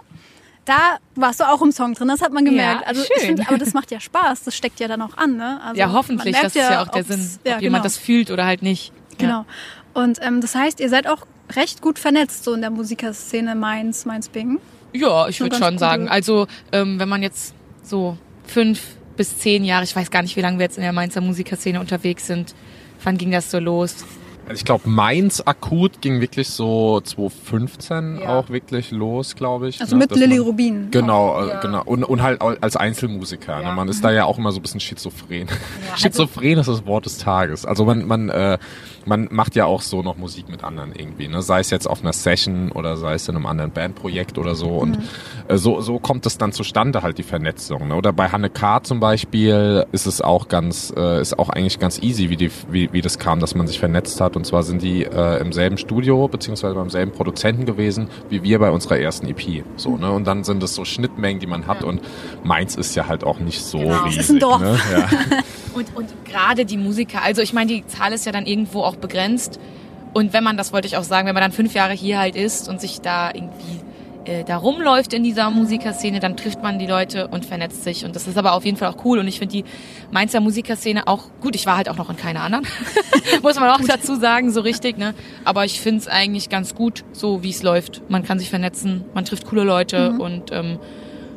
Da 0.65 0.97
warst 1.13 1.39
du 1.39 1.43
auch 1.43 1.61
im 1.61 1.71
Song 1.71 1.93
drin, 1.93 2.07
das 2.07 2.21
hat 2.21 2.33
man 2.33 2.43
gemerkt. 2.43 2.81
Ja, 2.81 2.87
also 2.87 3.03
schön. 3.03 3.37
find, 3.37 3.47
aber 3.47 3.59
das 3.59 3.73
macht 3.73 3.91
ja 3.91 3.99
Spaß, 3.99 4.43
das 4.43 4.55
steckt 4.55 4.79
ja 4.79 4.87
dann 4.87 5.01
auch 5.01 5.15
an, 5.15 5.37
ne? 5.37 5.59
Also 5.63 5.79
ja, 5.79 5.91
hoffentlich. 5.91 6.35
Das 6.35 6.55
ist 6.55 6.55
ja 6.55 6.81
auch 6.81 6.87
der 6.87 7.03
Sinn, 7.03 7.21
ob 7.39 7.47
ja, 7.47 7.59
jemand 7.59 7.63
genau. 7.63 7.83
das 7.83 7.97
fühlt 7.97 8.31
oder 8.31 8.45
halt 8.45 8.63
nicht. 8.63 8.91
Genau. 9.19 9.45
Und 9.93 10.19
ähm, 10.21 10.41
das 10.41 10.55
heißt, 10.55 10.79
ihr 10.79 10.89
seid 10.89 11.07
auch 11.07 11.25
recht 11.55 11.81
gut 11.81 11.99
vernetzt 11.99 12.43
so 12.43 12.53
in 12.53 12.61
der 12.61 12.71
Musikerszene 12.71 13.55
Mainz, 13.55 14.05
Mainz-Bingen. 14.05 14.59
Ja, 14.93 15.27
ich 15.27 15.39
würde 15.39 15.55
schon 15.57 15.77
sagen. 15.77 16.09
Also, 16.09 16.47
ähm, 16.71 16.99
wenn 16.99 17.09
man 17.09 17.21
jetzt 17.21 17.53
so 17.83 18.17
fünf 18.45 18.81
bis 19.17 19.37
zehn 19.37 19.63
Jahre, 19.63 19.83
ich 19.83 19.95
weiß 19.95 20.09
gar 20.09 20.21
nicht, 20.21 20.35
wie 20.35 20.41
lange 20.41 20.57
wir 20.57 20.63
jetzt 20.63 20.77
in 20.77 20.83
der 20.83 20.93
Mainzer 20.93 21.21
Musikerszene 21.21 21.79
unterwegs 21.79 22.27
sind. 22.27 22.55
Wann 23.03 23.17
ging 23.17 23.31
das 23.31 23.51
so 23.51 23.59
los? 23.59 24.05
Also 24.47 24.59
ich 24.59 24.65
glaube, 24.65 24.87
Mainz 24.87 25.41
akut 25.43 26.01
ging 26.01 26.21
wirklich 26.21 26.49
so 26.49 27.01
2015 27.01 28.19
Ja. 28.21 28.29
auch 28.37 28.49
wirklich 28.49 28.91
los, 28.91 29.35
glaube 29.35 29.69
ich. 29.69 29.81
Also 29.81 29.95
ne, 29.95 30.01
mit 30.01 30.11
dass 30.11 30.19
Lilly 30.19 30.37
man- 30.37 30.45
Rubin. 30.47 30.91
Genau, 30.91 31.43
äh, 31.47 31.57
genau. 31.61 31.81
Und, 31.83 32.03
und 32.03 32.21
halt 32.21 32.41
als 32.41 32.75
Einzelmusiker. 32.77 33.61
Ja. 33.61 33.69
Ne? 33.69 33.75
Man 33.75 33.87
ist 33.87 34.03
da 34.03 34.11
ja 34.11 34.25
auch 34.25 34.37
immer 34.37 34.51
so 34.51 34.59
ein 34.59 34.61
bisschen 34.61 34.79
schizophren. 34.79 35.47
schizophren 35.95 36.59
ist 36.59 36.67
das 36.67 36.85
Wort 36.85 37.05
des 37.05 37.17
Tages. 37.17 37.65
Also 37.65 37.85
man, 37.85 38.05
man, 38.05 38.29
äh, 38.29 38.57
man 39.05 39.27
macht 39.31 39.55
ja 39.55 39.65
auch 39.65 39.81
so 39.81 40.01
noch 40.01 40.17
Musik 40.17 40.49
mit 40.49 40.63
anderen 40.63 40.93
irgendwie. 40.93 41.27
Ne? 41.27 41.41
Sei 41.41 41.59
es 41.59 41.69
jetzt 41.69 41.87
auf 41.87 42.01
einer 42.01 42.13
Session 42.13 42.71
oder 42.71 42.97
sei 42.97 43.13
es 43.13 43.27
in 43.29 43.35
einem 43.35 43.45
anderen 43.45 43.71
Bandprojekt 43.71 44.37
oder 44.37 44.55
so. 44.55 44.67
Und 44.69 44.97
äh, 45.47 45.57
so, 45.57 45.81
so 45.81 45.99
kommt 45.99 46.25
es 46.25 46.37
dann 46.37 46.51
zustande, 46.51 47.01
halt 47.03 47.17
die 47.17 47.23
Vernetzung. 47.23 47.87
Ne? 47.87 47.95
Oder 47.95 48.11
bei 48.13 48.29
Hanne 48.29 48.49
K. 48.49 48.83
zum 48.83 48.99
Beispiel 48.99 49.85
ist 49.91 50.05
es 50.07 50.21
auch 50.21 50.47
ganz, 50.47 50.93
äh, 50.95 51.21
ist 51.21 51.39
auch 51.39 51.49
eigentlich 51.49 51.79
ganz 51.79 52.01
easy, 52.01 52.29
wie, 52.29 52.37
die, 52.37 52.51
wie, 52.69 52.91
wie 52.91 53.01
das 53.01 53.19
kam, 53.19 53.39
dass 53.39 53.55
man 53.55 53.67
sich 53.67 53.79
vernetzt 53.79 54.19
hat. 54.21 54.35
Und 54.35 54.45
zwar 54.45 54.63
sind 54.63 54.81
die 54.81 55.03
äh, 55.03 55.39
im 55.39 55.53
selben 55.53 55.77
Studio 55.77 56.27
beziehungsweise 56.27 56.75
beim 56.75 56.89
selben 56.89 57.11
Produzenten 57.11 57.65
gewesen, 57.65 58.09
wie 58.29 58.43
wir 58.43 58.59
bei 58.59 58.71
unserer 58.71 58.99
ersten 58.99 59.27
EP. 59.27 59.63
So, 59.77 59.97
ne? 59.97 60.11
Und 60.11 60.25
dann 60.25 60.43
sind 60.43 60.61
es 60.63 60.75
so 60.75 60.83
Schnittmengen, 60.85 61.39
die 61.39 61.47
man 61.47 61.67
hat. 61.67 61.83
Und 61.83 62.01
meins 62.43 62.75
ist 62.75 62.95
ja 62.95 63.07
halt 63.07 63.23
auch 63.23 63.39
nicht 63.39 63.63
so 63.63 63.77
Genau. 63.79 63.95
Es 63.99 64.05
riesig. 64.05 64.19
ist 64.21 64.29
ein 64.31 64.39
Dorf. 64.39 64.61
Ne? 64.61 64.77
Ja. 64.91 65.07
Und, 65.75 65.95
und 65.95 66.25
gerade 66.25 66.65
die 66.65 66.77
Musiker, 66.77 67.21
also 67.21 67.41
ich 67.41 67.53
meine, 67.53 67.71
die 67.73 67.85
Zahl 67.85 68.13
ist 68.13 68.25
ja 68.25 68.31
dann 68.31 68.45
irgendwo 68.45 68.81
auch 68.81 68.95
begrenzt. 68.95 69.59
Und 70.13 70.31
wenn 70.31 70.43
man, 70.43 70.55
das 70.55 70.71
wollte 70.71 70.87
ich 70.87 70.95
auch 70.95 71.03
sagen, 71.03 71.27
wenn 71.27 71.33
man 71.33 71.41
dann 71.41 71.51
fünf 71.51 71.73
Jahre 71.73 71.93
hier 71.93 72.17
halt 72.17 72.37
ist 72.37 72.69
und 72.69 72.79
sich 72.79 73.01
da 73.01 73.31
irgendwie 73.33 73.81
äh, 74.25 74.43
da 74.43 74.57
rumläuft 74.57 75.13
in 75.13 75.23
dieser 75.23 75.49
Musikerszene, 75.49 76.19
dann 76.19 76.37
trifft 76.37 76.63
man 76.63 76.79
die 76.79 76.87
Leute 76.87 77.27
und 77.27 77.45
vernetzt 77.45 77.83
sich. 77.83 78.05
Und 78.05 78.15
das 78.15 78.27
ist 78.27 78.37
aber 78.37 78.53
auf 78.53 78.63
jeden 78.63 78.77
Fall 78.77 78.87
auch 78.87 79.03
cool. 79.03 79.19
Und 79.19 79.27
ich 79.27 79.39
finde 79.39 79.51
die 79.57 79.65
Mainzer 80.11 80.39
Musikerszene 80.39 81.07
auch 81.07 81.25
gut. 81.41 81.55
Ich 81.55 81.65
war 81.65 81.77
halt 81.77 81.89
auch 81.89 81.97
noch 81.97 82.09
in 82.09 82.15
keiner 82.15 82.41
anderen, 82.41 82.65
muss 83.43 83.59
man 83.59 83.69
auch 83.69 83.85
dazu 83.85 84.15
sagen, 84.15 84.51
so 84.51 84.61
richtig. 84.61 84.97
Ne? 84.97 85.13
Aber 85.43 85.65
ich 85.65 85.81
finde 85.81 85.99
es 85.99 86.07
eigentlich 86.07 86.49
ganz 86.49 86.75
gut, 86.75 87.03
so 87.11 87.43
wie 87.43 87.49
es 87.49 87.61
läuft. 87.61 88.01
Man 88.09 88.23
kann 88.23 88.39
sich 88.39 88.49
vernetzen, 88.49 89.03
man 89.13 89.25
trifft 89.25 89.45
coole 89.45 89.63
Leute 89.63 90.11
und 90.11 90.51
ähm, 90.51 90.79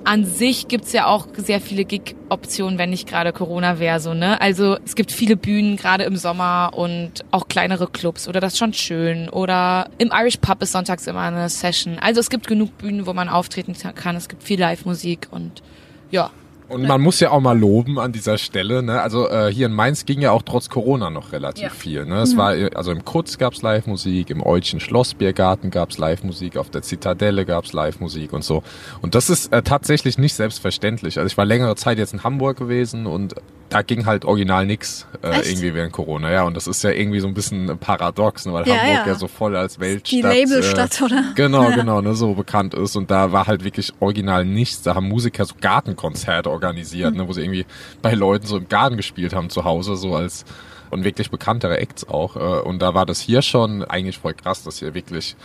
an 0.09 0.25
sich 0.25 0.69
gibt's 0.69 0.95
ja 0.95 1.05
auch 1.05 1.27
sehr 1.37 1.61
viele 1.61 1.85
Gig-Optionen, 1.85 2.79
wenn 2.79 2.89
nicht 2.89 3.07
gerade 3.07 3.35
Corona 3.35 3.79
wäre. 3.79 4.01
So, 4.01 4.15
ne? 4.15 4.41
Also 4.41 4.79
es 4.83 4.95
gibt 4.95 5.13
viele 5.13 5.37
Bühnen, 5.37 5.77
gerade 5.77 6.05
im 6.05 6.17
Sommer 6.17 6.71
und 6.75 7.27
auch 7.31 7.47
kleinere 7.47 7.89
Clubs 7.89 8.27
oder 8.27 8.41
das 8.41 8.55
ist 8.55 8.59
schon 8.59 8.73
schön. 8.73 9.29
Oder 9.29 9.91
im 9.99 10.11
Irish 10.11 10.39
Pub 10.39 10.63
ist 10.63 10.73
sonntags 10.73 11.07
immer 11.07 11.21
eine 11.21 11.51
Session. 11.51 11.99
Also 11.99 12.21
es 12.21 12.31
gibt 12.31 12.47
genug 12.47 12.79
Bühnen, 12.79 13.07
wo 13.07 13.13
man 13.13 13.29
auftreten 13.29 13.77
kann. 13.95 14.17
Es 14.17 14.31
gibt 14.31 14.43
viel 14.43 14.59
Live-Musik 14.59 15.29
und 15.31 15.63
ja. 16.11 16.31
Und 16.69 16.87
man 16.87 17.01
muss 17.01 17.19
ja 17.21 17.31
auch 17.31 17.41
mal 17.41 17.59
loben 17.59 17.99
an 17.99 18.13
dieser 18.13 18.37
Stelle. 18.39 18.83
Ne? 18.83 19.01
Also 19.01 19.29
äh, 19.29 19.51
hier 19.53 19.67
in 19.67 19.73
Mainz 19.73 20.05
ging 20.05 20.21
ja 20.21 20.33
auch 20.33 20.43
trotz 20.43 20.69
Corona 20.69 21.09
noch 21.11 21.33
relativ 21.33 21.63
Ja. 21.65 21.71
viel. 21.71 22.05
Ne? 22.05 22.17
Es 22.21 22.37
war 22.37 22.55
äh, 22.57 22.71
also 22.75 22.93
im 22.93 23.05
Kutz 23.05 23.39
gab's 23.39 23.63
Live-Musik, 23.63 24.31
im 24.31 24.45
Eutschen 24.45 24.79
Schlossbiergarten 24.81 25.71
gab's 25.71 25.99
Live-Musik, 25.99 26.57
auf 26.57 26.69
der 26.71 26.83
Zitadelle 26.83 27.45
gab's 27.47 27.73
Live-Musik 27.73 28.33
und 28.33 28.45
so. 28.45 28.63
Und 29.01 29.15
das 29.15 29.31
ist 29.31 29.53
äh, 29.53 29.63
tatsächlich 29.63 30.19
nicht 30.19 30.35
selbstverständlich. 30.35 31.19
Also 31.19 31.27
ich 31.27 31.39
war 31.39 31.45
längere 31.45 31.75
Zeit 31.77 31.99
jetzt 31.99 32.13
in 32.13 32.23
Hamburg 32.23 32.59
gewesen 32.59 33.07
und 33.07 33.35
da 33.71 33.83
ging 33.83 34.07
halt 34.07 34.25
original 34.25 34.65
nix 34.65 35.07
äh, 35.23 35.29
Echt? 35.29 35.51
irgendwie 35.51 35.75
während 35.75 35.93
Corona. 35.93 36.31
Ja, 36.33 36.45
und 36.45 36.57
das 36.57 36.67
ist 36.67 36.83
ja 36.85 36.91
irgendwie 36.91 37.21
so 37.21 37.29
ein 37.29 37.35
bisschen 37.35 37.77
paradox, 37.79 38.47
ne? 38.47 38.55
weil 38.55 38.67
Ja, 38.67 38.77
Hamburg 38.77 39.07
ja. 39.07 39.13
ja. 39.13 39.15
so 39.15 39.29
voll 39.29 39.57
als 39.57 39.79
Weltstadt. 39.79 40.11
Die 40.11 40.23
Labelstadt, 40.23 41.01
äh, 41.01 41.05
oder? 41.05 41.25
Genau, 41.35 41.65
Ja. 41.69 41.77
genau, 41.77 42.01
ne, 42.01 42.15
so 42.15 42.33
bekannt 42.33 42.73
ist. 42.73 42.97
Und 42.97 43.11
da 43.11 43.31
war 43.31 43.47
halt 43.47 43.65
wirklich 43.65 43.93
original 44.01 44.47
nichts. 44.47 44.81
Da 44.83 44.95
haben 44.95 45.07
Musiker 45.09 45.45
so 45.45 45.55
Gartenkonzerte 45.61 46.49
organisiert, 46.59 47.13
Mhm. 47.13 47.19
ne, 47.21 47.29
wo 47.29 47.33
sie 47.33 47.43
irgendwie 47.43 47.67
bei 48.03 48.15
Leuten 48.15 48.47
so 48.47 48.57
im 48.59 48.69
Garten 48.69 48.97
gespielt 48.97 49.33
haben 49.35 49.49
zu 49.51 49.65
Hause, 49.65 49.97
so 49.97 50.15
als 50.17 50.45
und 50.91 51.05
wirklich 51.05 51.31
bekanntere 51.31 51.79
Acts 51.79 52.09
auch. 52.09 52.37
äh, 52.37 52.41
Und 52.69 52.81
da 52.81 52.95
war 52.95 53.07
das 53.07 53.21
hier 53.21 53.43
schon 53.43 53.85
eigentlich 53.85 54.19
voll 54.19 54.35
krass, 54.35 54.65
dass 54.65 54.79
hier 54.79 54.95
wirklich 54.95 55.37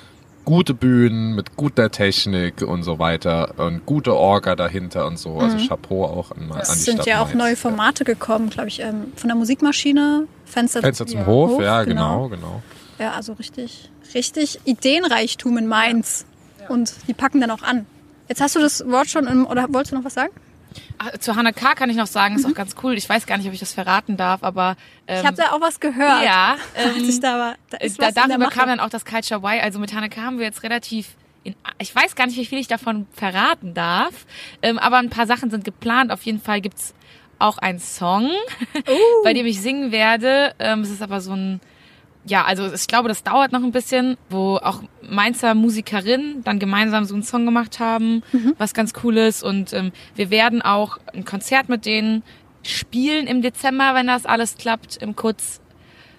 gute 0.45 0.73
Bühnen 0.73 1.35
mit 1.35 1.55
guter 1.55 1.89
Technik 1.91 2.61
und 2.61 2.83
so 2.83 2.97
weiter 2.99 3.53
und 3.57 3.85
gute 3.85 4.13
Orga 4.15 4.55
dahinter 4.55 5.05
und 5.07 5.17
so. 5.19 5.37
Also 5.37 5.57
Chapeau 5.67 6.03
auch 6.05 6.31
an, 6.31 6.43
an 6.43 6.47
die 6.49 6.53
Mhm. 6.53 6.59
Es 6.61 6.85
sind 6.85 6.95
Stadt 6.95 7.05
ja 7.07 7.21
auch 7.21 7.27
Mainz. 7.27 7.37
neue 7.39 7.55
Formate 7.55 8.03
gekommen, 8.03 8.49
glaube 8.49 8.67
ich, 8.69 8.79
ähm, 8.81 9.13
von 9.15 9.27
der 9.29 9.35
Musikmaschine, 9.37 10.27
Fenster, 10.45 10.81
Fenster 10.81 11.05
zum 11.07 11.19
ja, 11.21 11.25
Hof, 11.25 11.61
ja, 11.61 11.83
genau, 11.83 12.27
genau. 12.29 12.61
Ja, 12.99 13.11
also 13.13 13.33
richtig, 13.33 13.89
richtig 14.13 14.59
Ideenreichtum 14.65 15.57
in 15.57 15.67
Mainz. 15.67 16.25
Und 16.69 16.93
die 17.07 17.13
packen 17.13 17.41
dann 17.41 17.51
auch 17.51 17.63
an. 17.63 17.85
Jetzt 18.29 18.39
hast 18.39 18.55
du 18.55 18.59
das 18.59 18.85
Wort 18.87 19.09
schon 19.09 19.27
im, 19.27 19.45
oder 19.45 19.67
wolltest 19.73 19.91
du 19.91 19.97
noch 19.97 20.05
was 20.05 20.13
sagen? 20.13 20.31
Ach, 20.97 21.17
zu 21.19 21.35
Hannah 21.35 21.51
K. 21.51 21.75
kann 21.75 21.89
ich 21.89 21.97
noch 21.97 22.07
sagen, 22.07 22.35
ist 22.35 22.45
auch 22.45 22.53
ganz 22.53 22.75
cool. 22.83 22.93
Ich 22.95 23.07
weiß 23.07 23.25
gar 23.25 23.37
nicht, 23.37 23.47
ob 23.47 23.53
ich 23.53 23.59
das 23.59 23.73
verraten 23.73 24.17
darf, 24.17 24.43
aber 24.43 24.75
ähm, 25.07 25.19
Ich 25.21 25.25
habe 25.25 25.37
da 25.37 25.51
auch 25.51 25.61
was 25.61 25.79
gehört. 25.79 26.23
ja, 26.23 26.55
ähm, 26.75 27.07
ich 27.09 27.19
da 27.19 27.37
war. 27.39 27.55
Da 27.69 27.77
ist 27.77 28.01
da, 28.01 28.11
darüber 28.11 28.47
kam 28.49 28.67
dann 28.67 28.79
auch 28.79 28.89
das 28.89 29.05
Culture 29.05 29.39
Y. 29.39 29.61
Also 29.61 29.79
mit 29.79 29.93
Hannah 29.93 30.09
K. 30.09 30.21
haben 30.21 30.37
wir 30.37 30.45
jetzt 30.45 30.63
relativ 30.63 31.15
in, 31.43 31.55
ich 31.79 31.93
weiß 31.93 32.15
gar 32.15 32.25
nicht, 32.27 32.37
wie 32.37 32.45
viel 32.45 32.59
ich 32.59 32.67
davon 32.67 33.05
verraten 33.13 33.73
darf, 33.73 34.13
ähm, 34.61 34.79
aber 34.79 34.97
ein 34.97 35.09
paar 35.09 35.27
Sachen 35.27 35.49
sind 35.49 35.65
geplant. 35.65 36.11
Auf 36.11 36.23
jeden 36.23 36.39
Fall 36.41 36.61
gibt's 36.61 36.93
auch 37.39 37.57
einen 37.57 37.79
Song, 37.79 38.29
Uh. 38.77 39.23
bei 39.23 39.33
dem 39.33 39.45
ich 39.45 39.59
singen 39.61 39.91
werde. 39.91 40.53
Ähm, 40.59 40.81
es 40.81 40.89
ist 40.89 41.01
aber 41.01 41.19
so 41.19 41.33
ein, 41.33 41.59
ja, 42.25 42.45
also 42.45 42.71
ich 42.71 42.87
glaube, 42.87 43.09
das 43.09 43.23
dauert 43.23 43.51
noch 43.51 43.63
ein 43.63 43.71
bisschen, 43.71 44.17
wo 44.29 44.57
auch 44.57 44.81
Mainzer 45.01 45.55
Musikerinnen 45.55 46.43
dann 46.43 46.57
gemeinsam 46.59 47.03
so 47.05 47.13
einen 47.13 47.23
Song 47.23 47.45
gemacht 47.45 47.79
haben, 47.79 48.23
Mhm. 48.31 48.53
was 48.57 48.73
ganz 48.73 48.93
cool 49.03 49.17
ist. 49.17 49.43
Und 49.43 49.73
ähm, 49.73 49.91
wir 50.15 50.29
werden 50.29 50.61
auch 50.61 50.97
ein 51.13 51.25
Konzert 51.25 51.67
mit 51.69 51.85
denen 51.85 52.23
spielen 52.61 53.27
im 53.27 53.41
Dezember, 53.41 53.93
wenn 53.93 54.07
das 54.07 54.25
alles 54.25 54.55
klappt, 54.57 54.97
im 54.97 55.15
Kurz. 55.15 55.59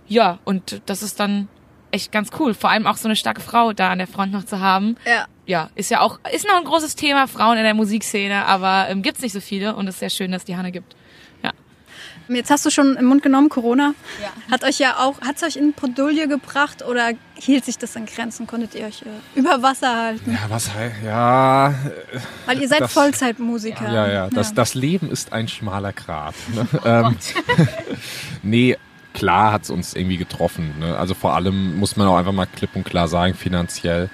Ja, 0.07 0.39
und 0.45 0.83
das 0.87 1.03
ist 1.03 1.19
dann 1.21 1.49
echt 1.91 2.13
ganz 2.13 2.31
cool. 2.39 2.53
Vor 2.53 2.69
allem 2.71 2.87
auch 2.87 2.97
so 2.99 3.09
eine 3.09 3.17
starke 3.17 3.41
Frau 3.41 3.73
da 3.73 3.91
an 3.91 3.99
der 3.99 4.07
Front 4.07 4.33
noch 4.33 4.45
zu 4.45 4.61
haben. 4.61 4.97
Ja. 5.07 5.27
Ja, 5.47 5.69
ist 5.75 5.91
ja 5.91 6.01
auch, 6.01 6.19
ist 6.33 6.47
noch 6.47 6.57
ein 6.57 6.65
großes 6.65 6.97
Thema, 6.97 7.27
Frauen 7.29 7.59
in 7.59 7.65
der 7.65 7.75
Musikszene, 7.75 8.47
aber 8.47 8.87
ähm, 8.89 9.03
gibt's 9.03 9.21
nicht 9.21 9.33
so 9.33 9.41
viele 9.41 9.77
und 9.77 9.87
es 9.89 9.97
ist 9.97 10.01
sehr 10.01 10.09
schön, 10.11 10.33
dass 10.33 10.45
die 10.47 10.57
Hanne 10.57 10.73
gibt. 10.73 10.97
Ja. 12.29 12.35
Jetzt 12.37 12.51
hast 12.51 12.65
du 12.67 12.71
schon 12.71 12.97
im 12.97 13.05
Mund 13.07 13.23
genommen, 13.23 13.49
Corona. 13.49 13.95
Ja. 14.23 14.29
Hat 14.51 14.65
euch 14.65 14.79
ja 14.79 14.99
auch, 14.99 15.21
hat's 15.21 15.43
euch 15.43 15.57
in 15.57 15.73
Bredouille 15.73 16.27
gebracht 16.29 16.83
oder 16.83 17.11
hielt 17.35 17.65
sich 17.65 17.79
das 17.79 17.95
in 17.97 18.07
Grenzen? 18.07 18.47
Konntet 18.47 18.75
ihr 18.75 18.87
euch 18.87 19.03
äh, 19.03 19.39
über 19.39 19.63
Wasser 19.63 19.97
halten? 19.97 20.33
Ja, 20.33 20.49
was 20.49 20.73
heißt, 20.75 20.97
ja, 21.05 21.75
Weil 22.47 22.61
ihr 22.61 22.69
seid 22.69 22.81
Das- 22.81 22.93
Vollzeitmusiker. 22.93 23.93
ja, 23.93 24.11
ja, 24.11 24.29
das, 24.31 24.55
das 24.55 24.75
Leben 24.75 25.11
ist 25.11 25.33
ein 25.33 25.49
schmaler 25.49 25.93
Grat. 25.93 26.35
Ne? 26.55 26.67
ähm, 26.85 27.17
nee, 28.43 28.77
klar 29.13 29.53
hat's 29.53 29.71
uns 29.71 29.95
irgendwie 29.95 30.17
getroffen. 30.17 30.75
Ne? 30.79 30.97
Also 30.97 31.15
vor 31.15 31.35
allem 31.35 31.79
muss 31.79 31.97
man 31.97 32.07
auch 32.09 32.17
einfach 32.17 32.33
mal 32.33 32.47
klipp 32.47 32.75
und 32.75 32.85
klar 32.85 33.09
sagen, 33.09 33.35
finanziell. 33.35 34.11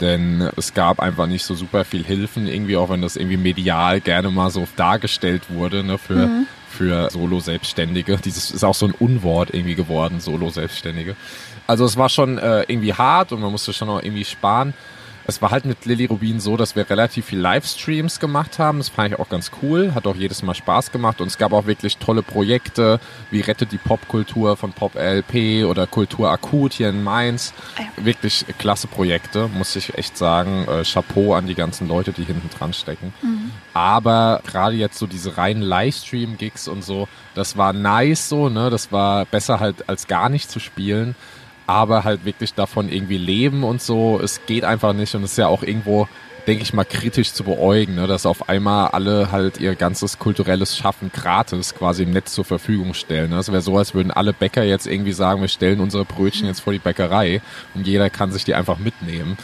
Denn 0.00 0.50
es 0.56 0.74
gab 0.74 1.00
einfach 1.00 1.26
nicht 1.26 1.44
so 1.44 1.54
super 1.54 1.84
viel 1.84 2.04
Hilfen, 2.04 2.48
irgendwie 2.48 2.76
auch 2.76 2.90
wenn 2.90 3.02
das 3.02 3.16
irgendwie 3.16 3.36
medial 3.36 4.00
gerne 4.00 4.30
mal 4.30 4.50
so 4.50 4.66
dargestellt 4.76 5.42
wurde, 5.48 5.84
ne, 5.84 5.98
für, 5.98 6.28
für 6.68 7.10
Solo-Selbstständige. 7.10 8.18
Dieses 8.24 8.50
ist 8.50 8.64
auch 8.64 8.74
so 8.74 8.86
ein 8.86 8.92
Unwort 8.92 9.54
irgendwie 9.54 9.76
geworden, 9.76 10.20
Solo-Selbstständige. 10.20 11.14
Also 11.66 11.84
es 11.84 11.96
war 11.96 12.08
schon 12.08 12.38
äh, 12.38 12.62
irgendwie 12.62 12.92
hart 12.92 13.32
und 13.32 13.40
man 13.40 13.52
musste 13.52 13.72
schon 13.72 13.88
auch 13.88 14.02
irgendwie 14.02 14.24
sparen. 14.24 14.74
Es 15.26 15.40
war 15.40 15.50
halt 15.50 15.64
mit 15.64 15.86
Lilly 15.86 16.04
Rubin 16.06 16.38
so, 16.38 16.56
dass 16.56 16.76
wir 16.76 16.88
relativ 16.88 17.26
viel 17.26 17.38
Livestreams 17.38 18.20
gemacht 18.20 18.58
haben. 18.58 18.78
Das 18.78 18.90
fand 18.90 19.12
ich 19.12 19.18
auch 19.18 19.28
ganz 19.28 19.50
cool, 19.62 19.94
hat 19.94 20.06
auch 20.06 20.16
jedes 20.16 20.42
Mal 20.42 20.54
Spaß 20.54 20.92
gemacht 20.92 21.20
und 21.20 21.28
es 21.28 21.38
gab 21.38 21.52
auch 21.52 21.66
wirklich 21.66 21.96
tolle 21.96 22.22
Projekte 22.22 23.00
wie 23.30 23.40
Rettet 23.40 23.72
die 23.72 23.78
Popkultur 23.78 24.56
von 24.56 24.72
Pop 24.72 24.96
LP 24.96 25.64
oder 25.64 25.86
Kultur 25.86 26.30
Akut 26.30 26.74
hier 26.74 26.90
in 26.90 27.02
Mainz. 27.02 27.54
Wirklich 27.96 28.44
klasse 28.58 28.86
Projekte, 28.86 29.48
muss 29.48 29.74
ich 29.76 29.96
echt 29.96 30.16
sagen. 30.18 30.66
Äh, 30.68 30.84
Chapeau 30.84 31.34
an 31.34 31.46
die 31.46 31.54
ganzen 31.54 31.88
Leute, 31.88 32.12
die 32.12 32.24
hinten 32.24 32.50
dran 32.50 32.72
stecken. 32.72 33.14
Aber 33.72 34.42
gerade 34.46 34.76
jetzt 34.76 34.98
so 34.98 35.06
diese 35.06 35.36
reinen 35.36 35.62
Livestream-Gigs 35.62 36.68
und 36.68 36.84
so, 36.84 37.08
das 37.34 37.56
war 37.56 37.72
nice 37.72 38.28
so, 38.28 38.48
ne? 38.48 38.70
Das 38.70 38.92
war 38.92 39.24
besser 39.24 39.58
halt 39.58 39.88
als 39.88 40.06
gar 40.06 40.28
nicht 40.28 40.50
zu 40.50 40.60
spielen 40.60 41.16
aber 41.66 42.04
halt 42.04 42.24
wirklich 42.24 42.54
davon 42.54 42.90
irgendwie 42.90 43.18
leben 43.18 43.64
und 43.64 43.80
so. 43.80 44.20
Es 44.22 44.40
geht 44.46 44.64
einfach 44.64 44.92
nicht 44.92 45.14
und 45.14 45.24
es 45.24 45.32
ist 45.32 45.38
ja 45.38 45.48
auch 45.48 45.62
irgendwo, 45.62 46.08
denke 46.46 46.62
ich 46.62 46.74
mal, 46.74 46.84
kritisch 46.84 47.32
zu 47.32 47.44
beäugen, 47.44 47.94
ne? 47.94 48.06
dass 48.06 48.26
auf 48.26 48.48
einmal 48.48 48.88
alle 48.88 49.32
halt 49.32 49.58
ihr 49.58 49.74
ganzes 49.74 50.18
kulturelles 50.18 50.76
Schaffen 50.76 51.10
gratis 51.12 51.74
quasi 51.74 52.02
im 52.02 52.10
Netz 52.10 52.34
zur 52.34 52.44
Verfügung 52.44 52.94
stellen. 52.94 53.30
Ne? 53.30 53.36
Das 53.36 53.50
wäre 53.50 53.62
so, 53.62 53.78
als 53.78 53.94
würden 53.94 54.10
alle 54.10 54.32
Bäcker 54.32 54.62
jetzt 54.62 54.86
irgendwie 54.86 55.12
sagen, 55.12 55.40
wir 55.40 55.48
stellen 55.48 55.80
unsere 55.80 56.04
Brötchen 56.04 56.46
jetzt 56.46 56.60
vor 56.60 56.72
die 56.72 56.78
Bäckerei 56.78 57.40
und 57.74 57.86
jeder 57.86 58.10
kann 58.10 58.32
sich 58.32 58.44
die 58.44 58.54
einfach 58.54 58.78
mitnehmen. 58.78 59.38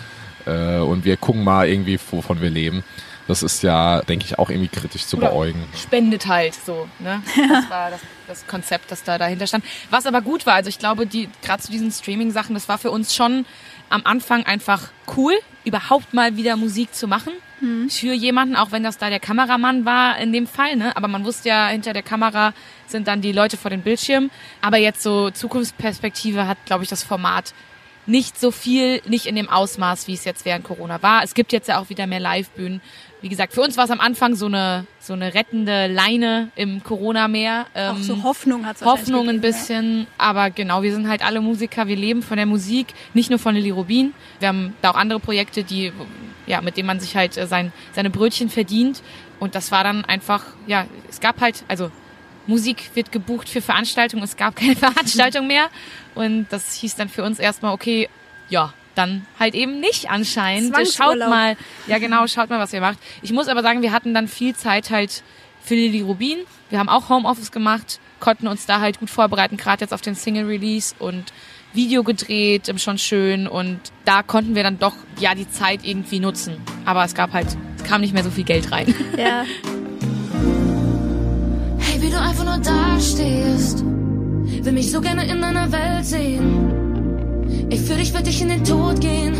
Äh, 0.46 0.78
und 0.78 1.04
wir 1.04 1.16
gucken 1.16 1.44
mal 1.44 1.68
irgendwie, 1.68 1.98
wovon 2.10 2.40
wir 2.40 2.50
leben. 2.50 2.84
Das 3.30 3.44
ist 3.44 3.62
ja, 3.62 4.02
denke 4.02 4.24
ich, 4.24 4.40
auch 4.40 4.50
irgendwie 4.50 4.66
kritisch 4.68 5.06
zu 5.06 5.16
beäugen. 5.16 5.64
spendet 5.80 6.26
halt 6.26 6.52
so. 6.52 6.88
Ne? 6.98 7.22
Das 7.48 7.70
war 7.70 7.90
das, 7.90 8.00
das 8.26 8.46
Konzept, 8.48 8.90
das 8.90 9.04
da 9.04 9.18
dahinter 9.18 9.46
stand. 9.46 9.64
Was 9.88 10.06
aber 10.06 10.20
gut 10.20 10.46
war, 10.46 10.54
also 10.54 10.68
ich 10.68 10.80
glaube, 10.80 11.06
die 11.06 11.28
gerade 11.40 11.62
zu 11.62 11.70
diesen 11.70 11.92
Streaming-Sachen, 11.92 12.54
das 12.54 12.68
war 12.68 12.76
für 12.76 12.90
uns 12.90 13.14
schon 13.14 13.46
am 13.88 14.02
Anfang 14.04 14.46
einfach 14.46 14.88
cool, 15.16 15.34
überhaupt 15.64 16.12
mal 16.12 16.36
wieder 16.36 16.56
Musik 16.56 16.92
zu 16.92 17.06
machen. 17.06 17.32
Für 17.88 18.14
jemanden, 18.14 18.56
auch 18.56 18.72
wenn 18.72 18.82
das 18.82 18.98
da 18.98 19.10
der 19.10 19.20
Kameramann 19.20 19.84
war 19.84 20.18
in 20.18 20.32
dem 20.32 20.46
Fall, 20.48 20.74
ne? 20.76 20.96
Aber 20.96 21.06
man 21.06 21.24
wusste 21.24 21.50
ja, 21.50 21.68
hinter 21.68 21.92
der 21.92 22.02
Kamera 22.02 22.52
sind 22.86 23.06
dann 23.06 23.20
die 23.20 23.32
Leute 23.32 23.56
vor 23.56 23.70
den 23.70 23.82
Bildschirmen. 23.82 24.30
Aber 24.60 24.78
jetzt 24.78 25.02
so 25.02 25.30
Zukunftsperspektive 25.30 26.48
hat, 26.48 26.58
glaube 26.64 26.82
ich, 26.82 26.90
das 26.90 27.04
Format 27.04 27.52
nicht 28.06 28.38
so 28.40 28.50
viel, 28.50 29.00
nicht 29.06 29.26
in 29.26 29.36
dem 29.36 29.48
Ausmaß, 29.48 30.08
wie 30.08 30.14
es 30.14 30.24
jetzt 30.24 30.44
während 30.44 30.64
Corona 30.64 31.02
war. 31.02 31.22
Es 31.22 31.34
gibt 31.34 31.52
jetzt 31.52 31.68
ja 31.68 31.78
auch 31.78 31.90
wieder 31.90 32.06
mehr 32.06 32.20
Live-Bühnen. 32.20 32.80
Wie 33.22 33.28
gesagt, 33.28 33.52
für 33.52 33.60
uns 33.60 33.76
war 33.76 33.84
es 33.84 33.90
am 33.90 34.00
Anfang 34.00 34.34
so 34.34 34.46
eine, 34.46 34.86
so 34.98 35.12
eine 35.12 35.34
rettende 35.34 35.88
Leine 35.88 36.50
im 36.56 36.82
Corona-Meer. 36.82 37.66
Auch 37.74 37.96
Ähm, 37.96 38.02
so 38.02 38.22
Hoffnung 38.22 38.64
hat 38.64 38.80
Hoffnung 38.82 39.28
ein 39.28 39.40
bisschen, 39.42 40.06
aber 40.16 40.50
genau, 40.50 40.82
wir 40.82 40.92
sind 40.94 41.06
halt 41.08 41.22
alle 41.22 41.40
Musiker, 41.40 41.86
wir 41.86 41.96
leben 41.96 42.22
von 42.22 42.38
der 42.38 42.46
Musik, 42.46 42.94
nicht 43.12 43.28
nur 43.28 43.38
von 43.38 43.54
Lilly 43.54 43.70
Rubin. 43.70 44.14
Wir 44.38 44.48
haben 44.48 44.74
da 44.80 44.90
auch 44.90 44.94
andere 44.94 45.20
Projekte, 45.20 45.64
die, 45.64 45.92
ja, 46.46 46.62
mit 46.62 46.78
denen 46.78 46.86
man 46.86 46.98
sich 46.98 47.14
halt 47.14 47.36
äh, 47.36 47.46
sein, 47.46 47.72
seine 47.92 48.08
Brötchen 48.08 48.48
verdient. 48.48 49.02
Und 49.38 49.54
das 49.54 49.70
war 49.70 49.84
dann 49.84 50.04
einfach, 50.04 50.44
ja, 50.66 50.86
es 51.08 51.20
gab 51.20 51.40
halt, 51.40 51.64
also 51.68 51.90
Musik 52.46 52.90
wird 52.94 53.12
gebucht 53.12 53.48
für 53.48 53.60
Veranstaltungen, 53.60 54.22
es 54.22 54.36
gab 54.36 54.56
keine 54.56 54.76
Veranstaltung 54.76 55.46
mehr. 55.46 55.68
Und 56.14 56.46
das 56.50 56.74
hieß 56.74 56.96
dann 56.96 57.08
für 57.10 57.22
uns 57.22 57.38
erstmal, 57.38 57.72
okay, 57.72 58.08
ja, 58.48 58.72
dann 58.94 59.26
halt 59.38 59.54
eben 59.54 59.80
nicht 59.80 60.10
anscheinend. 60.10 60.76
Schaut 60.92 61.18
mal, 61.18 61.56
ja 61.86 61.98
genau, 61.98 62.26
schaut 62.26 62.50
mal, 62.50 62.58
was 62.58 62.72
ihr 62.72 62.80
macht. 62.80 62.98
Ich 63.22 63.32
muss 63.32 63.48
aber 63.48 63.62
sagen, 63.62 63.82
wir 63.82 63.92
hatten 63.92 64.14
dann 64.14 64.28
viel 64.28 64.54
Zeit 64.54 64.90
halt 64.90 65.22
für 65.62 65.74
Lilly 65.74 66.00
Rubin. 66.02 66.38
Wir 66.70 66.78
haben 66.78 66.88
auch 66.88 67.08
Homeoffice 67.08 67.52
gemacht, 67.52 68.00
konnten 68.20 68.46
uns 68.46 68.66
da 68.66 68.80
halt 68.80 69.00
gut 69.00 69.10
vorbereiten, 69.10 69.56
gerade 69.56 69.82
jetzt 69.82 69.92
auf 69.92 70.00
den 70.00 70.14
Single-Release 70.14 70.94
und 70.98 71.32
Video 71.72 72.02
gedreht, 72.02 72.72
schon 72.78 72.98
schön. 72.98 73.46
Und 73.46 73.80
da 74.04 74.22
konnten 74.22 74.54
wir 74.54 74.62
dann 74.62 74.78
doch, 74.78 74.94
ja, 75.18 75.34
die 75.34 75.48
Zeit 75.48 75.80
irgendwie 75.84 76.20
nutzen. 76.20 76.56
Aber 76.84 77.04
es 77.04 77.14
gab 77.14 77.32
halt, 77.32 77.48
es 77.76 77.84
kam 77.84 78.00
nicht 78.00 78.12
mehr 78.14 78.24
so 78.24 78.30
viel 78.30 78.44
Geld 78.44 78.70
rein. 78.72 78.94
Ja. 79.16 79.44
Hey, 81.82 82.02
wie 82.02 82.10
du 82.10 82.20
einfach 82.20 82.44
nur 82.44 82.58
dastehst. 82.58 83.82
Will 83.82 84.72
mich 84.72 84.90
so 84.90 85.00
gerne 85.00 85.24
in 85.24 85.40
deiner 85.40 85.72
Welt 85.72 86.04
sehen. 86.04 86.99
Ich 87.68 87.80
für 87.80 87.94
dich, 87.94 88.12
würde 88.14 88.30
ich 88.30 88.40
in 88.42 88.48
den 88.48 88.64
Tod 88.64 89.00
gehen. 89.00 89.34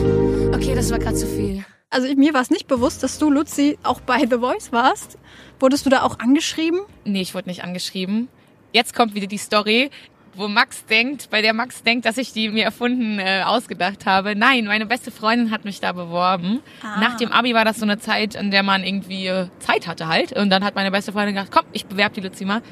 Okay, 0.54 0.74
das 0.74 0.90
war 0.90 0.98
grad 0.98 1.16
zu 1.16 1.26
viel. 1.26 1.64
Also 1.90 2.06
ich- 2.06 2.16
mir 2.16 2.34
war 2.34 2.40
es 2.42 2.50
nicht 2.50 2.68
bewusst, 2.68 3.02
dass 3.02 3.18
du, 3.18 3.30
Luzi, 3.30 3.78
auch 3.82 4.00
bei 4.00 4.20
The 4.20 4.38
Voice 4.38 4.72
warst. 4.72 5.18
Wurdest 5.58 5.86
du 5.86 5.90
da 5.90 6.02
auch 6.02 6.18
angeschrieben? 6.20 6.80
Nee, 7.04 7.22
ich 7.22 7.34
wurde 7.34 7.48
nicht 7.48 7.64
angeschrieben. 7.64 8.28
Jetzt 8.72 8.94
kommt 8.94 9.14
wieder 9.14 9.26
die 9.26 9.38
Story, 9.38 9.90
wo 10.34 10.48
Max 10.48 10.84
denkt, 10.86 11.28
bei 11.30 11.42
der 11.42 11.52
Max 11.52 11.82
denkt, 11.82 12.06
dass 12.06 12.16
ich 12.16 12.32
die 12.32 12.48
mir 12.48 12.64
erfunden 12.64 13.18
äh, 13.18 13.42
ausgedacht 13.44 14.06
habe. 14.06 14.36
Nein, 14.36 14.64
meine 14.66 14.86
beste 14.86 15.10
Freundin 15.10 15.50
hat 15.50 15.64
mich 15.64 15.80
da 15.80 15.92
beworben. 15.92 16.60
Nach 17.00 17.16
dem 17.16 17.32
Abi 17.32 17.52
war 17.54 17.64
das 17.64 17.78
so 17.78 17.84
eine 17.84 17.98
Zeit, 17.98 18.36
in 18.36 18.50
der 18.50 18.62
man 18.62 18.84
irgendwie 18.84 19.26
äh, 19.26 19.48
Zeit 19.58 19.86
hatte 19.86 20.06
halt. 20.06 20.32
Und 20.32 20.50
dann 20.50 20.64
hat 20.64 20.74
meine 20.76 20.90
beste 20.90 21.12
Freundin 21.12 21.34
gesagt, 21.34 21.52
komm, 21.52 21.64
ich 21.72 21.86
bewerbe 21.86 22.14
die 22.14 22.20
Luzi 22.20 22.44
mal. 22.44 22.62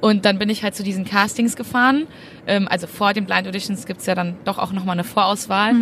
Und 0.00 0.26
dann 0.26 0.38
bin 0.38 0.50
ich 0.50 0.62
halt 0.62 0.74
zu 0.74 0.82
diesen 0.82 1.04
Castings 1.04 1.56
gefahren. 1.56 2.06
Ähm, 2.46 2.68
also 2.68 2.86
vor 2.86 3.14
den 3.14 3.24
Blind 3.24 3.48
Auditions 3.48 3.86
gibt's 3.86 4.06
ja 4.06 4.14
dann 4.14 4.36
doch 4.44 4.58
auch 4.58 4.72
nochmal 4.72 4.94
eine 4.94 5.04
Vorauswahl. 5.04 5.72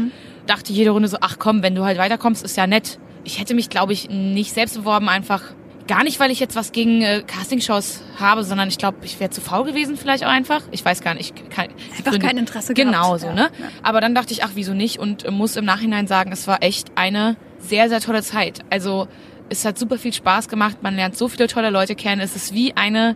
Dachte 0.47 0.73
jede 0.73 0.91
Runde 0.91 1.09
so, 1.09 1.19
ach 1.21 1.37
komm, 1.39 1.63
wenn 1.63 1.75
du 1.75 1.85
halt 1.85 1.99
weiterkommst, 1.99 2.45
ist 2.45 2.57
ja 2.57 2.67
nett. 2.67 2.99
Ich 3.25 3.41
hätte 3.41 3.55
mich, 3.55 3.71
glaube 3.71 3.93
ich, 3.93 4.09
nicht 4.09 4.53
selbst 4.53 4.77
beworben, 4.77 5.09
einfach 5.09 5.43
Gar 5.87 6.05
nicht, 6.05 6.19
weil 6.19 6.31
ich 6.31 6.41
jetzt 6.41 6.57
was 6.57 6.73
gegen 6.73 7.03
äh, 7.03 7.23
Castingshows 7.27 8.01
habe, 8.19 8.43
sondern 8.43 8.69
ich 8.69 8.79
glaube, 8.79 8.99
ich 9.03 9.21
wäre 9.21 9.31
zu 9.31 9.41
faul 9.43 9.65
gewesen 9.65 9.97
vielleicht 9.97 10.25
auch 10.25 10.31
einfach. 10.31 10.63
Ich 10.71 10.83
weiß 10.85 11.03
gar 11.03 11.15
nicht. 11.15 11.35
Ich 11.39 11.51
Kann, 11.51 11.69
Einfach 11.97 12.19
kein 12.19 12.39
Interesse 12.39 12.73
gehabt. 12.73 12.93
Genau 12.93 13.19
so, 13.19 13.27
Ja, 13.27 13.35
ne? 13.35 13.41
ja. 13.59 13.69
Aber 13.83 14.01
dann 14.01 14.15
dachte 14.15 14.33
ich, 14.33 14.45
ach, 14.45 14.53
wieso 14.55 14.73
nicht? 14.73 14.99
Und 14.99 15.25
äh, 15.25 15.31
muss 15.31 15.57
im 15.57 15.65
Nachhinein 15.67 16.07
sagen, 16.07 16.33
es 16.33 16.47
war 16.47 16.63
echt 16.63 16.93
eine 16.95 17.37
sehr, 17.59 17.89
sehr 17.89 18.01
tolle 18.01 18.23
Zeit. 18.23 18.61
Also 18.71 19.09
es 19.51 19.65
hat 19.67 19.79
super 19.79 19.99
viel 19.99 20.13
Spaß 20.13 20.49
gemacht. 20.49 20.79
Man 20.83 20.97
lernt 20.97 21.19
so 21.19 21.29
viele 21.29 21.49
tolle 21.49 21.69
Leute 21.71 21.95
kennen. 21.95 22.21
Es 22.23 22.35
ist 22.35 22.55
wie 22.55 22.75
eine 22.77 23.15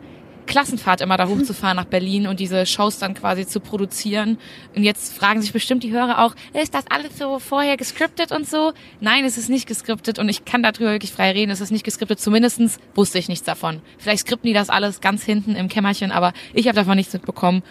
Klassenfahrt 0.48 1.00
immer 1.00 1.16
da 1.16 1.28
hochzufahren 1.28 1.76
nach 1.76 1.84
Berlin 1.84 2.26
und 2.26 2.40
diese 2.40 2.66
Shows 2.66 2.98
dann 2.98 3.14
quasi 3.14 3.46
zu 3.46 3.60
produzieren. 3.60 4.38
Und 4.74 4.82
jetzt 4.82 5.16
fragen 5.16 5.40
sich 5.40 5.52
bestimmt 5.52 5.84
die 5.84 5.92
Hörer 5.92 6.24
auch, 6.24 6.34
ist 6.60 6.74
das 6.74 6.86
alles 6.88 7.16
so 7.16 7.38
vorher 7.38 7.76
gescriptet 7.76 8.32
und 8.32 8.48
so? 8.48 8.72
Nein, 9.00 9.24
es 9.24 9.38
ist 9.38 9.48
nicht 9.48 9.68
gescriptet 9.68 10.18
und 10.18 10.28
ich 10.28 10.44
kann 10.44 10.64
darüber 10.64 10.90
wirklich 10.90 11.12
frei 11.12 11.30
reden. 11.30 11.52
Es 11.52 11.60
ist 11.60 11.70
nicht 11.70 11.84
gescriptet. 11.84 12.18
Zumindestens 12.18 12.78
wusste 12.96 13.18
ich 13.18 13.28
nichts 13.28 13.44
davon. 13.44 13.80
Vielleicht 13.98 14.22
skripten 14.22 14.48
die 14.48 14.54
das 14.54 14.70
alles 14.70 15.00
ganz 15.00 15.22
hinten 15.22 15.54
im 15.54 15.68
Kämmerchen, 15.68 16.10
aber 16.10 16.32
ich 16.54 16.66
habe 16.66 16.76
davon 16.76 16.96
nichts 16.96 17.12
mitbekommen. 17.12 17.62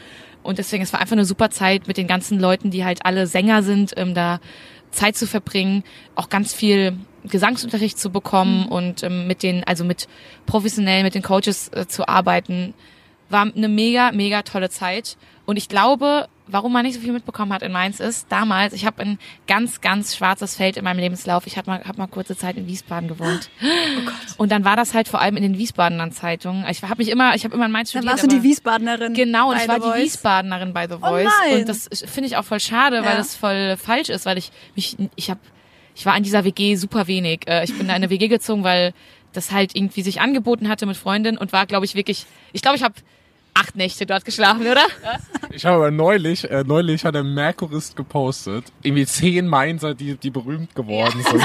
Und 0.44 0.60
deswegen, 0.60 0.84
es 0.84 0.94
war 0.94 1.02
einfach 1.02 1.14
eine 1.14 1.26
super 1.26 1.50
Zeit 1.50 1.88
mit 1.88 1.98
den 1.98 2.08
ganzen 2.08 2.40
Leuten, 2.40 2.72
die 2.72 2.86
halt 2.86 3.06
alle 3.06 3.28
Sänger 3.28 3.64
sind, 3.64 3.94
ähm, 3.98 4.14
da 4.14 4.40
Zeit 4.92 5.18
zu 5.18 5.28
verbringen, 5.28 5.84
auch 6.16 6.30
ganz 6.30 6.54
viel 6.54 6.98
Gesangsunterricht 7.28 7.98
zu 8.00 8.10
bekommen 8.10 8.62
Mhm. 8.66 8.72
und 8.72 9.04
ähm, 9.04 9.28
mit 9.28 9.44
den, 9.44 9.64
also 9.66 9.84
mit 9.84 10.08
professionell 10.46 11.04
mit 11.04 11.16
den 11.16 11.22
Coaches 11.24 11.70
äh, 11.74 11.88
zu 11.88 12.08
arbeiten, 12.08 12.74
war 13.30 13.42
eine 13.54 13.68
mega, 13.68 14.12
mega 14.12 14.42
tolle 14.44 14.70
Zeit. 14.70 15.18
Und 15.46 15.58
ich 15.58 15.68
glaube, 15.70 16.28
warum 16.48 16.72
man 16.72 16.84
nicht 16.86 16.96
so 16.96 17.02
viel 17.02 17.12
mitbekommen 17.12 17.52
hat 17.54 17.62
in 17.62 17.72
Mainz 17.74 18.00
ist, 18.00 18.28
damals, 18.30 18.74
ich 18.74 18.86
habe 18.86 19.02
ein 19.02 19.20
ganz, 19.48 19.82
ganz 19.82 20.16
schwarzes 20.16 20.56
Feld 20.56 20.78
in 20.78 20.84
meinem 20.86 21.00
Lebenslauf. 21.00 21.46
Ich 21.48 21.58
habe 21.58 21.70
mal, 21.70 21.84
hab 21.86 21.98
mal 21.98 22.08
kurze 22.08 22.38
Zeit 22.38 22.56
in 22.58 22.68
Wiesbaden 22.68 23.08
gewohnt. 23.10 23.50
Oh 24.40 24.44
Und 24.44 24.52
dann 24.52 24.64
war 24.66 24.76
das 24.78 24.94
halt 24.94 25.08
vor 25.10 25.20
allem 25.22 25.36
in 25.36 25.44
den 25.44 25.58
Wiesbadener 25.58 26.12
Zeitungen. 26.12 26.66
Ich 26.70 26.84
habe 26.84 26.96
mich 26.98 27.10
immer, 27.10 27.36
ich 27.36 27.44
habe 27.44 27.54
immer 27.56 27.66
in 27.66 27.72
Mainz 27.72 27.92
Dann 27.92 28.04
studiert. 28.04 28.22
warst 28.24 28.32
du 28.32 28.38
die 28.38 28.44
Wiesbadenerin. 28.44 29.14
Genau, 29.14 29.52
und 29.52 29.58
ich 29.58 29.68
war 29.68 29.80
die. 29.80 30.04
Wiesbadenerin 30.04 30.74
bei 30.74 30.88
The 30.88 30.96
Oh 30.96 31.00
Voice. 31.00 31.30
nein. 31.44 31.60
und 31.62 31.70
das 31.70 31.90
finde 32.06 32.28
ich 32.28 32.38
auch 32.38 32.46
voll 32.46 32.60
schade, 32.60 32.98
weil 33.04 33.12
Ja. 33.12 33.18
das 33.18 33.36
voll 33.36 33.76
falsch 33.78 34.10
ist, 34.10 34.26
weil 34.26 34.38
ich 34.38 34.52
mich, 34.76 34.96
ich 35.16 35.30
habe, 35.30 35.40
ich 35.98 36.06
war 36.06 36.16
in 36.16 36.22
dieser 36.24 36.44
WG 36.44 36.76
super 36.76 37.08
wenig. 37.08 37.48
Äh, 37.48 37.64
Ich 37.64 37.76
bin 37.76 37.88
da 37.88 37.94
in 37.96 38.04
eine 38.04 38.12
WG 38.12 38.28
gezogen, 38.28 38.64
weil 38.64 38.94
das 39.34 39.52
halt 39.52 39.76
irgendwie 39.76 40.04
sich 40.04 40.22
angeboten 40.22 40.70
hatte 40.70 40.86
mit 40.86 40.96
Freundin 40.96 41.38
und 41.38 41.52
war, 41.54 41.66
glaube 41.66 41.86
ich, 41.86 41.96
wirklich, 41.96 42.26
ich 42.54 42.62
glaube, 42.62 42.78
ich 42.78 42.84
habe 42.84 42.94
acht 43.60 43.76
Nächte 43.76 44.06
dort 44.06 44.26
geschlafen, 44.26 44.62
oder? 44.68 44.86
Ich 45.52 45.66
habe 45.66 45.78
aber 45.78 45.92
neulich, 45.92 46.50
äh, 46.50 46.64
neulich 46.66 47.06
hat 47.06 47.16
der 47.16 47.24
Merkurist 47.24 47.96
gepostet, 47.96 48.66
irgendwie 48.84 49.06
zehn 49.06 49.48
Mainzer, 49.48 49.94
die, 49.96 50.16
die 50.16 50.30
berühmt 50.30 50.76
geworden 50.76 51.24
sind. 51.24 51.44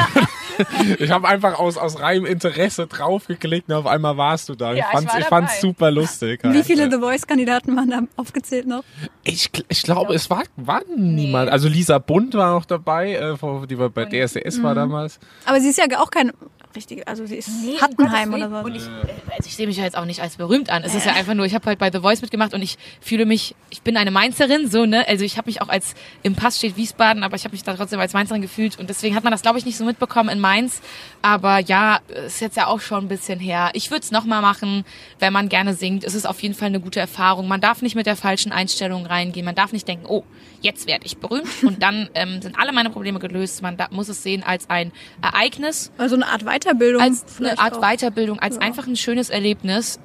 ich 1.01 1.11
habe 1.11 1.29
einfach 1.29 1.59
aus, 1.59 1.77
aus 1.77 2.01
reinem 2.01 2.27
Interesse 2.27 2.87
draufgeklickt 2.87 3.69
und 3.69 3.75
auf 3.75 3.87
einmal 3.87 4.17
warst 4.17 4.49
du 4.49 4.55
da. 4.55 4.73
Ja, 4.73 4.79
ich 4.79 4.85
ich 4.85 4.91
fand's, 4.91 5.15
ich 5.19 5.25
fand's 5.27 5.53
dabei. 5.53 5.61
super 5.61 5.91
lustig. 5.91 6.41
Wie 6.43 6.49
halt. 6.49 6.67
viele 6.67 6.91
The 6.91 6.99
Voice-Kandidaten 6.99 7.77
waren 7.77 7.91
da 7.91 8.01
aufgezählt 8.17 8.67
noch? 8.67 8.83
Ich, 9.25 9.51
ich 9.69 9.83
glaube, 9.83 10.15
es 10.15 10.29
war, 10.31 10.43
war 10.57 10.83
niemand. 10.97 11.51
Also 11.51 11.69
Lisa 11.69 11.99
Bund 11.99 12.35
war 12.35 12.53
noch 12.55 12.65
dabei, 12.65 13.13
äh, 13.15 13.67
die 13.67 13.79
war 13.79 13.89
bei 13.89 14.05
DSDS 14.05 14.59
Mhm. 14.59 14.63
war 14.63 14.75
damals. 14.75 15.19
Aber 15.45 15.61
sie 15.61 15.69
ist 15.69 15.79
ja 15.79 15.85
auch 16.01 16.11
keine 16.11 16.33
richtige, 16.75 17.07
also 17.07 17.27
sie 17.27 17.37
ist 17.37 17.51
Hattenheim 17.81 18.35
oder 18.35 18.49
so. 18.49 18.57
Und 18.57 18.75
ich, 18.75 18.83
äh, 18.83 18.89
also 19.37 19.47
ich 19.47 19.57
sehe 19.57 19.67
mich 19.67 19.77
ja 19.77 19.85
jetzt 19.85 19.97
auch 19.97 20.05
nicht 20.05 20.21
als 20.21 20.37
berühmt 20.37 20.71
an. 20.71 20.83
Es 20.85 20.95
ist 20.95 21.07
ja 21.07 21.13
einfach 21.13 21.35
nur, 21.35 21.47
ich 21.47 21.55
habe 21.55 21.67
halt 21.67 21.79
bei 21.79 21.91
The 21.91 22.01
Voice 22.01 22.23
mitgemacht 22.23 22.55
und 22.55 22.63
ich 22.63 22.79
fühle 23.01 23.27
mich, 23.27 23.55
ich 23.71 23.83
bin 23.83 23.97
eine 23.97 24.11
Mainzerin, 24.11 24.71
so, 24.71 24.87
ne? 24.87 25.07
Also 25.09 25.25
ich 25.25 25.37
habe 25.37 25.49
mich 25.49 25.61
auch 25.61 25.69
als, 25.69 25.95
im 26.23 26.35
Pass 26.35 26.59
steht 26.59 26.77
Wiesbaden, 26.77 27.23
aber 27.23 27.37
ich 27.37 27.45
habe 27.45 27.53
mich 27.53 27.63
da 27.63 27.75
trotzdem 27.75 28.01
als 28.01 28.13
Mainzerin 28.13 28.43
gefühlt 28.43 28.79
und 28.79 28.91
deswegen 28.91 29.15
hat 29.15 29.25
man 29.25 29.31
das, 29.31 29.43
glaube 29.43 29.59
ich, 29.59 29.65
nicht 29.65 29.77
so 29.77 29.85
mitbekommen 29.85 30.29
in 30.29 30.41
Mainz. 30.41 30.81
Aber 31.23 31.59
ja, 31.59 32.01
ist 32.27 32.41
jetzt 32.41 32.57
ja 32.57 32.67
auch 32.67 32.81
schon 32.81 33.05
ein 33.05 33.09
bisschen 33.09 33.39
her. 33.39 33.71
Ich 33.75 33.91
würde 33.91 34.03
es 34.03 34.11
nochmal 34.11 34.43
machen, 34.43 34.85
wenn 35.19 35.33
man 35.33 35.49
gerne 35.49 35.75
singt. 35.75 36.05
Es 36.05 36.15
ist 36.15 36.27
auf 36.27 36.43
jeden 36.43 36.55
Fall 36.55 36.69
eine 36.69 36.81
gute 36.81 37.01
Erfahrung. 37.01 37.49
Man 37.49 37.61
darf 37.61 37.83
nicht 37.83 37.95
mit 37.95 38.07
der 38.07 38.17
falschen 38.17 38.53
Einstellung 38.53 39.07
reingehen. 39.07 39.45
Man 39.45 39.55
darf 39.55 39.73
nicht 39.73 39.87
denken, 39.87 40.07
oh, 40.07 40.25
jetzt 40.63 40.87
werde 40.87 41.07
ich 41.07 41.19
berühmt 41.19 41.47
und 41.63 41.83
dann 41.83 42.09
ähm, 42.15 42.41
sind 42.41 42.59
alle 42.59 42.73
meine 42.73 42.91
Probleme 42.91 43.19
gelöst. 43.19 43.63
Man 43.63 43.77
da, 43.77 43.89
muss 43.91 44.09
es 44.09 44.23
sehen 44.23 44.43
als 44.43 44.71
ein 44.71 44.93
Ereignis 45.21 45.93
Also 45.99 46.17
eine 46.17 46.27
Art 46.27 46.45
Weiterbildung. 46.45 47.03
als 47.03 47.25
eine 47.39 47.59
Art 47.59 47.75
auch. 47.75 47.81
Weiterbildung, 47.81 48.39
als 48.39 48.59
einfach 48.59 48.87
ein 48.87 48.97
schönes 48.97 49.31
Erlebnis. 49.31 50.01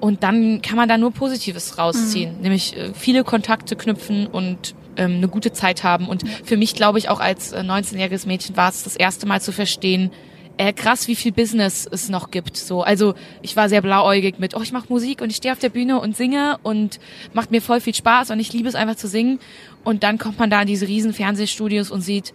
Und 0.00 0.22
dann 0.22 0.60
kann 0.62 0.76
man 0.76 0.88
da 0.88 0.98
nur 0.98 1.10
Positives 1.10 1.78
rausziehen, 1.78 2.40
nämlich 2.40 2.76
äh, 2.76 2.92
viele 2.94 3.24
Kontakte 3.24 3.76
knüpfen 3.76 4.26
und 4.26 4.74
ähm, 4.96 5.16
eine 5.16 5.28
gute 5.28 5.52
Zeit 5.52 5.84
haben. 5.84 6.08
Und 6.08 6.28
für 6.44 6.56
mich, 6.56 6.74
glaube 6.74 6.98
ich, 6.98 7.08
auch 7.08 7.20
als 7.20 7.52
äh, 7.52 7.60
19-jähriges 7.60 8.26
Mädchen 8.26 8.56
war 8.56 8.68
es 8.68 8.82
das 8.82 8.96
erste 8.96 9.26
Mal 9.26 9.40
zu 9.40 9.52
verstehen, 9.52 10.10
äh, 10.58 10.72
krass, 10.72 11.06
wie 11.08 11.16
viel 11.16 11.32
Business 11.32 11.86
es 11.90 12.08
noch 12.08 12.30
gibt. 12.30 12.56
So, 12.56 12.82
also 12.82 13.14
ich 13.42 13.56
war 13.56 13.68
sehr 13.68 13.82
blauäugig 13.82 14.38
mit, 14.38 14.56
oh, 14.56 14.62
ich 14.62 14.72
mache 14.72 14.86
Musik 14.88 15.20
und 15.20 15.30
ich 15.30 15.36
stehe 15.36 15.52
auf 15.52 15.58
der 15.58 15.68
Bühne 15.68 16.00
und 16.00 16.16
singe 16.16 16.58
und 16.62 16.98
macht 17.34 17.50
mir 17.50 17.60
voll 17.60 17.80
viel 17.80 17.94
Spaß 17.94 18.30
und 18.30 18.40
ich 18.40 18.52
liebe 18.52 18.68
es 18.68 18.74
einfach 18.74 18.96
zu 18.96 19.08
singen. 19.08 19.38
Und 19.86 20.02
dann 20.02 20.18
kommt 20.18 20.40
man 20.40 20.50
da 20.50 20.62
in 20.62 20.66
diese 20.66 20.88
riesen 20.88 21.12
Fernsehstudios 21.12 21.92
und 21.92 22.00
sieht, 22.00 22.34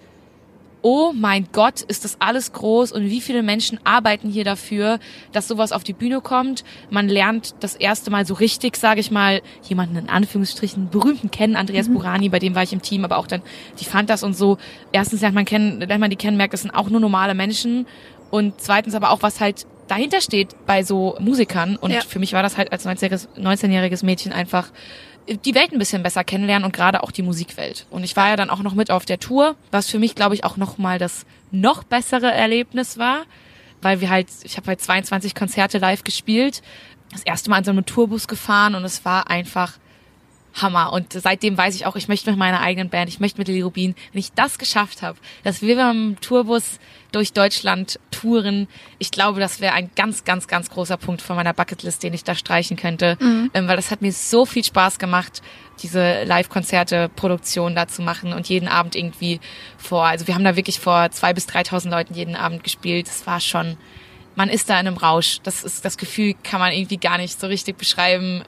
oh 0.84 1.12
mein 1.14 1.50
Gott, 1.52 1.82
ist 1.82 2.06
das 2.06 2.16
alles 2.20 2.54
groß 2.54 2.94
und 2.94 3.04
wie 3.04 3.20
viele 3.20 3.44
Menschen 3.44 3.78
arbeiten 3.84 4.30
hier 4.30 4.46
dafür, 4.46 5.00
dass 5.34 5.50
sowas 5.50 5.74
auf 5.74 5.84
die 5.84 5.92
Bühne 5.92 6.22
kommt. 6.22 6.64
Man 6.90 7.10
lernt 7.10 7.56
das 7.60 7.76
erste 7.76 8.10
Mal 8.10 8.26
so 8.26 8.36
richtig, 8.36 8.78
sage 8.78 9.02
ich 9.02 9.12
mal, 9.12 9.42
jemanden 9.68 9.98
in 9.98 10.08
Anführungsstrichen 10.08 10.90
berühmten 10.92 11.30
kennen, 11.30 11.58
Andreas 11.58 11.90
Burani, 11.90 12.30
bei 12.30 12.40
dem 12.40 12.56
war 12.56 12.64
ich 12.64 12.72
im 12.72 12.82
Team, 12.82 13.04
aber 13.04 13.18
auch 13.18 13.28
dann 13.28 13.42
die 13.82 13.86
Fantas 13.86 14.24
und 14.24 14.34
so. 14.34 14.58
Erstens 14.94 15.20
lernt 15.20 15.36
man 15.36 15.44
kennen, 15.44 15.82
lernt 15.82 16.00
man 16.00 16.10
die 16.10 16.16
kennen, 16.16 16.38
merkt, 16.38 16.54
das 16.54 16.62
sind 16.62 16.72
auch 16.72 16.90
nur 16.90 17.02
normale 17.02 17.34
Menschen 17.36 17.86
und 18.32 18.54
zweitens 18.62 18.96
aber 18.96 19.12
auch 19.12 19.24
was 19.24 19.42
halt 19.42 19.68
dahinter 19.90 20.22
steht 20.22 20.56
bei 20.66 20.84
so 20.84 21.18
Musikern 21.20 21.76
und 21.76 21.92
Ja. 21.92 22.00
für 22.00 22.20
mich 22.20 22.32
war 22.32 22.44
das 22.44 22.58
halt 22.58 22.72
als 22.72 22.88
19-jähriges 22.88 23.28
19-jähriges 23.38 24.06
Mädchen 24.06 24.32
einfach 24.32 24.72
die 25.28 25.56
Welt 25.56 25.72
ein 25.72 25.80
bisschen 25.80 26.04
besser 26.04 26.24
kennenlernen 26.24 26.66
und 26.66 26.74
gerade 26.74 27.04
auch 27.04 27.12
die 27.12 27.22
Musikwelt. 27.22 27.86
Und 27.90 28.04
ich 28.04 28.16
war 28.16 28.30
ja 28.30 28.36
dann 28.36 28.50
auch 28.50 28.64
noch 28.64 28.74
mit 28.74 28.92
auf 28.92 29.06
der 29.06 29.20
Tour, 29.20 29.56
was 29.72 29.90
für 29.90 30.00
mich, 30.00 30.16
glaube 30.16 30.36
ich, 30.36 30.44
auch 30.44 30.58
noch 30.58 30.78
mal 30.78 31.00
das 31.00 31.26
noch 31.52 31.84
bessere 31.84 32.32
Erlebnis 32.32 32.98
war, 32.98 33.24
weil 33.82 34.02
wir 34.02 34.10
halt, 34.10 34.28
ich 34.44 34.58
habe 34.58 34.68
halt 34.68 34.82
22 34.82 35.36
Konzerte 35.36 35.78
live 35.78 36.04
gespielt, 36.04 36.62
das 37.12 37.24
erste 37.24 37.50
Mal 37.50 37.60
in 37.60 37.64
so 37.64 37.72
einem 37.72 37.86
Tourbus 37.86 38.28
gefahren 38.28 38.76
und 38.76 38.84
es 38.84 39.04
war 39.06 39.30
einfach 39.30 39.78
Hammer. 40.54 40.94
Und 40.94 41.14
seitdem 41.14 41.58
weiß 41.58 41.76
ich 41.76 41.86
auch, 41.86 41.96
ich 41.96 42.08
möchte 42.08 42.30
mit 42.30 42.40
meiner 42.40 42.62
eigenen 42.62 42.90
Band, 42.90 43.10
ich 43.10 43.20
möchte 43.20 43.38
mit 43.38 43.48
Lili 43.48 43.62
Rubin, 43.62 43.96
wenn 44.12 44.20
ich 44.20 44.34
das 44.34 44.58
geschafft 44.58 45.02
habe, 45.02 45.18
dass 45.44 45.62
wir 45.62 45.76
beim 45.76 46.18
Tourbus 46.22 46.80
durch 47.12 47.34
Deutschland 47.34 48.00
touren, 48.10 48.68
ich 49.00 49.12
glaube, 49.12 49.40
das 49.40 49.60
wäre 49.60 49.74
ein 49.74 49.92
ganz, 49.96 50.24
ganz, 50.24 50.48
ganz 50.48 50.70
großer 50.70 50.98
Punkt 50.98 51.22
von 51.22 51.36
meiner 51.36 51.54
Bucketlist, 51.54 52.04
den 52.04 52.14
ich 52.14 52.24
da 52.24 52.36
streichen 52.36 52.78
könnte. 52.78 53.18
Ähm, 53.54 53.68
weil 53.68 53.76
das 53.76 53.92
hat 53.92 54.02
mir 54.02 54.14
so 54.14 54.46
viel 54.46 54.64
Spaß 54.64 55.00
gemacht, 55.00 55.42
diese 55.84 56.24
Live-Konzerte, 56.24 57.10
Produktion 57.16 57.76
da 57.76 57.88
zu 57.88 58.02
machen 58.02 58.34
und 58.34 58.48
jeden 58.48 58.68
Abend 58.68 58.96
irgendwie 58.96 59.40
vor, 59.78 60.06
also 60.06 60.28
wir 60.28 60.36
haben 60.36 60.44
da 60.44 60.56
wirklich 60.56 60.80
vor 60.80 61.12
zwei 61.12 61.34
bis 61.34 61.48
3.000 61.48 61.90
Leuten 61.90 62.14
jeden 62.14 62.36
Abend 62.36 62.64
gespielt. 62.64 63.08
Das 63.08 63.28
war 63.28 63.40
schon, 63.40 63.78
man 64.36 64.50
ist 64.50 64.70
da 64.70 64.80
in 64.80 64.88
einem 64.88 64.98
Rausch. 64.98 65.40
Das 65.44 65.64
ist, 65.64 65.84
das 65.84 65.98
Gefühl 65.98 66.36
kann 66.44 66.60
man 66.60 66.72
irgendwie 66.72 66.98
gar 66.98 67.18
nicht 67.18 67.40
so 67.40 67.48
richtig 67.48 67.78
beschreiben 67.78 68.44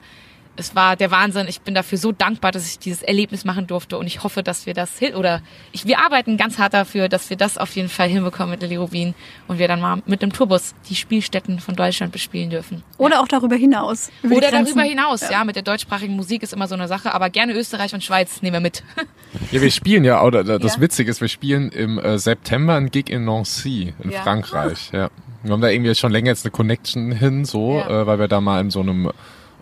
es 0.56 0.74
war 0.74 0.96
der 0.96 1.10
Wahnsinn. 1.10 1.46
Ich 1.48 1.60
bin 1.60 1.74
dafür 1.74 1.98
so 1.98 2.12
dankbar, 2.12 2.52
dass 2.52 2.66
ich 2.66 2.78
dieses 2.78 3.02
Erlebnis 3.02 3.44
machen 3.44 3.66
durfte 3.66 3.98
und 3.98 4.06
ich 4.06 4.22
hoffe, 4.22 4.42
dass 4.42 4.66
wir 4.66 4.74
das 4.74 4.98
hin 4.98 5.14
oder 5.14 5.42
ich, 5.72 5.86
wir 5.86 5.98
arbeiten 5.98 6.36
ganz 6.36 6.58
hart 6.58 6.74
dafür, 6.74 7.08
dass 7.08 7.30
wir 7.30 7.36
das 7.36 7.58
auf 7.58 7.74
jeden 7.76 7.88
Fall 7.88 8.08
hinbekommen 8.08 8.50
mit 8.50 8.62
Lilly 8.62 8.76
Rubin 8.76 9.14
und 9.48 9.58
wir 9.58 9.68
dann 9.68 9.80
mal 9.80 10.02
mit 10.06 10.22
dem 10.22 10.32
Tourbus 10.32 10.74
die 10.88 10.94
Spielstätten 10.94 11.58
von 11.60 11.74
Deutschland 11.76 12.12
bespielen 12.12 12.50
dürfen. 12.50 12.82
Oder 12.98 13.20
auch 13.20 13.28
darüber 13.28 13.56
hinaus. 13.56 14.10
Oder 14.22 14.50
darüber 14.50 14.82
hinaus, 14.82 15.28
ja. 15.28 15.44
mit 15.44 15.56
der 15.56 15.62
deutschsprachigen 15.62 16.14
Musik 16.14 16.42
ist 16.42 16.52
immer 16.52 16.68
so 16.68 16.74
eine 16.74 16.88
Sache, 16.88 17.12
aber 17.14 17.30
gerne 17.30 17.52
Österreich 17.54 17.94
und 17.94 18.04
Schweiz 18.04 18.42
nehmen 18.42 18.54
wir 18.54 18.60
mit. 18.60 18.82
Ja, 19.50 19.60
wir 19.60 19.70
spielen 19.72 20.04
ja, 20.04 20.22
oder 20.22 20.44
das 20.44 20.76
Ja. 20.76 20.80
Witzige 20.80 21.10
ist, 21.10 21.20
wir 21.20 21.26
spielen 21.26 21.70
im 21.70 21.98
äh, 21.98 22.18
September 22.18 22.74
ein 22.76 22.92
Gig 22.92 23.10
in 23.10 23.24
Nancy 23.24 23.92
in 24.02 24.10
Ja. 24.12 24.22
Frankreich. 24.22 24.90
Ja. 24.92 25.10
Wir 25.42 25.52
haben 25.52 25.60
da 25.60 25.68
irgendwie 25.70 25.92
schon 25.96 26.12
länger 26.12 26.28
jetzt 26.28 26.44
eine 26.44 26.52
Connection 26.52 27.10
hin, 27.10 27.44
so, 27.44 27.78
Ja. 27.78 28.02
äh, 28.02 28.06
weil 28.06 28.20
wir 28.20 28.28
da 28.28 28.40
mal 28.40 28.60
in 28.60 28.70
so 28.70 28.80
einem 28.80 29.10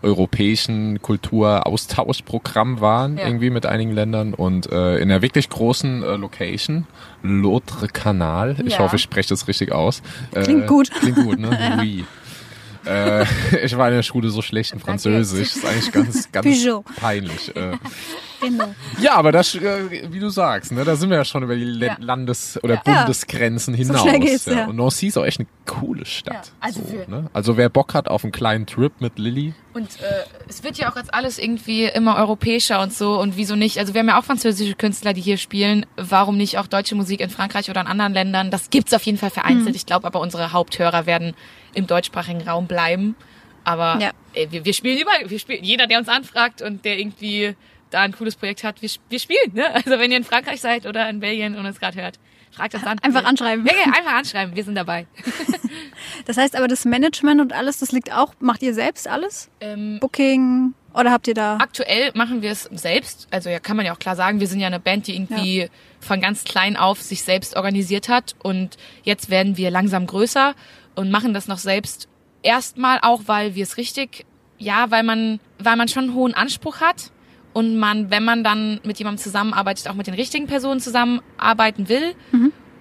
europäischen 0.03 1.01
Kulturaustauschprogramm 1.03 2.81
waren, 2.81 3.19
Ja. 3.19 3.27
irgendwie 3.27 3.51
mit 3.51 3.67
einigen 3.67 3.93
Ländern 3.93 4.35
und 4.35 4.71
äh, 4.71 4.97
in 4.99 5.11
einer 5.11 5.23
wirklich 5.23 5.49
großen 5.49 6.03
äh, 6.03 6.17
Location, 6.17 6.87
L'Autre 7.25 7.87
Canal. 7.93 8.57
Ich 8.65 8.75
Ja. 8.75 8.79
hoffe, 8.81 8.97
ich 8.97 9.03
spreche 9.03 9.29
das 9.31 9.49
richtig 9.49 9.73
aus. 9.73 10.03
Äh, 10.33 10.43
Klingt 10.43 10.67
gut. 10.67 10.91
Klingt 10.91 11.17
gut, 11.17 11.39
ne? 11.39 11.51
Oui. 11.81 12.05
Äh, 12.87 13.25
ich 13.65 13.77
war 13.77 13.89
in 13.89 13.95
der 13.97 14.03
Schule 14.03 14.31
so 14.31 14.43
schlecht 14.43 14.73
in 14.73 14.81
Französisch. 14.81 15.57
ist 15.57 15.65
eigentlich 15.65 15.93
ganz, 15.93 16.33
ganz 16.33 16.47
Peugeot. 16.47 16.85
peinlich. 16.97 17.55
Äh, 17.57 17.77
Genau. 18.45 18.75
ja, 19.01 19.15
aber 19.15 19.31
das, 19.31 19.55
äh, 19.55 20.11
wie 20.13 20.19
du 20.19 20.29
sagst, 20.29 20.73
ne, 20.73 20.83
da 20.85 20.97
sind 20.97 21.11
wir 21.11 21.17
ja 21.17 21.25
schon 21.25 21.45
über 21.45 21.55
die 21.55 21.63
Ja. 21.79 21.97
Landes- 22.01 22.59
oder 22.65 22.75
Ja. 22.75 22.81
Bundesgrenzen 22.83 23.73
hinaus. 23.73 24.01
schnell 24.01 24.19
geht's, 24.19 24.47
ja. 24.47 24.67
Und 24.67 24.75
Nancy 24.75 25.07
ist 25.07 25.17
auch 25.17 25.25
echt 25.25 25.39
eine 25.39 25.47
coole 25.65 26.05
Stadt. 26.05 26.51
Also 26.59 26.81
so, 26.85 27.09
ne? 27.09 27.31
also 27.33 27.57
wer 27.57 27.69
Bock 27.69 27.95
hat 27.95 28.09
auf 28.09 28.25
einen 28.25 28.33
kleinen 28.33 28.67
Trip 28.67 28.93
mit 29.01 29.17
Lilly, 29.21 29.55
Und 29.75 30.01
äh, 30.01 30.25
es 30.49 30.65
wird 30.65 30.77
ja 30.77 30.91
auch 30.91 30.97
jetzt 30.97 31.15
alles 31.15 31.39
irgendwie 31.39 31.85
immer 31.85 32.17
europäischer 32.17 32.83
und 32.83 32.93
so 32.93 33.17
und 33.21 33.37
wieso 33.37 33.55
nicht? 33.55 33.79
Also 33.79 33.95
wir 33.95 34.01
haben 34.01 34.09
ja 34.09 34.19
auch 34.19 34.25
französische 34.25 34.75
Künstler, 34.75 35.13
die 35.13 35.21
hier 35.21 35.37
spielen. 35.37 35.87
Warum 35.97 36.37
nicht 36.37 36.59
auch 36.59 36.67
deutsche 36.67 36.97
Musik 36.97 37.21
in 37.21 37.31
Frankreich 37.31 37.71
oder 37.71 37.81
in 37.83 37.87
anderen 37.87 38.13
Ländern? 38.13 38.51
Das 38.51 38.71
gibt's 38.71 38.93
auf 38.93 39.05
jeden 39.05 39.19
Fall 39.19 39.31
vereinzelt. 39.31 39.77
Ich 39.77 39.87
glaube 39.87 40.05
aber 40.09 40.19
unsere 40.19 40.53
Haupthörer 40.53 41.07
werden 41.07 41.35
im 41.75 41.87
deutschsprachigen 41.87 42.43
Raum 42.49 42.67
bleiben. 42.67 43.15
Aber 43.65 43.99
Ja. 44.01 44.11
äh, 44.35 44.49
wir, 44.51 44.65
wir 44.65 44.73
spielen 44.75 44.99
überall. 44.99 45.29
Wir 45.31 45.39
spielen, 45.39 45.63
jeder, 45.65 45.87
der 45.87 45.99
uns 45.99 46.09
anfragt 46.09 46.63
und 46.63 46.85
der 46.85 46.99
irgendwie 46.99 47.55
da 47.91 48.01
ein 48.01 48.13
cooles 48.13 48.37
Projekt 48.37 48.65
hat, 48.65 48.81
wir, 48.83 48.91
wir 49.09 49.19
spielen. 49.19 49.53
Ne? 49.53 49.65
Also 49.75 49.91
wenn 49.99 50.11
ihr 50.11 50.17
in 50.17 50.25
Frankreich 50.25 50.61
seid 50.61 50.87
oder 50.87 51.09
in 51.09 51.21
Belgien 51.21 51.55
und 51.57 51.67
uns 51.67 51.79
gerade 51.81 52.01
hört, 52.01 52.19
Fragt 52.55 52.75
uns 52.75 52.85
an. 52.85 52.99
Einfach 52.99 53.25
anschreiben. 53.25 53.65
Ja, 53.65 53.73
ja, 53.73 53.85
einfach 53.97 54.13
anschreiben. 54.13 54.55
Wir 54.55 54.63
sind 54.65 54.75
dabei. 54.75 55.07
Das 56.27 56.37
heißt 56.37 56.57
aber, 56.57 56.69
das 56.69 56.85
Management 56.85 57.41
und 57.41 57.53
alles, 57.53 57.79
das 57.79 57.93
liegt 57.93 58.13
auch, 58.13 58.35
macht 58.41 58.63
ihr 58.63 58.75
selbst 58.75 59.09
alles? 59.09 59.49
Ähm, 59.61 59.99
Booking 60.01 60.75
oder 60.95 61.11
habt 61.11 61.27
ihr 61.27 61.35
da? 61.35 61.57
aktuell 61.57 62.11
machen 62.15 62.43
wir 62.43 62.51
es 62.51 62.65
selbst. 62.73 63.27
Also 63.31 63.49
ja, 63.51 63.59
kann 63.59 63.77
man 63.77 63.87
ja 63.87 63.95
auch 63.95 63.99
klar 63.99 64.15
sagen, 64.17 64.39
wir 64.41 64.47
sind 64.47 64.61
ja 64.61 64.67
eine 64.67 64.81
Band, 64.81 65.07
die 65.07 65.15
irgendwie 65.17 65.69
von 66.01 66.21
ganz 66.21 66.45
klein 66.45 66.77
auf 66.77 67.01
sich 67.01 67.23
selbst 67.23 67.57
organisiert 67.57 68.09
hat 68.09 68.35
und 68.43 68.77
jetzt 69.03 69.31
werden 69.31 69.57
wir 69.57 69.71
langsam 69.71 70.07
größer 70.07 70.55
und 70.95 71.11
machen 71.11 71.35
das 71.35 71.49
noch 71.49 71.59
selbst. 71.59 72.09
Erstmal 72.43 72.99
auch, 73.03 73.23
weil 73.27 73.55
wir 73.55 73.63
es 73.63 73.77
richtig, 73.77 74.27
ja, 74.59 74.91
weil 74.91 75.03
man, 75.03 75.41
weil 75.59 75.77
man 75.77 75.89
schon 75.89 76.05
einen 76.05 76.15
hohen 76.15 76.35
Anspruch 76.35 76.81
hat 76.81 77.13
und 77.53 77.79
man, 77.79 78.11
wenn 78.11 78.25
man 78.25 78.45
dann 78.45 78.81
mit 78.85 78.99
jemandem 78.99 79.23
zusammenarbeitet, 79.23 79.89
auch 79.89 79.95
mit 79.95 80.07
den 80.07 80.15
richtigen 80.15 80.47
Personen 80.47 80.81
zusammenarbeiten 80.81 81.89
will 81.89 82.15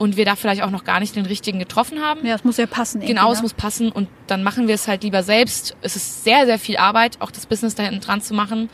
und 0.02 0.18
wir 0.18 0.26
da 0.26 0.36
vielleicht 0.36 0.64
auch 0.64 0.72
noch 0.72 0.84
gar 0.84 1.00
nicht 1.00 1.16
den 1.16 1.28
richtigen 1.28 1.60
getroffen 1.60 2.02
haben. 2.02 2.26
Ja, 2.26 2.34
es 2.34 2.44
muss 2.44 2.58
ja 2.58 2.66
passen. 2.66 3.02
Genau, 3.02 3.32
es 3.32 3.38
ne? 3.38 3.44
muss 3.44 3.54
passen 3.54 3.92
und 3.92 4.10
dann 4.26 4.42
machen 4.42 4.68
wir 4.68 4.74
es 4.76 4.88
halt 4.88 5.04
lieber 5.04 5.22
selbst. 5.22 5.78
Es 5.82 5.96
ist 5.96 6.24
sehr, 6.24 6.48
sehr 6.48 6.58
viel 6.58 6.78
Arbeit, 6.78 7.18
auch 7.22 7.30
das 7.30 7.46
Business 7.46 7.76
da 7.76 7.84
hinten 7.84 8.02
dran 8.02 8.20
zu 8.20 8.34
machen. 8.34 8.70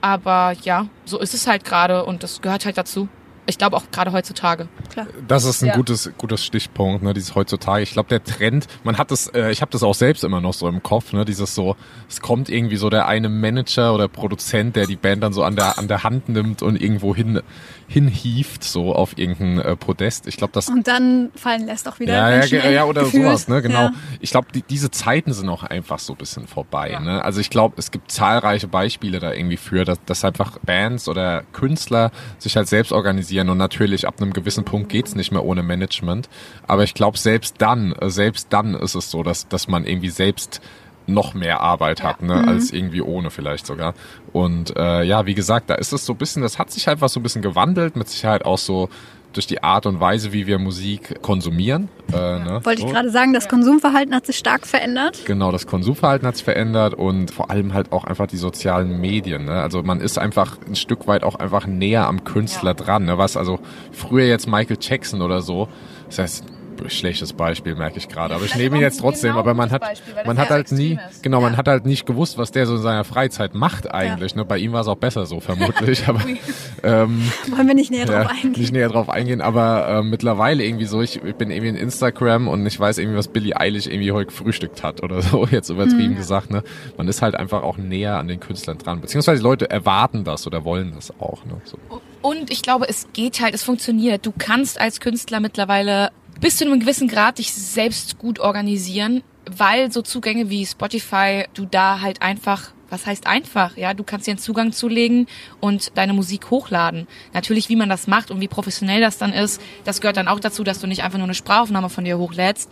Aber 0.00 0.54
ja, 0.62 0.88
so 1.04 1.20
ist 1.20 1.32
es 1.32 1.46
halt 1.46 1.64
gerade 1.64 2.04
und 2.04 2.24
das 2.24 2.42
gehört 2.42 2.64
halt 2.64 2.76
dazu. 2.76 3.08
Ich 3.46 3.58
glaube 3.58 3.76
auch 3.76 3.84
gerade 3.92 4.12
heutzutage. 4.12 4.68
Klar. 4.90 5.06
Das 5.28 5.44
ist 5.44 5.62
ein 5.62 5.66
Ja. 5.68 5.76
gutes, 5.76 6.10
gutes 6.16 6.44
Stichpunkt, 6.44 7.02
ne, 7.02 7.12
dieses 7.14 7.34
heutzutage. 7.34 7.82
Ich 7.82 7.92
glaube, 7.92 8.08
der 8.08 8.24
Trend, 8.24 8.66
man 8.84 8.96
hat 8.98 9.10
das, 9.10 9.28
äh, 9.28 9.50
ich 9.50 9.60
habe 9.60 9.70
das 9.70 9.82
auch 9.82 9.94
selbst 9.94 10.24
immer 10.24 10.40
noch 10.40 10.54
so 10.54 10.66
im 10.68 10.82
Kopf, 10.82 11.12
ne, 11.12 11.24
dieses 11.24 11.54
so, 11.54 11.76
es 12.08 12.20
kommt 12.20 12.48
irgendwie 12.48 12.76
so 12.76 12.88
der 12.90 13.06
eine 13.06 13.28
Manager 13.28 13.94
oder 13.94 14.08
Produzent, 14.08 14.76
der 14.76 14.86
die 14.86 14.96
Band 14.96 15.22
dann 15.22 15.32
so 15.32 15.42
an 15.42 15.56
der 15.56 15.78
an 15.78 15.88
der 15.88 16.04
Hand 16.04 16.28
nimmt 16.28 16.62
und 16.62 16.80
irgendwo 16.80 17.14
hin 17.14 17.40
hinhieft, 17.86 18.64
so 18.64 18.94
auf 18.94 19.18
irgendein 19.18 19.58
äh, 19.60 19.76
Podest. 19.76 20.26
Ich 20.26 20.36
glaube, 20.38 20.52
das 20.54 20.68
Und 20.70 20.88
dann 20.88 21.30
fallen 21.34 21.66
lässt 21.66 21.86
auch 21.86 22.00
wieder. 22.00 22.14
ja, 22.14 22.30
ja, 22.30 22.36
Menschen 22.38 22.72
ja, 22.72 22.84
oder 22.84 23.02
gefühlt. 23.04 23.24
sowas, 23.24 23.48
ne, 23.48 23.60
genau. 23.60 23.78
Ja. 23.82 23.92
Ich 24.20 24.30
glaube, 24.30 24.48
die, 24.54 24.62
diese 24.62 24.90
Zeiten 24.90 25.34
sind 25.34 25.48
auch 25.50 25.64
einfach 25.64 25.98
so 25.98 26.14
ein 26.14 26.16
bisschen 26.16 26.46
vorbei, 26.48 26.92
Ja. 26.92 27.00
ne. 27.00 27.22
Also 27.22 27.40
ich 27.40 27.50
glaube, 27.50 27.74
es 27.78 27.90
gibt 27.90 28.10
zahlreiche 28.10 28.68
Beispiele 28.68 29.20
da 29.20 29.32
irgendwie 29.32 29.58
für, 29.58 29.84
dass, 29.84 29.98
dass 30.06 30.24
einfach 30.24 30.58
Bands 30.60 31.08
oder 31.08 31.42
Künstler 31.52 32.10
sich 32.38 32.56
halt 32.56 32.68
selbst 32.68 32.90
organisieren 32.92 33.33
und 33.40 33.58
natürlich 33.58 34.06
ab 34.06 34.14
einem 34.20 34.32
gewissen 34.32 34.64
Punkt 34.64 34.88
geht's 34.88 35.14
nicht 35.14 35.32
mehr 35.32 35.44
ohne 35.44 35.62
Management. 35.62 36.28
Aber 36.66 36.84
ich 36.84 36.94
glaube, 36.94 37.18
selbst 37.18 37.56
dann, 37.58 37.92
äh, 37.92 38.10
selbst 38.10 38.48
dann 38.50 38.74
ist 38.74 38.94
es 38.94 39.10
so, 39.10 39.22
dass, 39.22 39.48
dass 39.48 39.68
man 39.68 39.84
irgendwie 39.86 40.10
selbst 40.10 40.60
noch 41.06 41.34
mehr 41.34 41.60
Arbeit 41.60 42.02
hat, 42.02 42.22
ne, 42.22 42.34
Mhm. 42.34 42.48
als 42.48 42.72
irgendwie 42.72 43.02
ohne 43.02 43.30
vielleicht 43.30 43.66
sogar. 43.66 43.94
Und 44.32 44.74
äh, 44.76 45.02
ja, 45.02 45.26
wie 45.26 45.34
gesagt, 45.34 45.68
da 45.68 45.74
ist 45.74 45.92
es 45.92 46.06
so 46.06 46.14
ein 46.14 46.18
bisschen, 46.18 46.42
das 46.42 46.58
hat 46.58 46.70
sich 46.70 46.88
einfach 46.88 47.08
so 47.10 47.20
ein 47.20 47.22
bisschen 47.22 47.42
gewandelt, 47.42 47.94
mit 47.96 48.08
Sicherheit 48.08 48.44
auch 48.46 48.56
so 48.58 48.88
durch 49.34 49.46
die 49.46 49.62
Art 49.62 49.86
und 49.86 50.00
Weise, 50.00 50.32
wie 50.32 50.46
wir 50.46 50.58
Musik 50.58 51.20
konsumieren. 51.22 51.88
Äh, 52.12 52.16
ne? 52.16 52.60
Wollte 52.62 52.82
so. 52.82 52.86
ich 52.86 52.92
gerade 52.92 53.10
sagen, 53.10 53.32
das 53.32 53.48
Konsumverhalten 53.48 54.14
hat 54.14 54.26
sich 54.26 54.36
stark 54.36 54.66
verändert. 54.66 55.20
Genau, 55.26 55.52
das 55.52 55.66
Konsumverhalten 55.66 56.26
hat 56.26 56.36
sich 56.36 56.44
verändert 56.44 56.94
und 56.94 57.30
vor 57.30 57.50
allem 57.50 57.74
halt 57.74 57.92
auch 57.92 58.04
einfach 58.04 58.26
die 58.26 58.36
sozialen 58.36 59.00
Medien. 59.00 59.46
Ne? 59.46 59.60
Also 59.60 59.82
man 59.82 60.00
ist 60.00 60.18
einfach 60.18 60.58
ein 60.66 60.76
Stück 60.76 61.06
weit 61.06 61.24
auch 61.24 61.34
einfach 61.34 61.66
näher 61.66 62.06
am 62.06 62.24
Künstler 62.24 62.74
dran. 62.74 63.04
Ne? 63.04 63.18
Was 63.18 63.36
also 63.36 63.58
früher 63.92 64.26
jetzt 64.26 64.46
Michael 64.46 64.78
Jackson 64.80 65.22
oder 65.22 65.42
so, 65.42 65.68
das 66.06 66.18
heißt 66.18 66.44
schlechtes 66.88 67.32
Beispiel 67.32 67.74
merke 67.74 67.98
ich 67.98 68.08
gerade, 68.08 68.34
aber 68.34 68.44
ich 68.44 68.54
nehme 68.56 68.76
ihn 68.76 68.82
jetzt 68.82 69.00
trotzdem. 69.00 69.30
genau 69.30 69.40
aber 69.40 69.54
man 69.54 69.70
hat 69.70 69.80
Beispiel, 69.82 70.14
man 70.26 70.38
hat 70.38 70.50
halt 70.50 70.70
nie 70.72 70.98
ist. 71.10 71.22
genau 71.22 71.40
man 71.40 71.52
Ja. 71.52 71.58
hat 71.58 71.68
halt 71.68 71.86
nicht 71.86 72.06
gewusst, 72.06 72.38
was 72.38 72.50
der 72.50 72.66
so 72.66 72.76
in 72.76 72.82
seiner 72.82 73.04
Freizeit 73.04 73.54
macht 73.54 73.92
eigentlich. 73.92 74.34
Ne? 74.34 74.44
Bei 74.44 74.58
ihm 74.58 74.72
war 74.72 74.80
es 74.82 74.88
auch 74.88 74.96
besser 74.96 75.26
so 75.26 75.40
vermutlich, 75.40 76.06
aber 76.08 76.20
ähm, 76.82 77.22
Wollen 77.50 77.66
wir 77.68 77.74
nicht 77.74 77.90
näher 77.90 78.06
ja, 78.06 78.22
drauf 78.24 78.30
eingehen? 78.32 78.52
nicht 78.60 78.72
näher 78.72 78.88
drauf 78.88 79.08
eingehen, 79.08 79.40
aber 79.40 79.88
äh, 79.88 80.02
mittlerweile 80.02 80.64
irgendwie 80.64 80.86
so, 80.86 81.00
ich, 81.02 81.22
ich 81.22 81.34
bin 81.36 81.50
irgendwie 81.50 81.68
in 81.68 81.76
Instagram 81.76 82.48
und 82.48 82.66
ich 82.66 82.78
weiß 82.78 82.98
irgendwie, 82.98 83.18
was 83.18 83.28
Billie 83.28 83.56
Eilish 83.58 83.86
irgendwie 83.86 84.12
heute 84.12 84.26
gefrühstückt 84.26 84.82
hat 84.82 85.02
oder 85.02 85.22
so, 85.22 85.46
jetzt 85.50 85.70
übertrieben 85.70 86.16
gesagt, 86.16 86.50
ne? 86.50 86.62
Man 86.96 87.08
ist 87.08 87.22
halt 87.22 87.34
einfach 87.34 87.62
auch 87.62 87.76
näher 87.78 88.18
an 88.18 88.28
den 88.28 88.40
Künstlern 88.40 88.78
dran, 88.78 89.00
beziehungsweise 89.00 89.38
die 89.40 89.44
Leute 89.44 89.70
erwarten 89.70 90.24
das 90.24 90.46
oder 90.46 90.64
wollen 90.64 90.92
das 90.94 91.12
auch, 91.20 91.44
ne? 91.44 91.60
So. 91.64 91.78
Und 92.22 92.50
ich 92.50 92.62
glaube, 92.62 92.88
es 92.88 93.06
geht 93.12 93.40
halt, 93.42 93.54
es 93.54 93.62
funktioniert. 93.62 94.24
Du 94.24 94.32
kannst 94.36 94.80
als 94.80 95.00
Künstler 95.00 95.40
mittlerweile 95.40 96.10
bis 96.40 96.56
zu 96.56 96.64
einem 96.64 96.80
gewissen 96.80 97.08
Grad 97.08 97.38
dich 97.38 97.52
selbst 97.52 98.18
gut 98.18 98.38
organisieren, 98.38 99.22
weil 99.50 99.92
so 99.92 100.02
Zugänge 100.02 100.50
wie 100.50 100.66
Spotify, 100.66 101.44
du 101.54 101.66
da 101.66 102.00
halt 102.00 102.22
einfach, 102.22 102.72
was 102.90 103.06
heißt 103.06 103.26
einfach, 103.26 103.76
ja, 103.76 103.94
du 103.94 104.04
kannst 104.04 104.26
dir 104.26 104.32
einen 104.32 104.38
Zugang 104.38 104.72
zulegen 104.72 105.26
und 105.60 105.96
deine 105.96 106.12
Musik 106.12 106.50
hochladen. 106.50 107.06
Natürlich, 107.32 107.68
wie 107.68 107.76
man 107.76 107.88
das 107.88 108.06
macht 108.06 108.30
und 108.30 108.40
wie 108.40 108.48
professionell 108.48 109.00
das 109.00 109.18
dann 109.18 109.32
ist, 109.32 109.60
das 109.84 110.00
gehört 110.00 110.16
dann 110.16 110.28
auch 110.28 110.40
dazu, 110.40 110.64
dass 110.64 110.80
du 110.80 110.86
nicht 110.86 111.02
einfach 111.02 111.18
nur 111.18 111.26
eine 111.26 111.34
Sprachaufnahme 111.34 111.90
von 111.90 112.04
dir 112.04 112.18
hochlädst. 112.18 112.70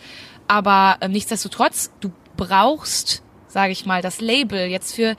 Aber 0.48 0.96
äh, 1.00 1.08
nichtsdestotrotz, 1.08 1.92
du 2.00 2.12
brauchst, 2.36 3.22
sage 3.48 3.72
ich 3.72 3.86
mal, 3.86 4.02
das 4.02 4.20
Label 4.20 4.66
jetzt 4.66 4.94
für 4.94 5.16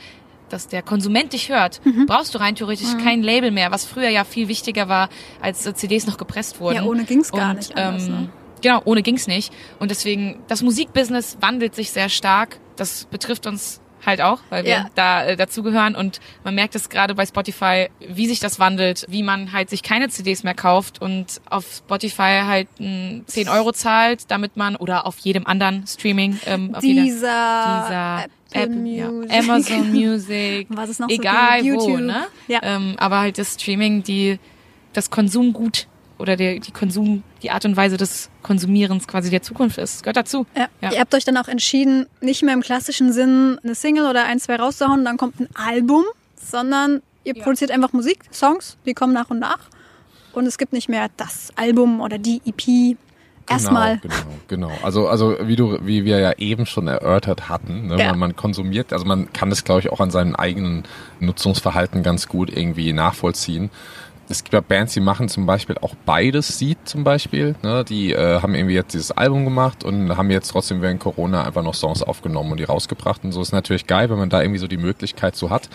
dass 0.53 0.67
der 0.67 0.81
Konsument 0.81 1.33
dich 1.33 1.49
hört, 1.49 1.81
Mhm. 1.85 2.05
brauchst 2.05 2.33
du 2.33 2.37
rein 2.39 2.55
theoretisch 2.55 2.95
kein 3.03 3.21
Label 3.23 3.51
mehr, 3.51 3.71
was 3.71 3.83
früher 3.85 4.09
ja 4.09 4.23
viel 4.23 4.47
wichtiger 4.47 4.87
war, 4.87 5.09
als 5.41 5.65
äh, 5.65 5.73
CDs 5.73 6.07
noch 6.07 6.17
gepresst 6.17 6.59
wurden. 6.59 6.75
Ja, 6.77 6.83
ohne 6.83 7.03
ging's 7.03 7.31
gar 7.31 7.49
Und, 7.51 7.57
nicht 7.57 7.75
anders, 7.75 8.05
ähm, 8.05 8.11
ne? 8.11 8.29
Genau, 8.61 8.81
ohne 8.85 9.01
ging's 9.01 9.27
nicht. 9.27 9.51
Und 9.79 9.91
deswegen, 9.91 10.39
das 10.47 10.61
Musikbusiness 10.61 11.37
wandelt 11.41 11.75
sich 11.75 11.91
sehr 11.91 12.07
stark. 12.07 12.59
Das 12.77 13.05
betrifft 13.11 13.45
uns 13.45 13.81
halt 14.05 14.21
auch, 14.21 14.39
weil 14.49 14.63
wir 14.65 14.71
Ja. 14.71 14.85
da 14.95 15.23
äh, 15.25 15.35
dazugehören 15.37 15.95
und 15.95 16.19
man 16.43 16.55
merkt 16.55 16.75
es 16.75 16.89
gerade 16.89 17.15
bei 17.15 17.25
Spotify, 17.25 17.89
wie 18.05 18.27
sich 18.27 18.39
das 18.41 18.59
wandelt, 18.59 19.05
wie 19.07 19.23
man 19.23 19.53
halt 19.53 19.69
sich 19.69 19.81
keine 19.81 20.09
CDs 20.09 20.43
mehr 20.43 20.53
kauft 20.53 21.01
und 21.01 21.39
auf 21.49 21.75
Spotify 21.85 22.41
halt 22.45 22.67
mh, 22.79 23.21
10 23.27 23.47
Euro 23.49 23.71
zahlt, 23.71 24.29
damit 24.29 24.57
man 24.57 24.75
oder 24.75 25.05
auf 25.07 25.17
jedem 25.19 25.45
anderen 25.47 25.87
Streaming 25.87 26.37
ähm, 26.45 26.75
auf 26.75 26.83
jeder- 26.83 27.03
Dieser, 27.03 28.25
dieser 28.53 28.65
Apple 28.65 28.75
App, 28.79 28.85
ja, 28.87 29.11
Music. 29.11 29.33
Amazon 29.33 29.91
Music, 29.93 30.67
Was 30.69 30.89
es 30.89 30.99
noch 30.99 31.09
so 31.09 31.15
egal 31.15 31.61
wo, 31.61 31.65
YouTube. 31.65 32.01
ne? 32.01 32.25
Ja. 32.47 32.59
Ähm, 32.63 32.95
aber 32.97 33.19
halt 33.19 33.37
das 33.37 33.53
Streaming, 33.55 34.03
die 34.03 34.39
das 34.93 35.09
Konsumgut 35.09 35.87
oder 36.19 36.35
der, 36.35 36.59
die 36.59 36.71
Konsum, 36.71 37.23
die 37.41 37.51
Art 37.51 37.65
und 37.65 37.75
Weise 37.75 37.97
des 37.97 38.29
Konsumierens 38.43 39.07
quasi 39.07 39.29
der 39.29 39.41
Zukunft 39.41 39.77
ist. 39.77 39.95
Das 39.95 40.03
gehört 40.03 40.17
dazu. 40.17 40.45
Ja. 40.55 40.67
Ja. 40.81 40.93
Ihr 40.93 40.99
habt 40.99 41.13
euch 41.15 41.25
dann 41.25 41.37
auch 41.37 41.47
entschieden, 41.47 42.05
nicht 42.21 42.43
mehr 42.43 42.53
im 42.53 42.61
klassischen 42.61 43.11
Sinn 43.11 43.59
eine 43.63 43.75
Single 43.75 44.05
oder 44.07 44.25
ein, 44.25 44.39
zwei 44.39 44.55
rauszuhauen, 44.55 45.03
dann 45.03 45.17
kommt 45.17 45.39
ein 45.39 45.49
Album, 45.55 46.03
sondern 46.35 47.01
ihr 47.23 47.33
produziert 47.33 47.71
einfach 47.71 47.93
Musik, 47.93 48.19
Songs, 48.31 48.77
die 48.85 48.93
kommen 48.93 49.13
nach 49.13 49.29
und 49.29 49.39
nach. 49.39 49.59
Und 50.33 50.45
es 50.45 50.57
gibt 50.57 50.73
nicht 50.73 50.89
mehr 50.89 51.09
das 51.17 51.51
Album 51.55 52.01
oder 52.01 52.17
die 52.17 52.41
EP. 52.45 52.97
Erstmal. 53.49 53.99
Genau, 53.99 54.15
genau, 54.47 54.67
genau. 54.67 54.71
Also, 54.83 55.07
also 55.07 55.35
wie 55.41 55.55
du, 55.55 55.77
wie 55.85 56.05
wir 56.05 56.19
ja 56.19 56.33
eben 56.37 56.65
schon 56.65 56.87
erörtert 56.87 57.49
hatten, 57.49 57.87
ne, 57.87 57.97
Ja. 57.99 58.09
man, 58.09 58.19
man 58.19 58.35
konsumiert, 58.35 58.93
also 58.93 59.05
man 59.05 59.31
kann 59.33 59.49
das, 59.49 59.63
glaube 59.63 59.81
ich, 59.81 59.91
auch 59.91 59.99
an 59.99 60.11
seinem 60.11 60.35
eigenen 60.35 60.83
Nutzungsverhalten 61.19 62.03
ganz 62.03 62.27
gut 62.27 62.49
irgendwie 62.55 62.93
nachvollziehen. 62.93 63.69
Es 64.33 64.43
gibt 64.43 64.55
ja 64.55 64.61
Bands, 64.61 64.95
die 64.95 64.99
machen 64.99 65.29
zum 65.29 65.45
Beispiel 65.45 65.77
auch 65.79 65.93
beides, 66.07 66.57
Seed 66.57 66.79
zum 66.85 67.03
Beispiel. 67.03 67.53
Ne? 67.61 67.83
Die 67.83 68.13
äh, 68.13 68.41
haben 68.41 68.55
irgendwie 68.55 68.73
jetzt 68.73 68.95
dieses 68.95 69.11
Album 69.11 69.43
gemacht 69.43 69.83
und 69.83 70.17
haben 70.17 70.31
jetzt 70.31 70.47
trotzdem 70.47 70.81
während 70.81 70.99
Corona 70.99 71.43
einfach 71.43 71.61
noch 71.61 71.75
Songs 71.75 72.01
aufgenommen 72.01 72.49
und 72.49 72.59
die 72.59 72.63
rausgebracht. 72.63 73.23
Und 73.23 73.31
so 73.31 73.43
ist 73.43 73.51
natürlich 73.51 73.85
geil, 73.85 74.09
wenn 74.09 74.17
man 74.17 74.31
da 74.31 74.41
irgendwie 74.41 74.57
so 74.57 74.65
die 74.65 74.77
Möglichkeit 74.77 75.35
so 75.35 75.51
hat. 75.51 75.69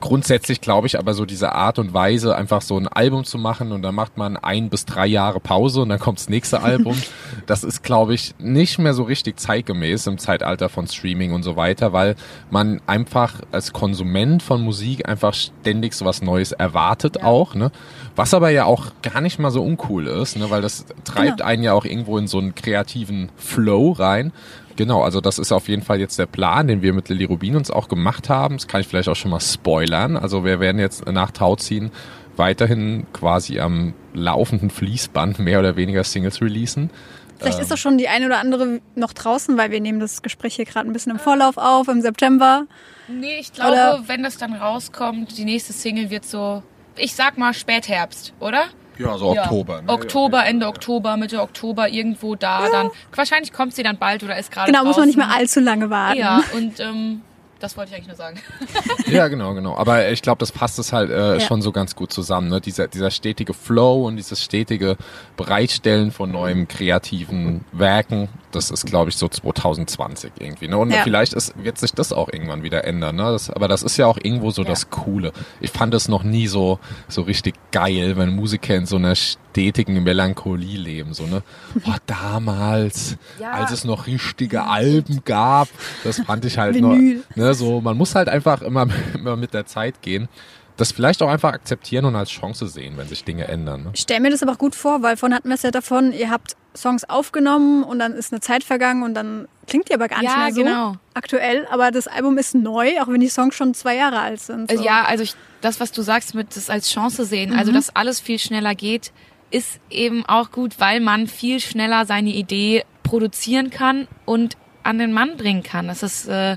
Grundsätzlich 0.00 0.60
glaube 0.60 0.88
ich 0.88 0.98
aber 0.98 1.14
so 1.14 1.24
diese 1.24 1.52
Art 1.52 1.78
und 1.78 1.94
Weise, 1.94 2.36
einfach 2.36 2.60
so 2.60 2.76
ein 2.76 2.86
Album 2.86 3.24
zu 3.24 3.38
machen 3.38 3.72
und 3.72 3.80
dann 3.80 3.94
macht 3.94 4.18
man 4.18 4.36
ein 4.36 4.68
bis 4.68 4.84
drei 4.84 5.06
Jahre 5.06 5.40
Pause 5.40 5.80
und 5.80 5.88
dann 5.88 5.98
kommt 5.98 6.18
das 6.18 6.28
nächste 6.28 6.62
Album. 6.62 7.00
Das 7.46 7.64
ist, 7.64 7.82
glaube 7.82 8.12
ich, 8.12 8.34
nicht 8.38 8.78
mehr 8.78 8.92
so 8.92 9.04
richtig 9.04 9.40
zeitgemäß 9.40 10.06
im 10.06 10.18
Zeitalter 10.18 10.68
von 10.68 10.86
Streaming 10.86 11.32
und 11.32 11.44
so 11.44 11.56
weiter, 11.56 11.94
weil 11.94 12.16
man 12.50 12.82
einfach 12.86 13.40
als 13.52 13.72
Konsument 13.72 14.42
von 14.42 14.60
Musik 14.60 15.08
einfach 15.08 15.32
ständig 15.32 15.94
so 15.94 16.04
was 16.04 16.20
Neues 16.20 16.52
erwartet 16.52 17.22
auch, 17.22 17.54
ne? 17.54 17.72
Was 18.16 18.34
aber 18.34 18.50
ja 18.50 18.64
auch 18.66 18.92
gar 19.02 19.20
nicht 19.20 19.38
mal 19.38 19.50
so 19.50 19.62
uncool 19.62 20.06
ist, 20.06 20.36
ne? 20.36 20.50
weil 20.50 20.60
das 20.62 20.84
treibt 21.04 21.38
Genau. 21.38 21.44
einen 21.48 21.62
ja 21.62 21.72
auch 21.72 21.84
irgendwo 21.84 22.18
in 22.18 22.26
so 22.26 22.38
einen 22.38 22.54
kreativen 22.54 23.30
Flow 23.36 23.92
rein. 23.92 24.32
Genau, 24.76 25.02
also 25.02 25.20
das 25.20 25.38
ist 25.38 25.52
auf 25.52 25.68
jeden 25.68 25.82
Fall 25.82 25.98
jetzt 26.00 26.18
der 26.18 26.26
Plan, 26.26 26.66
den 26.66 26.82
wir 26.82 26.92
mit 26.92 27.08
Lilly 27.08 27.24
Rubin 27.24 27.56
uns 27.56 27.70
auch 27.70 27.88
gemacht 27.88 28.28
haben. 28.28 28.56
Das 28.56 28.66
kann 28.68 28.80
ich 28.80 28.86
vielleicht 28.88 29.08
auch 29.08 29.16
schon 29.16 29.30
mal 29.30 29.40
spoilern. 29.40 30.16
Also 30.16 30.44
wir 30.44 30.60
werden 30.60 30.78
jetzt 30.78 31.06
nach 31.10 31.30
Tauziehen 31.30 31.90
weiterhin 32.36 33.06
quasi 33.12 33.60
am 33.60 33.92
laufenden 34.14 34.70
Fließband 34.70 35.38
mehr 35.38 35.58
oder 35.58 35.76
weniger 35.76 36.04
Singles 36.04 36.40
releasen. 36.40 36.90
Vielleicht 37.38 37.58
ist 37.58 37.70
doch 37.72 37.76
schon 37.76 37.98
die 37.98 38.08
eine 38.08 38.26
oder 38.26 38.38
andere 38.38 38.80
noch 38.94 39.12
draußen, 39.12 39.58
weil 39.58 39.70
wir 39.72 39.80
nehmen 39.80 39.98
das 40.00 40.22
Gespräch 40.22 40.54
hier 40.54 40.64
gerade 40.64 40.88
ein 40.88 40.92
bisschen 40.92 41.12
im 41.12 41.18
Vorlauf 41.18 41.56
auf, 41.58 41.88
im 41.88 42.00
September. 42.00 42.66
Nee, 43.08 43.38
ich 43.40 43.52
glaube, 43.52 43.72
Oder- 43.72 44.02
wenn 44.06 44.22
das 44.22 44.38
dann 44.38 44.54
rauskommt, 44.54 45.36
die 45.36 45.44
nächste 45.44 45.72
Single 45.72 46.08
wird 46.10 46.24
so, 46.24 46.62
ich 46.96 47.14
sag 47.14 47.38
mal 47.38 47.54
Spätherbst, 47.54 48.32
oder? 48.40 48.64
Ja, 48.98 49.16
so 49.16 49.34
Ja. 49.34 49.42
Oktober. 49.44 49.82
Ne? 49.82 49.88
Oktober, 49.88 50.44
Ende 50.44 50.66
Oktober, 50.66 51.16
Mitte 51.16 51.40
Oktober, 51.40 51.88
irgendwo 51.88 52.34
da 52.34 52.68
dann. 52.70 52.90
Wahrscheinlich 53.14 53.52
kommt 53.52 53.74
sie 53.74 53.82
dann 53.82 53.96
bald 53.98 54.22
oder 54.22 54.36
ist 54.38 54.50
gerade 54.52 54.70
Genau, 54.70 54.84
muss 54.84 54.96
man 54.98 55.06
nicht 55.06 55.16
mehr 55.16 55.26
draußen. 55.26 55.40
allzu 55.40 55.60
lange 55.60 55.88
warten. 55.90 56.18
Ja, 56.18 56.42
und 56.54 56.78
ähm, 56.78 57.22
das 57.58 57.76
wollte 57.76 57.90
ich 57.90 57.96
eigentlich 57.96 58.08
nur 58.08 58.16
sagen. 58.16 58.38
Ja, 59.06 59.28
genau, 59.28 59.54
genau. 59.54 59.76
Aber 59.76 60.10
ich 60.10 60.20
glaube, 60.22 60.38
das 60.38 60.52
passt 60.52 60.78
es 60.78 60.92
halt 60.92 61.10
äh, 61.10 61.34
Ja. 61.34 61.40
schon 61.40 61.62
so 61.62 61.72
ganz 61.72 61.96
gut 61.96 62.12
zusammen. 62.12 62.48
Ne? 62.48 62.60
Dieser, 62.60 62.86
dieser 62.88 63.10
stetige 63.10 63.54
Flow 63.54 64.06
und 64.06 64.16
dieses 64.16 64.42
stetige 64.42 64.96
Bereitstellen 65.36 66.12
von 66.12 66.30
neuen 66.30 66.68
kreativen 66.68 67.64
Werken, 67.72 68.28
das 68.52 68.70
ist, 68.70 68.86
glaube 68.86 69.10
ich, 69.10 69.16
so 69.16 69.28
2020 69.28 70.32
irgendwie. 70.38 70.68
Ne? 70.68 70.78
Und 70.78 70.90
Ja. 70.90 71.02
vielleicht 71.02 71.32
ist, 71.32 71.52
wird 71.62 71.78
sich 71.78 71.92
das 71.92 72.12
auch 72.12 72.28
irgendwann 72.32 72.62
wieder 72.62 72.84
ändern. 72.84 73.16
Ne? 73.16 73.24
Das, 73.24 73.50
aber 73.50 73.68
das 73.68 73.82
ist 73.82 73.96
ja 73.96 74.06
auch 74.06 74.18
irgendwo 74.22 74.50
so 74.50 74.62
Ja. 74.62 74.68
das 74.68 74.90
Coole. 74.90 75.32
Ich 75.60 75.70
fand 75.70 75.94
es 75.94 76.08
noch 76.08 76.22
nie 76.22 76.46
so, 76.46 76.78
so 77.08 77.22
richtig 77.22 77.54
geil, 77.72 78.16
wenn 78.16 78.34
Musiker 78.34 78.74
in 78.76 78.86
so 78.86 78.96
einer 78.96 79.14
stetigen 79.14 80.02
Melancholie 80.02 80.78
leben. 80.78 81.14
So, 81.14 81.24
ne? 81.26 81.42
Boah, 81.84 81.96
damals, 82.06 83.16
Ja. 83.40 83.52
als 83.52 83.70
es 83.72 83.84
noch 83.84 84.06
richtige 84.06 84.64
Alben 84.64 85.22
gab, 85.24 85.68
das 86.04 86.20
fand 86.20 86.44
ich 86.44 86.58
halt 86.58 86.74
Vinyl. 86.74 87.16
noch. 87.28 87.36
Ne, 87.36 87.54
so, 87.54 87.80
man 87.80 87.96
muss 87.96 88.14
halt 88.14 88.28
einfach 88.28 88.62
immer, 88.62 88.86
immer 89.14 89.36
mit 89.36 89.54
der 89.54 89.66
Zeit 89.66 90.02
gehen. 90.02 90.28
Das 90.76 90.92
vielleicht 90.92 91.22
auch 91.22 91.28
einfach 91.28 91.52
akzeptieren 91.52 92.04
und 92.06 92.16
als 92.16 92.30
Chance 92.30 92.66
sehen, 92.66 92.96
wenn 92.96 93.06
sich 93.08 93.24
Dinge 93.24 93.46
ändern. 93.46 93.84
Ne? 93.84 93.90
Ich 93.94 94.00
stelle 94.00 94.20
mir 94.20 94.30
das 94.30 94.42
aber 94.42 94.52
auch 94.52 94.58
gut 94.58 94.74
vor, 94.74 95.02
weil 95.02 95.16
vorhin 95.16 95.36
hatten 95.36 95.48
wir 95.48 95.54
es 95.54 95.62
ja 95.62 95.70
davon, 95.70 96.12
ihr 96.12 96.30
habt 96.30 96.56
Songs 96.74 97.04
aufgenommen 97.04 97.84
und 97.84 97.98
dann 97.98 98.14
ist 98.14 98.32
eine 98.32 98.40
Zeit 98.40 98.64
vergangen 98.64 99.02
und 99.02 99.12
dann 99.14 99.46
klingt 99.66 99.90
die 99.90 99.94
aber 99.94 100.08
gar 100.08 100.20
nicht 100.20 100.30
Ja, 100.30 100.38
mehr 100.44 100.52
so 100.54 100.62
genau. 100.62 100.96
aktuell. 101.14 101.66
Aber 101.70 101.90
das 101.90 102.06
Album 102.06 102.38
ist 102.38 102.54
neu, 102.54 103.00
auch 103.00 103.08
wenn 103.08 103.20
die 103.20 103.28
Songs 103.28 103.54
schon 103.54 103.74
zwei 103.74 103.96
Jahre 103.96 104.20
alt 104.20 104.40
sind. 104.40 104.70
So. 104.70 104.76
Also 104.76 104.84
ja, 104.84 105.04
also 105.04 105.22
ich, 105.22 105.34
das, 105.60 105.78
was 105.80 105.92
du 105.92 106.00
sagst, 106.02 106.34
mit 106.34 106.56
das 106.56 106.70
als 106.70 106.90
Chance 106.90 107.24
sehen, 107.26 107.54
also 107.54 107.70
dass 107.72 107.94
alles 107.94 108.20
viel 108.20 108.38
schneller 108.38 108.74
geht, 108.74 109.12
ist 109.50 109.80
eben 109.90 110.24
auch 110.24 110.50
gut, 110.50 110.80
weil 110.80 111.00
man 111.00 111.26
viel 111.26 111.60
schneller 111.60 112.06
seine 112.06 112.30
Idee 112.30 112.84
produzieren 113.02 113.68
kann 113.68 114.08
und 114.24 114.56
an 114.82 114.98
den 114.98 115.12
Mann 115.12 115.36
bringen 115.36 115.62
kann. 115.62 115.88
Das 115.88 116.02
ist 116.02 116.26
äh, 116.26 116.56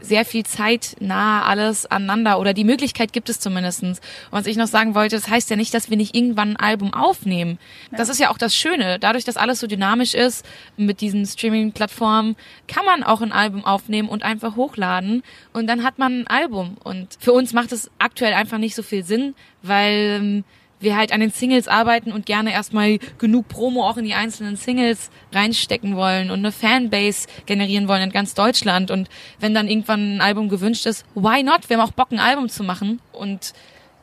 sehr 0.00 0.24
viel 0.24 0.44
Zeit 0.44 0.96
nah 1.00 1.44
alles 1.44 1.86
aneinander 1.86 2.38
oder 2.38 2.54
die 2.54 2.64
Möglichkeit 2.64 3.12
gibt 3.12 3.28
es 3.28 3.40
zumindestens. 3.40 4.00
Und 4.30 4.38
was 4.38 4.46
ich 4.46 4.56
noch 4.56 4.66
sagen 4.66 4.94
wollte, 4.94 5.16
das 5.16 5.28
heißt 5.28 5.50
ja 5.50 5.56
nicht, 5.56 5.74
dass 5.74 5.90
wir 5.90 5.96
nicht 5.96 6.14
irgendwann 6.14 6.50
ein 6.50 6.56
Album 6.56 6.94
aufnehmen. 6.94 7.58
Das 7.90 8.08
ist 8.08 8.20
ja 8.20 8.30
auch 8.30 8.38
das 8.38 8.54
Schöne. 8.54 8.98
Dadurch, 8.98 9.24
dass 9.24 9.36
alles 9.36 9.60
so 9.60 9.66
dynamisch 9.66 10.14
ist 10.14 10.44
mit 10.76 11.00
diesen 11.00 11.26
Streaming-Plattformen, 11.26 12.36
kann 12.66 12.84
man 12.84 13.02
auch 13.02 13.20
ein 13.20 13.32
Album 13.32 13.64
aufnehmen 13.64 14.08
und 14.08 14.22
einfach 14.22 14.56
hochladen 14.56 15.22
und 15.52 15.66
dann 15.66 15.82
hat 15.84 15.98
man 15.98 16.20
ein 16.20 16.26
Album. 16.26 16.76
Und 16.82 17.16
für 17.18 17.32
uns 17.32 17.52
macht 17.52 17.72
es 17.72 17.90
aktuell 17.98 18.34
einfach 18.34 18.58
nicht 18.58 18.74
so 18.74 18.82
viel 18.82 19.04
Sinn, 19.04 19.34
weil 19.62 20.18
ähm, 20.20 20.44
wir 20.80 20.96
halt 20.96 21.12
an 21.12 21.20
den 21.20 21.30
Singles 21.30 21.68
arbeiten 21.68 22.12
und 22.12 22.26
gerne 22.26 22.52
erstmal 22.52 22.98
genug 23.18 23.48
Promo 23.48 23.86
auch 23.88 23.96
in 23.96 24.04
die 24.04 24.14
einzelnen 24.14 24.56
Singles 24.56 25.10
reinstecken 25.32 25.94
wollen 25.96 26.30
und 26.30 26.40
eine 26.40 26.52
Fanbase 26.52 27.28
generieren 27.46 27.86
wollen 27.86 28.02
in 28.02 28.10
ganz 28.10 28.34
Deutschland. 28.34 28.90
Und 28.90 29.08
wenn 29.38 29.54
dann 29.54 29.68
irgendwann 29.68 30.16
ein 30.16 30.20
Album 30.20 30.48
gewünscht 30.48 30.86
ist, 30.86 31.04
why 31.14 31.42
not? 31.42 31.68
Wir 31.68 31.78
haben 31.78 31.86
auch 31.86 31.92
Bock, 31.92 32.10
ein 32.10 32.18
Album 32.18 32.48
zu 32.48 32.64
machen 32.64 33.00
und 33.12 33.52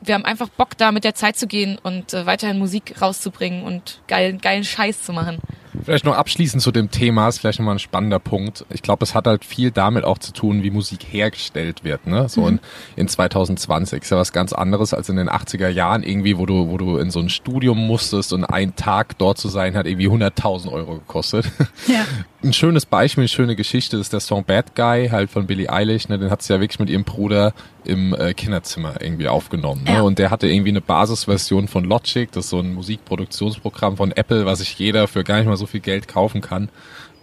wir 0.00 0.14
haben 0.14 0.24
einfach 0.24 0.48
Bock, 0.48 0.76
da 0.78 0.92
mit 0.92 1.04
der 1.04 1.14
Zeit 1.14 1.36
zu 1.36 1.46
gehen 1.46 1.78
und 1.82 2.14
äh, 2.14 2.24
weiterhin 2.24 2.58
Musik 2.58 3.00
rauszubringen 3.02 3.64
und 3.64 4.00
geilen, 4.06 4.38
geilen 4.40 4.64
Scheiß 4.64 5.02
zu 5.02 5.12
machen. 5.12 5.38
Vielleicht 5.84 6.04
noch 6.04 6.16
abschließend 6.16 6.62
zu 6.62 6.72
dem 6.72 6.90
Thema, 6.90 7.28
ist 7.28 7.38
vielleicht 7.38 7.58
nochmal 7.58 7.76
ein 7.76 7.80
spannender 7.80 8.18
Punkt. 8.18 8.64
Ich 8.70 8.82
glaube, 8.82 9.04
es 9.04 9.14
hat 9.14 9.26
halt 9.26 9.44
viel 9.44 9.70
damit 9.70 10.04
auch 10.04 10.18
zu 10.18 10.32
tun, 10.32 10.62
wie 10.62 10.70
Musik 10.70 11.00
hergestellt 11.10 11.84
wird. 11.84 12.06
Ne? 12.06 12.28
So 12.28 12.46
in, 12.46 12.60
in 12.96 13.08
2020 13.08 14.02
ist 14.02 14.10
ja 14.10 14.16
was 14.16 14.32
ganz 14.32 14.52
anderes 14.52 14.94
als 14.94 15.08
in 15.08 15.16
den 15.16 15.28
80er 15.28 15.68
Jahren 15.68 16.02
irgendwie, 16.02 16.38
wo 16.38 16.46
du, 16.46 16.68
wo 16.68 16.78
du 16.78 16.98
in 16.98 17.10
so 17.10 17.20
ein 17.20 17.28
Studium 17.28 17.86
musstest 17.86 18.32
und 18.32 18.44
ein 18.44 18.76
Tag 18.76 19.18
dort 19.18 19.38
zu 19.38 19.48
sein 19.48 19.76
hat 19.76 19.86
irgendwie 19.86 20.08
100.000 20.08 20.72
Euro 20.72 20.94
gekostet. 20.94 21.50
Ja. 21.86 22.04
ein 22.42 22.52
schönes 22.52 22.86
Beispiel, 22.86 23.22
eine 23.22 23.28
schöne 23.28 23.56
Geschichte 23.56 23.96
ist 23.96 24.12
der 24.12 24.20
Song 24.20 24.44
Bad 24.44 24.74
Guy 24.74 25.08
halt 25.10 25.30
von 25.30 25.46
Billie 25.46 25.70
Eilish. 25.70 26.08
Ne? 26.08 26.18
Den 26.18 26.30
hat 26.30 26.42
sie 26.42 26.52
ja 26.52 26.60
wirklich 26.60 26.78
mit 26.78 26.90
ihrem 26.90 27.04
Bruder 27.04 27.52
im 27.88 28.14
äh, 28.14 28.34
Kinderzimmer 28.34 29.00
irgendwie 29.00 29.28
aufgenommen. 29.28 29.82
Ne? 29.84 29.94
Ja. 29.94 30.00
Und 30.02 30.18
der 30.18 30.30
hatte 30.30 30.46
irgendwie 30.46 30.70
eine 30.70 30.80
Basisversion 30.80 31.66
von 31.68 31.84
Logic, 31.84 32.30
das 32.32 32.44
ist 32.44 32.50
so 32.50 32.60
ein 32.60 32.74
Musikproduktionsprogramm 32.74 33.96
von 33.96 34.12
Apple, 34.12 34.46
was 34.46 34.60
sich 34.60 34.78
jeder 34.78 35.08
für 35.08 35.24
gar 35.24 35.38
nicht 35.38 35.46
mal 35.46 35.56
so 35.56 35.66
viel 35.66 35.80
Geld 35.80 36.08
kaufen 36.08 36.40
kann. 36.40 36.68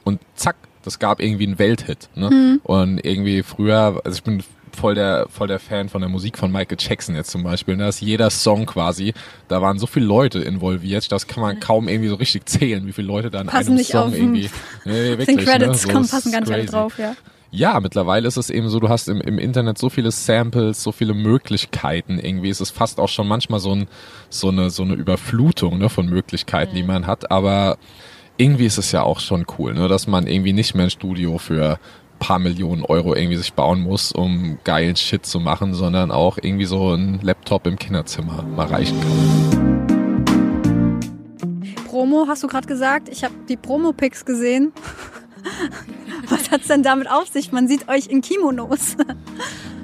Und 0.04 0.20
zack, 0.36 0.56
das 0.84 1.00
gab 1.00 1.22
irgendwie 1.22 1.48
einen 1.48 1.58
Welthit. 1.60 2.10
Ne? 2.16 2.60
Und 2.64 3.04
irgendwie 3.04 3.44
früher, 3.44 4.02
also 4.04 4.18
ich 4.18 4.24
bin 4.24 4.44
voll 4.76 4.94
der 4.94 5.28
voll 5.30 5.48
der 5.48 5.60
Fan 5.60 5.88
von 5.88 6.02
der 6.02 6.10
Musik 6.10 6.38
von 6.38 6.52
Michael 6.52 6.78
Jackson 6.80 7.16
jetzt 7.16 7.32
zum 7.32 7.44
Beispiel. 7.44 7.78
Da 7.78 7.88
ist 7.88 8.02
jeder 8.02 8.30
Song 8.30 8.66
quasi, 8.66 9.14
da 9.48 9.62
waren 9.62 9.80
so 9.80 9.88
viele 9.88 10.06
Leute 10.06 10.40
involviert, 10.40 11.10
das 11.12 11.28
kann 11.28 11.42
man 11.42 11.60
kaum 11.62 11.88
irgendwie 11.88 12.10
so 12.10 12.16
richtig 12.16 12.46
zählen, 12.46 12.86
wie 12.86 12.92
viele 12.92 13.08
Leute 13.08 13.32
da 13.32 13.42
in 13.42 13.48
Passen 13.48 13.68
einem 13.70 13.78
nicht 13.78 13.92
Song 13.92 14.08
auf 14.08 14.12
den- 14.14 14.36
irgendwie. 14.36 14.50
Nee, 14.86 15.16
Den 15.16 15.20
wirklich, 15.20 15.46
Credits 15.48 15.68
ne? 15.72 15.78
So 15.78 15.90
kommen, 15.90 16.08
passen 16.10 16.32
gar 16.32 16.42
nicht 16.42 16.52
alle 16.52 16.66
drauf, 16.66 17.00
ja. 17.00 17.16
Ja, 17.52 17.80
mittlerweile 17.80 18.28
ist 18.28 18.38
es 18.38 18.50
eben 18.50 18.70
so, 18.70 18.80
du 18.80 18.90
hast 18.90 19.08
im, 19.08 19.22
im 19.22 19.38
Internet 19.38 19.78
so 19.78 19.90
viele 19.90 20.12
Samples, 20.12 20.84
so 20.84 20.92
viele 20.92 21.14
Möglichkeiten 21.14 22.20
irgendwie. 22.20 22.50
Es 22.50 22.60
ist 22.60 22.72
fast 22.72 23.00
auch 23.00 23.10
schon 23.10 23.28
manchmal 23.28 23.60
so, 23.60 23.74
ein, 23.74 23.88
so, 24.30 24.50
eine, 24.50 24.70
so 24.70 24.84
eine 24.84 24.96
Überflutung 24.96 25.78
ne, 25.78 25.90
von 25.90 26.08
Möglichkeiten, 26.08 26.76
die 26.76 26.84
man 26.84 27.08
hat. 27.08 27.32
Aber 27.32 27.78
irgendwie 28.38 28.66
ist 28.66 28.78
es 28.78 28.92
ja 28.92 29.04
auch 29.04 29.20
schon 29.20 29.46
cool, 29.58 29.74
ne, 29.74 29.88
dass 29.88 30.08
man 30.08 30.28
irgendwie 30.28 30.54
nicht 30.54 30.76
mehr 30.76 30.86
ein 30.86 30.92
Studio 30.92 31.38
für 31.38 31.80
paar 32.20 32.40
Millionen 32.40 32.84
Euro 32.84 33.16
irgendwie 33.16 33.38
sich 33.38 33.54
bauen 33.54 33.82
muss, 33.82 34.12
um 34.12 34.58
geilen 34.64 34.96
Shit 34.96 35.26
zu 35.26 35.40
machen, 35.40 35.74
sondern 35.74 36.12
auch 36.12 36.38
irgendwie 36.42 36.66
so 36.66 36.94
ein 36.94 37.20
Laptop 37.22 37.68
im 37.68 37.78
Kinderzimmer 37.78 38.44
mal 38.44 38.68
reichen 38.68 39.00
kann. 39.00 39.86
Promo 41.88 42.26
hast 42.28 42.44
du 42.44 42.48
gerade 42.48 42.68
gesagt. 42.68 43.10
Ich 43.10 43.24
habe 43.24 43.34
die 43.48 43.58
Promo-Pics 43.58 44.26
gesehen. 44.26 44.74
Was 46.30 46.50
hat's 46.52 46.68
denn 46.68 46.84
damit 46.84 47.10
auf 47.10 47.28
sich? 47.30 47.52
Man 47.52 47.68
sieht 47.68 47.88
euch 47.88 48.08
in 48.08 48.22
Kimonos. 48.22 48.96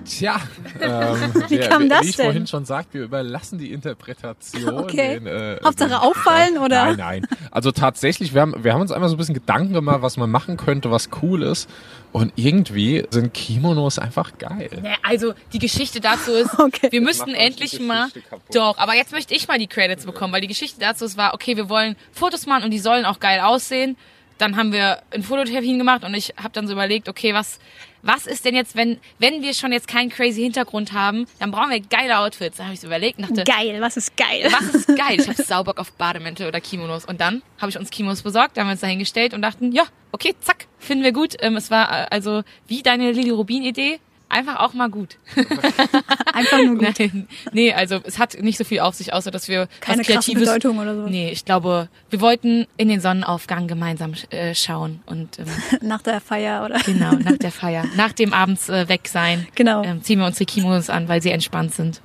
Tja, 0.06 0.38
ähm, 0.82 1.34
Wie 1.48 1.60
wer- 1.60 1.70
kam 1.70 1.88
das 1.88 2.02
wie 2.04 2.10
ich 2.10 2.16
denn? 2.16 2.26
vorhin 2.26 2.48
schon 2.48 2.66
sagte, 2.66 2.96
wir 2.96 3.04
überlassen 3.04 3.60
die 3.60 3.72
Interpretation. 3.72 4.78
Okay. 4.80 5.20
Den, 5.20 5.28
äh, 5.28 5.60
Hauptsache 5.64 5.90
den- 5.90 5.98
auffallen, 6.00 6.58
oder? 6.58 6.86
Nein, 6.86 6.98
nein. 6.98 7.28
Also 7.52 7.72
tatsächlich, 7.72 8.34
wir 8.34 8.42
haben, 8.42 8.64
wir 8.64 8.74
haben 8.74 8.82
uns 8.82 8.92
einmal 8.92 9.10
so 9.10 9.16
ein 9.16 9.18
bisschen 9.20 9.36
Gedanken 9.36 9.74
gemacht, 9.74 10.02
was 10.02 10.18
man 10.18 10.30
machen 10.32 10.58
könnte, 10.58 10.90
was 10.90 11.10
cool 11.22 11.44
ist. 11.44 11.70
Und 12.12 12.34
irgendwie 12.36 13.06
sind 13.12 13.34
Kimonos 13.34 14.00
einfach 14.00 14.38
geil. 14.38 14.70
Ja, 14.84 14.96
also 15.04 15.34
die 15.54 15.60
Geschichte 15.60 16.02
dazu 16.02 16.32
ist, 16.32 16.50
Okay. 16.60 16.88
wir 16.92 17.02
müssten 17.02 17.34
endlich 17.36 17.80
mal. 17.80 18.10
Kaputt. 18.30 18.56
Doch, 18.56 18.78
aber 18.80 18.96
jetzt 18.96 19.12
möchte 19.14 19.34
ich 19.36 19.48
mal 19.48 19.60
die 19.60 19.68
Credits 19.68 20.06
bekommen, 20.06 20.34
weil 20.34 20.42
die 20.42 20.48
Geschichte 20.48 20.80
dazu 20.80 21.06
ist, 21.06 21.16
war, 21.18 21.34
okay, 21.36 21.56
wir 21.56 21.70
wollen 21.70 21.96
Fotos 22.12 22.48
machen 22.48 22.66
und 22.66 22.72
die 22.72 22.80
sollen 22.80 23.06
auch 23.06 23.20
geil 23.20 23.40
aussehen. 23.40 23.96
Dann 24.42 24.56
haben 24.56 24.74
wir 24.74 25.04
ein 25.12 25.22
Fototermin 25.22 25.78
gemacht 25.78 26.04
und 26.04 26.16
ich 26.16 26.34
habe 26.36 26.50
dann 26.52 26.66
so 26.66 26.74
überlegt, 26.74 27.08
okay, 27.08 27.34
was 27.34 27.60
was 28.02 28.26
ist 28.26 28.44
denn 28.44 28.56
jetzt, 28.56 28.76
wenn 28.76 29.00
wenn 29.20 29.44
wir 29.44 29.54
schon 29.54 29.72
jetzt 29.72 29.88
keinen 29.88 30.10
crazy 30.10 30.42
Hintergrund 30.42 30.94
haben, 30.94 31.28
dann 31.40 31.52
brauchen 31.52 31.70
wir 31.70 31.80
geile 31.80 32.18
Outfits. 32.18 32.58
Da 32.58 32.64
habe 32.64 32.74
ich 32.74 32.80
so 32.80 32.88
überlegt 32.88 33.20
und 33.20 33.30
dachte, 33.30 33.44
Geil, 33.44 33.80
was 33.82 33.98
ist 33.98 34.18
geil? 34.18 34.48
was 34.52 34.74
ist 34.74 34.88
geil? 34.98 35.20
Ich 35.20 35.28
habe 35.30 35.44
Saubock 35.44 35.78
auf 35.80 35.92
Bademäntel 35.94 36.48
oder 36.48 36.60
Kimonos. 36.60 37.06
Und 37.06 37.22
dann 37.22 37.44
habe 37.60 37.70
ich 37.70 37.78
uns 37.78 37.92
Kimonos 37.92 38.24
besorgt, 38.24 38.58
haben 38.58 38.66
wir 38.68 38.72
uns 38.72 38.82
dahingestellt 38.82 39.36
und 39.36 39.44
dachten, 39.44 39.72
ja, 39.72 39.84
okay, 40.12 40.34
zack, 40.40 40.66
finden 40.80 41.04
wir 41.04 41.12
gut. 41.14 41.36
Ähm, 41.40 41.56
es 41.56 41.70
war 41.70 41.92
äh, 41.92 42.08
also 42.10 42.42
wie 42.68 42.82
deine 42.82 43.12
Lili 43.12 43.30
Rubin 43.30 43.62
Idee, 43.62 44.00
einfach 44.32 44.60
auch 44.60 44.74
mal 44.74 44.90
gut. 44.90 45.18
Einfach 46.34 46.58
nur 46.64 46.78
gut. 46.78 46.98
Nein, 47.00 47.28
nee, 47.52 47.74
also 47.74 48.00
es 48.04 48.18
hat 48.20 48.40
nicht 48.42 48.58
so 48.58 48.64
viel 48.64 48.80
auf 48.80 48.96
sich, 48.96 49.14
außer 49.14 49.32
dass 49.32 49.48
wir 49.48 49.68
Keine 49.82 50.04
Kreatives. 50.04 50.40
Bedeutung 50.46 50.80
oder 50.80 50.96
so. 50.96 51.08
Nee, 51.08 51.30
ich 51.32 51.44
glaube, 51.46 51.90
wir 52.10 52.22
wollten 52.22 52.66
in 52.78 52.88
den 52.88 53.02
Sonnenaufgang 53.02 53.68
gemeinsam 53.68 54.14
äh, 54.30 54.56
schauen 54.56 55.02
und 55.06 55.40
ähm, 55.40 55.46
Nach 55.82 56.02
der 56.02 56.22
Feier 56.22 56.64
oder? 56.66 56.80
genau 56.80 57.12
nach 57.14 57.38
der 57.38 57.52
Feier, 57.62 57.86
nach 57.96 58.14
dem 58.14 58.34
abends 58.34 58.70
äh, 58.70 58.88
weg 58.90 59.08
sein, 59.08 59.48
Genau. 59.56 59.84
ähm, 59.84 60.02
ziehen 60.04 60.20
wir 60.20 60.26
unsere 60.26 60.46
Kimonos 60.46 60.90
an, 60.90 61.08
weil 61.10 61.22
sie 61.22 61.32
entspannt 61.32 61.74
sind 61.74 62.02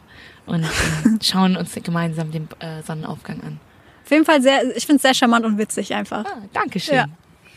und 0.47 0.65
ähm, 1.05 1.19
schauen 1.23 1.57
uns 1.57 1.75
gemeinsam 1.83 2.31
den 2.33 2.49
äh, 2.59 2.83
Sonnenaufgang 2.83 3.41
an. 3.43 3.61
Auf 4.05 4.11
jeden 4.11 4.25
Fall 4.25 4.43
sehr, 4.43 4.77
ich 4.77 4.87
finde 4.87 4.97
es 4.97 5.03
sehr 5.03 5.15
charmant 5.15 5.45
und 5.47 5.59
witzig 5.59 5.95
einfach. 5.95 6.25
Ah, 6.25 6.43
Dankeschön. 6.53 6.95
Ja, 6.97 7.07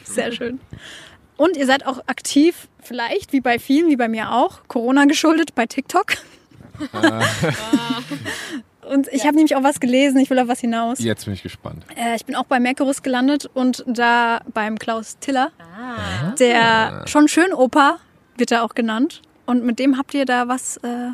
sehr 0.04 0.32
schön. 0.32 0.60
Und 1.40 1.56
ihr 1.56 1.66
seid 1.66 1.86
auch 1.86 2.00
aktiv, 2.08 2.68
vielleicht 2.84 3.32
wie 3.32 3.40
bei 3.40 3.60
vielen, 3.60 3.90
wie 3.90 3.96
bei 3.96 4.10
mir 4.10 4.34
auch, 4.34 4.60
Corona 4.68 5.06
geschuldet, 5.06 5.56
bei 5.56 5.66
TikTok. 5.66 6.18
Und 8.90 9.08
ich 9.14 9.26
habe 9.26 9.36
nämlich 9.36 9.56
auch 9.56 9.64
was 9.64 9.80
gelesen, 9.80 10.20
ich 10.20 10.30
will 10.30 10.38
auf 10.40 10.50
was 10.50 10.60
hinaus. 10.60 11.00
Jetzt 11.00 11.24
bin 11.24 11.34
ich 11.34 11.44
gespannt. 11.44 11.86
Äh, 11.96 12.18
ich 12.18 12.26
bin 12.26 12.36
auch 12.36 12.44
bei 12.44 12.60
Merkurus 12.60 13.04
gelandet 13.04 13.50
und 13.54 13.86
da 13.88 14.42
beim 14.54 14.80
Klaus 14.80 15.20
Tiller, 15.20 15.52
der 16.40 17.04
schon 17.06 17.28
schön 17.28 17.54
Opa 17.54 18.00
wird 18.36 18.52
er 18.52 18.64
auch 18.64 18.74
genannt. 18.76 19.22
Und 19.46 19.64
mit 19.64 19.80
dem 19.80 19.98
habt 19.98 20.14
ihr 20.16 20.26
da 20.26 20.48
was. 20.50 20.78
Äh, 20.78 21.12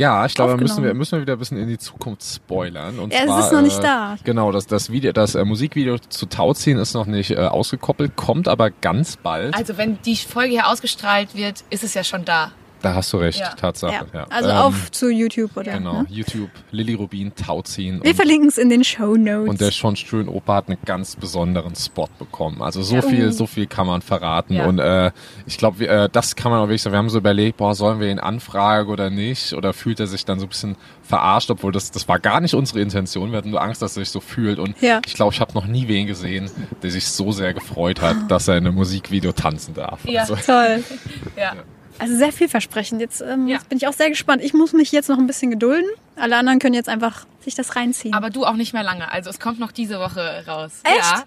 Ja, 0.00 0.24
ich 0.24 0.34
glaube, 0.34 0.56
müssen 0.56 0.82
wir, 0.82 0.94
müssen 0.94 1.12
wir 1.12 1.20
wieder 1.20 1.34
ein 1.34 1.38
bisschen 1.38 1.58
in 1.58 1.68
die 1.68 1.76
Zukunft 1.76 2.24
spoilern. 2.24 2.98
Und 2.98 3.12
Ja, 3.12 3.18
es 3.18 3.26
zwar, 3.26 3.40
ist 3.40 3.52
noch 3.52 3.60
nicht 3.60 3.78
äh, 3.80 3.82
da. 3.82 4.16
Genau, 4.24 4.50
das, 4.50 4.66
das, 4.66 4.90
Video, 4.90 5.12
das 5.12 5.34
äh, 5.34 5.44
Musikvideo 5.44 5.98
zu 5.98 6.24
Tauziehen 6.24 6.78
ist 6.78 6.94
noch 6.94 7.04
nicht 7.04 7.32
äh, 7.32 7.36
ausgekoppelt, 7.36 8.16
kommt 8.16 8.48
aber 8.48 8.70
ganz 8.70 9.18
bald. 9.18 9.54
Also 9.54 9.76
wenn 9.76 10.00
die 10.00 10.16
Folge 10.16 10.52
hier 10.52 10.68
ausgestrahlt 10.68 11.34
wird, 11.34 11.64
ist 11.68 11.84
es 11.84 11.92
ja 11.92 12.02
schon 12.02 12.24
da. 12.24 12.52
Da 12.82 12.94
hast 12.94 13.12
du 13.12 13.18
recht, 13.18 13.38
Ja. 13.40 13.50
Tatsache. 13.50 14.06
Ja. 14.14 14.26
Also 14.30 14.48
Ähm, 14.48 14.56
auf 14.56 14.90
zu 14.90 15.10
YouTube 15.10 15.56
oder? 15.56 15.72
Genau, 15.72 16.00
Ne? 16.02 16.06
YouTube, 16.08 16.50
Lilly 16.70 16.94
Rubin, 16.94 17.34
Tauziehen. 17.34 18.00
Wir 18.02 18.14
verlinken 18.14 18.48
es 18.48 18.56
in 18.58 18.68
den 18.70 18.84
Show 18.84 19.16
Notes. 19.16 19.48
Und 19.50 19.60
der 19.60 19.70
Sean 19.70 19.96
Ströen 19.96 20.28
Opa 20.28 20.54
hat 20.56 20.68
einen 20.68 20.78
ganz 20.86 21.16
besonderen 21.16 21.74
Spot 21.76 22.08
bekommen. 22.18 22.62
Also 22.62 22.82
so 22.82 23.02
viel, 23.02 23.32
so 23.32 23.46
viel 23.46 23.66
kann 23.66 23.86
man 23.86 24.00
verraten. 24.02 24.54
Ja. 24.54 24.66
Und 24.66 24.78
äh, 24.78 25.10
ich 25.46 25.58
glaube, 25.58 25.86
äh, 25.86 26.08
das 26.10 26.36
kann 26.36 26.50
man 26.52 26.60
auch 26.60 26.68
wirklich 26.68 26.82
sagen. 26.82 26.94
Wir 26.94 26.98
haben 26.98 27.10
so 27.10 27.18
überlegt, 27.18 27.58
boah, 27.58 27.74
sollen 27.74 28.00
wir 28.00 28.08
ihn 28.10 28.18
anfragen 28.18 28.88
oder 28.90 29.10
nicht? 29.10 29.52
Oder 29.52 29.72
fühlt 29.72 30.00
er 30.00 30.06
sich 30.06 30.24
dann 30.24 30.38
so 30.38 30.46
ein 30.46 30.48
bisschen 30.48 30.76
verarscht, 31.02 31.50
obwohl 31.50 31.72
das, 31.72 31.90
das 31.90 32.08
war 32.08 32.18
gar 32.18 32.40
nicht 32.40 32.54
unsere 32.54 32.80
Intention. 32.80 33.30
Wir 33.32 33.38
hatten 33.38 33.50
nur 33.50 33.60
Angst, 33.62 33.82
dass 33.82 33.96
er 33.96 34.04
sich 34.04 34.10
so 34.10 34.20
fühlt. 34.20 34.58
Und 34.58 34.80
Ja. 34.80 35.00
ich 35.06 35.14
glaube, 35.14 35.34
ich 35.34 35.40
habe 35.40 35.52
noch 35.54 35.66
nie 35.66 35.86
wen 35.88 36.06
gesehen, 36.06 36.50
der 36.82 36.90
sich 36.90 37.06
so 37.08 37.30
sehr 37.32 37.52
gefreut 37.52 38.00
hat, 38.00 38.16
dass 38.30 38.48
er 38.48 38.56
in 38.56 38.66
einem 38.66 38.76
Musikvideo 38.76 39.32
tanzen 39.32 39.74
darf. 39.74 40.00
Ja. 40.06 40.20
Also, 40.22 40.36
Toll. 40.36 40.82
Ja. 41.36 41.54
Also 42.00 42.16
sehr 42.16 42.32
vielversprechend. 42.32 43.00
Jetzt, 43.00 43.20
ähm, 43.20 43.46
Ja. 43.46 43.56
jetzt 43.56 43.68
bin 43.68 43.78
ich 43.78 43.86
auch 43.86 43.92
sehr 43.92 44.08
gespannt. 44.08 44.42
Ich 44.42 44.54
muss 44.54 44.72
mich 44.72 44.90
jetzt 44.90 45.08
noch 45.08 45.18
ein 45.18 45.26
bisschen 45.26 45.50
gedulden. 45.50 45.88
Alle 46.16 46.36
anderen 46.36 46.58
können 46.58 46.74
jetzt 46.74 46.88
einfach 46.88 47.26
sich 47.40 47.54
das 47.54 47.76
reinziehen. 47.76 48.14
Aber 48.14 48.30
du 48.30 48.44
auch 48.46 48.54
nicht 48.56 48.72
mehr 48.72 48.82
lange. 48.82 49.10
Also 49.12 49.30
es 49.30 49.38
kommt 49.38 49.58
noch 49.60 49.70
diese 49.72 49.98
Woche 50.00 50.44
raus. 50.48 50.80
Echt? 50.84 50.98
Ja. 50.98 51.24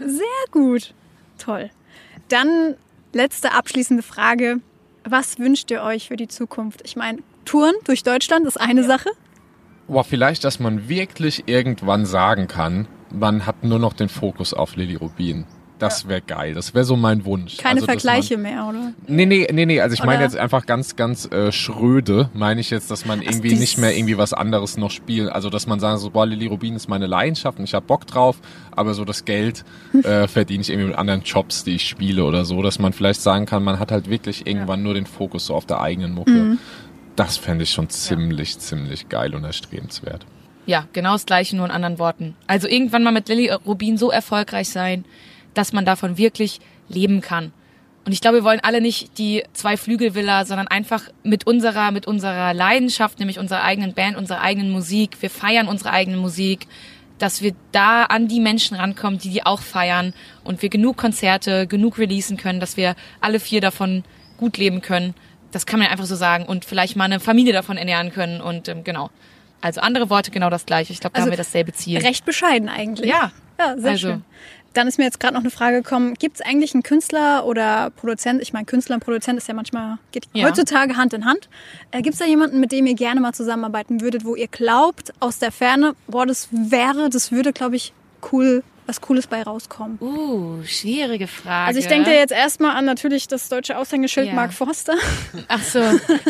Sehr 0.06 0.20
gut. 0.50 0.94
Toll. 1.38 1.70
Dann 2.28 2.74
letzte 3.12 3.52
abschließende 3.52 4.02
Frage. 4.02 4.60
Was 5.04 5.38
wünscht 5.38 5.70
ihr 5.70 5.82
euch 5.82 6.08
für 6.08 6.16
die 6.16 6.28
Zukunft? 6.28 6.80
Ich 6.84 6.96
meine, 6.96 7.18
Touren 7.44 7.74
durch 7.84 8.02
Deutschland 8.02 8.46
ist 8.46 8.60
eine 8.60 8.84
Sache. 8.84 9.10
boah, 9.86 10.04
vielleicht, 10.04 10.44
dass 10.44 10.58
man 10.60 10.88
wirklich 10.88 11.44
irgendwann 11.46 12.04
sagen 12.04 12.46
kann, 12.48 12.86
man 13.10 13.46
hat 13.46 13.64
nur 13.64 13.78
noch 13.78 13.94
den 13.94 14.10
Fokus 14.10 14.52
auf 14.52 14.76
Lilly 14.76 14.96
Rubin. 14.96 15.46
Das 15.78 16.08
wäre 16.08 16.20
geil. 16.20 16.54
Das 16.54 16.74
wäre 16.74 16.84
so 16.84 16.96
mein 16.96 17.24
Wunsch. 17.24 17.56
Keine 17.58 17.76
Also, 17.76 17.86
dass 17.86 17.94
man- 18.04 18.14
Vergleiche 18.14 18.36
mehr, 18.36 18.66
oder? 18.68 18.92
Nee, 19.06 19.26
nee, 19.26 19.46
nee, 19.52 19.64
nee, 19.66 19.80
also 19.80 19.94
ich 19.94 20.02
meine 20.02 20.22
jetzt 20.24 20.36
einfach 20.36 20.66
ganz, 20.66 20.96
ganz 20.96 21.26
äh, 21.30 21.52
schröde, 21.52 22.30
meine 22.34 22.60
ich 22.60 22.70
jetzt, 22.70 22.90
dass 22.90 23.04
man 23.06 23.22
irgendwie 23.22 23.48
dieses- 23.50 23.60
nicht 23.60 23.78
mehr 23.78 23.96
irgendwie 23.96 24.18
was 24.18 24.32
anderes 24.32 24.76
noch 24.76 24.90
spielt. 24.90 25.30
Also 25.30 25.50
dass 25.50 25.66
man 25.66 25.78
sagen 25.78 25.98
so, 25.98 26.10
boah, 26.10 26.26
Lilly 26.26 26.46
Rubin 26.46 26.74
ist 26.74 26.88
meine 26.88 27.06
Leidenschaft 27.06 27.58
und 27.58 27.64
ich 27.64 27.74
hab 27.74 27.86
Bock 27.86 28.06
drauf, 28.06 28.40
aber 28.72 28.94
so 28.94 29.04
das 29.04 29.24
Geld 29.24 29.64
äh, 30.02 30.26
verdiene 30.26 30.62
ich 30.62 30.70
irgendwie 30.70 30.88
mit 30.88 30.98
anderen 30.98 31.22
Jobs, 31.22 31.62
die 31.62 31.76
ich 31.76 31.88
spiele 31.88 32.24
oder 32.24 32.44
so, 32.44 32.60
dass 32.62 32.78
man 32.78 32.92
vielleicht 32.92 33.20
sagen 33.20 33.46
kann, 33.46 33.62
man 33.62 33.78
hat 33.78 33.92
halt 33.92 34.10
wirklich 34.10 34.46
irgendwann 34.46 34.82
nur 34.82 34.94
den 34.94 35.06
Fokus 35.06 35.46
so 35.46 35.54
auf 35.54 35.64
der 35.66 35.80
eigenen 35.80 36.12
Mucke. 36.14 36.30
Mhm. 36.32 36.58
Das 37.14 37.36
fände 37.36 37.64
ich 37.64 37.70
schon 37.70 37.88
ziemlich, 37.88 38.58
ziemlich 38.58 39.08
geil 39.08 39.34
und 39.34 39.44
erstrebenswert. 39.44 40.24
Ja, 40.66 40.86
genau 40.92 41.12
das 41.12 41.24
gleiche, 41.24 41.56
nur 41.56 41.64
in 41.64 41.70
anderen 41.72 41.98
Worten. 41.98 42.34
Also 42.46 42.68
irgendwann 42.68 43.02
mal 43.02 43.10
mit 43.12 43.28
Lilly 43.28 43.50
Rubin 43.50 43.96
so 43.96 44.10
erfolgreich 44.10 44.68
sein, 44.68 45.04
dass 45.58 45.72
man 45.72 45.84
davon 45.84 46.16
wirklich 46.16 46.60
leben 46.88 47.20
kann. 47.20 47.52
Und 48.06 48.12
ich 48.12 48.20
glaube, 48.22 48.38
wir 48.38 48.44
wollen 48.44 48.60
alle 48.62 48.80
nicht 48.80 49.18
die 49.18 49.42
zwei 49.52 49.76
Flügelvilla, 49.76 50.46
sondern 50.46 50.68
einfach 50.68 51.02
mit 51.24 51.46
unserer, 51.46 51.90
mit 51.90 52.06
unserer 52.06 52.54
Leidenschaft, 52.54 53.18
nämlich 53.18 53.38
unserer 53.38 53.62
eigenen 53.64 53.92
Band, 53.92 54.16
unserer 54.16 54.40
eigenen 54.40 54.70
Musik. 54.70 55.18
Wir 55.20 55.28
feiern 55.28 55.68
unsere 55.68 55.90
eigene 55.90 56.16
Musik, 56.16 56.66
dass 57.18 57.42
wir 57.42 57.54
da 57.72 58.04
an 58.04 58.28
die 58.28 58.40
Menschen 58.40 58.76
rankommen, 58.76 59.18
die 59.18 59.28
die 59.30 59.44
auch 59.44 59.60
feiern 59.60 60.14
und 60.44 60.62
wir 60.62 60.70
genug 60.70 60.96
Konzerte, 60.96 61.66
genug 61.66 61.98
releasen 61.98 62.36
können, 62.36 62.60
dass 62.60 62.76
wir 62.76 62.94
alle 63.20 63.40
vier 63.40 63.60
davon 63.60 64.04
gut 64.38 64.56
leben 64.56 64.80
können. 64.80 65.14
Das 65.50 65.66
kann 65.66 65.80
man 65.80 65.88
einfach 65.88 66.06
so 66.06 66.14
sagen 66.14 66.46
und 66.46 66.64
vielleicht 66.64 66.96
mal 66.96 67.04
eine 67.04 67.20
Familie 67.20 67.52
davon 67.52 67.76
ernähren 67.76 68.12
können 68.12 68.40
und 68.40 68.68
ähm, 68.68 68.84
genau. 68.84 69.10
Also 69.60 69.80
andere 69.80 70.08
Worte 70.08 70.30
genau 70.30 70.50
das 70.50 70.64
gleiche. 70.66 70.92
Ich 70.92 71.00
glaube, 71.00 71.14
da 71.14 71.18
Also 71.18 71.26
haben 71.26 71.32
wir 71.32 71.36
dasselbe 71.36 71.72
Ziel. 71.72 71.98
Recht 71.98 72.24
bescheiden 72.24 72.68
eigentlich. 72.68 73.10
Ja. 73.10 73.32
Ja, 73.58 73.76
sehr 73.76 73.90
Also. 73.90 74.08
schön. 74.08 74.24
Dann 74.74 74.86
ist 74.86 74.98
mir 74.98 75.04
jetzt 75.04 75.18
gerade 75.18 75.34
noch 75.34 75.40
eine 75.40 75.50
Frage 75.50 75.82
gekommen. 75.82 76.14
Gibt 76.14 76.36
es 76.36 76.46
eigentlich 76.46 76.74
einen 76.74 76.82
Künstler 76.82 77.46
oder 77.46 77.90
Produzent? 77.90 78.40
Ich 78.42 78.52
meine, 78.52 78.66
Künstler 78.66 78.96
und 78.96 79.04
Produzent 79.04 79.38
ist 79.38 79.48
ja 79.48 79.54
manchmal, 79.54 79.98
geht 80.12 80.28
Ja. 80.34 80.46
heutzutage 80.46 80.96
Hand 80.96 81.14
in 81.14 81.24
Hand. 81.24 81.48
Äh, 81.90 82.02
Gibt 82.02 82.14
es 82.14 82.18
da 82.20 82.26
jemanden, 82.26 82.60
mit 82.60 82.70
dem 82.70 82.86
ihr 82.86 82.94
gerne 82.94 83.20
mal 83.20 83.32
zusammenarbeiten 83.32 84.00
würdet, 84.00 84.24
wo 84.24 84.34
ihr 84.36 84.48
glaubt, 84.48 85.12
aus 85.20 85.38
der 85.38 85.52
Ferne, 85.52 85.94
boah, 86.06 86.26
das 86.26 86.48
wäre, 86.52 87.08
das 87.10 87.32
würde, 87.32 87.52
glaube 87.52 87.76
ich, 87.76 87.92
cool, 88.32 88.62
was 88.88 89.00
Cooles 89.02 89.26
bei 89.26 89.42
rauskommen? 89.42 89.98
Uh, 90.00 90.62
schwierige 90.64 91.26
Frage. 91.28 91.68
Also 91.68 91.78
ich 91.80 91.86
denke 91.86 92.10
jetzt 92.10 92.32
erstmal 92.32 92.74
an 92.74 92.86
natürlich 92.86 93.28
das 93.28 93.48
deutsche 93.48 93.76
Aushängeschild 93.76 94.28
Ja. 94.28 94.32
Mark 94.34 94.52
Forster. 94.54 94.94
Ach 95.48 95.62
so. 95.62 95.80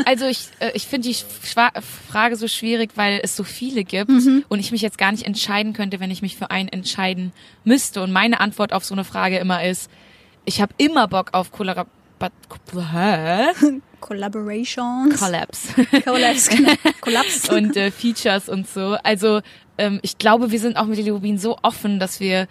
Also 0.04 0.26
ich, 0.26 0.48
äh, 0.58 0.72
ich 0.74 0.86
finde 0.86 1.08
die 1.08 1.14
Schwa 1.14 1.70
Frage 2.10 2.34
so 2.36 2.48
schwierig, 2.48 2.90
weil 2.96 3.20
es 3.22 3.36
so 3.36 3.44
viele 3.44 3.84
gibt 3.84 4.10
Mhm. 4.10 4.44
und 4.48 4.58
ich 4.58 4.72
mich 4.72 4.82
jetzt 4.82 4.98
gar 4.98 5.12
nicht 5.12 5.24
entscheiden 5.24 5.72
könnte, 5.72 6.00
wenn 6.00 6.10
ich 6.10 6.20
mich 6.20 6.36
für 6.36 6.50
einen 6.50 6.68
entscheiden 6.68 7.32
müsste. 7.64 8.02
Und 8.02 8.10
meine 8.12 8.40
Antwort 8.40 8.72
auf 8.72 8.84
so 8.84 8.94
eine 8.94 9.04
Frage 9.04 9.38
immer 9.38 9.64
ist, 9.64 9.88
ich 10.44 10.60
habe 10.60 10.74
immer 10.78 11.06
Bock 11.08 11.30
auf 11.34 11.52
Kollab? 11.52 11.86
Collaborations. 14.00 15.18
Collabs 15.20 15.68
Collabs. 16.04 16.48
genau. 16.48 16.72
Kollaps. 17.00 17.48
und 17.48 17.76
äh, 17.76 17.90
Features 17.90 18.48
und 18.48 18.68
so. 18.68 18.96
Also 19.02 19.40
ähm, 19.78 20.00
ich 20.02 20.18
glaube, 20.18 20.50
wir 20.50 20.60
sind 20.60 20.76
auch 20.76 20.86
mit 20.86 20.98
Lili 20.98 21.10
Rubin 21.10 21.38
so 21.38 21.56
offen, 21.62 21.98
dass 21.98 22.20
wir 22.20 22.46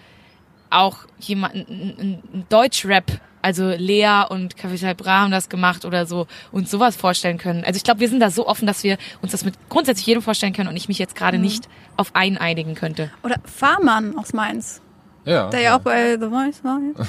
auch 0.69 0.99
jemanden, 1.19 2.21
ein 2.33 2.45
Deutsch-Rap, 2.49 3.21
also 3.41 3.69
Lea 3.69 4.23
und 4.29 4.57
Capital 4.57 4.95
Bra 4.95 5.21
haben 5.21 5.31
das 5.31 5.47
gemacht 5.47 5.85
oder 5.85 6.05
so, 6.05 6.27
uns 6.51 6.69
sowas 6.69 6.97
vorstellen 6.97 7.37
können. 7.37 7.63
Also 7.63 7.77
ich 7.77 7.83
glaube, 7.83 8.01
wir 8.01 8.09
sind 8.09 8.19
da 8.19 8.29
so 8.29 8.47
offen, 8.47 8.67
dass 8.67 8.83
wir 8.83 8.97
uns 9.21 9.31
das 9.31 9.45
mit 9.45 9.55
grundsätzlich 9.69 10.05
jedem 10.07 10.21
vorstellen 10.21 10.53
können 10.53 10.67
und 10.67 10.75
ich 10.75 10.87
mich 10.89 10.99
jetzt 10.99 11.13
Mhm. 11.13 11.17
gerade 11.19 11.37
nicht 11.37 11.69
auf 11.95 12.15
einen 12.15 12.37
einigen 12.37 12.75
könnte. 12.75 13.11
Oder 13.23 13.35
Fahrmann 13.45 14.17
aus 14.17 14.33
Mainz. 14.33 14.81
Ja. 15.27 15.49
Der 15.49 15.59
ja 15.61 15.75
auch 15.77 15.81
bei 15.81 16.17
The 16.17 16.27
Voice 16.27 16.63
war. 16.63 16.79
Ja. 16.79 17.05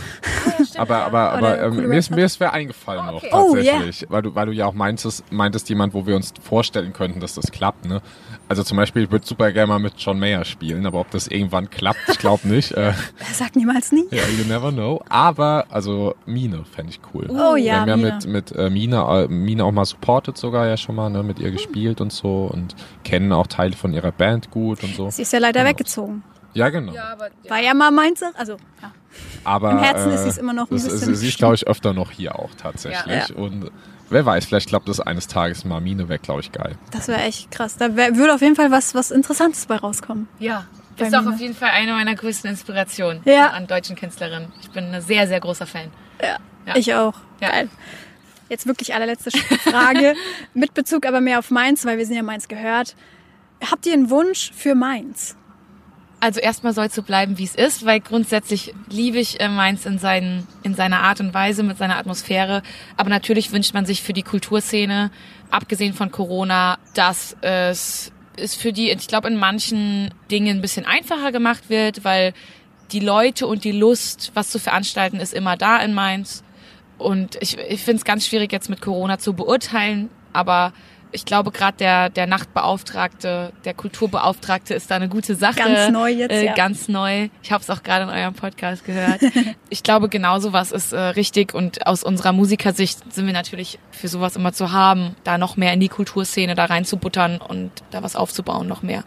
Aber, 0.80 0.96
aber, 1.04 1.18
aber 1.30 1.38
Oder 1.38 1.62
ähm, 1.62 1.74
coole 1.74 1.88
mir 1.88 1.98
ist, 1.98 2.10
mir 2.10 2.24
ist 2.24 2.40
wer 2.40 2.52
eingefallen 2.52 3.06
noch 3.06 3.22
Oh, 3.32 3.54
tatsächlich, 3.54 4.06
weil 4.08 4.22
du 4.22 4.34
weil 4.34 4.46
du 4.46 4.52
ja 4.52 4.66
auch 4.66 4.74
meintest, 4.74 5.30
meintest 5.32 5.68
jemand, 5.68 5.94
wo 5.94 6.04
wir 6.06 6.16
uns 6.16 6.34
vorstellen 6.42 6.92
könnten, 6.92 7.20
dass 7.20 7.34
das 7.34 7.52
klappt. 7.52 7.84
Ne? 7.86 8.02
Also 8.48 8.62
zum 8.64 8.76
Beispiel, 8.76 9.04
ich 9.04 9.10
würde 9.12 9.24
super 9.26 9.52
gerne 9.52 9.68
mal 9.68 9.78
mit 9.78 9.94
John 9.98 10.18
Mayer 10.18 10.44
spielen, 10.44 10.84
aber 10.86 10.98
ob 11.00 11.10
das 11.10 11.28
irgendwann 11.28 11.70
klappt, 11.70 12.00
ich 12.08 12.18
glaube 12.18 12.48
nicht. 12.48 12.72
äh, 12.72 12.86
Er 13.18 13.34
sagt 13.34 13.54
niemals 13.56 13.92
nie. 13.92 14.06
ja, 14.10 14.22
you 14.36 14.44
never 14.48 14.72
know. 14.72 15.00
Aber 15.08 15.66
also 15.70 16.14
Mine 16.26 16.64
fände 16.64 16.90
ich 16.92 17.00
cool. 17.14 17.26
Oh 17.30 17.54
wir 17.54 17.58
ja, 17.58 17.80
haben 17.80 17.88
ja 17.88 17.96
mit 17.96 18.26
mit 18.26 18.52
äh, 18.56 18.68
Mine, 18.68 18.96
äh, 19.08 19.28
Mine 19.28 19.64
auch 19.64 19.72
mal 19.72 19.84
supported 19.84 20.36
sogar 20.36 20.66
ja 20.66 20.76
schon 20.76 20.96
mal, 20.96 21.08
ne, 21.08 21.22
mit 21.22 21.38
ihr 21.38 21.52
gespielt 21.52 22.00
und 22.00 22.12
so 22.12 22.50
und 22.52 22.74
kennen 23.04 23.32
auch 23.32 23.46
Teile 23.46 23.76
von 23.76 23.92
ihrer 23.94 24.10
Band 24.12 24.50
gut 24.50 24.82
und 24.82 24.94
so. 24.96 25.08
Sie 25.10 25.22
ist 25.22 25.32
ja 25.32 25.38
leider 25.38 25.60
Genau. 25.60 25.70
weggezogen. 25.70 26.22
Ja, 26.58 26.68
genau. 26.70 26.92
War 27.48 27.58
ja 27.60 27.72
mal 27.74 27.90
Mainzer. 27.90 28.32
Also, 28.36 28.56
ja. 28.82 28.92
Aber 29.44 29.70
Im 29.72 29.78
Herzen 29.78 30.10
äh, 30.10 30.14
ist 30.14 30.24
sie's 30.24 30.38
immer 30.38 30.52
noch 30.52 30.70
ein 30.70 30.74
das- 30.76 30.84
bisschen 30.88 31.14
Sie 31.14 31.28
ist, 31.28 31.38
glaube 31.38 31.54
ich, 31.54 31.66
öfter 31.66 31.92
noch 31.94 32.10
hier 32.10 32.38
auch 32.38 32.50
tatsächlich. 32.56 33.28
Ja. 33.28 33.34
Und 33.36 33.70
wer 34.10 34.26
weiß, 34.26 34.44
vielleicht 34.46 34.68
klappt 34.68 34.88
das 34.88 35.00
eines 35.00 35.26
Tages 35.26 35.64
mal. 35.64 35.80
Mine 35.80 36.08
wäre, 36.08 36.18
glaube 36.18 36.40
ich, 36.40 36.52
geil. 36.52 36.76
Das 36.90 37.08
wäre 37.08 37.20
echt 37.22 37.50
krass. 37.50 37.76
Da 37.76 37.96
wär, 37.96 38.16
würde 38.16 38.34
auf 38.34 38.40
jeden 38.42 38.56
Fall 38.56 38.70
was, 38.70 38.94
was 38.94 39.10
Interessantes 39.10 39.66
bei 39.66 39.76
rauskommen. 39.76 40.28
Ja. 40.38 40.66
Bei 40.98 41.06
Ist 41.06 41.14
auch 41.14 41.22
mir. 41.22 41.30
auf 41.34 41.40
jeden 41.40 41.54
Fall 41.54 41.70
eine 41.70 41.92
meiner 41.92 42.14
größten 42.16 42.50
Inspirationen 42.50 43.22
Ja. 43.24 43.50
an 43.50 43.66
deutschen 43.68 43.94
Künstlerinnen. 43.96 44.52
Ich 44.60 44.70
bin 44.70 44.86
ein 44.92 45.00
sehr, 45.00 45.28
sehr 45.28 45.38
großer 45.40 45.66
Fan. 45.66 45.90
Ja. 46.20 46.38
Ich 46.74 46.92
auch. 46.94 47.14
Ja. 47.40 47.50
Geil. 47.50 47.68
Jetzt 48.48 48.66
wirklich 48.66 48.94
allerletzte 48.94 49.30
Frage. 49.30 50.14
Mit 50.54 50.74
Bezug 50.74 51.06
aber 51.06 51.20
mehr 51.20 51.38
auf 51.38 51.50
Mainz, 51.50 51.84
weil 51.86 51.98
wir 51.98 52.04
sind 52.06 52.16
ja 52.16 52.22
Mainz 52.22 52.48
gehört. 52.48 52.96
Habt 53.70 53.86
ihr 53.86 53.92
einen 53.92 54.10
Wunsch 54.10 54.50
für 54.54 54.74
Mainz? 54.74 55.36
Also 56.20 56.40
erstmal 56.40 56.72
soll 56.72 56.86
es 56.86 56.94
so 56.94 57.02
bleiben, 57.02 57.38
wie 57.38 57.44
es 57.44 57.54
ist, 57.54 57.86
weil 57.86 58.00
grundsätzlich 58.00 58.74
liebe 58.90 59.18
ich 59.18 59.40
äh, 59.40 59.48
Mainz 59.48 59.86
in, 59.86 59.98
seinen, 59.98 60.48
in 60.64 60.74
seiner 60.74 61.00
Art 61.00 61.20
und 61.20 61.32
Weise, 61.32 61.62
mit 61.62 61.78
seiner 61.78 61.96
Atmosphäre. 61.96 62.62
Aber 62.96 63.08
natürlich 63.08 63.52
wünscht 63.52 63.72
man 63.72 63.86
sich 63.86 64.02
für 64.02 64.12
die 64.12 64.22
Kulturszene, 64.22 65.12
abgesehen 65.50 65.94
von 65.94 66.10
Corona, 66.10 66.78
dass 66.94 67.36
es 67.40 68.12
ist 68.36 68.60
für 68.60 68.72
die, 68.72 68.90
ich 68.90 69.08
glaube, 69.08 69.28
in 69.28 69.36
manchen 69.36 70.14
Dingen 70.30 70.58
ein 70.58 70.60
bisschen 70.60 70.86
einfacher 70.86 71.32
gemacht 71.32 71.68
wird, 71.68 72.04
weil 72.04 72.32
die 72.92 73.00
Leute 73.00 73.46
und 73.46 73.64
die 73.64 73.72
Lust, 73.72 74.30
was 74.34 74.50
zu 74.50 74.58
veranstalten, 74.58 75.20
ist 75.20 75.34
immer 75.34 75.56
da 75.56 75.78
in 75.78 75.92
Mainz. 75.92 76.42
Und 76.96 77.36
ich, 77.40 77.58
ich 77.58 77.82
finde 77.82 77.98
es 77.98 78.04
ganz 78.04 78.26
schwierig 78.26 78.52
jetzt 78.52 78.70
mit 78.70 78.80
Corona 78.80 79.18
zu 79.18 79.34
beurteilen, 79.34 80.08
aber 80.32 80.72
ich 81.12 81.24
glaube 81.24 81.50
gerade 81.50 81.76
der, 81.78 82.10
der 82.10 82.26
Nachtbeauftragte, 82.26 83.52
der 83.64 83.74
Kulturbeauftragte 83.74 84.74
ist 84.74 84.90
da 84.90 84.96
eine 84.96 85.08
gute 85.08 85.34
Sache. 85.34 85.56
Ganz 85.56 85.90
neu 85.92 86.10
jetzt, 86.10 86.32
Äh, 86.32 86.46
ja. 86.46 86.54
Ganz 86.54 86.88
neu. 86.88 87.28
Ich 87.42 87.52
habe 87.52 87.62
es 87.62 87.70
auch 87.70 87.82
gerade 87.82 88.04
in 88.04 88.10
eurem 88.10 88.34
Podcast 88.34 88.84
gehört. 88.84 89.20
ich 89.70 89.82
glaube, 89.82 90.08
genau 90.08 90.38
sowas 90.38 90.72
ist 90.72 90.92
äh, 90.92 90.98
richtig 90.98 91.54
und 91.54 91.86
aus 91.86 92.04
unserer 92.04 92.32
Musikersicht 92.32 93.12
sind 93.12 93.26
wir 93.26 93.32
natürlich 93.32 93.78
für 93.90 94.08
sowas 94.08 94.36
immer 94.36 94.52
zu 94.52 94.72
haben, 94.72 95.16
da 95.24 95.38
noch 95.38 95.56
mehr 95.56 95.72
in 95.72 95.80
die 95.80 95.88
Kulturszene 95.88 96.54
da 96.54 96.66
reinzubuttern 96.66 97.38
und 97.38 97.70
da 97.90 98.02
was 98.02 98.16
aufzubauen, 98.16 98.66
noch 98.66 98.82
mehr. 98.82 99.04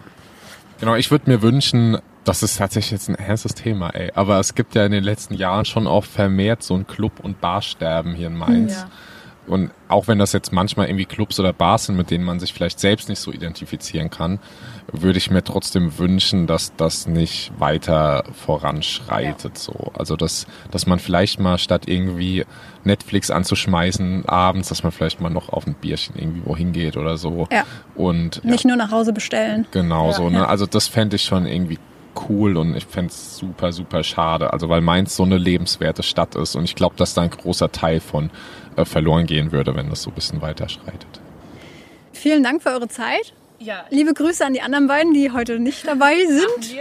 Genau, 0.79 0.95
ich 0.95 1.11
würde 1.11 1.29
mir 1.29 1.41
wünschen, 1.41 1.99
das 2.23 2.41
ist 2.43 2.57
tatsächlich 2.57 2.91
jetzt 2.91 3.09
ein 3.09 3.15
ernstes 3.15 3.53
Thema, 3.53 3.89
ey. 3.89 4.11
Aber 4.15 4.39
es 4.39 4.55
gibt 4.55 4.75
ja 4.75 4.85
in 4.85 4.91
den 4.91 5.03
letzten 5.03 5.35
Jahren 5.35 5.65
schon 5.65 5.87
auch 5.87 6.05
vermehrt 6.05 6.63
so 6.63 6.75
ein 6.75 6.87
Club- 6.87 7.19
und 7.21 7.39
Barsterben 7.41 8.13
hier 8.15 8.27
in 8.27 8.35
Mainz. 8.37 8.85
Und 9.47 9.71
auch 9.87 10.07
wenn 10.07 10.19
das 10.19 10.33
jetzt 10.33 10.53
manchmal 10.53 10.87
irgendwie 10.87 11.05
Clubs 11.05 11.39
oder 11.39 11.51
Bars 11.51 11.85
sind, 11.85 11.97
mit 11.97 12.11
denen 12.11 12.23
man 12.23 12.39
sich 12.39 12.53
vielleicht 12.53 12.79
selbst 12.79 13.09
nicht 13.09 13.19
so 13.19 13.31
identifizieren 13.31 14.09
kann, 14.09 14.39
würde 14.91 15.17
ich 15.17 15.31
mir 15.31 15.43
trotzdem 15.43 15.97
wünschen, 15.97 16.45
dass 16.45 16.75
das 16.75 17.07
nicht 17.07 17.51
weiter 17.57 18.23
voranschreitet. 18.33 19.57
So, 19.57 19.91
also 19.97 20.15
dass 20.15 20.45
dass 20.69 20.85
man 20.85 20.99
vielleicht 20.99 21.39
mal 21.39 21.57
statt 21.57 21.83
irgendwie 21.87 22.45
Netflix 22.83 23.31
anzuschmeißen 23.31 24.25
abends, 24.27 24.69
dass 24.69 24.83
man 24.83 24.91
vielleicht 24.91 25.21
mal 25.21 25.29
noch 25.29 25.49
auf 25.49 25.65
ein 25.65 25.73
Bierchen 25.73 26.15
irgendwie 26.17 26.45
wohin 26.45 26.71
geht 26.71 26.95
oder 26.95 27.17
so. 27.17 27.47
Ja. 27.51 27.63
Und 27.95 28.43
Nicht 28.43 28.65
nur 28.65 28.75
nach 28.75 28.91
Hause 28.91 29.11
bestellen. 29.11 29.65
Genau 29.71 30.07
Ja, 30.07 30.13
so, 30.13 30.29
ne? 30.29 30.47
Also 30.47 30.65
das 30.67 30.87
fände 30.87 31.15
ich 31.15 31.23
schon 31.23 31.45
irgendwie 31.45 31.79
cool 32.29 32.57
und 32.57 32.75
ich 32.75 32.85
fände 32.85 33.11
es 33.11 33.37
super, 33.37 33.71
super 33.71 34.03
schade. 34.03 34.53
Also 34.53 34.69
weil 34.69 34.81
Mainz 34.81 35.15
so 35.15 35.23
eine 35.23 35.37
lebenswerte 35.37 36.03
Stadt 36.03 36.35
ist 36.35 36.55
und 36.55 36.63
ich 36.63 36.75
glaube, 36.75 36.95
dass 36.97 37.13
da 37.13 37.21
ein 37.21 37.29
großer 37.29 37.71
Teil 37.71 37.99
von 37.99 38.29
verloren 38.83 39.25
gehen 39.25 39.51
würde, 39.51 39.75
wenn 39.75 39.89
das 39.89 40.03
so 40.03 40.11
ein 40.11 40.13
bisschen 40.13 40.41
weiter 40.41 40.69
schreitet. 40.69 41.21
Vielen 42.13 42.43
Dank 42.43 42.61
für 42.61 42.69
eure 42.69 42.87
Zeit. 42.87 43.33
Ja. 43.59 43.85
Liebe 43.89 44.13
Grüße 44.13 44.43
an 44.45 44.53
die 44.53 44.61
anderen 44.61 44.87
beiden, 44.87 45.13
die 45.13 45.31
heute 45.31 45.59
nicht 45.59 45.85
dabei 45.87 46.25
sind. 46.25 46.75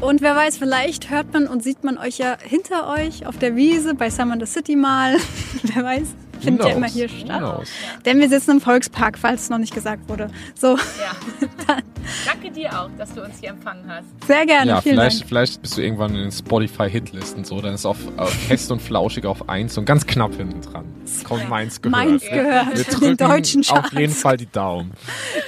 Und 0.00 0.20
wer 0.20 0.36
weiß, 0.36 0.58
vielleicht 0.58 1.08
hört 1.10 1.32
man 1.32 1.46
und 1.46 1.62
sieht 1.62 1.82
man 1.84 1.96
euch 1.98 2.18
ja 2.18 2.36
hinter 2.42 2.88
euch 2.88 3.26
auf 3.26 3.38
der 3.38 3.56
Wiese 3.56 3.94
bei 3.94 4.10
Summer 4.10 4.34
in 4.34 4.40
the 4.40 4.46
City 4.46 4.76
mal. 4.76 5.16
wer 5.62 5.82
weiß, 5.84 6.08
findet 6.40 6.66
ja 6.66 6.72
Who 6.72 6.76
immer 6.76 6.86
knows? 6.88 6.92
hier 6.94 7.08
statt. 7.08 7.38
knows? 7.38 7.68
Denn 8.04 8.18
wir 8.20 8.28
sitzen 8.28 8.50
im 8.52 8.60
Volkspark, 8.60 9.16
falls 9.18 9.42
es 9.44 9.50
noch 9.50 9.58
nicht 9.58 9.72
gesagt 9.74 10.08
wurde. 10.08 10.28
So, 10.54 10.76
Ja. 10.76 11.76
Danke 12.26 12.50
dir 12.50 12.68
auch, 12.78 12.90
dass 12.98 13.14
du 13.14 13.22
uns 13.22 13.36
hier 13.40 13.48
empfangen 13.48 13.84
hast. 13.88 14.04
sehr 14.26 14.44
gerne. 14.44 14.72
Ja, 14.72 14.80
Vielen 14.82 14.96
vielleicht, 14.96 15.20
Dank. 15.20 15.28
vielleicht 15.28 15.62
bist 15.62 15.78
du 15.78 15.80
irgendwann 15.80 16.14
in 16.14 16.20
den 16.20 16.32
Spotify-Hitlisten 16.32 17.44
so, 17.44 17.62
dann 17.62 17.72
ist 17.74 17.86
auf, 17.86 17.96
auf 18.18 18.30
fest 18.30 18.70
und 18.70 18.82
flauschig 18.82 19.24
auf 19.24 19.48
eins 19.48 19.78
und 19.78 19.86
ganz 19.86 20.06
knapp 20.06 20.34
hinten 20.34 20.60
dran. 20.60 20.84
Kommt 21.26 21.48
Mainz 21.48 21.80
gehört. 21.80 21.96
Mainz 22.04 22.22
gehört. 22.28 22.76
Wir 22.76 22.84
Den 22.84 22.94
drücken 22.94 23.16
deutschen 23.16 23.62
auf 23.62 23.68
Charts. 23.68 23.92
jeden 23.92 24.12
Fall 24.12 24.36
die 24.36 24.50
Daumen. 24.50 24.90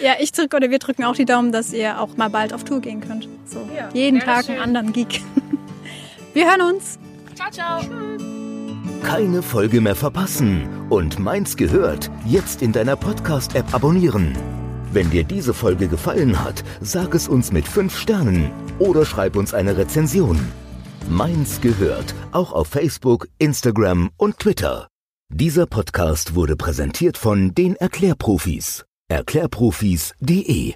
Ja, 0.03 0.13
ich 0.19 0.33
drücke 0.33 0.57
oder 0.57 0.71
wir 0.71 0.79
drücken 0.79 1.05
auch 1.05 1.15
die 1.15 1.25
Daumen, 1.27 1.53
dass 1.53 1.75
ihr 1.75 2.01
auch 2.01 2.17
mal 2.17 2.31
bald 2.31 2.55
auf 2.55 2.65
Tour 2.65 2.81
gehen 2.81 3.01
könnt. 3.03 3.29
So, 3.45 3.59
Ja, 3.77 3.91
jeden 3.93 4.21
Tag 4.21 4.36
schön. 4.45 4.55
einen 4.55 4.63
anderen 4.63 4.93
Geek. 4.93 5.23
Wir 6.35 6.51
hören 6.51 6.75
uns. 6.75 6.99
Ciao, 7.35 7.51
ciao. 7.51 7.81
Keine 9.03 9.43
Folge 9.43 9.81
mehr 9.81 9.95
verpassen 9.95 10.87
und 10.91 11.19
Mainz 11.19 11.57
gehört 11.57 12.11
jetzt 12.27 12.63
in 12.63 12.73
deiner 12.73 12.97
Podcast-App 12.97 13.73
abonnieren. 13.73 14.37
Wenn 14.93 15.11
dir 15.11 15.25
diese 15.25 15.55
Folge 15.55 15.89
gefallen 15.89 16.43
hat, 16.43 16.65
sag 16.81 17.15
es 17.15 17.29
uns 17.29 17.53
mit 17.53 17.69
5 17.69 17.97
Sternen 17.97 18.51
oder 18.79 19.05
schreib 19.05 19.37
uns 19.37 19.55
eine 19.55 19.77
Rezension. 19.77 20.39
Mainz 21.09 21.61
gehört 21.61 22.15
auch 22.33 22.53
auf 22.53 22.69
Facebook, 22.69 23.29
Instagram 23.39 24.11
und 24.17 24.39
Twitter. 24.39 24.89
Dieser 25.29 25.67
Podcast 25.67 26.35
wurde 26.35 26.57
präsentiert 26.57 27.17
von 27.17 27.55
den 27.55 27.77
Erklärprofis. 27.77 28.85
Erklärprofis.de 29.09 30.75